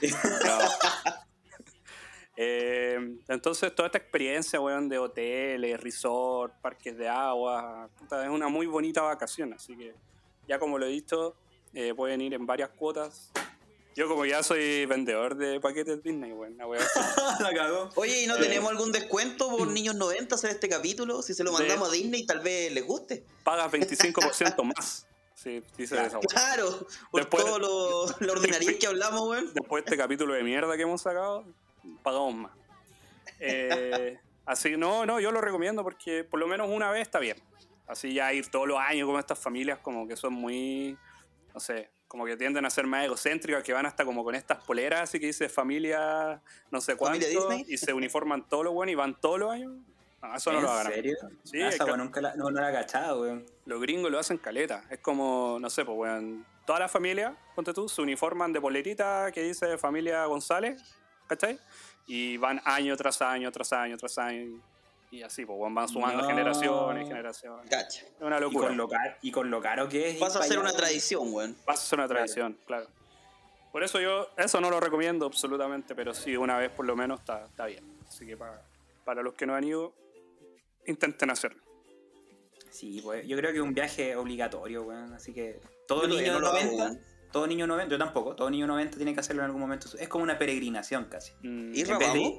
No. 0.03 0.59
Eh, 2.37 2.99
entonces, 3.29 3.75
toda 3.75 3.87
esta 3.87 3.99
experiencia, 3.99 4.61
weón, 4.61 4.89
de 4.89 4.99
hoteles, 4.99 5.81
resort, 5.81 6.53
parques 6.61 6.97
de 6.97 7.09
agua, 7.09 7.89
puta, 7.99 8.23
es 8.25 8.31
una 8.31 8.49
muy 8.49 8.67
bonita 8.67 9.03
vacación. 9.03 9.53
Así 9.55 9.77
que, 9.77 9.95
ya 10.47 10.59
como 10.59 10.79
lo 10.79 10.87
he 10.87 10.91
dicho, 10.91 11.35
eh, 11.73 11.95
pueden 11.95 12.21
ir 12.21 12.35
en 12.35 12.45
varias 12.47 12.69
cuotas. 12.71 13.31
Yo, 13.95 14.07
como 14.09 14.27
ya 14.27 14.43
soy 14.43 14.85
vendedor 14.85 15.37
de 15.37 15.59
paquetes 15.59 16.03
Disney, 16.03 16.31
weón, 16.33 16.59
la. 16.59 16.67
La 17.41 17.55
cagó. 17.55 17.89
Oye, 17.95 18.25
¿y 18.25 18.27
no 18.27 18.37
Eh. 18.37 18.41
tenemos 18.41 18.71
algún 18.71 18.93
descuento 18.93 19.49
por 19.57 19.69
niños 19.69 19.95
90 19.95 20.35
hacer 20.35 20.51
este 20.51 20.69
capítulo? 20.69 21.23
Si 21.23 21.33
se 21.33 21.43
lo 21.43 21.53
De- 21.53 21.59
mandamos 21.61 21.89
a 21.89 21.93
Disney, 21.93 22.27
tal 22.27 22.41
vez 22.41 22.71
les 22.73 22.85
guste. 22.87 23.25
pagas 23.45 23.73
25% 23.73 24.63
más. 24.65 25.07
Sí, 25.35 25.63
dice 25.79 25.95
esa 26.05 26.19
weá. 26.19 26.27
Claro, 26.29 26.87
por 27.11 27.21
Después- 27.23 27.45
todo 27.45 27.59
lo, 27.59 28.07
lo 28.21 28.33
ordinario 28.33 28.79
que 28.79 28.87
hablamos, 28.87 29.23
weón. 29.29 29.55
después 29.55 29.85
de 29.85 29.91
este 29.91 29.97
capítulo 30.03 30.35
de 30.35 30.43
mierda 30.43 30.77
que 30.77 30.83
hemos 30.83 31.01
sacado, 31.01 31.45
pagamos 32.03 32.35
más. 32.35 32.53
Eh, 33.41 34.19
así 34.45 34.77
no, 34.77 35.05
no, 35.07 35.21
yo 35.21 35.31
lo 35.31 35.41
recomiendo 35.41 35.83
porque 35.83 36.25
por 36.25 36.41
lo 36.41 36.47
menos 36.47 36.69
una 36.71 36.91
vez 36.91 37.03
está 37.03 37.19
bien. 37.19 37.37
Así 37.87 38.13
ya 38.15 38.33
ir 38.33 38.49
todos 38.51 38.67
los 38.67 38.79
años 38.79 39.09
con 39.09 39.19
estas 39.19 39.39
familias 39.39 39.79
como 39.79 40.09
que 40.09 40.17
son 40.17 40.33
muy, 40.33 40.97
no 41.55 41.61
sé, 41.61 41.91
como 42.09 42.25
que 42.25 42.37
tienden 42.37 42.65
a 42.65 42.71
ser 42.71 42.87
más 42.87 43.05
egocéntricas, 43.05 43.63
que 43.63 43.73
van 43.73 43.87
hasta 43.87 44.05
como 44.05 44.25
con 44.25 44.35
estas 44.35 44.65
poleras 44.65 45.03
así 45.03 45.21
que 45.21 45.27
dice 45.27 45.49
familia 45.49 46.41
no 46.71 46.81
sé 46.81 46.97
cuánto 46.97 47.27
y 47.67 47.77
se 47.79 47.93
uniforman 47.93 48.49
todos 48.49 48.65
los 48.65 48.73
buenos 48.75 48.93
y 48.93 48.97
van 48.97 49.15
todos 49.21 49.39
los 49.39 49.53
años. 49.53 49.73
No, 50.23 50.35
eso 50.35 50.51
no 50.51 50.59
¿En 50.59 50.65
lo 50.65 50.71
hagan. 50.71 50.93
serio? 50.93 51.17
Sí, 51.45 51.61
Ah, 51.63 51.69
es 51.69 51.75
esa 51.75 51.85
que- 51.85 51.97
nunca 51.97 52.21
la, 52.21 52.35
no, 52.35 52.51
no 52.51 52.61
la 52.61 52.71
he 52.71 52.73
cachado, 52.73 53.21
weón. 53.21 53.45
Los 53.67 53.81
gringos 53.83 54.11
lo 54.11 54.19
hacen 54.19 54.39
caleta. 54.39 54.83
Es 54.91 54.99
como, 54.99 55.59
no 55.61 55.69
sé, 55.71 55.85
pues, 55.85 55.97
weón. 55.97 56.45
Toda 56.65 56.81
la 56.81 56.89
familia, 56.89 57.37
ponte 57.55 57.73
tú, 57.73 57.89
se 57.89 58.01
uniforman 58.03 58.53
de 58.53 58.61
polerita 58.61 59.31
que 59.31 59.43
dice 59.43 59.77
familia 59.79 60.25
González, 60.25 60.83
¿cachai? 61.27 61.59
Y 62.07 62.37
van 62.37 62.61
año 62.65 62.97
tras 62.97 63.21
año, 63.23 63.51
tras 63.51 63.73
año, 63.73 63.97
tras 63.97 64.19
año. 64.19 64.61
Y 65.11 65.23
así, 65.23 65.47
pues, 65.47 65.59
van 65.73 65.89
sumando 65.89 66.23
No. 66.23 66.29
generaciones, 66.29 67.09
generaciones. 67.09 67.71
Cacha. 67.71 68.05
Es 68.07 68.21
una 68.21 68.39
Y 68.39 68.41
locura. 68.41 68.69
con, 68.69 68.77
lo 68.77 68.89
caro, 68.89 69.15
y 69.23 69.31
con 69.31 69.51
lo 69.51 69.61
caro 69.61 69.89
que 69.89 70.11
es. 70.11 70.17
Pasa 70.19 70.41
a 70.41 70.43
ser 70.43 70.59
una 70.59 70.73
tradición, 70.73 71.33
weón. 71.33 71.55
Pasa 71.65 71.83
a 71.83 71.87
ser 71.87 71.99
una 72.01 72.09
tradición, 72.09 72.59
claro. 72.67 72.87
Por 73.73 73.83
eso 73.85 74.01
yo, 74.01 74.29
eso 74.37 74.61
no 74.61 74.71
lo 74.71 74.81
recomiendo 74.81 75.27
absolutamente, 75.27 75.95
pero 75.95 76.15
sí, 76.15 76.37
una 76.37 76.57
vez 76.59 76.71
por 76.71 76.87
lo 76.87 76.97
menos 76.97 77.21
está, 77.21 77.45
está 77.47 77.67
bien. 77.67 77.85
Así 78.09 78.27
que 78.27 78.37
para, 78.37 78.63
para 79.05 79.23
los 79.23 79.35
que 79.35 79.47
no 79.47 79.55
han 79.55 79.65
ido, 79.65 79.93
intenten 80.87 81.31
hacerlo. 81.31 81.63
Sí, 82.71 83.01
pues 83.03 83.27
yo 83.27 83.37
creo 83.37 83.51
que 83.53 83.59
es 83.59 83.63
un 83.63 83.75
viaje 83.75 84.17
obligatorio, 84.17 84.83
weón. 84.83 85.13
Así 85.15 85.33
que 85.33 85.61
todo 85.87 86.03
todavía 86.03 86.21
niño 86.21 86.33
no 86.35 86.41
lo 86.41 86.47
hago, 86.49 86.59
90, 86.59 86.83
weón. 86.85 87.01
Todo 87.37 87.47
niño 87.47 87.67
90, 87.67 87.93
yo 87.93 87.99
tampoco, 87.99 88.35
todo 88.35 88.49
niño 88.49 88.67
90 88.67 88.97
tiene 88.97 89.13
que 89.13 89.21
hacerlo 89.21 89.43
en 89.43 89.47
algún 89.47 89.61
momento. 89.61 89.89
Es 89.99 90.09
como 90.09 90.25
una 90.25 90.39
peregrinación 90.39 91.05
casi. 91.05 91.33
Mm, 91.43 91.75
¿Y 91.75 91.83
de- 91.83 91.93
vamos? 91.93 92.39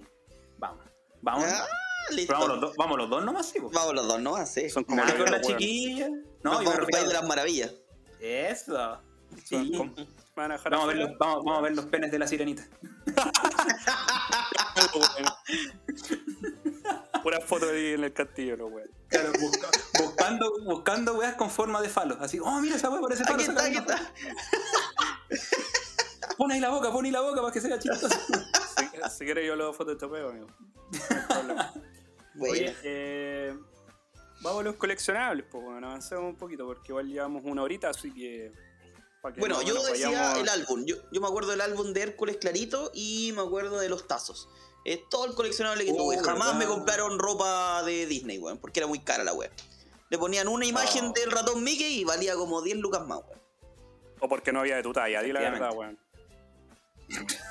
Vamos. 0.57 0.85
Vamos. 1.21 1.43
Ah, 1.45 1.67
listo. 2.15 2.33
Vamos 2.33 2.47
los 2.49 2.61
dos, 2.61 2.75
vamos 2.77 2.97
los 2.97 3.07
dos 3.07 3.23
nomás, 3.23 3.45
sí. 3.47 3.59
Vamos 3.61 3.93
los 3.93 4.07
dos, 4.07 4.19
¿no? 4.19 4.35
Así. 4.35 4.71
Son 4.71 4.83
como 4.85 5.03
con 5.03 5.25
la 5.31 5.39
chiquilla. 5.39 6.09
No, 6.43 6.49
vamos 6.51 6.73
al 6.73 6.87
país 6.87 7.07
de 7.07 7.13
las 7.13 7.27
maravillas. 7.27 7.75
Eso. 8.19 8.99
Sí. 9.45 9.71
como- 9.77 9.93
me 9.93 10.07
van 10.35 10.51
a 10.51 10.55
dejar 10.55 10.71
Vamos 10.71 10.85
a, 10.85 10.87
ver 10.87 10.97
los, 10.97 11.17
vamos, 11.19 11.43
vamos 11.45 11.59
a 11.59 11.61
ver 11.61 11.75
los 11.75 11.85
penes 11.85 12.09
de 12.11 12.17
la 12.17 12.27
sirenita. 12.27 12.67
Pura 17.23 17.41
foto 17.41 17.69
ahí 17.69 17.93
en 17.93 18.03
el 18.03 18.13
castillo, 18.13 18.55
los 18.55 18.71
weón. 18.71 18.89
Claro, 19.09 19.31
busca- 19.39 19.69
buscando, 20.01 20.53
buscando 20.63 21.13
weas 21.15 21.35
con 21.35 21.49
forma 21.49 21.81
de 21.81 21.89
falo. 21.89 22.17
Así, 22.21 22.39
oh, 22.39 22.61
mira 22.61 22.75
esa 22.75 22.89
wea 22.89 23.01
parece 23.01 23.23
falo. 23.25 23.35
Aquí 23.35 23.43
está, 23.45 23.65
aquí 23.65 23.77
está. 23.77 24.13
Pon 26.37 26.51
ahí 26.51 26.59
la 26.59 26.69
boca, 26.69 26.91
pon 26.91 27.03
ahí 27.05 27.11
la 27.11 27.21
boca 27.21 27.41
para 27.41 27.51
que 27.51 27.59
sea 27.61 27.79
chistoso. 27.79 28.09
Si, 28.77 28.85
si 29.17 29.25
quieres 29.25 29.47
yo 29.47 29.55
lo 29.55 29.73
photoshopeo, 29.73 30.29
amigo. 30.29 30.47
No 30.47 30.99
hay 31.09 31.21
problema. 31.27 31.73
Bueno, 32.35 32.53
Oye, 32.53 32.75
eh, 32.83 33.57
vamos 34.41 34.59
a 34.61 34.63
los 34.65 34.75
coleccionables, 34.75 35.43
pues 35.49 35.63
bueno, 35.63 35.87
avancemos 35.87 36.25
un 36.25 36.35
poquito 36.35 36.67
porque 36.67 36.91
igual 36.91 37.07
llevamos 37.07 37.41
una 37.43 37.63
horita, 37.63 37.89
así 37.89 38.13
que... 38.13 38.51
bueno, 39.39 39.55
no 39.55 39.61
yo 39.63 39.81
decía 39.81 40.11
vayamos- 40.11 40.41
el 40.41 40.49
álbum. 40.49 40.85
Yo, 40.85 40.97
yo 41.11 41.19
me 41.19 41.25
acuerdo 41.25 41.49
del 41.49 41.61
álbum 41.61 41.93
de 41.93 42.03
Hércules 42.03 42.37
Clarito 42.37 42.91
y 42.93 43.31
me 43.35 43.41
acuerdo 43.41 43.79
de 43.79 43.89
los 43.89 44.07
tazos. 44.07 44.47
Es 44.85 44.99
todo 45.09 45.25
el 45.25 45.33
coleccionable 45.33 45.83
que 45.83 45.93
Oh, 45.93 45.97
tuve. 45.97 46.17
Jamás 46.19 46.49
¿verdad? 46.53 46.59
me 46.59 46.65
compraron 46.67 47.17
ropa 47.17 47.81
de 47.81 48.05
Disney, 48.05 48.37
weón, 48.37 48.59
porque 48.59 48.81
era 48.81 48.87
muy 48.87 48.99
cara 48.99 49.23
la 49.23 49.33
web. 49.33 49.51
Le 50.11 50.19
ponían 50.19 50.47
una 50.47 50.67
imagen 50.67 51.05
Oh. 51.05 51.13
del 51.13 51.31
ratón 51.31 51.63
Mickey 51.63 52.01
y 52.01 52.03
valía 52.03 52.35
como 52.35 52.61
10 52.61 52.77
lucas 52.77 53.01
más, 53.07 53.21
weón. 53.27 53.41
O 54.19 54.27
porque 54.29 54.51
no 54.51 54.59
había 54.61 54.75
de 54.77 54.83
tu 54.83 54.93
talla, 54.93 55.21
di 55.21 55.31
la 55.31 55.41
verdad, 55.41 55.71
weón. 55.75 55.97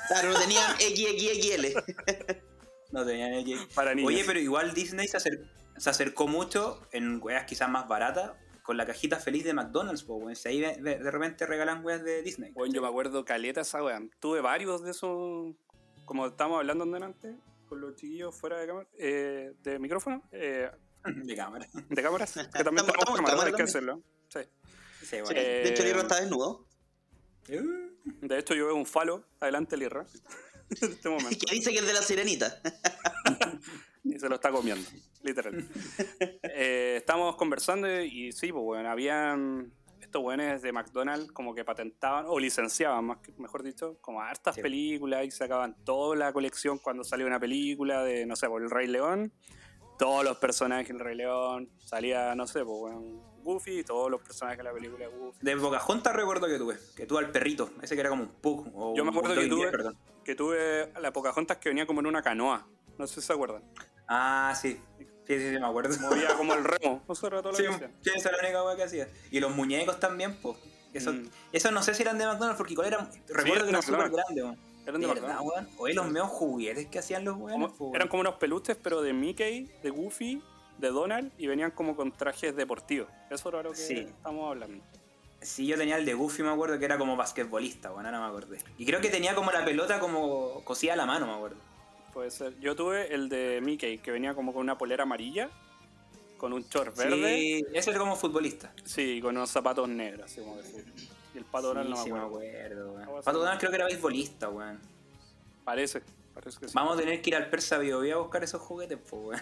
Claro, 0.07 0.31
no 0.31 0.39
tenían 0.39 0.71
XXXL. 0.79 2.37
No 2.89 3.05
tenían 3.05 3.33
aquí. 3.33 3.53
Para 3.75 3.93
niños. 3.93 4.07
Oye, 4.07 4.23
pero 4.25 4.39
igual 4.39 4.73
Disney 4.73 5.09
se, 5.09 5.17
acer- 5.17 5.45
se 5.75 5.89
acercó 5.89 6.25
mucho 6.25 6.79
en 6.93 7.19
weas 7.21 7.43
quizás 7.43 7.69
más 7.69 7.85
baratas 7.89 8.31
con 8.63 8.77
la 8.77 8.85
cajita 8.85 9.17
feliz 9.19 9.43
de 9.43 9.53
McDonald's, 9.53 10.03
po, 10.03 10.15
weón. 10.15 10.37
Si 10.37 10.47
ahí 10.47 10.61
de, 10.61 10.77
de- 10.77 10.97
de 10.99 11.11
repente 11.11 11.45
regalan 11.45 11.83
weas 11.83 12.01
de 12.01 12.21
Disney. 12.21 12.53
Bueno, 12.53 12.73
yo 12.73 12.81
me 12.81 12.87
acuerdo 12.87 13.25
caleta 13.25 13.59
esa 13.59 13.83
weón. 13.83 14.09
Tuve 14.21 14.39
varios 14.39 14.83
de 14.83 14.91
esos, 14.91 15.53
como 16.05 16.27
estábamos 16.27 16.59
hablando 16.59 16.85
delante, 16.85 17.35
con 17.67 17.81
los 17.81 17.93
chiquillos 17.95 18.33
fuera 18.33 18.57
de 18.57 18.67
cámara, 18.67 18.87
eh, 18.97 19.51
de 19.63 19.79
micrófono, 19.79 20.23
eh, 20.31 20.71
De 21.03 21.35
cámara. 21.35 21.67
de 21.73 22.01
cámaras, 22.01 22.31
que 22.31 22.39
también 22.63 22.85
Estamos- 22.85 22.85
tenemos 22.85 23.05
cámaras, 23.15 23.29
cámara 23.31 23.47
hay 23.49 23.53
que 23.53 23.63
hacerlo. 23.63 24.01
Sí. 25.09 25.17
Bueno. 25.21 25.39
Eh, 25.39 25.61
de 25.63 25.69
hecho, 25.69 25.81
el 25.83 25.87
libro 25.89 26.01
está 26.01 26.19
desnudo. 26.19 26.65
Uh, 27.49 28.25
De 28.27 28.39
hecho, 28.39 28.53
yo 28.55 28.65
veo 28.67 28.75
un 28.75 28.85
falo 28.85 29.23
adelante 29.39 29.75
del 29.75 29.83
Irra 29.85 30.05
en 30.81 30.91
este 30.91 31.09
momento. 31.09 31.45
Que 31.47 31.55
dice 31.55 31.71
que 31.71 31.79
es 31.79 31.87
de 31.87 31.93
la 31.93 32.01
sirenita. 32.01 32.61
y 34.03 34.19
se 34.19 34.27
lo 34.29 34.35
está 34.35 34.51
comiendo, 34.51 34.87
literal. 35.23 35.67
Eh, 36.43 36.95
estábamos 36.97 37.35
conversando 37.35 38.01
y 38.01 38.31
sí, 38.31 38.51
pues 38.51 38.63
bueno, 38.63 38.89
habían 38.89 39.71
estos 40.01 40.21
buenos 40.21 40.61
de 40.61 40.71
McDonald's 40.71 41.31
como 41.33 41.53
que 41.53 41.65
patentaban 41.65 42.25
o 42.27 42.39
licenciaban, 42.39 43.03
más 43.05 43.17
que- 43.19 43.33
mejor 43.37 43.63
dicho, 43.63 43.97
como 43.99 44.21
hartas 44.21 44.55
Sí. 44.55 44.61
películas 44.61 45.25
y 45.25 45.31
sacaban 45.31 45.75
toda 45.83 46.15
la 46.15 46.31
colección 46.31 46.77
cuando 46.77 47.03
salió 47.03 47.27
una 47.27 47.39
película 47.39 48.03
de, 48.03 48.25
no 48.25 48.35
sé, 48.37 48.47
por 48.47 48.61
el 48.63 48.69
Rey 48.69 48.87
León, 48.87 49.33
todos 49.99 50.23
los 50.23 50.37
personajes 50.37 50.87
del 50.87 50.99
Rey 50.99 51.17
León, 51.17 51.69
salía, 51.79 52.35
no 52.35 52.47
sé, 52.47 52.63
pues 52.63 52.77
bueno, 52.79 53.36
Goofy, 53.47 53.83
todos 53.83 54.11
los 54.11 54.21
personajes 54.21 54.57
de 54.57 54.63
la 54.65 54.73
película 54.73 55.07
Goofy. 55.07 55.39
De 55.41 55.55
Pocahontas 55.55 56.13
recuerdo 56.15 56.47
que 56.47 56.57
tuve. 56.57 56.77
Que 56.95 57.05
tuve 57.05 57.19
al 57.19 57.31
perrito. 57.31 57.69
Ese 57.81 57.95
que 57.95 58.01
era 58.01 58.09
como 58.09 58.23
un 58.23 58.29
pug. 58.29 58.67
O 58.75 58.93
Yo 58.95 59.05
me 59.05 59.11
acuerdo 59.11 59.33
que 59.35 59.47
tuve- 59.47 59.71
perdón. 59.71 59.97
Que 60.25 60.35
tuve 60.35 60.91
la 60.99 61.13
Pocahontas 61.13 61.57
que 61.57 61.69
venía 61.69 61.87
como 61.87 62.01
en 62.01 62.07
una 62.07 62.21
canoa, 62.21 62.67
no 62.97 63.07
sé 63.07 63.21
si 63.21 63.27
se 63.27 63.33
acuerdan. 63.33 63.63
Ah, 64.07 64.53
sí. 64.59 64.79
Sí, 64.99 65.05
sí, 65.39 65.49
sí, 65.53 65.59
me 65.59 65.65
acuerdo. 65.65 65.95
Movía 66.01 66.35
como 66.35 66.53
el 66.53 66.63
remo, 66.65 67.03
eso 67.09 67.27
era 67.27 67.41
todo 67.41 67.51
lo 67.53 67.57
Sí, 67.57 67.63
que 67.63 67.89
sí, 68.01 68.11
esa 68.15 68.29
era 68.29 68.37
la 68.37 68.43
única 68.43 68.63
wea 68.65 68.75
que 68.75 68.83
hacía. 68.83 69.07
Y 69.31 69.39
los 69.39 69.55
muñecos 69.55 69.99
también, 69.99 70.35
pues. 70.41 70.57
Eso, 70.93 71.13
Mm. 71.13 71.29
eso 71.53 71.71
no 71.71 71.81
sé 71.83 71.93
si 71.93 72.01
eran 72.03 72.17
de 72.17 72.25
McDonald's 72.25 72.57
porque 72.57 72.73
igual 72.73 72.87
eran. 72.87 73.09
Recuerdo 73.29 73.63
que 73.65 73.69
eran 73.69 73.83
súper 73.83 74.09
grandes, 74.09 74.43
weón. 74.43 74.57
Eran 74.85 75.01
De 75.01 75.07
de 75.07 75.13
verdad, 75.13 75.35
McDonald's. 75.39 75.69
weón. 75.71 75.79
Oye, 75.79 75.93
los 75.93 76.09
meos 76.09 76.29
juguetes 76.29 76.87
que 76.87 76.99
hacían 76.99 77.23
los 77.25 77.37
weones. 77.37 77.71
Eran 77.93 78.07
como 78.07 78.21
unos 78.21 78.35
peluches, 78.35 78.77
pero 78.81 79.01
de 79.01 79.11
Mickey, 79.13 79.69
de 79.83 79.89
Goofy, 79.89 80.41
de 80.77 80.89
Donald, 80.89 81.31
y 81.37 81.47
venían 81.47 81.71
como 81.71 81.95
con 81.95 82.11
trajes 82.11 82.55
deportivos. 82.55 83.09
Eso 83.29 83.49
era 83.49 83.63
lo 83.63 83.71
que 83.71 83.77
Sí. 83.77 83.93
estamos 83.99 84.49
hablando. 84.49 84.83
Sí, 85.41 85.67
yo 85.67 85.77
tenía 85.77 85.97
el 85.97 86.05
de 86.05 86.13
Goofy, 86.15 86.41
me 86.43 86.49
acuerdo 86.49 86.79
que 86.79 86.85
era 86.85 86.97
como 86.97 87.15
basquetbolista, 87.15 87.91
bueno, 87.91 88.09
ahora 88.09 88.19
me 88.21 88.25
acordé. 88.27 88.57
Y 88.77 88.85
creo 88.85 88.99
que 89.01 89.09
tenía 89.09 89.35
como 89.35 89.51
la 89.51 89.63
pelota 89.63 89.99
como 89.99 90.63
cosida 90.63 90.93
a 90.93 90.95
la 90.95 91.05
mano, 91.05 91.27
me 91.27 91.33
acuerdo. 91.33 91.57
Puede 92.13 92.31
ser. 92.31 92.59
Yo 92.59 92.75
tuve 92.75 93.13
el 93.13 93.29
de 93.29 93.61
Mickey, 93.61 93.99
que 93.99 94.09
venía 94.11 94.33
como 94.33 94.51
con 94.51 94.61
una 94.63 94.77
polera 94.77 95.03
amarilla, 95.03 95.49
con 96.37 96.53
un 96.53 96.63
short 96.63 96.95
verde, 96.97 97.35
Sí, 97.35 97.65
ese 97.73 97.91
era 97.91 97.99
como 97.99 98.15
futbolista. 98.15 98.71
sí, 98.83 99.19
con 99.21 99.37
unos 99.37 99.51
zapatos 99.51 99.87
negros, 99.89 100.25
así 100.25 100.41
como 100.41 100.57
decir. 100.57 100.85
Y 101.33 101.37
el 101.37 101.45
pato 101.45 101.67
Donald 101.67 101.85
sí, 101.87 101.91
no 101.91 101.97
me 101.97 102.03
sí, 102.03 102.09
acuerdo. 102.09 102.27
acuerdo, 102.27 102.87
weón. 102.93 103.01
Algo 103.03 103.17
así. 103.19 103.25
Pato 103.25 103.39
Donald 103.39 103.59
creo 103.59 103.69
que 103.71 103.75
era 103.75 103.85
beisbolista, 103.85 104.49
weón. 104.49 104.79
Parece, 105.63 106.01
parece 106.33 106.59
que 106.59 106.67
sí. 106.67 106.73
Vamos 106.73 106.97
a 106.97 106.99
tener 106.99 107.21
que 107.21 107.29
ir 107.29 107.35
al 107.35 107.49
Persa 107.49 107.77
Bio 107.77 108.01
a 108.15 108.17
buscar 108.21 108.43
esos 108.43 108.61
juguetes, 108.61 108.97
pues, 109.07 109.21
weón. 109.23 109.41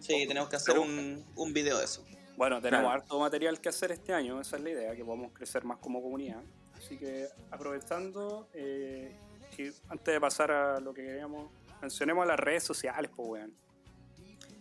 Sí, 0.00 0.26
tenemos 0.26 0.48
que 0.48 0.56
hacer 0.56 0.78
un, 0.78 1.24
un 1.36 1.52
video 1.52 1.78
de 1.78 1.84
eso. 1.84 2.04
Bueno, 2.36 2.60
tenemos 2.60 2.84
Claro. 2.86 3.02
harto 3.02 3.18
material 3.20 3.60
que 3.60 3.68
hacer 3.68 3.92
este 3.92 4.12
año, 4.12 4.40
esa 4.40 4.56
es 4.56 4.62
la 4.62 4.70
idea, 4.70 4.96
que 4.96 5.04
podamos 5.04 5.32
crecer 5.32 5.64
más 5.64 5.78
como 5.78 6.02
comunidad. 6.02 6.42
Así 6.76 6.98
que 6.98 7.28
aprovechando, 7.50 8.48
eh, 8.52 9.16
y 9.56 9.62
antes 9.88 10.14
de 10.14 10.20
pasar 10.20 10.50
a 10.50 10.80
lo 10.80 10.92
que 10.92 11.02
queríamos, 11.04 11.50
mencionemos 11.80 12.26
las 12.26 12.38
redes 12.38 12.64
sociales, 12.64 13.10
pues 13.14 13.28
weón. 13.28 13.54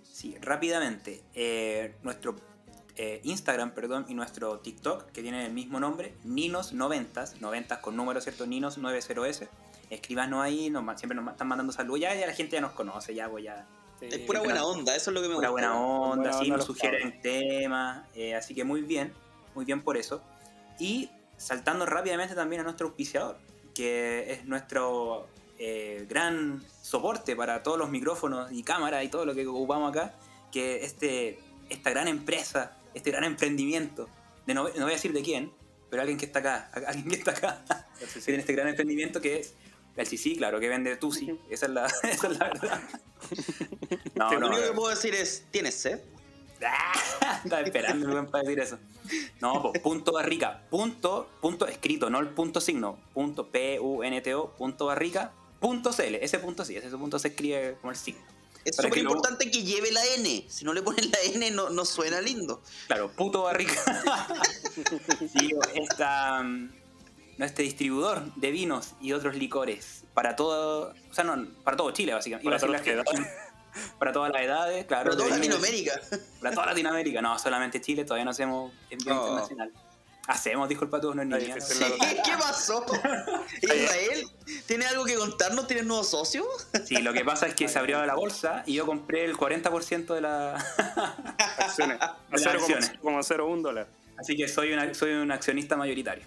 Sí, 0.04 0.38
rápidamente. 0.40 1.24
eh, 1.34 1.96
nuestro 2.04 2.36
eh, 2.96 3.22
Instagram, 3.24 3.72
perdón, 3.74 4.06
y 4.08 4.14
nuestro 4.14 4.60
TikTok, 4.60 5.08
que 5.12 5.24
tienen 5.24 5.42
el 5.42 5.52
mismo 5.52 5.80
nombre, 5.80 6.14
Ninos90, 6.26 7.40
90 7.40 7.82
con 7.82 7.96
número, 7.98 8.22
¿cierto? 8.22 8.46
Ninos90S. 8.46 9.50
Escríbanos 9.90 10.42
ahí, 10.44 10.70
nos, 10.70 10.84
siempre 11.00 11.16
nos 11.20 11.28
están 11.32 11.48
mandando 11.48 11.74
saludos. 11.74 12.02
Ya, 12.02 12.14
ya 12.14 12.28
la 12.28 12.34
gente 12.34 12.56
ya 12.56 12.62
nos 12.62 12.74
conoce, 12.74 13.16
ya, 13.16 13.28
pues 13.30 13.44
ya. 13.44 13.68
Sí, 14.00 14.08
Es 14.12 14.20
pura 14.20 14.42
buena 14.42 14.66
onda, 14.66 14.96
eso 14.96 15.12
es 15.12 15.14
lo 15.14 15.22
que 15.22 15.28
me 15.30 15.36
Pura 15.36 15.50
gusta. 15.50 15.70
buena 15.72 15.80
onda, 15.82 16.16
Buena 16.24 16.38
sí, 16.40 16.44
onda 16.46 16.58
nos 16.58 16.66
sugieren 16.66 17.22
temas. 17.22 18.06
eh, 18.16 18.36
así 18.36 18.54
que 18.54 18.64
muy 18.64 18.82
bien, 18.82 19.14
muy 19.56 19.66
bien 19.66 19.82
por 19.82 19.98
eso. 19.98 20.22
Y 20.80 21.10
saltando 21.38 21.86
rápidamente 21.86 22.36
también 22.36 22.62
a 22.62 22.64
nuestro 22.64 22.88
auspiciador, 22.88 23.38
que 23.74 24.32
es 24.34 24.46
nuestro 24.46 25.28
eh, 25.60 26.06
gran 26.10 26.62
soporte 26.82 27.36
para 27.36 27.64
todos 27.64 27.78
los 27.78 27.90
micrófonos 27.90 28.52
y 28.52 28.64
cámaras 28.64 29.04
y 29.04 29.08
todo 29.10 29.26
lo 29.26 29.34
que 29.36 29.46
ocupamos 29.48 29.90
acá, 29.96 30.16
que 30.52 30.84
este, 30.84 31.40
esta 31.70 31.90
gran 31.90 32.08
empresa, 32.08 32.78
este 32.94 33.12
gran 33.12 33.24
emprendimiento, 33.24 34.10
de 34.46 34.54
no, 34.54 34.64
no 34.64 34.72
voy 34.84 34.92
a 34.92 34.96
decir 34.96 35.14
de 35.14 35.22
quién, 35.22 35.52
pero 35.90 36.02
alguien 36.02 36.18
que 36.18 36.26
está 36.26 36.40
acá, 36.40 36.70
alguien 36.88 37.08
que 37.10 37.16
está 37.16 37.32
acá, 37.32 37.64
tiene 38.26 38.40
este 38.42 38.54
gran 38.54 38.68
emprendimiento 38.68 39.22
que 39.22 39.40
es 39.40 39.54
el 39.96 40.08
CC, 40.08 40.36
claro, 40.38 40.60
que 40.60 40.70
vende 40.70 40.96
Tusi, 40.98 41.40
esa 41.50 41.66
es 41.68 41.72
la, 41.72 41.86
esa 42.04 42.28
es 42.28 42.38
la 42.40 42.46
verdad. 42.46 42.82
No, 44.16 44.32
Lo 44.40 44.48
único 44.48 44.62
que 44.64 44.72
puedo 44.74 44.90
decir 44.90 45.14
es, 45.16 45.46
¿tienes 45.50 45.76
sed? 45.76 46.00
Estaba 47.44 47.62
esperando 47.62 48.26
para 48.30 48.44
decir 48.44 48.60
eso. 48.60 48.78
No, 49.42 49.62
pues 49.62 49.82
punto 49.82 50.14
barrica. 50.14 50.64
Punto, 50.70 51.30
punto 51.42 51.68
escrito, 51.68 52.10
no 52.10 52.20
el 52.20 52.30
punto 52.30 52.60
signo. 52.62 52.98
Punto 53.14 53.48
P-U-N-T-O, 53.50 54.52
punto 54.52 54.86
barrica, 54.88 55.32
punto 55.60 55.92
CL. 55.92 56.16
Ese 56.16 56.40
punto 56.40 56.64
sí, 56.66 56.76
ese 56.76 56.90
punto 56.90 57.18
se 57.20 57.30
escribe 57.30 57.78
como 57.82 57.92
el 57.92 57.98
signo. 57.98 58.22
Es 58.66 58.76
súper 58.78 58.92
que 58.92 59.04
lo- 59.04 59.10
importante 59.12 59.50
que 59.52 59.64
lleve 59.64 59.92
la 59.92 60.06
N. 60.18 60.46
Si 60.48 60.64
no 60.64 60.74
le 60.74 60.82
ponen 60.82 61.10
la 61.12 61.20
N, 61.34 61.52
no, 61.52 61.70
no 61.70 61.86
suena 61.86 62.22
lindo. 62.22 62.62
Claro, 62.88 63.12
puto 63.12 63.44
barrica. 63.44 63.74
sí, 65.38 65.52
esta, 65.76 66.44
mm, 66.44 66.72
este 67.46 67.64
distribuidor 67.64 68.34
de 68.36 68.52
vinos 68.52 68.94
y 69.02 69.14
otros 69.14 69.36
licores 69.36 70.04
para 70.14 70.36
todo, 70.36 70.94
o 71.10 71.14
sea, 71.14 71.24
no, 71.24 71.48
para 71.64 71.78
todo 71.78 71.92
Chile, 71.92 72.14
básicamente. 72.14 72.46
Para 72.46 72.58
a 72.58 72.60
todas 72.60 72.86
las 72.86 72.96
la- 72.96 73.28
Para 73.98 74.12
todas 74.12 74.32
las 74.32 74.42
edades, 74.44 74.86
claro. 74.86 75.18
Toda. 75.18 75.30
Latinoamérica. 75.30 76.00
Para 76.42 76.54
toda 76.54 76.66
Latinoamérica, 76.68 77.22
no, 77.22 77.40
solamente 77.40 77.82
Chile, 77.82 78.04
todavía 78.06 78.26
no 78.26 78.32
hacemos 78.32 78.72
envío 78.90 79.14
Oh. 79.16 79.22
internacional. 79.22 79.72
Hacemos, 80.26 80.70
dijo 80.70 80.86
el 80.86 80.90
pato, 80.90 81.14
no 81.14 81.22
es 81.22 81.28
niña. 81.28 81.60
Sí, 81.60 81.84
¿Qué 82.24 82.32
pasó? 82.40 82.86
Israel, 83.62 84.26
¿tiene 84.68 84.86
algo 84.86 85.04
que 85.04 85.16
contarnos? 85.16 85.68
¿Tienes 85.68 85.86
nuevos 85.86 86.08
socios? 86.10 86.46
Sí, 86.86 86.96
lo 87.02 87.12
que 87.12 87.26
pasa 87.26 87.46
es 87.48 87.56
que 87.56 87.68
se 87.68 87.78
abrió 87.78 88.06
la 88.06 88.16
bolsa 88.16 88.64
y 88.66 88.76
yo 88.76 88.86
compré 88.86 89.26
el 89.26 89.36
40% 89.36 90.14
de 90.14 90.22
la. 90.22 90.56
Acciones. 91.58 91.98
A 92.00 92.18
De 92.32 92.38
las 92.42 92.46
acciones. 92.56 92.94
0,01 93.02 93.62
dólar. 93.62 93.88
Así 94.18 94.38
que 94.38 94.48
soy, 94.48 94.72
una, 94.72 94.94
soy 94.94 95.12
un 95.12 95.30
accionista 95.32 95.76
mayoritario. 95.76 96.24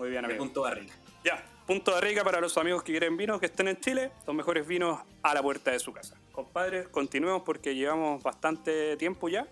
Muy 0.00 0.08
bien, 0.08 0.22
De 0.22 0.28
amigo. 0.28 0.44
punto 0.44 0.62
barriga. 0.62 0.94
Ya, 1.22 1.44
punto 1.66 1.94
de 1.94 2.00
rica 2.00 2.24
para 2.24 2.40
los 2.40 2.56
amigos 2.56 2.82
que 2.82 2.90
quieren 2.90 3.18
vinos 3.18 3.38
que 3.38 3.44
estén 3.44 3.68
en 3.68 3.78
Chile, 3.78 4.10
los 4.26 4.34
mejores 4.34 4.66
vinos 4.66 4.98
a 5.22 5.34
la 5.34 5.42
puerta 5.42 5.72
de 5.72 5.78
su 5.78 5.92
casa. 5.92 6.16
Compadres, 6.32 6.88
continuemos 6.88 7.42
porque 7.42 7.74
llevamos 7.74 8.22
bastante 8.22 8.96
tiempo 8.96 9.28
ya 9.28 9.46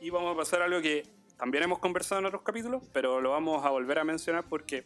Y 0.00 0.10
vamos 0.10 0.34
a 0.34 0.36
pasar 0.36 0.60
a 0.60 0.64
algo 0.64 0.82
que 0.82 1.06
también 1.38 1.62
hemos 1.62 1.78
conversado 1.78 2.18
en 2.18 2.26
otros 2.26 2.42
capítulos, 2.42 2.82
pero 2.92 3.20
lo 3.20 3.30
vamos 3.30 3.64
a 3.64 3.70
volver 3.70 4.00
a 4.00 4.04
mencionar 4.04 4.42
porque 4.48 4.84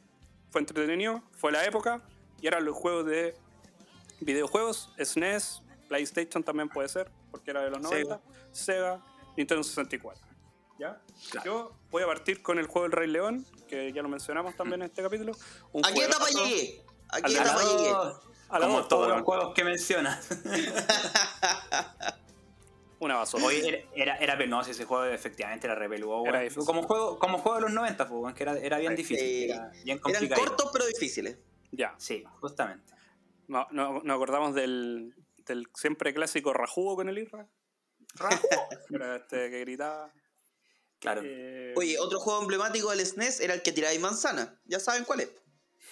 fue 0.50 0.60
entretenido, 0.60 1.22
fue 1.32 1.50
la 1.50 1.64
época 1.64 2.02
y 2.42 2.46
eran 2.46 2.66
los 2.66 2.76
juegos 2.76 3.06
de 3.06 3.34
videojuegos, 4.20 4.92
SNES, 5.02 5.62
PlayStation 5.88 6.44
también 6.44 6.68
puede 6.68 6.90
ser, 6.90 7.10
porque 7.30 7.52
era 7.52 7.62
de 7.62 7.70
los 7.70 7.80
90, 7.80 8.20
Sega, 8.52 9.02
Nintendo 9.34 9.64
64. 9.64 10.22
¿Ya? 10.79 11.01
Claro. 11.31 11.45
Yo 11.45 11.77
voy 11.91 12.03
a 12.03 12.07
partir 12.07 12.43
con 12.43 12.59
el 12.59 12.66
juego 12.66 12.83
del 12.85 12.93
Rey 12.93 13.09
León, 13.09 13.47
que 13.66 13.93
ya 13.93 14.03
lo 14.03 14.09
mencionamos 14.09 14.55
también 14.57 14.83
en 14.83 14.87
este 14.89 15.03
capítulo. 15.03 15.33
Un 15.72 15.85
¿A 15.87 15.93
qué 15.93 16.05
etapa 16.05 16.24
juegazo. 16.27 16.45
llegué? 16.47 16.85
¿A 17.09 17.16
Al 17.16 17.22
qué 17.22 17.33
de 17.33 17.39
etapa 17.41 17.62
la- 17.64 17.70
llegué? 17.70 17.91
A 18.49 18.59
la 18.61 18.66
Como 18.66 18.79
dos, 18.79 18.89
todos 18.89 19.09
los 19.09 19.22
juegos 19.22 19.55
que 19.55 19.64
mencionas. 19.64 20.29
Una 22.99 23.16
basura. 23.16 23.45
Oye, 23.45 23.68
era, 23.68 23.79
era, 23.95 24.16
era 24.16 24.39
penoso 24.39 24.70
ese 24.70 24.85
juego, 24.87 25.05
efectivamente 25.05 25.66
era 25.66 25.74
re 25.74 25.89
peludo, 25.89 26.22
Era 26.22 26.33
weón. 26.33 26.45
difícil. 26.45 26.64
Como 26.64 26.83
juego, 26.85 27.18
como 27.18 27.39
juego 27.39 27.57
de 27.57 27.62
los 27.62 27.72
90, 27.72 28.09
pues, 28.09 28.35
que 28.35 28.43
era, 28.43 28.57
era 28.59 28.79
bien 28.79 28.93
Sí. 28.93 28.97
difícil. 29.03 29.51
Era 29.51 29.68
bien 29.68 29.83
Eran 29.85 29.99
complicado. 29.99 30.43
cortos 30.45 30.70
pero 30.72 30.87
difíciles. 30.87 31.39
Ya. 31.72 31.95
Sí, 31.99 32.24
justamente. 32.41 32.95
No, 33.49 33.66
no- 33.70 34.01
nos 34.03 34.14
acordamos 34.16 34.55
del, 34.55 35.14
del 35.45 35.66
siempre 35.74 36.14
clásico 36.14 36.55
Rajugo 36.55 36.97
con 36.97 37.09
el 37.11 37.18
Irra. 37.18 37.47
Rajugo. 38.14 38.49
Era 38.91 39.16
este 39.16 39.51
que 39.51 39.61
gritaba. 39.61 40.11
Claro. 41.07 41.22
Eh, 41.24 41.72
Oye, 41.76 41.96
otro 42.00 42.18
juego 42.18 42.40
emblemático 42.40 42.90
del 42.90 43.07
SNES 43.07 43.38
era 43.38 43.54
el 43.54 43.62
que 43.62 43.70
tiraba 43.70 43.96
manzana. 44.00 44.61
Ya 44.64 44.80
saben 44.80 45.04
cuál 45.04 45.20
es. 45.20 45.30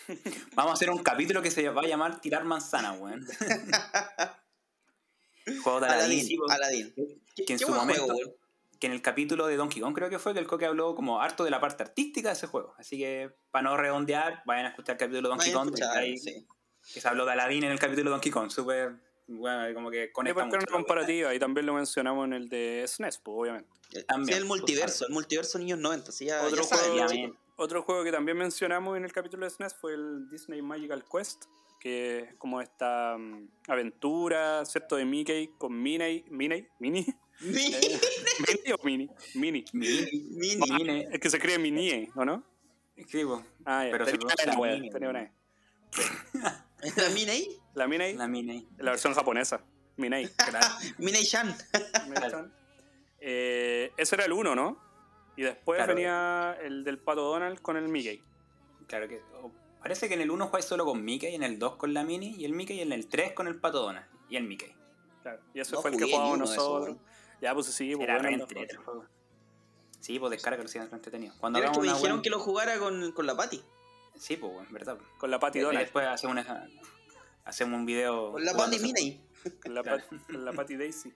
Vamos 0.57 0.73
a 0.73 0.75
hacer 0.75 0.91
un 0.91 1.05
capítulo 1.05 1.41
que 1.41 1.53
se 1.53 1.69
va 1.69 1.83
a 1.83 1.87
llamar 1.87 2.21
Tirar 2.21 2.45
Manzana, 2.45 2.95
weón. 2.95 3.25
juego 5.63 5.79
de 5.79 5.87
Aladdin. 5.87 6.41
Aladdin. 6.51 6.51
Aladdin. 6.51 7.23
¿Qué, 7.37 7.45
Que 7.45 7.53
en 7.53 7.59
su 7.61 7.69
momento, 7.69 8.07
juego, 8.07 8.35
que 8.81 8.89
en 8.89 8.93
el 8.93 9.03
capítulo 9.03 9.47
de 9.47 9.57
Donkey 9.57 9.81
Kong 9.81 9.95
creo 9.95 10.11
que 10.11 10.19
fue 10.19 10.35
que 10.35 10.41
el 10.41 10.49
Coque 10.49 10.67
habló 10.67 10.97
como 10.97 11.21
harto 11.21 11.45
de 11.45 11.51
la 11.51 11.61
parte 11.61 11.85
artística 11.85 12.31
de 12.31 12.35
ese 12.35 12.49
juego. 12.49 12.75
Así 12.77 12.99
que, 12.99 13.31
para 13.53 13.63
no 13.63 13.77
redondear, 13.77 14.43
vayan 14.47 14.67
a 14.67 14.71
escuchar 14.71 14.95
el 14.95 14.99
capítulo 14.99 15.29
de 15.29 15.31
Donkey 15.31 15.53
Vayan 15.53 15.69
Kong. 15.69 15.75
escuchar, 15.75 15.97
ahí, 15.97 16.19
sí. 16.19 16.45
Que 16.93 17.01
se 17.01 17.07
habló 17.07 17.25
de 17.25 17.31
Aladdin 17.33 17.63
en 17.63 17.71
el 17.71 17.79
capítulo 17.79 18.11
de 18.11 18.15
Donkey 18.15 18.33
Kong. 18.33 18.51
Súper, 18.51 18.97
bueno, 19.27 19.75
como 19.75 19.91
que 19.91 20.13
conecta 20.13 20.41
era 20.41 20.47
mucho. 20.47 20.59
una 20.59 20.67
comparativa 20.73 21.35
y 21.35 21.39
también 21.39 21.67
lo 21.67 21.75
mencionamos 21.75 22.27
en 22.27 22.33
el 22.35 22.49
de 22.49 22.85
SNES, 22.87 23.19
pues, 23.19 23.37
obviamente. 23.39 23.71
También, 24.07 24.27
Sí, 24.37 24.43
el 24.43 24.47
pues, 24.49 24.61
multiverso, 24.61 25.07
el 25.07 25.13
multiverso 25.13 25.59
niños 25.59 25.79
90. 25.79 26.13
Sí, 26.13 26.27
ya, 26.27 26.43
Otro 26.43 26.63
ya 26.63 26.77
juego- 26.77 26.97
También. 27.07 27.39
Otro 27.57 27.83
juego 27.83 28.03
que 28.03 28.11
también 28.11 28.37
mencionamos 28.37 28.97
en 28.97 29.05
el 29.05 29.13
capítulo 29.13 29.45
de 29.47 29.51
SNES 29.51 29.75
fue 29.75 29.95
el 29.95 30.29
Disney 30.29 30.61
Magical 30.61 31.05
Quest, 31.11 31.45
que 31.79 32.19
es 32.21 32.35
como 32.37 32.61
esta 32.61 33.17
mm, 33.17 33.49
aventura, 33.69 34.65
¿cierto? 34.65 34.97
De 34.97 35.05
Mickey 35.05 35.51
con 35.59 35.81
Minnie. 35.81 36.25
¿Minnie? 36.31 36.69
¿Minnie? 36.81 37.07
Eh, 37.41 37.99
¿Minnie 38.47 38.73
o 38.73 38.85
Minnie? 38.85 39.11
Minnie. 39.35 39.65
Mini, 39.73 40.07
Mini. 40.37 40.85
Mini. 40.85 41.07
Es 41.11 41.19
que 41.19 41.29
se 41.31 41.39
cree 41.41 41.59
Minnie, 41.59 42.09
¿o 42.15 42.25
no? 42.25 42.45
Sí, 43.09 43.25
pues, 43.25 43.41
Ah, 43.65 43.85
ya. 43.87 43.91
Pero 43.91 44.05
se 44.07 44.13
tenía 44.13 44.27
pronuncia 44.37 44.59
una 44.61 44.73
Minnie, 44.73 44.91
tenía 44.91 45.09
una 45.11 45.23
E. 45.23 45.33
¿La 46.97 47.09
Mini? 47.11 47.59
La 47.75 47.87
Minnie, 47.89 48.67
la 48.79 48.91
versión 48.93 49.15
japonesa. 49.15 49.61
Minnie. 49.97 50.29
Claro. 50.37 50.67
Mini-chan. 50.99 51.55
Minnie-chan. 52.09 52.53
Eh, 53.21 53.93
ese 53.97 54.15
era 54.17 54.25
el 54.25 54.33
1, 54.33 54.55
¿no? 54.55 54.79
Y 55.37 55.43
después 55.43 55.79
Claro. 55.79 55.95
venía 55.95 56.57
el 56.63 56.85
del 56.85 56.99
Pato 56.99 57.23
Donald 57.23 57.61
con 57.61 57.77
el 57.77 57.89
Mickey. 57.89 58.23
Claro 58.87 59.09
que. 59.09 59.23
Parece 59.81 60.09
que 60.09 60.15
en 60.15 60.21
el 60.23 60.31
1 60.31 60.47
jugáis 60.47 60.65
solo 60.65 60.85
con 60.85 61.05
Mickey, 61.05 61.35
en 61.35 61.43
el 61.43 61.59
2 61.59 61.77
con 61.77 61.93
la 61.93 62.05
Mini, 62.05 62.35
y 62.39 62.45
el 62.45 62.53
Mickey 62.53 62.81
en 62.81 62.93
el 62.93 63.09
3 63.09 63.33
con 63.33 63.47
el 63.49 63.61
Pato 63.61 63.81
Donald. 63.83 64.07
Y 64.29 64.37
el 64.37 64.45
Mickey. 64.45 64.75
Claro. 65.23 65.41
Y 65.53 65.61
ese 65.61 65.73
No 65.73 65.83
fue 65.83 65.91
el 65.91 65.97
que 65.99 66.05
jugábamos 66.05 66.39
nosotros. 66.39 66.97
ya, 67.41 67.53
pues 67.55 67.67
sí, 67.67 67.95
pues 67.95 68.05
Era 68.05 68.15
bueno, 68.15 68.29
re 68.29 68.35
anda, 68.35 68.45
entrete 68.45 68.73
el 68.73 68.79
juego. 68.79 69.05
Sí, 70.01 70.19
pues 70.19 70.31
descarga 70.31 70.67
si 70.69 70.79
es 70.79 70.93
entretenido. 70.93 71.35
Cuando 71.39 71.59
Era 71.59 71.69
el 71.69 71.75
que 71.75 71.81
me 71.81 71.85
dijeron 71.87 72.01
buena- 72.03 72.23
que 72.23 72.31
lo 72.31 72.39
jugara 72.41 72.79
con, 72.79 73.13
con 73.13 73.27
la 73.27 73.37
Patty. 73.37 73.63
Sí, 74.17 74.37
pues, 74.37 74.53
bueno, 74.53 74.69
verdad. 74.71 74.99
Con 75.19 75.31
la 75.31 75.39
Patty 75.39 75.59
Y 75.59 75.63
Donald. 75.63 75.81
después 75.81 76.07
hacemos, 76.07 76.33
una, 76.37 76.69
hacemos 77.45 77.79
un 77.79 77.87
video. 77.87 78.33
Con 78.33 78.45
la 78.45 78.55
Patty. 78.55 79.21
Con 79.63 79.75
la, 79.75 79.83
Claro. 79.83 80.03
Pat- 80.11 80.27
con 80.27 80.45
la 80.45 80.53
Patty 80.53 80.77
Daisy. 80.77 81.13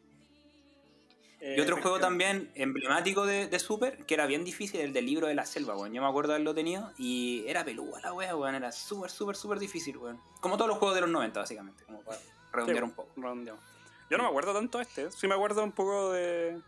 Eh, 1.40 1.54
Y 1.56 1.60
otro 1.60 1.80
juego 1.80 2.00
también 2.00 2.50
emblemático 2.56 3.24
de, 3.24 3.46
de 3.46 3.58
Super, 3.60 4.04
que 4.06 4.14
era 4.14 4.26
bien 4.26 4.44
difícil, 4.44 4.80
el 4.80 4.92
del 4.92 5.06
libro 5.06 5.28
de 5.28 5.34
la 5.34 5.46
selva, 5.46 5.76
weón. 5.76 5.92
Yo 5.94 6.02
me 6.02 6.08
acuerdo 6.08 6.30
de 6.30 6.34
haberlo 6.36 6.52
tenido 6.54 6.92
y 6.98 7.44
era 7.46 7.64
pelúa 7.64 8.00
la 8.00 8.12
wea, 8.12 8.34
weón. 8.34 8.54
Era 8.56 8.72
súper, 8.72 9.10
súper, 9.10 9.36
súper 9.36 9.58
difícil, 9.60 9.96
weón. 9.98 10.20
Como 10.40 10.56
todos 10.56 10.68
los 10.68 10.78
juegos 10.78 10.96
de 10.96 11.02
los 11.02 11.10
90, 11.10 11.38
básicamente. 11.40 11.84
Como 11.84 12.00
para 12.02 12.18
redondear 12.52 12.78
Sí, 12.78 12.84
un 12.84 12.90
poco. 12.92 13.10
redondeamos. 13.16 13.62
Yo 14.10 14.16
no 14.16 14.24
me 14.24 14.28
acuerdo 14.30 14.52
tanto 14.54 14.78
de 14.78 14.84
este. 14.84 15.10
Sí 15.12 15.28
me 15.28 15.34
acuerdo 15.34 15.62
un 15.62 15.72
poco 15.72 16.12
de... 16.12 16.60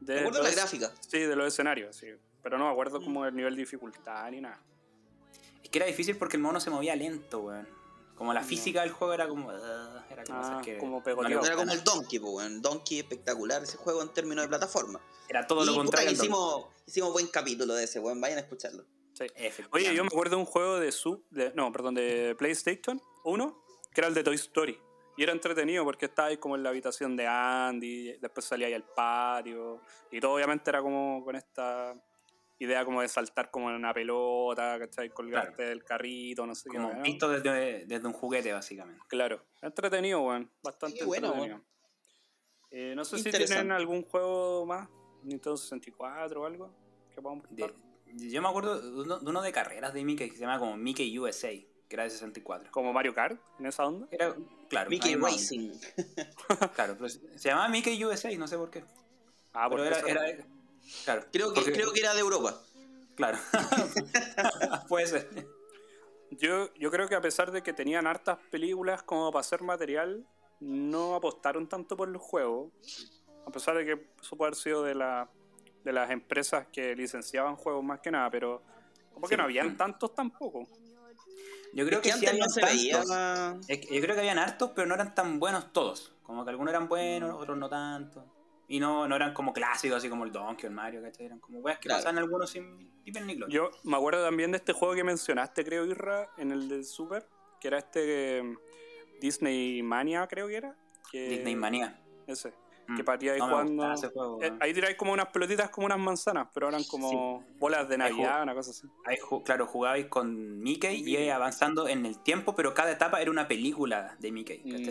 de 0.00 0.14
Me 0.14 0.20
acuerdo 0.20 0.42
de 0.42 0.50
la 0.50 0.54
gráfica. 0.56 0.92
Sí, 1.00 1.20
de 1.20 1.34
los 1.36 1.46
escenarios, 1.48 1.96
sí. 1.96 2.08
Pero 2.42 2.58
no 2.58 2.66
me 2.66 2.72
acuerdo 2.72 3.00
como 3.00 3.24
del 3.24 3.34
nivel 3.34 3.54
de 3.56 3.60
dificultad 3.62 4.30
ni 4.30 4.40
nada. 4.42 4.60
Es 5.62 5.70
que 5.70 5.78
era 5.78 5.86
difícil 5.86 6.16
porque 6.16 6.36
el 6.36 6.42
mono 6.42 6.60
se 6.60 6.68
movía 6.70 6.94
lento, 6.96 7.40
weón. 7.40 7.66
Como 8.16 8.32
la 8.32 8.42
física 8.42 8.80
del 8.80 8.90
juego 8.92 9.12
era 9.12 9.28
como. 9.28 9.50
ah, 9.50 10.04
era 10.10 10.24
como, 10.24 10.38
Ah, 10.38 10.62
que 10.64 10.78
como 10.78 11.02
no. 11.04 11.44
Era 11.44 11.54
como 11.54 11.72
el 11.72 11.84
Donkey, 11.84 12.18
weón. 12.18 12.62
Donkey 12.62 12.98
espectacular 12.98 13.62
ese 13.62 13.76
juego 13.76 14.02
en 14.02 14.08
términos 14.08 14.44
de 14.44 14.48
plataforma. 14.48 15.00
Era 15.28 15.46
todo 15.46 15.64
lo 15.64 15.72
y, 15.72 15.76
contrario. 15.76 16.10
hicimos, 16.10 16.66
hicimos 16.86 17.12
buen 17.12 17.26
capítulo 17.26 17.74
de 17.74 17.84
ese, 17.84 18.00
weón. 18.00 18.20
Vayan 18.20 18.38
a 18.38 18.40
escucharlo. 18.40 18.84
Sí. 19.12 19.26
Oye, 19.70 19.94
yo 19.94 20.02
me 20.02 20.08
acuerdo 20.08 20.36
de 20.36 20.42
un 20.42 20.46
juego 20.46 20.78
de 20.78 20.92
sub, 20.92 21.24
de, 21.30 21.52
no, 21.54 21.70
perdón, 21.72 21.94
de 21.94 22.34
PlayStation 22.38 23.00
1, 23.24 23.62
que 23.92 24.00
era 24.00 24.08
el 24.08 24.14
de 24.14 24.22
Toy 24.22 24.34
Story. 24.34 24.78
Y 25.16 25.22
era 25.22 25.32
entretenido 25.32 25.84
porque 25.84 26.06
estaba 26.06 26.28
ahí 26.28 26.36
como 26.36 26.56
en 26.56 26.62
la 26.62 26.68
habitación 26.68 27.16
de 27.16 27.26
Andy, 27.26 28.18
después 28.18 28.44
salía 28.44 28.66
ahí 28.66 28.74
al 28.74 28.84
patio, 28.84 29.80
y 30.10 30.20
todo 30.20 30.32
obviamente 30.34 30.68
era 30.68 30.82
como 30.82 31.24
con 31.24 31.34
esta 31.36 31.94
idea 32.58 32.84
como 32.84 33.02
de 33.02 33.08
saltar 33.08 33.50
como 33.50 33.68
en 33.70 33.76
una 33.76 33.92
pelota, 33.92 34.78
¿cachai? 34.78 35.10
Colgarte 35.10 35.54
Claro. 35.56 35.68
del 35.70 35.84
carrito, 35.84 36.46
no 36.46 36.54
sé 36.54 36.68
qué. 36.70 36.76
Como 36.78 37.02
visto 37.02 37.28
desde, 37.28 37.84
desde 37.86 38.06
un 38.06 38.12
juguete, 38.14 38.52
básicamente. 38.52 39.02
Claro, 39.08 39.44
entretenido, 39.62 40.22
weón. 40.22 40.50
Bastante 40.62 41.04
bueno, 41.04 41.28
entretenido. 41.28 41.62
Eh, 42.70 42.94
no 42.96 43.04
sé 43.04 43.18
si 43.18 43.30
tienen 43.30 43.70
algún 43.72 44.02
juego 44.02 44.66
más, 44.66 44.88
Nintendo 45.22 45.56
64 45.56 46.40
o 46.42 46.46
algo, 46.46 46.74
que 47.14 47.20
podamos 47.22 47.44
De- 47.50 47.72
yo 48.14 48.40
me 48.42 48.48
acuerdo 48.48 48.80
de 48.80 49.02
uno, 49.02 49.18
de 49.18 49.30
uno 49.30 49.42
de 49.42 49.52
carreras 49.52 49.92
de 49.92 50.02
Mickey 50.04 50.28
que 50.30 50.36
se 50.36 50.40
llama 50.42 50.58
como 50.58 50.76
Mickey 50.76 51.18
USA, 51.18 51.48
que 51.50 51.66
era 51.90 52.04
de 52.04 52.10
64. 52.10 52.70
Como 52.72 52.92
Mario 52.92 53.12
Kart, 53.14 53.38
en 53.58 53.66
esa 53.66 53.84
onda. 53.86 54.08
Era, 54.10 54.34
claro, 54.68 54.88
Mickey 54.90 55.14
Racing. 55.16 55.72
Claro, 56.74 56.94
pero 56.96 57.08
se 57.08 57.38
se 57.38 57.48
llamaba 57.48 57.68
Mickey 57.68 58.02
USA, 58.04 58.34
no 58.38 58.46
sé 58.48 58.56
por 58.56 58.70
qué. 58.70 58.84
Ah, 59.52 59.68
Pero 59.68 59.82
porque 59.82 59.86
era, 59.88 59.96
eso- 59.98 60.06
era- 60.06 60.46
claro, 61.04 61.24
Creo 61.32 61.48
que, 61.52 61.60
porque- 61.60 61.72
creo 61.72 61.92
que 61.92 62.00
era 62.00 62.14
de 62.14 62.20
Europa. 62.20 62.60
Claro. 63.16 63.38
Puede 64.88 65.06
ser. 65.06 65.46
Yo, 66.32 66.72
yo 66.74 66.90
creo 66.90 67.08
que 67.08 67.14
a 67.14 67.20
pesar 67.20 67.50
de 67.50 67.62
que 67.62 67.72
tenían 67.72 68.06
hartas 68.06 68.38
películas 68.50 69.02
como 69.02 69.30
para 69.30 69.40
hacer 69.40 69.62
material, 69.62 70.26
no 70.60 71.14
apostaron 71.14 71.68
tanto 71.68 71.96
por 71.96 72.08
los 72.08 72.20
juegos. 72.22 72.72
A 73.46 73.50
pesar 73.50 73.76
de 73.76 73.84
que 73.86 74.06
eso 74.20 74.36
puede 74.36 74.48
haber 74.48 74.56
sido 74.58 74.82
de, 74.82 74.94
la, 74.94 75.30
de 75.84 75.92
las 75.92 76.10
empresas 76.10 76.66
que 76.72 76.94
licenciaban 76.96 77.56
juegos 77.56 77.84
más 77.84 78.00
que 78.00 78.10
nada, 78.10 78.28
pero 78.30 78.62
como 79.14 79.26
que 79.28 79.34
Sí. 79.34 79.38
no 79.38 79.44
habían 79.44 79.76
tantos 79.76 80.14
tampoco. 80.14 80.66
Yo 81.72 81.86
creo 81.86 82.00
Es 82.00 82.04
que 82.04 82.10
que, 82.12 82.18
sí 82.18 82.26
antes 82.26 82.40
no 82.40 82.48
se 82.48 82.60
veía. 82.64 83.02
tantos. 83.04 83.68
Es 83.70 83.78
que 83.86 83.94
yo 83.94 84.00
creo 84.02 84.14
que 84.14 84.20
habían 84.20 84.38
hartos, 84.38 84.72
pero 84.74 84.86
no 84.88 84.94
eran 84.94 85.14
tan 85.14 85.38
buenos 85.38 85.72
todos. 85.72 86.12
Como 86.22 86.44
que 86.44 86.50
algunos 86.50 86.70
eran 86.72 86.88
buenos, 86.88 87.34
otros 87.40 87.56
no 87.56 87.68
tanto. 87.68 88.24
Y 88.68 88.80
no, 88.80 89.06
no 89.06 89.14
eran 89.14 89.32
como 89.32 89.52
clásicos, 89.52 89.98
así 89.98 90.08
como 90.08 90.24
el 90.24 90.32
Donkey 90.32 90.64
o 90.66 90.68
el 90.68 90.74
Mario, 90.74 91.00
¿cachai? 91.02 91.26
Eran 91.26 91.38
como 91.38 91.60
weas 91.60 91.78
que 91.78 91.88
Claro. 91.88 91.98
pasaban 91.98 92.18
algunos 92.18 92.50
sin 92.50 92.90
ni 93.04 93.12
pena 93.12 93.26
ni 93.26 93.36
gloria. 93.36 93.54
Yo 93.54 93.70
me 93.84 93.96
acuerdo 93.96 94.24
también 94.24 94.50
de 94.50 94.56
este 94.58 94.72
juego 94.72 94.94
que 94.94 95.04
mencionaste, 95.04 95.64
creo, 95.64 95.86
Irra, 95.86 96.28
en 96.36 96.50
el 96.50 96.68
del 96.68 96.84
Super, 96.84 97.28
que 97.60 97.68
era 97.68 97.78
este 97.78 98.38
eh, 98.38 98.54
Disney 99.20 99.82
Mania, 99.82 100.26
creo 100.26 100.48
que 100.48 100.56
era. 100.56 100.76
Que, 101.10 101.28
Disney 101.28 101.54
Manía. 101.54 102.00
Ese. 102.26 102.52
Mm. 102.88 102.96
Que 102.96 103.02
No 103.38 103.46
jugando. 103.48 103.72
gustaba 103.72 103.94
ese 103.94 104.08
juego, 104.08 104.42
Eh, 104.42 104.52
ahí 104.60 104.72
tiráis 104.72 104.96
como 104.96 105.12
unas 105.12 105.26
pelotitas 105.28 105.70
como 105.70 105.86
unas 105.86 105.98
manzanas, 105.98 106.48
pero 106.54 106.68
eran 106.68 106.84
como 106.84 107.44
bolas 107.58 107.88
de 107.88 107.94
Ahí 107.94 107.98
Navidad, 108.12 108.42
una 108.42 108.54
cosa 108.54 108.70
así. 108.70 108.86
Ahí, 109.04 109.16
claro, 109.44 109.66
jugabais 109.66 110.06
con 110.06 110.60
Mickey 110.60 111.02
y 111.08 111.28
avanzando 111.30 111.88
en 111.88 112.06
el 112.06 112.18
tiempo, 112.22 112.54
pero 112.54 112.74
cada 112.74 112.92
etapa 112.92 113.20
era 113.20 113.30
una 113.30 113.48
película 113.48 114.16
de 114.20 114.30
Mickey. 114.30 114.60
Mm, 114.64 114.70
De 114.70 114.82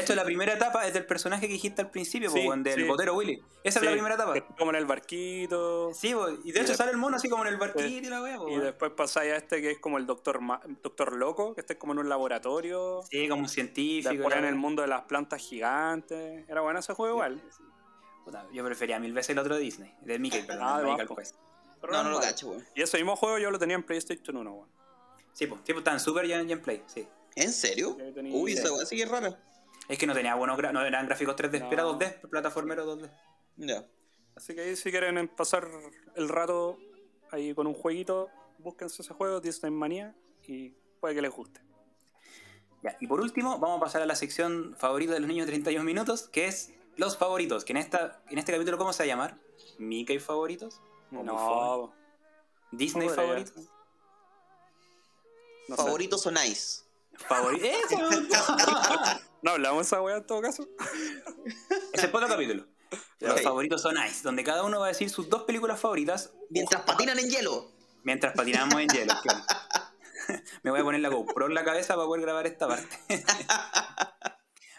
hecho, 0.00 0.12
así. 0.12 0.14
la 0.14 0.24
primera 0.24 0.54
etapa 0.54 0.86
es 0.86 0.94
del 0.94 1.06
personaje 1.06 1.46
que 1.46 1.52
dijiste 1.52 1.82
al 1.82 1.90
principio, 1.90 2.30
Sí, 2.30 2.46
del 2.58 2.74
sí. 2.74 2.82
botero 2.84 3.14
Willy. 3.14 3.40
Esa 3.62 3.78
es 3.80 3.84
la 3.84 3.92
primera 3.92 4.14
etapa. 4.14 4.34
como 4.58 4.70
en 4.70 4.76
el 4.76 4.86
barquito. 4.86 5.92
Sí, 5.94 6.14
po, 6.14 6.28
y 6.44 6.52
de 6.52 6.60
hecho 6.60 6.74
sale 6.74 6.90
el 6.90 6.96
mono 6.96 7.16
así 7.16 7.28
como 7.28 7.44
en 7.46 7.52
el 7.52 7.58
barquito 7.58 8.06
y 8.06 8.10
la 8.10 8.22
wea, 8.22 8.36
po, 8.38 8.48
Y 8.48 8.56
después 8.58 8.92
pasáis 8.92 9.32
a 9.32 9.36
este 9.36 9.60
que 9.60 9.72
es 9.72 9.78
como 9.78 9.98
el 9.98 10.06
doctor, 10.06 10.40
Ma- 10.40 10.60
doctor 10.82 11.14
loco, 11.16 11.54
que 11.54 11.60
está 11.60 11.76
como 11.78 11.92
en 11.92 12.00
un 12.00 12.08
laboratorio. 12.08 13.02
Sí, 13.10 13.28
como 13.28 13.42
un 13.42 13.48
científico. 13.48 14.10
Después 14.12 14.36
en 14.36 14.44
el 14.44 14.54
mundo 14.54 14.82
de 14.82 14.88
las 14.88 15.02
plantas 15.02 15.40
gigantes. 15.40 16.48
Era 16.48 16.60
bueno 16.60 16.78
ese 16.80 16.92
juego 16.94 17.14
igual. 17.14 17.35
Puta, 18.24 18.46
yo 18.52 18.64
prefería 18.64 18.98
mil 18.98 19.12
veces 19.12 19.30
el 19.30 19.38
otro 19.38 19.54
de 19.54 19.60
Disney, 19.60 19.94
de 20.02 20.18
Mickey, 20.18 20.42
perdón, 20.42 20.66
Ah, 20.68 20.80
de. 20.82 21.06
Quest. 21.14 21.36
Pero 21.80 21.92
No, 21.92 22.00
era 22.00 22.08
no 22.08 22.14
lo 22.16 22.20
cacho, 22.20 22.50
weón. 22.50 22.66
Y 22.74 22.82
ese 22.82 22.96
mismo 22.96 23.14
juego 23.16 23.38
yo 23.38 23.50
lo 23.50 23.58
tenía 23.58 23.76
en 23.76 23.82
PlayStation 23.84 24.36
1, 24.36 24.52
weón. 24.52 24.68
Sí, 25.32 25.46
pues, 25.46 25.60
sí, 25.64 25.72
pues, 25.72 25.78
está 25.78 25.92
en 25.92 26.00
Super 26.00 26.24
y 26.24 26.32
en, 26.32 26.62
Play, 26.62 26.82
sí. 26.86 27.06
¿En 27.34 27.52
serio? 27.52 27.96
Ya 27.98 28.22
Uy, 28.32 28.54
esa 28.54 28.72
weá 28.72 28.86
sí 28.86 28.96
que 28.96 29.02
es 29.02 29.08
rara. 29.08 29.38
Es 29.88 29.98
que 29.98 30.06
no 30.06 30.14
tenía 30.14 30.34
buenos 30.34 30.58
no 30.72 30.84
eran 30.84 31.06
gráficos 31.06 31.36
3D, 31.36 31.60
No. 31.60 31.72
era 31.72 31.84
2D, 31.84 32.28
plataformero 32.28 32.96
2D. 32.96 33.10
Ya. 33.58 33.84
Así 34.34 34.54
que 34.54 34.62
ahí 34.62 34.76
si 34.76 34.90
quieren 34.90 35.28
pasar 35.28 35.68
el 36.14 36.28
rato 36.28 36.78
ahí 37.30 37.54
con 37.54 37.66
un 37.66 37.74
jueguito, 37.74 38.28
búsquense 38.58 39.02
ese 39.02 39.14
juego, 39.14 39.40
Disney 39.40 39.70
Manía, 39.70 40.14
y 40.46 40.70
puede 41.00 41.14
que 41.14 41.22
les 41.22 41.30
guste. 41.30 41.60
Ya, 42.82 42.96
y 43.00 43.06
por 43.06 43.20
último, 43.20 43.58
vamos 43.58 43.78
a 43.78 43.80
pasar 43.80 44.02
a 44.02 44.06
la 44.06 44.14
sección 44.14 44.74
favorita 44.78 45.12
de 45.14 45.20
los 45.20 45.28
niños 45.28 45.46
de 45.46 45.52
31 45.52 45.84
minutos, 45.84 46.28
que 46.28 46.46
es 46.46 46.72
los 46.96 47.16
favoritos. 47.16 47.64
Que 47.64 47.72
en, 47.72 47.78
esta, 47.78 48.22
en 48.28 48.38
este 48.38 48.52
capítulo, 48.52 48.78
¿cómo 48.78 48.92
se 48.92 49.02
va 49.02 49.04
a 49.04 49.08
llamar? 49.08 49.38
¿Mickey 49.78 50.18
favoritos? 50.18 50.80
No, 51.10 51.92
¿Disney 52.72 53.08
favoritos? 53.08 53.54
no 55.68 55.76
sé. 55.76 55.82
Favoritos 55.82 56.26
o 56.26 56.30
nice. 56.30 56.82
¿Favoritos? 57.28 57.68
¡Eso 57.68 57.98
me 57.98 58.16
gustó! 58.16 58.36
No 59.42 59.52
hablamos 59.52 59.86
esa 59.86 60.00
weá 60.02 60.16
en 60.16 60.26
todo 60.26 60.40
caso. 60.42 60.66
es 61.92 62.02
el 62.02 62.12
otro 62.12 62.26
capítulo. 62.26 62.66
Los 63.20 63.42
favoritos 63.42 63.80
son 63.80 63.94
nice, 63.94 64.22
donde 64.24 64.42
cada 64.42 64.64
uno 64.64 64.80
va 64.80 64.86
a 64.86 64.88
decir 64.88 65.08
sus 65.08 65.28
dos 65.28 65.42
películas 65.44 65.78
favoritas 65.78 66.32
Mientras 66.50 66.82
patinan 66.82 67.16
en 67.20 67.30
hielo. 67.30 67.70
mientras 68.02 68.34
patinamos 68.34 68.80
en 68.80 68.88
hielo. 68.88 69.14
claro. 69.22 69.44
Me 70.64 70.72
voy 70.72 70.80
a 70.80 70.82
poner 70.82 71.00
la 71.00 71.10
GoPro 71.10 71.46
en 71.46 71.54
la 71.54 71.62
cabeza 71.64 71.94
para 71.94 72.06
poder 72.06 72.22
grabar 72.22 72.46
esta 72.46 72.66
parte. 72.66 72.98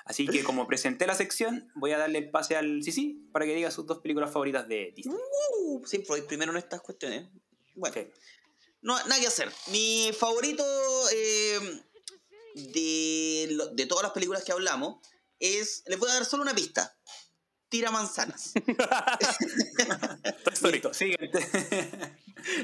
Así 0.07 0.27
que 0.27 0.43
como 0.43 0.67
presenté 0.67 1.05
la 1.05 1.15
sección, 1.15 1.69
voy 1.75 1.91
a 1.91 1.97
darle 1.97 2.19
el 2.19 2.29
pase 2.29 2.55
al 2.55 2.81
Sisi 2.83 3.27
para 3.33 3.45
que 3.45 3.53
diga 3.53 3.71
sus 3.71 3.85
dos 3.85 3.99
películas 3.99 4.31
favoritas 4.31 4.67
de 4.67 4.93
Disney. 4.95 5.17
Uh, 5.65 5.85
siempre 5.85 6.07
voy 6.09 6.21
primero 6.21 6.51
en 6.51 6.57
estas 6.57 6.81
cuestiones. 6.81 7.27
Bueno, 7.75 7.95
Ok. 7.99 8.07
no, 8.81 8.97
nada 9.05 9.19
que 9.19 9.27
hacer. 9.27 9.51
Mi 9.71 10.11
favorito 10.17 10.63
eh, 11.13 11.81
de, 12.55 13.47
lo- 13.51 13.67
de 13.67 13.85
todas 13.85 14.03
las 14.03 14.13
películas 14.13 14.43
que 14.43 14.51
hablamos 14.53 14.97
es. 15.39 15.83
Les 15.87 15.99
voy 15.99 16.09
a 16.09 16.13
dar 16.15 16.25
solo 16.25 16.43
una 16.43 16.55
pista. 16.55 16.93
Tira 17.69 17.91
manzanas. 17.91 18.53
Listo, 20.71 20.93
siguiente. 20.93 21.39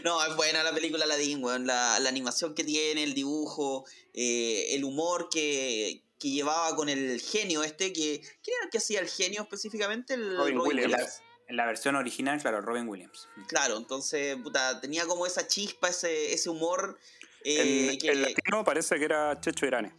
No, 0.06 0.24
es 0.24 0.34
buena 0.38 0.64
la 0.64 0.74
película 0.74 1.04
Aladdin, 1.04 1.44
weón. 1.44 1.68
La, 1.68 2.00
la 2.00 2.08
animación 2.08 2.56
que 2.56 2.64
tiene, 2.64 3.04
el 3.04 3.14
dibujo, 3.14 3.84
eh, 4.14 4.68
el 4.76 4.86
humor 4.86 5.28
que, 5.30 6.06
que 6.24 6.30
llevaba 6.30 6.74
con 6.78 6.88
el 6.88 7.20
genio 7.20 7.64
este. 7.64 7.92
que 7.92 8.22
¿Quién 8.42 8.56
era 8.56 8.64
el 8.66 8.70
que 8.72 8.78
hacía 8.78 9.02
el 9.02 9.10
genio 9.10 9.42
específicamente? 9.42 10.14
El 10.14 10.38
Robin 10.38 10.58
Williams. 10.60 11.22
En 11.50 11.58
la 11.58 11.66
versión 11.66 11.98
original, 11.98 12.40
claro, 12.42 12.62
Robin 12.62 12.88
Williams. 12.88 13.28
Claro, 13.48 13.76
entonces, 13.78 14.38
puta, 14.38 14.80
tenía 14.80 15.06
como 15.06 15.26
esa 15.28 15.46
chispa, 15.46 15.90
ese, 15.90 16.32
ese 16.34 16.50
humor. 16.50 16.98
eh, 17.44 17.90
En, 17.92 18.00
que- 18.00 18.12
en 18.12 18.22
latino 18.22 18.64
parece 18.64 18.98
que 18.98 19.04
era 19.06 19.38
Checho 19.42 19.66
Irane. 19.66 19.94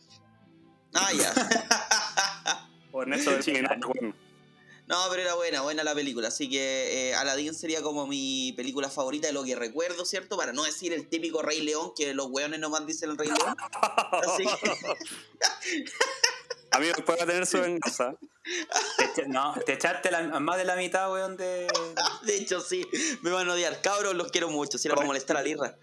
Ah, 0.94 1.10
ya. 1.12 2.70
O 2.92 3.02
Ernesto 3.02 3.32
del 3.32 3.42
claro. 3.42 3.88
bueno. 3.88 4.14
No, 4.86 4.96
pero 5.10 5.22
era 5.22 5.34
buena, 5.34 5.62
buena 5.62 5.82
la 5.82 5.94
película. 5.94 6.28
Así 6.28 6.48
que 6.50 7.10
eh, 7.10 7.14
Aladdin 7.14 7.54
sería 7.54 7.80
como 7.82 8.06
mi 8.06 8.52
película 8.56 8.90
favorita 8.90 9.26
de 9.26 9.32
lo 9.32 9.42
que 9.42 9.56
recuerdo, 9.56 10.04
¿cierto? 10.04 10.36
Para 10.36 10.52
no 10.52 10.64
decir 10.64 10.92
el 10.92 11.08
típico 11.08 11.40
Rey 11.40 11.62
León, 11.62 11.92
que 11.96 12.12
los 12.12 12.26
weones 12.30 12.60
nomás 12.60 12.86
dicen 12.86 13.10
el 13.10 13.16
Rey 13.18 13.28
León. 13.28 13.56
Así 14.26 14.44
que, 14.44 15.84
Amigos, 16.70 16.96
después 16.96 17.18
va 17.18 17.22
a 17.22 17.26
tener 17.26 17.46
su 17.46 17.60
venganza. 17.60 18.16
Te 19.14 19.28
no, 19.28 19.54
te 19.64 19.74
echaste 19.74 20.10
la- 20.10 20.40
más 20.40 20.58
de 20.58 20.64
la 20.64 20.74
mitad, 20.74 21.10
weón, 21.12 21.36
de... 21.36 21.68
de 22.24 22.36
hecho, 22.36 22.60
sí, 22.60 22.84
me 23.22 23.30
van 23.30 23.48
a 23.48 23.52
odiar. 23.52 23.80
Cabros, 23.80 24.14
los 24.14 24.32
quiero 24.32 24.50
mucho. 24.50 24.76
Si 24.76 24.88
era 24.88 24.96
para 24.96 25.06
molestar 25.06 25.36
a 25.36 25.42
Lirra. 25.42 25.76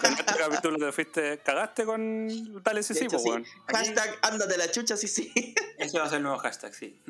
Con 0.00 0.12
este 0.12 0.24
capítulo 0.24 0.78
te 0.78 0.92
fuiste, 0.92 1.38
cagaste 1.42 1.84
con 1.86 2.28
Sisi, 2.82 3.04
hecho, 3.04 3.16
po, 3.16 3.18
sí. 3.18 3.28
weón. 3.30 3.44
Hashtag 3.68 4.18
ándate 4.22 4.58
la 4.58 4.70
chucha, 4.70 4.96
sí, 4.98 5.08
sí. 5.08 5.32
Ese 5.78 5.98
va 5.98 6.04
a 6.04 6.08
ser 6.08 6.18
el 6.18 6.22
nuevo 6.24 6.38
hashtag, 6.38 6.74
sí. 6.74 7.00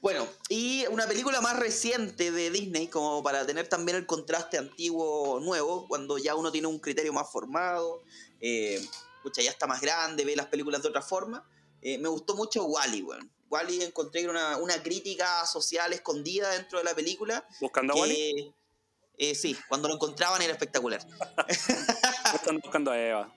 Bueno, 0.00 0.26
y 0.48 0.86
una 0.86 1.06
película 1.06 1.40
más 1.40 1.58
reciente 1.58 2.30
de 2.30 2.50
Disney, 2.50 2.86
como 2.88 3.22
para 3.22 3.46
tener 3.46 3.68
también 3.68 3.96
el 3.96 4.06
contraste 4.06 4.58
antiguo-nuevo, 4.58 5.88
cuando 5.88 6.18
ya 6.18 6.34
uno 6.34 6.52
tiene 6.52 6.68
un 6.68 6.78
criterio 6.78 7.12
más 7.12 7.30
formado, 7.30 8.02
eh, 8.40 8.80
pucha, 9.22 9.42
ya 9.42 9.50
está 9.50 9.66
más 9.66 9.80
grande, 9.80 10.24
ve 10.24 10.36
las 10.36 10.46
películas 10.46 10.82
de 10.82 10.88
otra 10.88 11.02
forma. 11.02 11.48
Eh, 11.82 11.98
me 11.98 12.08
gustó 12.08 12.36
mucho 12.36 12.64
Wally, 12.64 13.02
weón. 13.02 13.30
Wally 13.50 13.82
encontré 13.82 14.28
una, 14.28 14.56
una 14.56 14.82
crítica 14.82 15.46
social 15.46 15.92
escondida 15.92 16.50
dentro 16.50 16.78
de 16.78 16.84
la 16.84 16.94
película. 16.94 17.46
Buscando 17.60 17.94
a 17.94 17.96
Wally. 17.96 18.54
eh, 19.18 19.34
sí, 19.34 19.56
cuando 19.68 19.88
lo 19.88 19.94
encontraban 19.94 20.42
era 20.42 20.52
espectacular. 20.52 21.00
Están 22.34 22.58
buscando 22.58 22.90
a 22.90 22.98
Eva. 22.98 23.32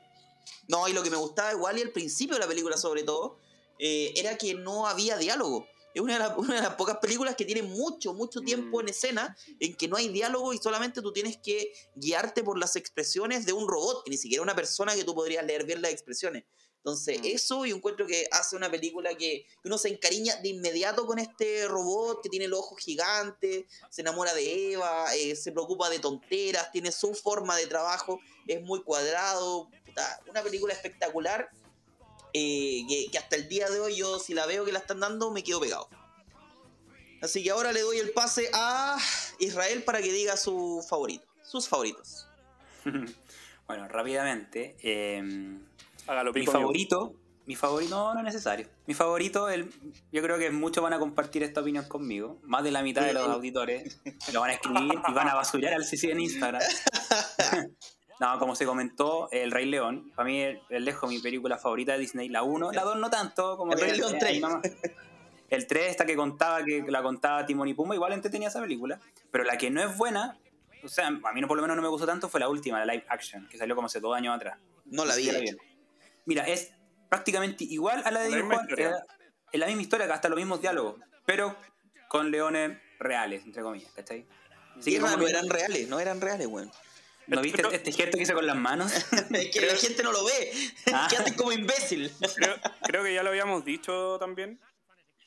No, 0.68 0.88
y 0.88 0.94
lo 0.94 1.04
que 1.04 1.10
me 1.10 1.18
gustaba 1.18 1.50
de 1.50 1.56
Wally 1.56 1.82
al 1.82 1.92
principio 1.92 2.36
de 2.36 2.42
la 2.42 2.48
película, 2.48 2.78
sobre 2.78 3.04
todo, 3.04 3.40
eh, 3.80 4.14
era 4.16 4.38
que 4.38 4.54
no 4.54 4.88
había 4.88 5.18
diálogo. 5.18 5.68
Es 5.94 6.02
una 6.02 6.14
de, 6.14 6.20
las, 6.20 6.38
una 6.38 6.56
de 6.56 6.62
las 6.62 6.76
pocas 6.76 6.98
películas 6.98 7.36
que 7.36 7.46
tiene 7.46 7.64
mucho, 7.64 8.14
mucho 8.14 8.42
tiempo 8.42 8.78
Mm. 8.78 8.82
en 8.82 8.90
escena 8.90 9.38
en 9.60 9.76
que 9.76 9.88
no 9.88 9.98
hay 9.98 10.10
diálogo 10.10 10.54
y 10.54 10.58
solamente 10.58 11.02
tú 11.02 11.12
tienes 11.12 11.38
que 11.38 11.74
guiarte 11.96 12.44
por 12.44 12.58
las 12.60 12.76
expresiones 12.76 13.46
de 13.46 13.54
un 13.54 13.68
robot, 13.68 14.04
que 14.04 14.12
ni 14.12 14.18
siquiera 14.18 14.44
una 14.44 14.56
persona 14.56 14.96
que 14.96 15.04
tú 15.04 15.16
podrías 15.16 15.46
leer 15.46 15.66
bien 15.66 15.82
las 15.82 15.92
expresiones. 15.92 16.44
Entonces, 16.78 17.20
Mm. 17.20 17.26
eso 17.26 17.66
yo 17.66 17.76
encuentro 17.76 18.08
que 18.08 18.28
hace 18.32 18.56
una 18.56 18.72
película 18.72 19.14
que, 19.16 19.46
uno 19.66 19.78
se 19.78 19.90
encariña 19.90 20.38
de 20.38 20.50
inmediato 20.50 21.06
con 21.06 21.20
este 21.20 21.68
robot 21.68 22.22
que 22.24 22.30
tiene 22.30 22.48
los 22.48 22.60
ojos 22.60 22.80
gigantes, 22.80 23.66
se 23.90 24.02
enamora 24.02 24.34
de 24.34 24.74
Eva, 24.74 25.14
eh, 25.16 25.36
se 25.36 25.52
preocupa 25.52 25.90
de 25.90 26.00
tonteras, 26.00 26.72
tiene 26.72 26.92
su 26.94 27.14
forma 27.14 27.58
de 27.58 27.68
trabajo, 27.68 28.20
es 28.48 28.62
muy 28.62 28.82
cuadrado. 28.84 29.70
una 30.30 30.42
película 30.42 30.74
espectacular 30.74 31.50
eh, 32.34 32.86
que, 32.88 33.10
que 33.12 33.18
hasta 33.18 33.36
el 33.36 33.48
día 33.50 33.70
de 33.70 33.80
hoy 33.80 33.96
yo 33.96 34.20
si 34.20 34.34
la 34.34 34.46
veo 34.46 34.66
que 34.66 34.72
la 34.72 34.80
están 34.80 35.00
dando 35.00 35.32
me 35.32 35.44
quedo 35.44 35.60
pegado. 35.60 35.90
Así 37.22 37.44
que 37.44 37.52
ahora 37.52 37.72
le 37.74 37.82
doy 37.82 37.98
el 37.98 38.12
pase 38.12 38.50
a 38.54 38.98
Israel 39.40 39.84
para 39.84 40.02
que 40.02 40.12
diga 40.12 40.38
su 40.38 40.86
favorito, 40.88 41.26
sus 41.44 41.68
favoritos. 41.68 42.28
bueno, 43.68 43.88
rápidamente. 43.88 44.78
eh, 44.82 45.58
Hágalo 46.08 46.32
mi 46.34 46.46
favorito, 46.46 47.14
mi 47.46 47.56
favorito, 47.56 47.96
no, 47.96 48.14
no 48.14 48.20
es 48.20 48.26
necesario. 48.26 48.68
Mi 48.88 48.94
favorito, 48.94 49.50
el, 49.50 49.70
yo 50.12 50.22
creo 50.22 50.40
que 50.40 50.50
muchos 50.50 50.82
van 50.84 50.94
a 50.94 51.00
compartir 51.00 51.44
esta 51.44 51.62
opinión 51.62 51.86
conmigo. 51.86 52.40
Más 52.44 52.64
de 52.64 52.72
la 52.72 52.82
mitad 52.84 53.04
de 53.04 53.14
los 53.14 53.28
auditores 53.28 54.00
lo 54.32 54.42
van 54.42 54.52
a 54.52 54.54
escribir 54.54 54.94
y 55.08 55.14
van 55.14 55.28
a 55.28 55.36
basurar 55.36 55.74
al 55.74 55.84
CC 55.86 56.12
en 56.12 56.22
Instagram. 56.22 56.62
No, 58.20 58.38
como 58.38 58.54
se 58.56 58.66
comentó, 58.66 59.30
El 59.32 59.52
Rey 59.52 59.66
León, 59.66 60.12
para 60.14 60.28
mí 60.28 60.42
el, 60.42 60.62
el 60.70 60.84
lejos 60.84 61.10
mi 61.10 61.20
película 61.20 61.58
favorita 61.58 61.94
de 61.94 62.00
Disney, 62.00 62.28
la 62.28 62.44
1, 62.44 62.74
la 62.74 62.84
2 62.84 62.98
no 62.98 63.10
tanto, 63.10 63.58
como 63.58 63.72
El 63.72 63.80
que 63.80 63.86
Rey 63.86 63.98
León 63.98 64.16
eh, 64.16 64.18
3. 64.20 64.32
ahí 64.32 64.40
nomás. 64.40 64.62
El 65.50 65.66
3, 65.66 65.90
esta 65.90 66.06
que 66.06 66.16
contaba, 66.16 66.64
que 66.64 66.84
la 66.88 67.02
contaba 67.02 67.46
Timón 67.46 67.68
y 67.70 67.74
Pumba, 67.74 67.96
igual 67.96 68.14
entretenía 68.14 68.50
esa 68.50 68.62
película, 68.62 69.00
pero 69.32 69.46
la 69.46 69.58
que 69.58 69.70
no 69.70 69.82
es 69.82 69.98
buena, 69.98 70.38
o 70.84 70.90
sea, 70.90 71.08
a 71.08 71.34
mí 71.34 71.42
no, 71.42 71.48
por 71.48 71.58
lo 71.58 71.62
menos 71.62 71.76
no 71.76 71.82
me 71.82 71.88
gustó 71.88 72.06
tanto, 72.06 72.30
fue 72.30 72.40
la 72.40 72.50
última, 72.50 72.84
la 72.84 72.94
live 72.94 73.06
action, 73.10 73.48
que 73.48 73.58
salió 73.58 73.74
como 73.74 73.88
hace 73.88 74.00
dos 74.00 74.16
años 74.16 74.36
atrás. 74.36 74.60
No 74.86 75.06
la 75.06 75.16
vi. 75.16 75.24
Sí, 75.24 75.32
la. 75.32 75.40
Mira, 76.26 76.44
es 76.44 76.72
prácticamente 77.10 77.64
igual 77.64 78.04
a 78.06 78.12
la 78.12 78.22
de 78.22 78.42
Juan, 78.42 78.62
historia. 78.62 79.04
es 79.52 79.60
la 79.60 79.66
misma 79.66 79.82
historia, 79.82 80.08
que 80.08 80.14
hasta 80.14 80.30
los 80.30 80.38
mismos 80.38 80.62
diálogos, 80.62 81.00
pero 81.26 81.56
con 82.10 82.30
leones 82.30 82.78
reales, 83.00 83.44
entre 83.46 83.64
comillas, 83.64 83.92
¿cachai? 83.94 84.28
Así 84.78 84.92
que 84.92 85.00
no 85.00 85.28
eran 85.28 85.50
reales, 85.50 85.88
no 85.88 86.00
eran 86.00 86.22
reales, 86.22 86.48
weón. 86.48 86.72
¿No 87.30 87.42
viste 87.42 87.58
Pero- 87.62 87.72
este 87.72 87.92
gesto 87.92 88.18
que 88.18 88.24
hice 88.24 88.34
con 88.34 88.46
las 88.48 88.56
manos? 88.56 88.92
Es 89.32 89.50
que 89.52 89.62
la 89.66 89.76
gente 89.76 90.04
no 90.04 90.12
lo 90.12 90.24
ve. 90.26 90.52
Ah. 90.94 91.08
Quédate 91.12 91.36
como 91.36 91.52
imbécil. 91.52 92.12
Creo, 92.36 92.56
creo 92.84 93.04
que 93.04 93.14
ya 93.14 93.24
lo 93.24 93.30
habíamos 93.30 93.64
dicho 93.66 94.18
también 94.20 94.60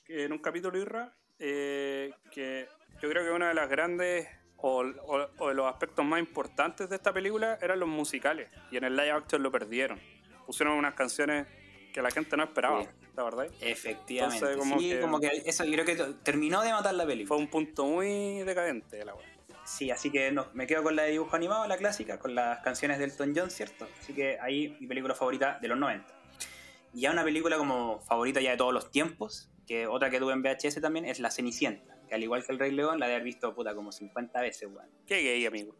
que 0.04 0.24
en 0.24 0.32
un 0.32 0.38
capítulo 0.38 0.78
Irra, 0.78 1.14
eh, 1.38 2.12
que 2.32 2.68
yo 3.00 3.08
creo 3.08 3.24
que 3.24 3.30
una 3.30 3.48
de 3.48 3.54
las 3.54 3.68
grandes 3.68 4.26
o, 4.56 4.82
o- 4.82 5.28
o 5.38 5.48
de 5.48 5.54
los 5.54 5.66
aspectos 5.66 6.04
más 6.04 6.20
importantes 6.20 6.88
de 6.88 6.96
esta 6.96 7.12
película 7.12 7.58
eran 7.62 7.80
los 7.80 7.88
musicales 7.88 8.48
y 8.70 8.76
en 8.76 8.84
el 8.84 8.96
live 8.96 9.10
action 9.12 9.42
lo 9.42 9.50
perdieron. 9.50 10.00
Pusieron 10.46 10.74
unas 10.76 10.94
canciones 10.94 11.46
que 11.92 12.00
la 12.02 12.10
gente 12.10 12.36
no 12.36 12.44
esperaba, 12.44 12.82
Sí. 12.82 12.88
la 13.16 13.22
verdad. 13.24 13.46
Efectivamente. 13.60 14.36
Entonces, 14.44 14.56
como 14.58 14.78
sí, 14.80 14.88
que- 14.90 15.00
como 15.00 15.20
que 15.20 15.42
eso 15.46 15.64
yo 15.64 15.72
creo 15.72 15.84
que 15.84 15.96
terminó 16.22 16.62
de 16.62 16.72
matar 16.72 16.94
la 16.94 17.04
película. 17.06 17.28
Fue 17.28 17.36
un 17.36 17.48
punto 17.48 17.84
muy 17.86 18.42
decadente 18.44 18.96
de 18.96 19.04
la 19.04 19.14
wea. 19.14 19.28
Sí, 19.72 19.90
así 19.90 20.10
que 20.10 20.30
no, 20.30 20.48
me 20.52 20.66
quedo 20.66 20.82
con 20.82 20.96
la 20.96 21.04
de 21.04 21.12
dibujo 21.12 21.34
animado, 21.34 21.66
la 21.66 21.78
clásica, 21.78 22.18
con 22.18 22.34
las 22.34 22.58
canciones 22.58 22.98
de 22.98 23.04
Elton 23.04 23.32
John, 23.34 23.50
¿cierto? 23.50 23.88
Así 23.98 24.12
que 24.12 24.38
ahí 24.38 24.76
mi 24.80 24.86
película 24.86 25.14
favorita 25.14 25.58
de 25.62 25.68
los 25.68 25.78
90. 25.78 26.14
Y 26.92 27.00
ya 27.00 27.10
una 27.10 27.24
película 27.24 27.56
como 27.56 28.00
favorita 28.02 28.42
ya 28.42 28.50
de 28.50 28.58
todos 28.58 28.74
los 28.74 28.90
tiempos, 28.90 29.50
que 29.66 29.86
otra 29.86 30.10
que 30.10 30.18
tuve 30.18 30.34
en 30.34 30.42
VHS 30.42 30.78
también, 30.82 31.06
es 31.06 31.20
La 31.20 31.30
Cenicienta, 31.30 31.96
que 32.06 32.14
al 32.14 32.22
igual 32.22 32.44
que 32.44 32.52
El 32.52 32.58
Rey 32.58 32.70
León, 32.70 33.00
la 33.00 33.06
de 33.06 33.14
haber 33.14 33.24
visto 33.24 33.54
puta 33.54 33.74
como 33.74 33.92
50 33.92 34.42
veces, 34.42 34.68
weón. 34.70 34.90
Qué 35.06 35.22
gay, 35.22 35.46
amigo. 35.46 35.74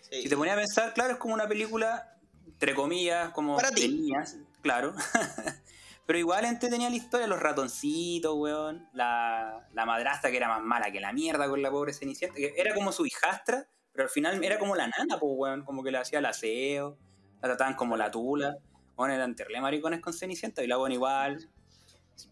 Sí. 0.00 0.22
Si 0.22 0.28
te 0.28 0.36
ponías 0.36 0.56
a 0.56 0.60
pensar, 0.60 0.94
claro, 0.94 1.14
es 1.14 1.18
como 1.18 1.34
una 1.34 1.48
película, 1.48 2.16
entre 2.46 2.72
comillas, 2.72 3.30
como 3.30 3.56
Para 3.56 3.72
ti. 3.72 3.82
de 3.82 3.88
niñas, 3.88 4.38
claro. 4.62 4.94
Pero 6.06 6.18
igual 6.18 6.44
entretenía 6.44 6.90
la 6.90 6.96
historia, 6.96 7.26
los 7.26 7.40
ratoncitos, 7.40 8.34
weón. 8.36 8.88
La, 8.92 9.66
la 9.72 9.86
madrastra 9.86 10.30
que 10.30 10.36
era 10.36 10.48
más 10.48 10.62
mala 10.62 10.90
que 10.90 11.00
la 11.00 11.12
mierda 11.12 11.48
con 11.48 11.62
la 11.62 11.70
pobre 11.70 11.92
Cenicienta. 11.94 12.36
Que 12.36 12.52
era 12.56 12.74
como 12.74 12.92
su 12.92 13.06
hijastra, 13.06 13.66
pero 13.92 14.04
al 14.04 14.10
final 14.10 14.42
era 14.44 14.58
como 14.58 14.76
la 14.76 14.86
nana, 14.88 15.18
pues, 15.18 15.32
weón. 15.34 15.64
Como 15.64 15.82
que 15.82 15.90
le 15.90 15.98
hacía 15.98 16.18
el 16.18 16.26
aseo, 16.26 16.98
la 17.40 17.48
trataban 17.48 17.74
como 17.74 17.96
la 17.96 18.10
tula. 18.10 18.56
Bueno, 18.96 19.14
eran 19.14 19.34
terrible 19.34 19.60
maricones 19.60 20.00
con 20.00 20.12
Cenicienta 20.12 20.62
y 20.62 20.66
la 20.66 20.76
buena 20.76 20.94
igual. 20.94 21.48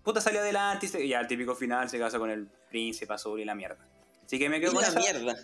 Puta 0.05 0.21
salió 0.21 0.41
adelante 0.41 0.87
y, 0.87 0.89
se- 0.89 1.05
y 1.05 1.09
ya 1.09 1.21
el 1.21 1.27
típico 1.27 1.55
final 1.57 1.89
se 1.89 1.99
casa 1.99 2.19
con 2.19 2.31
el 2.31 2.47
príncipe 2.69 3.13
azul 3.13 3.41
y 3.41 3.45
la 3.45 3.55
mierda. 3.55 3.85
Así 4.25 4.39
que 4.39 4.49
me 4.49 4.59
Y 4.59 4.61
quedo 4.61 4.73
con 4.75 4.83
la 4.83 4.89
esa 4.89 4.99
mierda. 5.01 5.35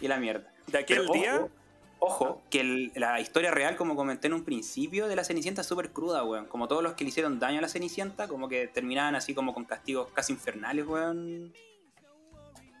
y 0.00 0.08
la 0.08 0.18
mierda. 0.18 0.52
De 0.66 0.78
aquel 0.78 0.98
Pero 1.02 1.12
día, 1.14 1.36
Ojo, 1.36 1.50
ojo, 1.98 2.42
que 2.50 2.60
el- 2.60 2.92
la 2.94 3.20
historia 3.20 3.50
real, 3.50 3.76
como 3.76 3.96
comenté 3.96 4.26
en 4.28 4.34
un 4.34 4.44
principio, 4.44 5.08
de 5.08 5.16
la 5.16 5.24
Cenicienta 5.24 5.62
es 5.62 5.66
súper 5.66 5.90
cruda, 5.92 6.22
weón. 6.24 6.46
Como 6.46 6.68
todos 6.68 6.82
los 6.82 6.94
que 6.94 7.04
le 7.04 7.08
hicieron 7.10 7.38
daño 7.38 7.58
a 7.58 7.62
la 7.62 7.68
Cenicienta, 7.68 8.28
como 8.28 8.48
que 8.48 8.66
terminaban 8.68 9.14
así 9.16 9.34
como 9.34 9.52
con 9.54 9.64
castigos 9.64 10.08
casi 10.14 10.32
infernales, 10.32 10.86
weón. 10.86 11.52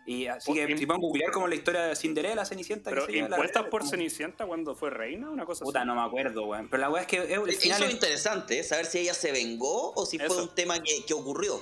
Y 0.08 0.28
así 0.28 0.46
Por- 0.46 0.54
que 0.68 0.78
si 0.78 0.86
pueden 0.86 1.00
googlear 1.02 1.32
como 1.32 1.48
la 1.48 1.56
historia 1.56 1.82
de 1.82 1.96
Cinderella, 1.96 2.44
Cenicienta, 2.44 2.90
pero 2.90 3.06
que 3.06 3.12
se 3.12 3.16
llama, 3.18 3.30
la 3.30 3.36
impuestas 3.38 3.64
por 3.64 3.80
como- 3.80 3.90
Cenicienta 3.90 4.46
cuando 4.46 4.76
fue 4.76 4.90
reina, 4.90 5.28
una 5.30 5.44
cosa 5.44 5.64
Puta, 5.64 5.80
así. 5.80 5.88
no 5.88 5.96
me 5.96 6.02
acuerdo, 6.02 6.46
weón. 6.46 6.68
Pero 6.68 6.80
la 6.80 6.90
weá 6.90 7.02
es 7.02 7.08
que 7.08 7.16
eh, 7.16 7.34
el 7.34 7.52
final 7.56 7.78
Eso 7.78 7.84
es 7.84 7.88
es- 7.88 7.94
interesante, 7.94 8.58
¿eh? 8.60 8.62
saber 8.62 8.86
si 8.86 8.98
ella 9.00 9.14
se 9.14 9.32
vengó 9.32 9.92
o 9.94 10.06
si 10.06 10.18
fue 10.20 10.40
un 10.40 10.54
tema 10.54 10.80
que, 10.80 11.04
que 11.04 11.12
ocurrió. 11.14 11.60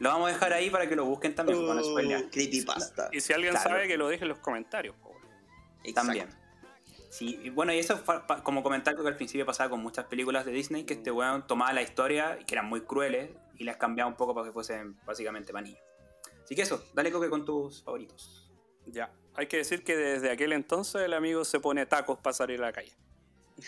lo 0.00 0.10
vamos 0.10 0.28
a 0.30 0.32
dejar 0.34 0.52
ahí 0.52 0.70
para 0.70 0.88
que 0.88 0.94
lo 0.94 1.04
busquen 1.06 1.34
también. 1.34 1.58
Oh, 1.58 2.30
creepypasta. 2.30 3.08
Y 3.10 3.20
si 3.20 3.32
alguien 3.32 3.52
Claro. 3.54 3.70
sabe, 3.70 3.88
que 3.88 3.96
lo 3.96 4.06
deje 4.08 4.22
en 4.24 4.28
los 4.28 4.38
comentarios. 4.38 4.94
po. 5.02 5.12
También. 5.94 6.28
Sí, 7.10 7.40
y 7.42 7.50
bueno, 7.50 7.72
y 7.72 7.78
eso 7.78 7.96
fue 7.96 8.20
como 8.42 8.62
comentar 8.62 8.94
que 8.94 9.06
al 9.06 9.16
principio 9.16 9.46
pasaba 9.46 9.70
con 9.70 9.80
muchas 9.80 10.04
películas 10.06 10.44
de 10.44 10.52
Disney, 10.52 10.84
que 10.84 10.94
este 10.94 11.10
weón 11.10 11.46
tomaba 11.46 11.72
la 11.72 11.82
historia, 11.82 12.38
que 12.46 12.54
eran 12.54 12.66
muy 12.66 12.82
crueles, 12.82 13.30
y 13.56 13.64
las 13.64 13.76
cambiaba 13.76 14.10
un 14.10 14.16
poco 14.16 14.34
para 14.34 14.46
que 14.46 14.52
fuesen 14.52 14.98
básicamente 15.04 15.52
manillas. 15.52 15.82
Así 16.44 16.54
que 16.54 16.62
eso, 16.62 16.84
dale 16.94 17.10
coque 17.10 17.28
con 17.28 17.44
tus 17.44 17.82
favoritos. 17.82 18.50
Ya. 18.86 19.12
Hay 19.34 19.46
que 19.46 19.58
decir 19.58 19.84
que 19.84 19.96
desde 19.96 20.30
aquel 20.30 20.52
entonces 20.52 21.02
el 21.02 21.14
amigo 21.14 21.44
se 21.44 21.60
pone 21.60 21.86
tacos 21.86 22.18
para 22.18 22.34
salir 22.34 22.58
a 22.60 22.66
la 22.66 22.72
calle. 22.72 22.96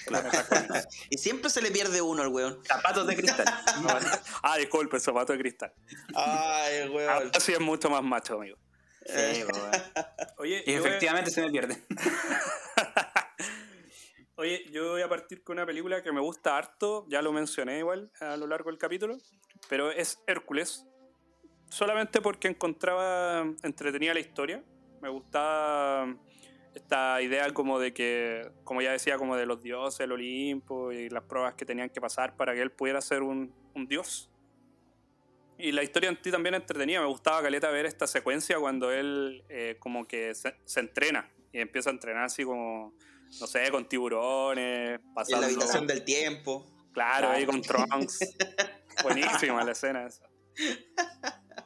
Tacones. 0.05 0.89
Y 1.11 1.19
siempre 1.19 1.51
se 1.51 1.63
le 1.63 1.71
pierde 1.71 2.01
uno 2.01 2.23
al 2.23 2.29
weón. 2.29 2.61
Zapatos 2.65 3.07
de 3.07 3.17
cristal. 3.17 3.47
ah, 4.43 4.57
disculpe, 4.57 5.01
zapato 5.01 5.33
de 5.33 5.39
cristal. 5.39 5.73
Ay, 6.15 6.89
weón. 6.89 7.31
Así 7.35 7.53
es 7.53 7.61
mucho 7.61 7.91
más 7.91 8.03
macho, 8.03 8.35
amigo. 8.35 8.57
Sí, 9.07 9.45
po, 9.49 9.57
weón. 9.57 9.73
Oye, 10.39 10.63
Y 10.67 10.75
efectivamente 10.75 11.31
se 11.31 11.43
me 11.43 11.51
pierde. 11.51 11.83
Oye, 14.41 14.65
yo 14.73 14.93
voy 14.93 15.03
a 15.03 15.09
partir 15.11 15.43
con 15.43 15.59
una 15.59 15.67
película 15.67 16.03
que 16.03 16.13
me 16.13 16.21
gusta 16.21 16.57
harto, 16.57 17.05
ya 17.11 17.21
lo 17.21 17.31
mencioné 17.31 17.81
igual 17.81 18.11
a 18.21 18.39
lo 18.39 18.47
largo 18.47 18.71
del 18.71 18.79
capítulo, 18.79 19.19
pero 19.69 19.91
es 19.91 20.19
Hércules. 20.27 20.87
Solamente 21.69 22.23
porque 22.23 22.49
encontraba 22.49 23.43
entretenida 23.63 24.15
la 24.15 24.21
historia. 24.21 24.65
Me 25.03 25.11
gustaba 25.11 26.17
esta 26.75 27.21
idea 27.21 27.53
como 27.53 27.79
de 27.79 27.93
que, 27.93 28.51
como 28.65 28.81
ya 28.81 28.93
decía, 28.93 29.19
como 29.19 29.37
de 29.37 29.45
los 29.45 29.63
dioses, 29.63 30.01
el 30.01 30.13
Olimpo 30.13 30.91
y 30.91 31.11
las 31.11 31.25
pruebas 31.25 31.53
que 31.53 31.67
tenían 31.67 31.91
que 31.91 32.01
pasar 32.01 32.35
para 32.35 32.55
que 32.55 32.63
él 32.63 32.71
pudiera 32.71 33.03
ser 33.03 33.21
un, 33.21 33.53
dios. 33.91 34.31
Y 35.59 35.71
la 35.73 35.83
historia 35.83 36.09
en 36.09 36.17
ti 36.17 36.31
también 36.31 36.55
entretenida. 36.55 37.01
Me 37.01 37.09
gustaba, 37.09 37.43
Caleta, 37.43 37.69
ver 37.69 37.85
esta 37.85 38.07
secuencia 38.07 38.59
cuando 38.59 38.91
él 38.91 39.45
eh, 39.51 39.77
como 39.79 40.09
que 40.09 40.35
se 40.35 40.81
entrena 40.81 41.31
y 41.53 41.61
empieza 41.61 41.91
a 41.91 41.93
entrenar 41.93 42.25
así 42.25 42.43
como, 42.43 42.95
no 43.39 43.47
sé, 43.47 43.71
con 43.71 43.89
tiburones, 43.89 45.01
En 45.01 45.15
pasando... 45.15 45.43
la 45.43 45.47
habitación 45.47 45.87
del 45.87 46.05
tiempo. 46.05 46.67
Claro, 46.93 47.29
ahí 47.31 47.47
con 47.47 47.63
Trunks. 47.63 48.19
Buenísima 49.03 49.63
la 49.65 49.73
escena 49.73 50.07
esa. 50.07 50.29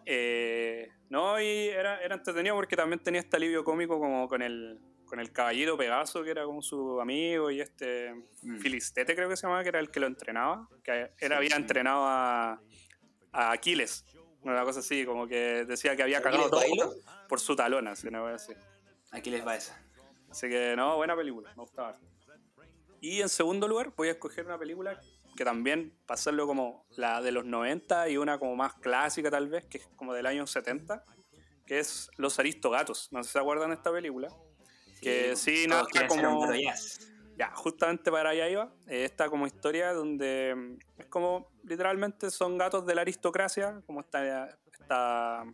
Eh, 0.05 0.89
no, 1.09 1.41
y 1.41 1.69
era, 1.69 2.01
era 2.03 2.15
entretenido 2.15 2.55
porque 2.55 2.77
también 2.77 3.03
tenía 3.03 3.21
este 3.21 3.37
alivio 3.37 3.65
cómico 3.65 3.99
como 3.99 4.29
con 4.29 4.43
el, 4.43 4.79
con 5.07 5.19
el 5.19 5.33
caballero 5.33 5.79
Pegaso, 5.79 6.23
que 6.23 6.31
era 6.31 6.45
como 6.45 6.61
su 6.61 7.01
amigo, 7.01 7.51
y 7.51 7.61
este 7.61 8.13
Mm. 8.45 8.59
Filistete 8.59 9.15
creo 9.15 9.29
que 9.29 9.37
se 9.37 9.43
llamaba, 9.47 9.63
que 9.63 9.71
era 9.71 9.81
el 9.81 9.91
que 9.91 10.01
lo 10.01 10.07
entrenaba, 10.07 10.69
que 10.83 11.13
él 11.19 11.33
había 11.33 11.57
entrenado 11.57 12.05
a, 12.05 12.61
a 13.33 13.53
Aquiles. 13.53 14.05
Una 14.43 14.63
cosa 14.65 14.81
así, 14.81 15.07
como 15.07 15.27
que 15.27 15.65
decía 15.65 15.97
que 15.97 16.03
había 16.03 16.21
cagado 16.21 16.51
todo 16.51 16.61
¿Aquiles 16.61 16.87
por 17.29 17.41
su 17.41 17.57
talón, 17.57 17.89
así, 17.89 18.07
una 18.09 18.21
cosa 18.21 18.35
así. 18.35 18.53
Aquí 19.11 19.31
les 19.31 19.47
va 19.47 19.57
esa. 19.57 19.83
Así 20.35 20.49
que 20.49 20.75
no, 20.75 20.97
buena 20.97 21.15
película, 21.15 21.49
me 21.55 21.63
gustaba. 21.63 21.97
Y 23.01 23.21
en 23.21 23.29
segundo 23.29 23.69
lugar 23.69 23.93
voy 23.97 24.09
a 24.09 24.11
escoger 24.11 24.45
una 24.45 24.59
película 24.59 25.01
que 25.37 25.45
también 25.45 25.97
pasarlo 26.07 26.45
como 26.49 26.85
la 26.97 27.23
de 27.23 27.31
los 27.31 27.45
90 27.45 28.09
y 28.09 28.17
una 28.17 28.37
como 28.41 28.57
más 28.57 28.75
clásica 28.75 29.31
tal 29.31 29.49
vez, 29.49 29.65
que 29.67 29.79
es 29.79 29.87
como 29.95 30.13
del 30.13 30.27
año 30.27 30.45
70, 30.45 31.05
que 31.65 31.79
es 31.79 32.11
Los 32.17 32.41
Aristogatos. 32.41 33.13
No 33.13 33.23
sé 33.23 33.29
si 33.29 33.33
se 33.35 33.39
acuerdan 33.39 33.69
de 33.69 33.77
esta 33.77 33.93
película. 33.93 34.29
Que 35.01 35.37
sí, 35.37 35.67
nada, 35.69 35.85
quieren 35.87 36.11
ser 36.11 36.25
como-. 36.25 36.53
Ya, 37.39 37.53
justamente 37.55 38.11
para 38.11 38.31
allá 38.31 38.49
iba. 38.49 38.75
Eh, 38.89 39.05
esta 39.05 39.29
como 39.29 39.47
historia 39.47 39.93
donde 39.93 40.53
mm, 40.57 41.01
es 41.01 41.07
como 41.07 41.53
literalmente 41.63 42.29
son 42.33 42.59
gatos 42.59 42.85
de 42.87 42.97
la 42.97 43.03
aristocracia, 43.03 43.81
como 43.87 44.01
está, 44.01 44.49
está 44.81 45.45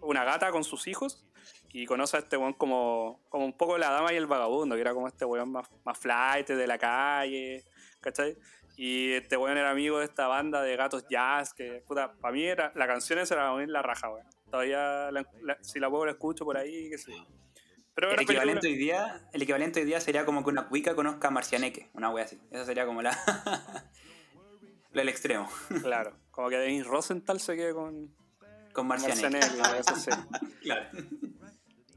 una 0.00 0.22
gata 0.22 0.52
con 0.52 0.62
sus 0.62 0.86
hijos 0.86 1.26
y 1.72 1.86
conoce 1.86 2.16
a 2.16 2.20
este 2.20 2.36
weón 2.36 2.52
como, 2.54 3.20
como 3.28 3.44
un 3.44 3.56
poco 3.56 3.78
la 3.78 3.90
dama 3.90 4.12
y 4.12 4.16
el 4.16 4.26
vagabundo, 4.26 4.74
que 4.74 4.80
era 4.80 4.92
como 4.94 5.06
este 5.08 5.24
weón 5.24 5.50
más, 5.52 5.68
más 5.84 5.98
flight 5.98 6.48
de 6.48 6.66
la 6.66 6.78
calle, 6.78 7.64
¿cachai? 8.00 8.36
Y 8.76 9.12
este 9.12 9.36
weón 9.36 9.56
era 9.58 9.70
amigo 9.70 9.98
de 9.98 10.04
esta 10.06 10.26
banda 10.26 10.62
de 10.62 10.76
gatos 10.76 11.04
jazz, 11.08 11.52
que 11.54 11.82
puta, 11.86 12.12
para 12.14 12.32
mí 12.32 12.44
era, 12.44 12.72
la 12.74 12.86
canción 12.86 13.18
esa 13.18 13.34
era 13.34 13.66
la 13.66 13.82
raja, 13.82 14.10
weón. 14.10 14.26
Todavía 14.50 15.10
la- 15.12 15.26
la- 15.42 15.58
si 15.62 15.78
la 15.78 15.88
puedo 15.90 16.06
la 16.06 16.12
escucho 16.12 16.44
por 16.44 16.56
ahí, 16.56 16.90
qué 16.90 16.98
sé 16.98 17.12
yo. 17.12 17.26
Pero 17.94 18.10
El 18.10 18.16
película- 18.16 18.38
equivalente, 18.38 18.66
hoy 18.68 18.76
día, 18.76 19.28
el 19.32 19.42
equivalente 19.42 19.80
hoy 19.80 19.86
día 19.86 20.00
sería 20.00 20.24
como 20.24 20.42
que 20.42 20.50
una 20.50 20.68
cuica 20.68 20.94
conozca 20.96 21.28
a 21.28 21.30
Marcianeque, 21.30 21.90
una 21.92 22.10
wea 22.10 22.24
así. 22.24 22.40
Esa 22.50 22.64
sería 22.64 22.86
como 22.86 23.02
la. 23.02 23.10
del 24.92 25.08
extremo. 25.08 25.48
Claro, 25.82 26.16
como 26.30 26.48
que 26.48 26.56
Denis 26.56 26.86
Rosenthal 26.86 27.38
se 27.40 27.54
quede 27.56 27.74
con 27.74 28.14
Con 28.72 28.86
Marcianeque. 28.86 29.38
Marcianeque. 29.58 30.20
Claro. 30.62 30.88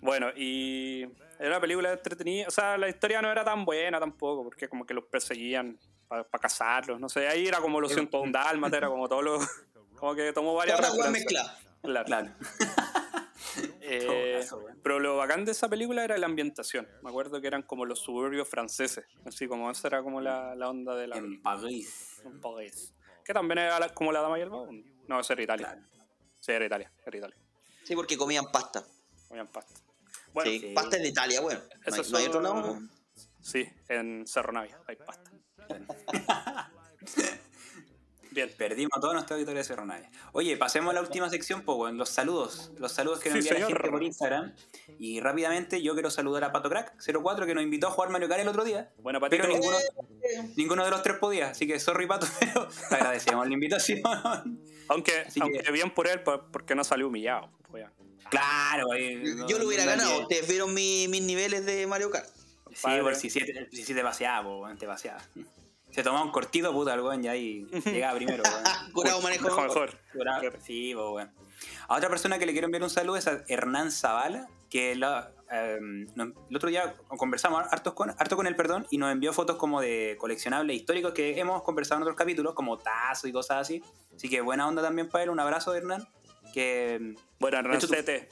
Bueno, 0.03 0.27
y 0.35 1.03
era 1.39 1.49
una 1.49 1.61
película 1.61 1.91
entretenida. 1.93 2.47
O 2.47 2.51
sea, 2.51 2.77
la 2.77 2.89
historia 2.89 3.21
no 3.21 3.31
era 3.31 3.43
tan 3.43 3.65
buena 3.65 3.99
tampoco, 3.99 4.43
porque 4.43 4.67
como 4.67 4.85
que 4.85 4.93
los 4.93 5.05
perseguían 5.05 5.80
para 6.07 6.23
cazarlos. 6.39 6.99
No 6.99 7.09
sé, 7.09 7.27
ahí 7.27 7.47
era 7.47 7.59
como 7.59 7.80
los 7.81 7.93
101 7.93 8.31
Dálmata, 8.31 8.77
era 8.77 8.88
como 8.89 9.07
todo 9.07 9.21
lo. 9.21 9.39
Como 9.95 10.15
que 10.15 10.34
tomó 10.34 10.53
varias 10.53 10.75
Toda 10.77 10.89
la 10.89 10.95
weá 10.95 11.05
referencias. 11.07 11.57
mezclada. 11.81 12.03
Claro. 12.05 12.05
Claro. 12.05 12.31
Eh, 13.81 14.39
eso, 14.39 14.63
pero 14.81 14.99
lo 14.99 15.17
bacán 15.17 15.45
de 15.45 15.51
esa 15.51 15.69
película 15.69 16.03
era 16.03 16.17
la 16.17 16.25
ambientación. 16.25 16.88
Me 17.03 17.09
acuerdo 17.09 17.39
que 17.41 17.47
eran 17.47 17.61
como 17.61 17.85
los 17.85 17.99
suburbios 17.99 18.47
franceses. 18.47 19.05
Así 19.25 19.47
como 19.47 19.69
esa 19.69 19.89
era 19.89 20.01
como 20.01 20.21
la, 20.21 20.55
la 20.55 20.69
onda 20.69 20.95
de 20.95 21.07
la. 21.07 21.17
En 21.17 21.41
París. 21.41 22.21
en 22.25 22.39
París. 22.41 22.93
Que 23.23 23.34
también 23.34 23.59
era 23.59 23.80
la- 23.80 23.89
como 23.93 24.11
la 24.11 24.21
dama 24.21 24.39
y 24.39 24.41
el 24.41 24.49
vagabundo. 24.49 24.89
No, 25.07 25.19
esa 25.19 25.34
era 25.34 25.43
Italia. 25.43 25.67
Claro. 25.67 25.81
Sí, 26.39 26.51
era 26.53 26.65
Italia. 26.65 26.91
Era 27.05 27.17
Italia. 27.17 27.38
Sí, 27.84 27.95
porque 27.95 28.17
comían 28.17 28.45
pasta. 28.51 28.84
Comían 29.27 29.47
pasta. 29.47 29.80
Bueno, 30.34 30.51
sí, 30.51 30.72
pasta 30.73 30.97
en 30.97 31.05
Italia, 31.05 31.41
bueno. 31.41 31.60
No 31.60 31.93
hay, 31.95 32.01
Eso 32.01 32.11
no 32.11 32.18
hay 32.18 32.26
otro 32.26 32.41
son- 32.41 32.55
lado. 32.55 32.80
Sí, 33.41 33.69
en 33.89 34.26
Cerro 34.27 34.51
Navia 34.53 34.80
hay 34.88 34.95
pasta. 34.95 35.31
Bien. 38.34 38.51
Perdimos 38.57 38.91
a 38.97 38.99
todo 39.01 39.14
nuestro 39.14 39.35
auditorio 39.35 39.60
de 39.60 39.64
Cerro 39.64 39.85
Navia. 39.85 40.10
Oye, 40.31 40.57
pasemos 40.57 40.91
a 40.91 40.93
la 40.93 41.01
última 41.01 41.30
sección, 41.30 41.61
pues, 41.61 41.77
weón, 41.77 41.97
los 41.97 42.10
saludos. 42.10 42.72
Los 42.77 42.91
saludos 42.91 43.19
que 43.19 43.30
nos 43.30 43.43
Sí, 43.43 43.49
envía 43.49 43.61
la 43.68 43.68
gente 43.73 43.89
por 43.89 44.03
Instagram. 44.03 44.53
Y 44.99 45.19
rápidamente 45.19 45.81
yo 45.81 45.93
quiero 45.93 46.10
saludar 46.10 46.43
a 46.43 46.51
Pato 46.51 46.69
Crack 46.69 46.95
04 46.99 47.45
que 47.45 47.53
nos 47.55 47.64
invitó 47.64 47.88
a 47.88 47.91
jugar 47.91 48.10
Mario 48.10 48.27
Kart 48.30 48.41
el 48.41 48.47
otro 48.47 48.64
día. 48.64 48.91
Bueno, 48.99 49.19
Patito, 49.19 49.43
Pero 49.43 49.53
ninguno, 49.53 49.77
ninguno 50.55 50.85
de 50.85 50.91
los 50.91 51.01
tres 51.03 51.18
podía, 51.18 51.49
así 51.51 51.68
que 51.68 51.80
sorry 51.80 52.07
Pato, 52.07 52.27
pero 52.39 52.68
te 52.89 52.95
agradecemos 52.95 53.47
la 53.47 53.53
invitación. 53.53 54.01
aunque, 54.89 55.19
Así 55.27 55.39
aunque 55.39 55.60
que- 55.60 55.72
bien 55.72 55.91
por 55.93 56.07
él, 56.07 56.22
por- 56.23 56.49
porque 56.51 56.76
no 56.76 56.84
salió 56.84 57.07
humillado. 57.07 57.49
pues. 57.69 57.85
Claro, 58.30 58.91
ahí, 58.91 59.22
Yo 59.47 59.60
lo 59.60 59.68
hubiera 59.68 59.85
no- 59.85 59.91
ganado. 59.91 60.11
no- 60.15 60.19
Ustedes 60.22 60.47
vieron 60.47 60.73
mi- 60.73 61.07
mis 61.07 61.22
niveles 61.22 61.65
de 61.65 61.85
Mario 61.85 62.10
Kart. 62.10 62.27
Sí, 62.73 62.88
por 63.01 63.14
si 63.15 63.30
sí 63.30 63.39
te, 63.41 63.69
si 63.72 63.93
te 63.93 64.01
paseaba, 64.01 64.43
po, 64.43 64.68
te. 64.80 64.88
Se 65.93 66.03
tomaba 66.03 66.23
un 66.25 66.31
cortito, 66.31 66.71
puta, 66.73 66.93
el 66.93 67.01
weón, 67.01 67.21
ya 67.21 67.31
ahí 67.31 67.65
llegaba 67.85 68.15
primero, 68.17 68.43
weón. 68.43 68.63
Curado 68.93 69.21
manejo 69.21 69.45
Mejor, 69.45 69.67
mejor. 69.67 69.99
Curado. 70.11 70.41
Sí, 70.63 70.95
weón. 70.95 71.31
A 71.87 71.95
otra 71.97 72.09
persona 72.09 72.39
que 72.39 72.45
le 72.45 72.51
quiero 72.51 72.65
enviar 72.65 72.83
un 72.83 72.89
saludo 72.89 73.15
es 73.17 73.27
a 73.27 73.43
Hernán 73.47 73.91
Zavala, 73.91 74.47
que 74.69 74.95
la- 74.95 75.31
nos- 76.15 76.29
el 76.49 76.55
otro 76.55 76.69
día 76.69 76.95
conversamos 77.07 77.63
hartos 77.71 77.93
con, 77.93 78.09
harto 78.09 78.35
con 78.35 78.47
él, 78.47 78.55
perdón, 78.55 78.87
y 78.89 78.97
nos 78.97 79.11
envió 79.11 79.31
fotos 79.33 79.57
como 79.57 79.79
de 79.81 80.17
coleccionables 80.19 80.75
históricos 80.75 81.13
que 81.13 81.39
hemos 81.39 81.61
conversado 81.61 81.99
en 81.99 82.03
otros 82.03 82.17
capítulos, 82.17 82.55
como 82.55 82.79
tazos 82.79 83.29
y 83.29 83.31
cosas 83.31 83.57
así. 83.61 83.83
Así 84.15 84.27
que 84.29 84.41
buena 84.41 84.67
onda 84.67 84.81
también 84.81 85.09
para 85.09 85.25
él, 85.25 85.29
un 85.29 85.39
abrazo, 85.39 85.75
Hernán. 85.75 86.07
Que 86.53 87.15
Bueno, 87.39 87.57
De 87.69 87.75
hecho, 87.75 87.85
Hernancete. 87.85 88.29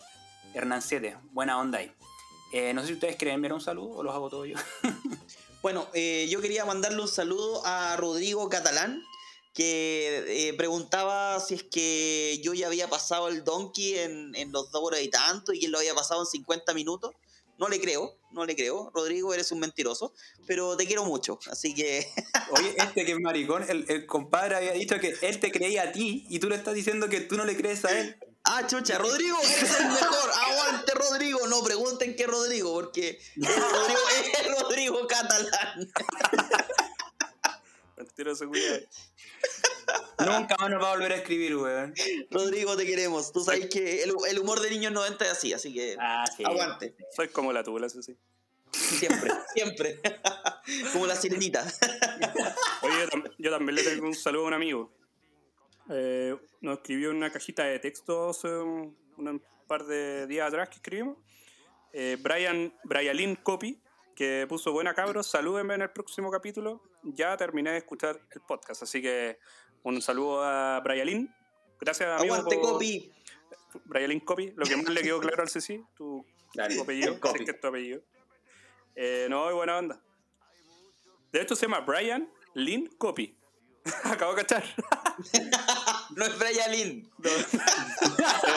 Hernán 0.56 0.82
7, 0.82 1.16
buena 1.32 1.60
onda 1.60 1.78
ahí. 1.78 1.94
Eh, 2.54 2.74
no 2.74 2.82
sé 2.82 2.88
si 2.88 2.94
ustedes 2.94 3.16
quieren 3.16 3.36
enviar 3.36 3.54
un 3.54 3.62
saludo 3.62 3.92
o 3.98 4.04
los 4.04 4.14
hago 4.14 4.30
todos 4.30 4.48
yo. 4.48 4.58
Bueno, 5.62 5.88
eh, 5.94 6.28
yo 6.30 6.42
quería 6.42 6.66
mandarle 6.66 7.02
un 7.02 7.08
saludo 7.08 7.64
a 7.66 7.96
Rodrigo 7.96 8.50
Catalán, 8.50 9.04
que 9.54 10.48
eh, 10.48 10.54
preguntaba 10.54 11.40
si 11.40 11.54
es 11.54 11.64
que 11.64 12.40
yo 12.44 12.54
ya 12.56 12.68
había 12.68 12.90
pasado 12.90 13.28
el 13.28 13.44
Donkey 13.44 14.00
en, 14.00 14.34
en 14.36 14.52
los 14.52 14.72
dos 14.72 14.82
horas 14.84 15.02
y 15.02 15.10
tanto 15.10 15.54
y 15.54 15.60
que 15.60 15.66
él 15.68 15.72
lo 15.72 15.78
había 15.78 15.94
pasado 15.94 16.22
en 16.22 16.26
50 16.26 16.74
minutos. 16.74 17.12
No 17.60 17.70
le 17.70 17.80
creo, 17.80 18.18
no 18.32 18.46
le 18.46 18.56
creo. 18.56 18.90
Rodrigo, 18.96 19.36
eres 19.36 19.52
un 19.52 19.60
mentiroso, 19.60 20.14
pero 20.48 20.76
te 20.78 20.88
quiero 20.88 21.06
mucho. 21.06 21.38
Así 21.52 21.76
que 21.76 22.08
Oye, 22.58 22.74
este 22.78 23.06
que 23.06 23.12
es 23.12 23.20
maricón, 23.20 23.64
el, 23.70 23.86
el 23.88 24.08
compadre 24.08 24.56
había 24.56 24.72
dicho 24.72 25.00
que 25.00 25.14
él 25.22 25.40
te 25.40 25.52
creía 25.52 25.84
a 25.84 25.92
ti 25.92 26.26
y 26.28 26.40
tú 26.40 26.50
le 26.50 26.56
estás 26.56 26.74
diciendo 26.74 27.08
que 27.08 27.22
tú 27.22 27.38
no 27.38 27.46
le 27.46 27.56
crees 27.56 27.86
a 27.86 28.00
él. 28.00 28.18
Ah, 28.44 28.66
chucha, 28.68 28.98
Rodrigo, 28.98 29.38
eres 29.40 29.80
el 29.80 29.88
mejor. 29.88 30.32
Aguante, 30.36 30.94
Rodrigo. 30.96 31.48
No, 31.48 31.62
bien 31.64 32.16
que 32.16 32.26
Rodrigo, 32.28 32.74
porque 32.74 33.10
es 33.20 33.36
Rodrigo, 33.38 34.00
es 34.34 34.62
Rodrigo 34.62 35.08
catalán. 35.08 35.92
Mentiroso, 37.98 38.48
cuidado. 38.48 38.80
Nunca 40.20 40.56
más 40.60 40.70
nos 40.70 40.82
va 40.82 40.92
a 40.92 40.96
volver 40.96 41.12
a 41.12 41.16
escribir, 41.16 41.56
weón. 41.56 41.94
Rodrigo, 42.30 42.76
te 42.78 42.86
queremos. 42.86 43.32
Tú 43.32 43.44
sabes 43.44 43.68
que 43.70 44.04
el, 44.04 44.14
el 44.30 44.40
humor 44.40 44.60
de 44.60 44.70
niños 44.70 44.92
90 44.92 45.26
es 45.26 45.32
así, 45.32 45.54
así 45.54 45.74
que 45.74 45.96
Ah, 46.00 46.26
sí. 46.36 46.44
aguante. 46.44 46.96
Soy 47.16 47.28
como 47.30 47.52
la 47.54 47.64
tula, 47.64 47.88
eso 47.88 48.02
sí. 48.02 48.18
Siempre, 48.72 49.32
siempre. 49.54 50.00
Como 50.94 51.06
la 51.08 51.16
sirenita. 51.16 51.62
Oye, 52.84 52.94
yo, 53.02 53.08
tam- 53.10 53.32
yo 53.38 53.52
también 53.52 53.76
le 53.76 53.84
tengo 53.84 54.06
un 54.08 54.16
saludo 54.16 54.46
a 54.46 54.48
un 54.48 54.54
amigo. 54.54 54.94
Eh, 55.94 56.38
nos 56.62 56.78
escribió 56.78 57.12
una 57.12 57.30
cajita 57.32 57.64
de 57.66 57.80
texto 57.80 58.30
hace 58.30 58.48
un, 58.48 58.98
un 59.18 59.44
par 59.68 59.86
de 59.86 60.26
días 60.28 60.48
atrás 60.48 60.70
que 60.70 60.76
escribimos. 60.76 61.18
Eh, 61.94 62.18
Brian, 62.22 62.74
Brian 62.86 63.36
Copy, 63.36 63.82
que 64.16 64.46
puso 64.48 64.72
buena 64.72 64.94
cabros, 64.94 65.28
salúdenme 65.28 65.74
en 65.76 65.82
el 65.82 65.90
próximo 65.92 66.32
capítulo. 66.32 66.82
Ya 67.04 67.36
terminé 67.36 67.72
de 67.72 67.78
escuchar 67.80 68.20
el 68.32 68.42
podcast, 68.42 68.84
así 68.84 69.02
que 69.02 69.38
un 69.84 70.02
saludo 70.02 70.44
a 70.44 70.80
Brian. 70.82 71.34
Gracias, 71.80 72.08
amigo. 72.20 72.36
Aguante, 72.36 72.58
por- 72.58 72.72
Copi. 72.74 73.12
Brian 73.86 74.20
Copy, 74.20 74.52
lo 74.56 74.66
que 74.66 74.76
más 74.78 74.90
le 74.90 75.02
quedó 75.02 75.20
claro 75.20 75.44
al 75.44 75.50
Ceci, 75.50 75.84
tu, 75.96 76.26
Dale, 76.54 76.76
tu 76.76 76.82
apellido, 76.82 77.14
el 77.14 77.20
Copy. 77.20 77.40
es 77.40 77.46
que 77.46 77.52
es 77.52 77.60
tu 77.60 77.68
apellido. 77.68 78.02
Eh, 78.96 79.28
no, 79.30 79.54
buena 79.56 79.78
onda. 79.78 80.02
De 81.32 81.42
hecho 81.42 81.56
se 81.56 81.66
llama 81.66 81.80
Brian 81.82 82.30
Lynn 82.54 82.88
Copy. 82.98 83.38
Acabo 84.04 84.36
de 84.36 84.46
cachar. 84.46 84.64
No 86.16 86.26
es 86.26 86.38
Brian 86.38 86.72
Lynn. 86.72 87.10
No. 87.20 87.30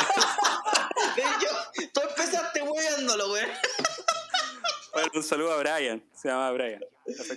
Yo, 1.42 1.50
tú 1.92 2.00
empezaste 2.08 2.62
hueándolo, 2.62 3.28
güey. 3.28 3.44
Bueno, 4.92 5.10
un 5.14 5.22
saludo 5.22 5.52
a 5.52 5.56
Brian. 5.58 6.02
Se 6.12 6.28
llama 6.28 6.50
Brian. 6.52 6.84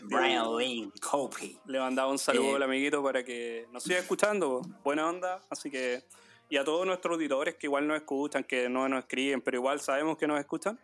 Brian 0.04 0.52
Lane 0.56 0.92
Copy. 1.02 1.60
Le 1.66 1.80
mandaba 1.80 2.10
un 2.12 2.18
saludo 2.20 2.54
Eh. 2.54 2.56
al 2.56 2.64
amiguito 2.64 3.04
para 3.04 3.24
que 3.24 3.68
nos 3.72 3.84
siga 3.84 4.00
escuchando. 4.00 4.62
Buena 4.84 5.08
onda. 5.08 5.42
Así 5.50 5.70
que. 5.70 6.04
Y 6.50 6.56
a 6.58 6.64
todos 6.64 6.86
nuestros 6.88 7.16
auditores 7.16 7.56
que 7.56 7.68
igual 7.68 7.86
nos 7.88 7.98
escuchan, 7.98 8.44
que 8.44 8.70
no 8.70 8.88
nos 8.88 9.00
escriben, 9.00 9.42
pero 9.42 9.58
igual 9.58 9.82
sabemos 9.82 10.18
que 10.18 10.28
nos 10.28 10.40
escuchan. 10.40 10.80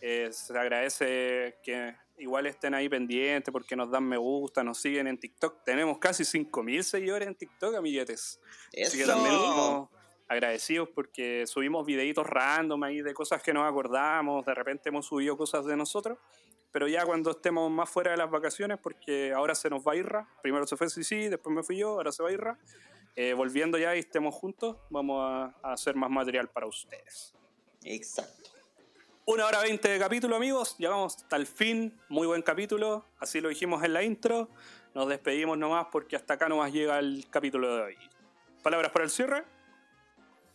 eh, 0.00 0.30
se 0.32 0.58
agradece 0.58 1.58
que 1.62 1.94
igual 2.22 2.46
estén 2.46 2.74
ahí 2.74 2.88
pendientes 2.88 3.52
porque 3.52 3.76
nos 3.76 3.90
dan 3.90 4.04
me 4.04 4.16
gusta, 4.16 4.62
nos 4.62 4.78
siguen 4.78 5.06
en 5.08 5.18
TikTok. 5.18 5.64
Tenemos 5.64 5.98
casi 5.98 6.22
5.000 6.22 6.82
seguidores 6.82 7.28
en 7.28 7.34
TikTok, 7.34 7.74
amiguetes. 7.74 8.40
Así 8.84 8.98
que 8.98 9.04
también 9.04 9.34
estamos 9.34 9.88
agradecidos 10.28 10.88
porque 10.88 11.46
subimos 11.46 11.84
videitos 11.84 12.26
random 12.26 12.82
ahí 12.84 13.02
de 13.02 13.12
cosas 13.12 13.42
que 13.42 13.52
nos 13.52 13.68
acordamos, 13.68 14.46
de 14.46 14.54
repente 14.54 14.88
hemos 14.88 15.06
subido 15.06 15.36
cosas 15.36 15.66
de 15.66 15.76
nosotros, 15.76 16.16
pero 16.70 16.88
ya 16.88 17.04
cuando 17.04 17.32
estemos 17.32 17.70
más 17.70 17.90
fuera 17.90 18.12
de 18.12 18.16
las 18.16 18.30
vacaciones, 18.30 18.78
porque 18.82 19.32
ahora 19.34 19.54
se 19.54 19.68
nos 19.68 19.86
va 19.86 19.94
Irra, 19.94 20.26
primero 20.42 20.66
se 20.66 20.76
fue 20.76 20.88
Sisi, 20.88 21.28
después 21.28 21.54
me 21.54 21.62
fui 21.62 21.76
yo, 21.76 21.90
ahora 21.90 22.12
se 22.12 22.22
va 22.22 22.32
Irra, 22.32 22.58
eh, 23.14 23.34
volviendo 23.34 23.76
ya 23.76 23.94
y 23.94 23.98
estemos 23.98 24.34
juntos, 24.34 24.78
vamos 24.88 25.20
a, 25.22 25.54
a 25.62 25.72
hacer 25.74 25.96
más 25.96 26.08
material 26.08 26.48
para 26.48 26.66
ustedes. 26.66 27.34
Exacto. 27.84 28.51
Una 29.24 29.46
hora 29.46 29.60
veinte 29.60 29.88
de 29.88 30.00
capítulo, 30.00 30.34
amigos. 30.34 30.76
Llegamos 30.78 31.14
hasta 31.16 31.36
el 31.36 31.46
fin. 31.46 31.96
Muy 32.08 32.26
buen 32.26 32.42
capítulo. 32.42 33.06
Así 33.20 33.40
lo 33.40 33.50
dijimos 33.50 33.84
en 33.84 33.92
la 33.92 34.02
intro. 34.02 34.48
Nos 34.94 35.08
despedimos 35.08 35.56
nomás 35.56 35.86
porque 35.92 36.16
hasta 36.16 36.34
acá 36.34 36.48
nomás 36.48 36.72
llega 36.72 36.98
el 36.98 37.24
capítulo 37.30 37.76
de 37.76 37.82
hoy. 37.82 37.96
¿Palabras 38.64 38.90
para 38.90 39.04
el 39.04 39.12
cierre? 39.12 39.44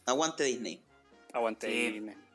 Aguante 0.05 0.43
Disney. 0.43 0.81
Aguante. 1.31 1.67
Sí. 1.67 1.91
Disney. 1.93 2.26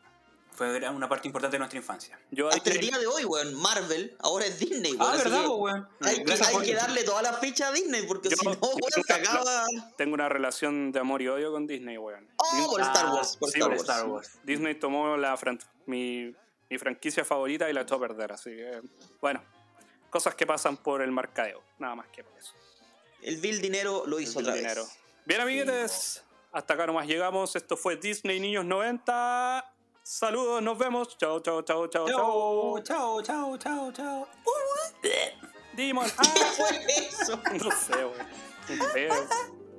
Fue 0.55 0.87
una 0.91 1.09
parte 1.09 1.27
importante 1.29 1.55
de 1.55 1.59
nuestra 1.59 1.79
infancia. 1.79 2.21
Yo 2.31 2.47
a 2.47 2.51
Hasta 2.55 2.71
el 2.71 2.77
Disney- 2.79 2.91
día 2.91 2.99
de 2.99 3.07
hoy, 3.07 3.25
weón, 3.25 3.55
Marvel 3.55 4.15
ahora 4.21 4.45
es 4.45 4.59
Disney, 4.59 4.93
weón. 4.93 5.13
Ah, 5.13 5.17
¿verdad, 5.17 5.47
weón? 5.49 5.89
Hay, 6.01 6.23
que, 6.23 6.33
hay 6.33 6.59
que 6.67 6.75
darle 6.75 7.05
toda 7.05 7.23
la 7.23 7.33
ficha 7.35 7.69
a 7.69 7.73
Disney, 7.73 8.03
porque 8.07 8.29
Yo- 8.29 8.37
si 8.37 8.45
no, 8.45 8.53
weón, 8.53 8.79
se 9.07 9.13
acaba. 9.15 9.65
tengo 9.97 10.13
una 10.15 10.29
relación 10.29 10.93
de 10.93 11.01
amor 11.01 11.23
y 11.23 11.29
odio 11.29 11.51
con 11.53 11.67
Disney, 11.67 11.97
weón. 11.97 12.29
Oh, 12.37 12.71
por 12.71 12.81
Star 12.83 13.07
Ah, 13.07 13.15
Wars, 13.15 13.37
por 13.39 13.49
sí, 13.51 13.59
Star 13.59 13.71
por 13.71 13.79
Wars. 13.79 13.89
Star 13.91 14.07
Wars. 14.09 14.31
Disney 14.45 14.75
tomó 14.75 15.17
la 15.17 15.35
fran- 15.39 15.59
mi, 15.87 16.35
mi 16.69 16.79
franquicia 16.79 17.25
favorita 17.25 17.69
y 17.71 17.73
la 17.73 17.81
echó 17.81 17.95
a 17.95 18.01
perder. 18.01 18.33
Así 18.33 18.51
que, 18.51 18.83
bueno, 19.23 19.43
cosas 20.11 20.35
que 20.35 20.47
pasan 20.47 20.77
por 20.77 21.01
el 21.01 21.13
mercadeo. 21.13 21.63
Nada 21.79 21.95
más 21.95 22.09
que 22.09 22.23
por 22.25 22.39
eso. 22.39 22.53
El 23.23 23.39
Bill 23.39 23.63
Dinero 23.63 24.05
lo 24.07 24.21
hizo 24.21 24.41
El 24.41 24.45
otra 24.47 24.57
dinero. 24.57 24.83
vez. 24.85 24.99
Bien, 25.25 25.41
amiguetes. 25.41 26.23
Hasta 26.53 26.75
acá 26.75 26.87
nomás 26.87 27.07
llegamos. 27.07 27.57
Esto 27.57 27.79
fue 27.79 27.97
Disney 27.97 28.39
Niños 28.39 28.67
90. 28.67 29.72
Saludos, 30.05 30.63
nos 30.63 30.77
vemos. 30.79 31.17
Chao, 31.17 31.41
chao, 31.41 31.63
chao, 31.63 31.87
chao, 31.87 32.07
chao. 32.09 32.83
Chao, 32.83 33.23
chao, 33.23 33.57
chao, 33.57 33.93
chao. 33.93 34.29
Demon. 35.77 36.07
Ah, 36.19 36.25
fue 36.57 36.69
eso? 36.99 37.37
no 37.65 37.71
sé. 37.71 37.95
Qué 38.67 38.77
feo. 38.93 39.15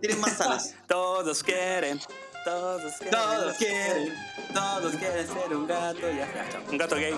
Tienen 0.01 0.21
manzanas. 0.21 0.75
Todos 0.87 1.43
quieren. 1.43 1.99
Todos 2.45 2.93
quieren. 2.97 3.11
Todos 3.11 3.57
quieren, 3.57 4.13
todos 4.53 4.95
quieren 4.95 5.27
ser 5.27 5.55
un 5.55 5.67
gato. 5.67 6.09
Ya, 6.09 6.33
ya, 6.33 6.49
chao. 6.49 6.61
Un 6.71 6.77
gato 6.77 6.95
gay. 6.95 7.13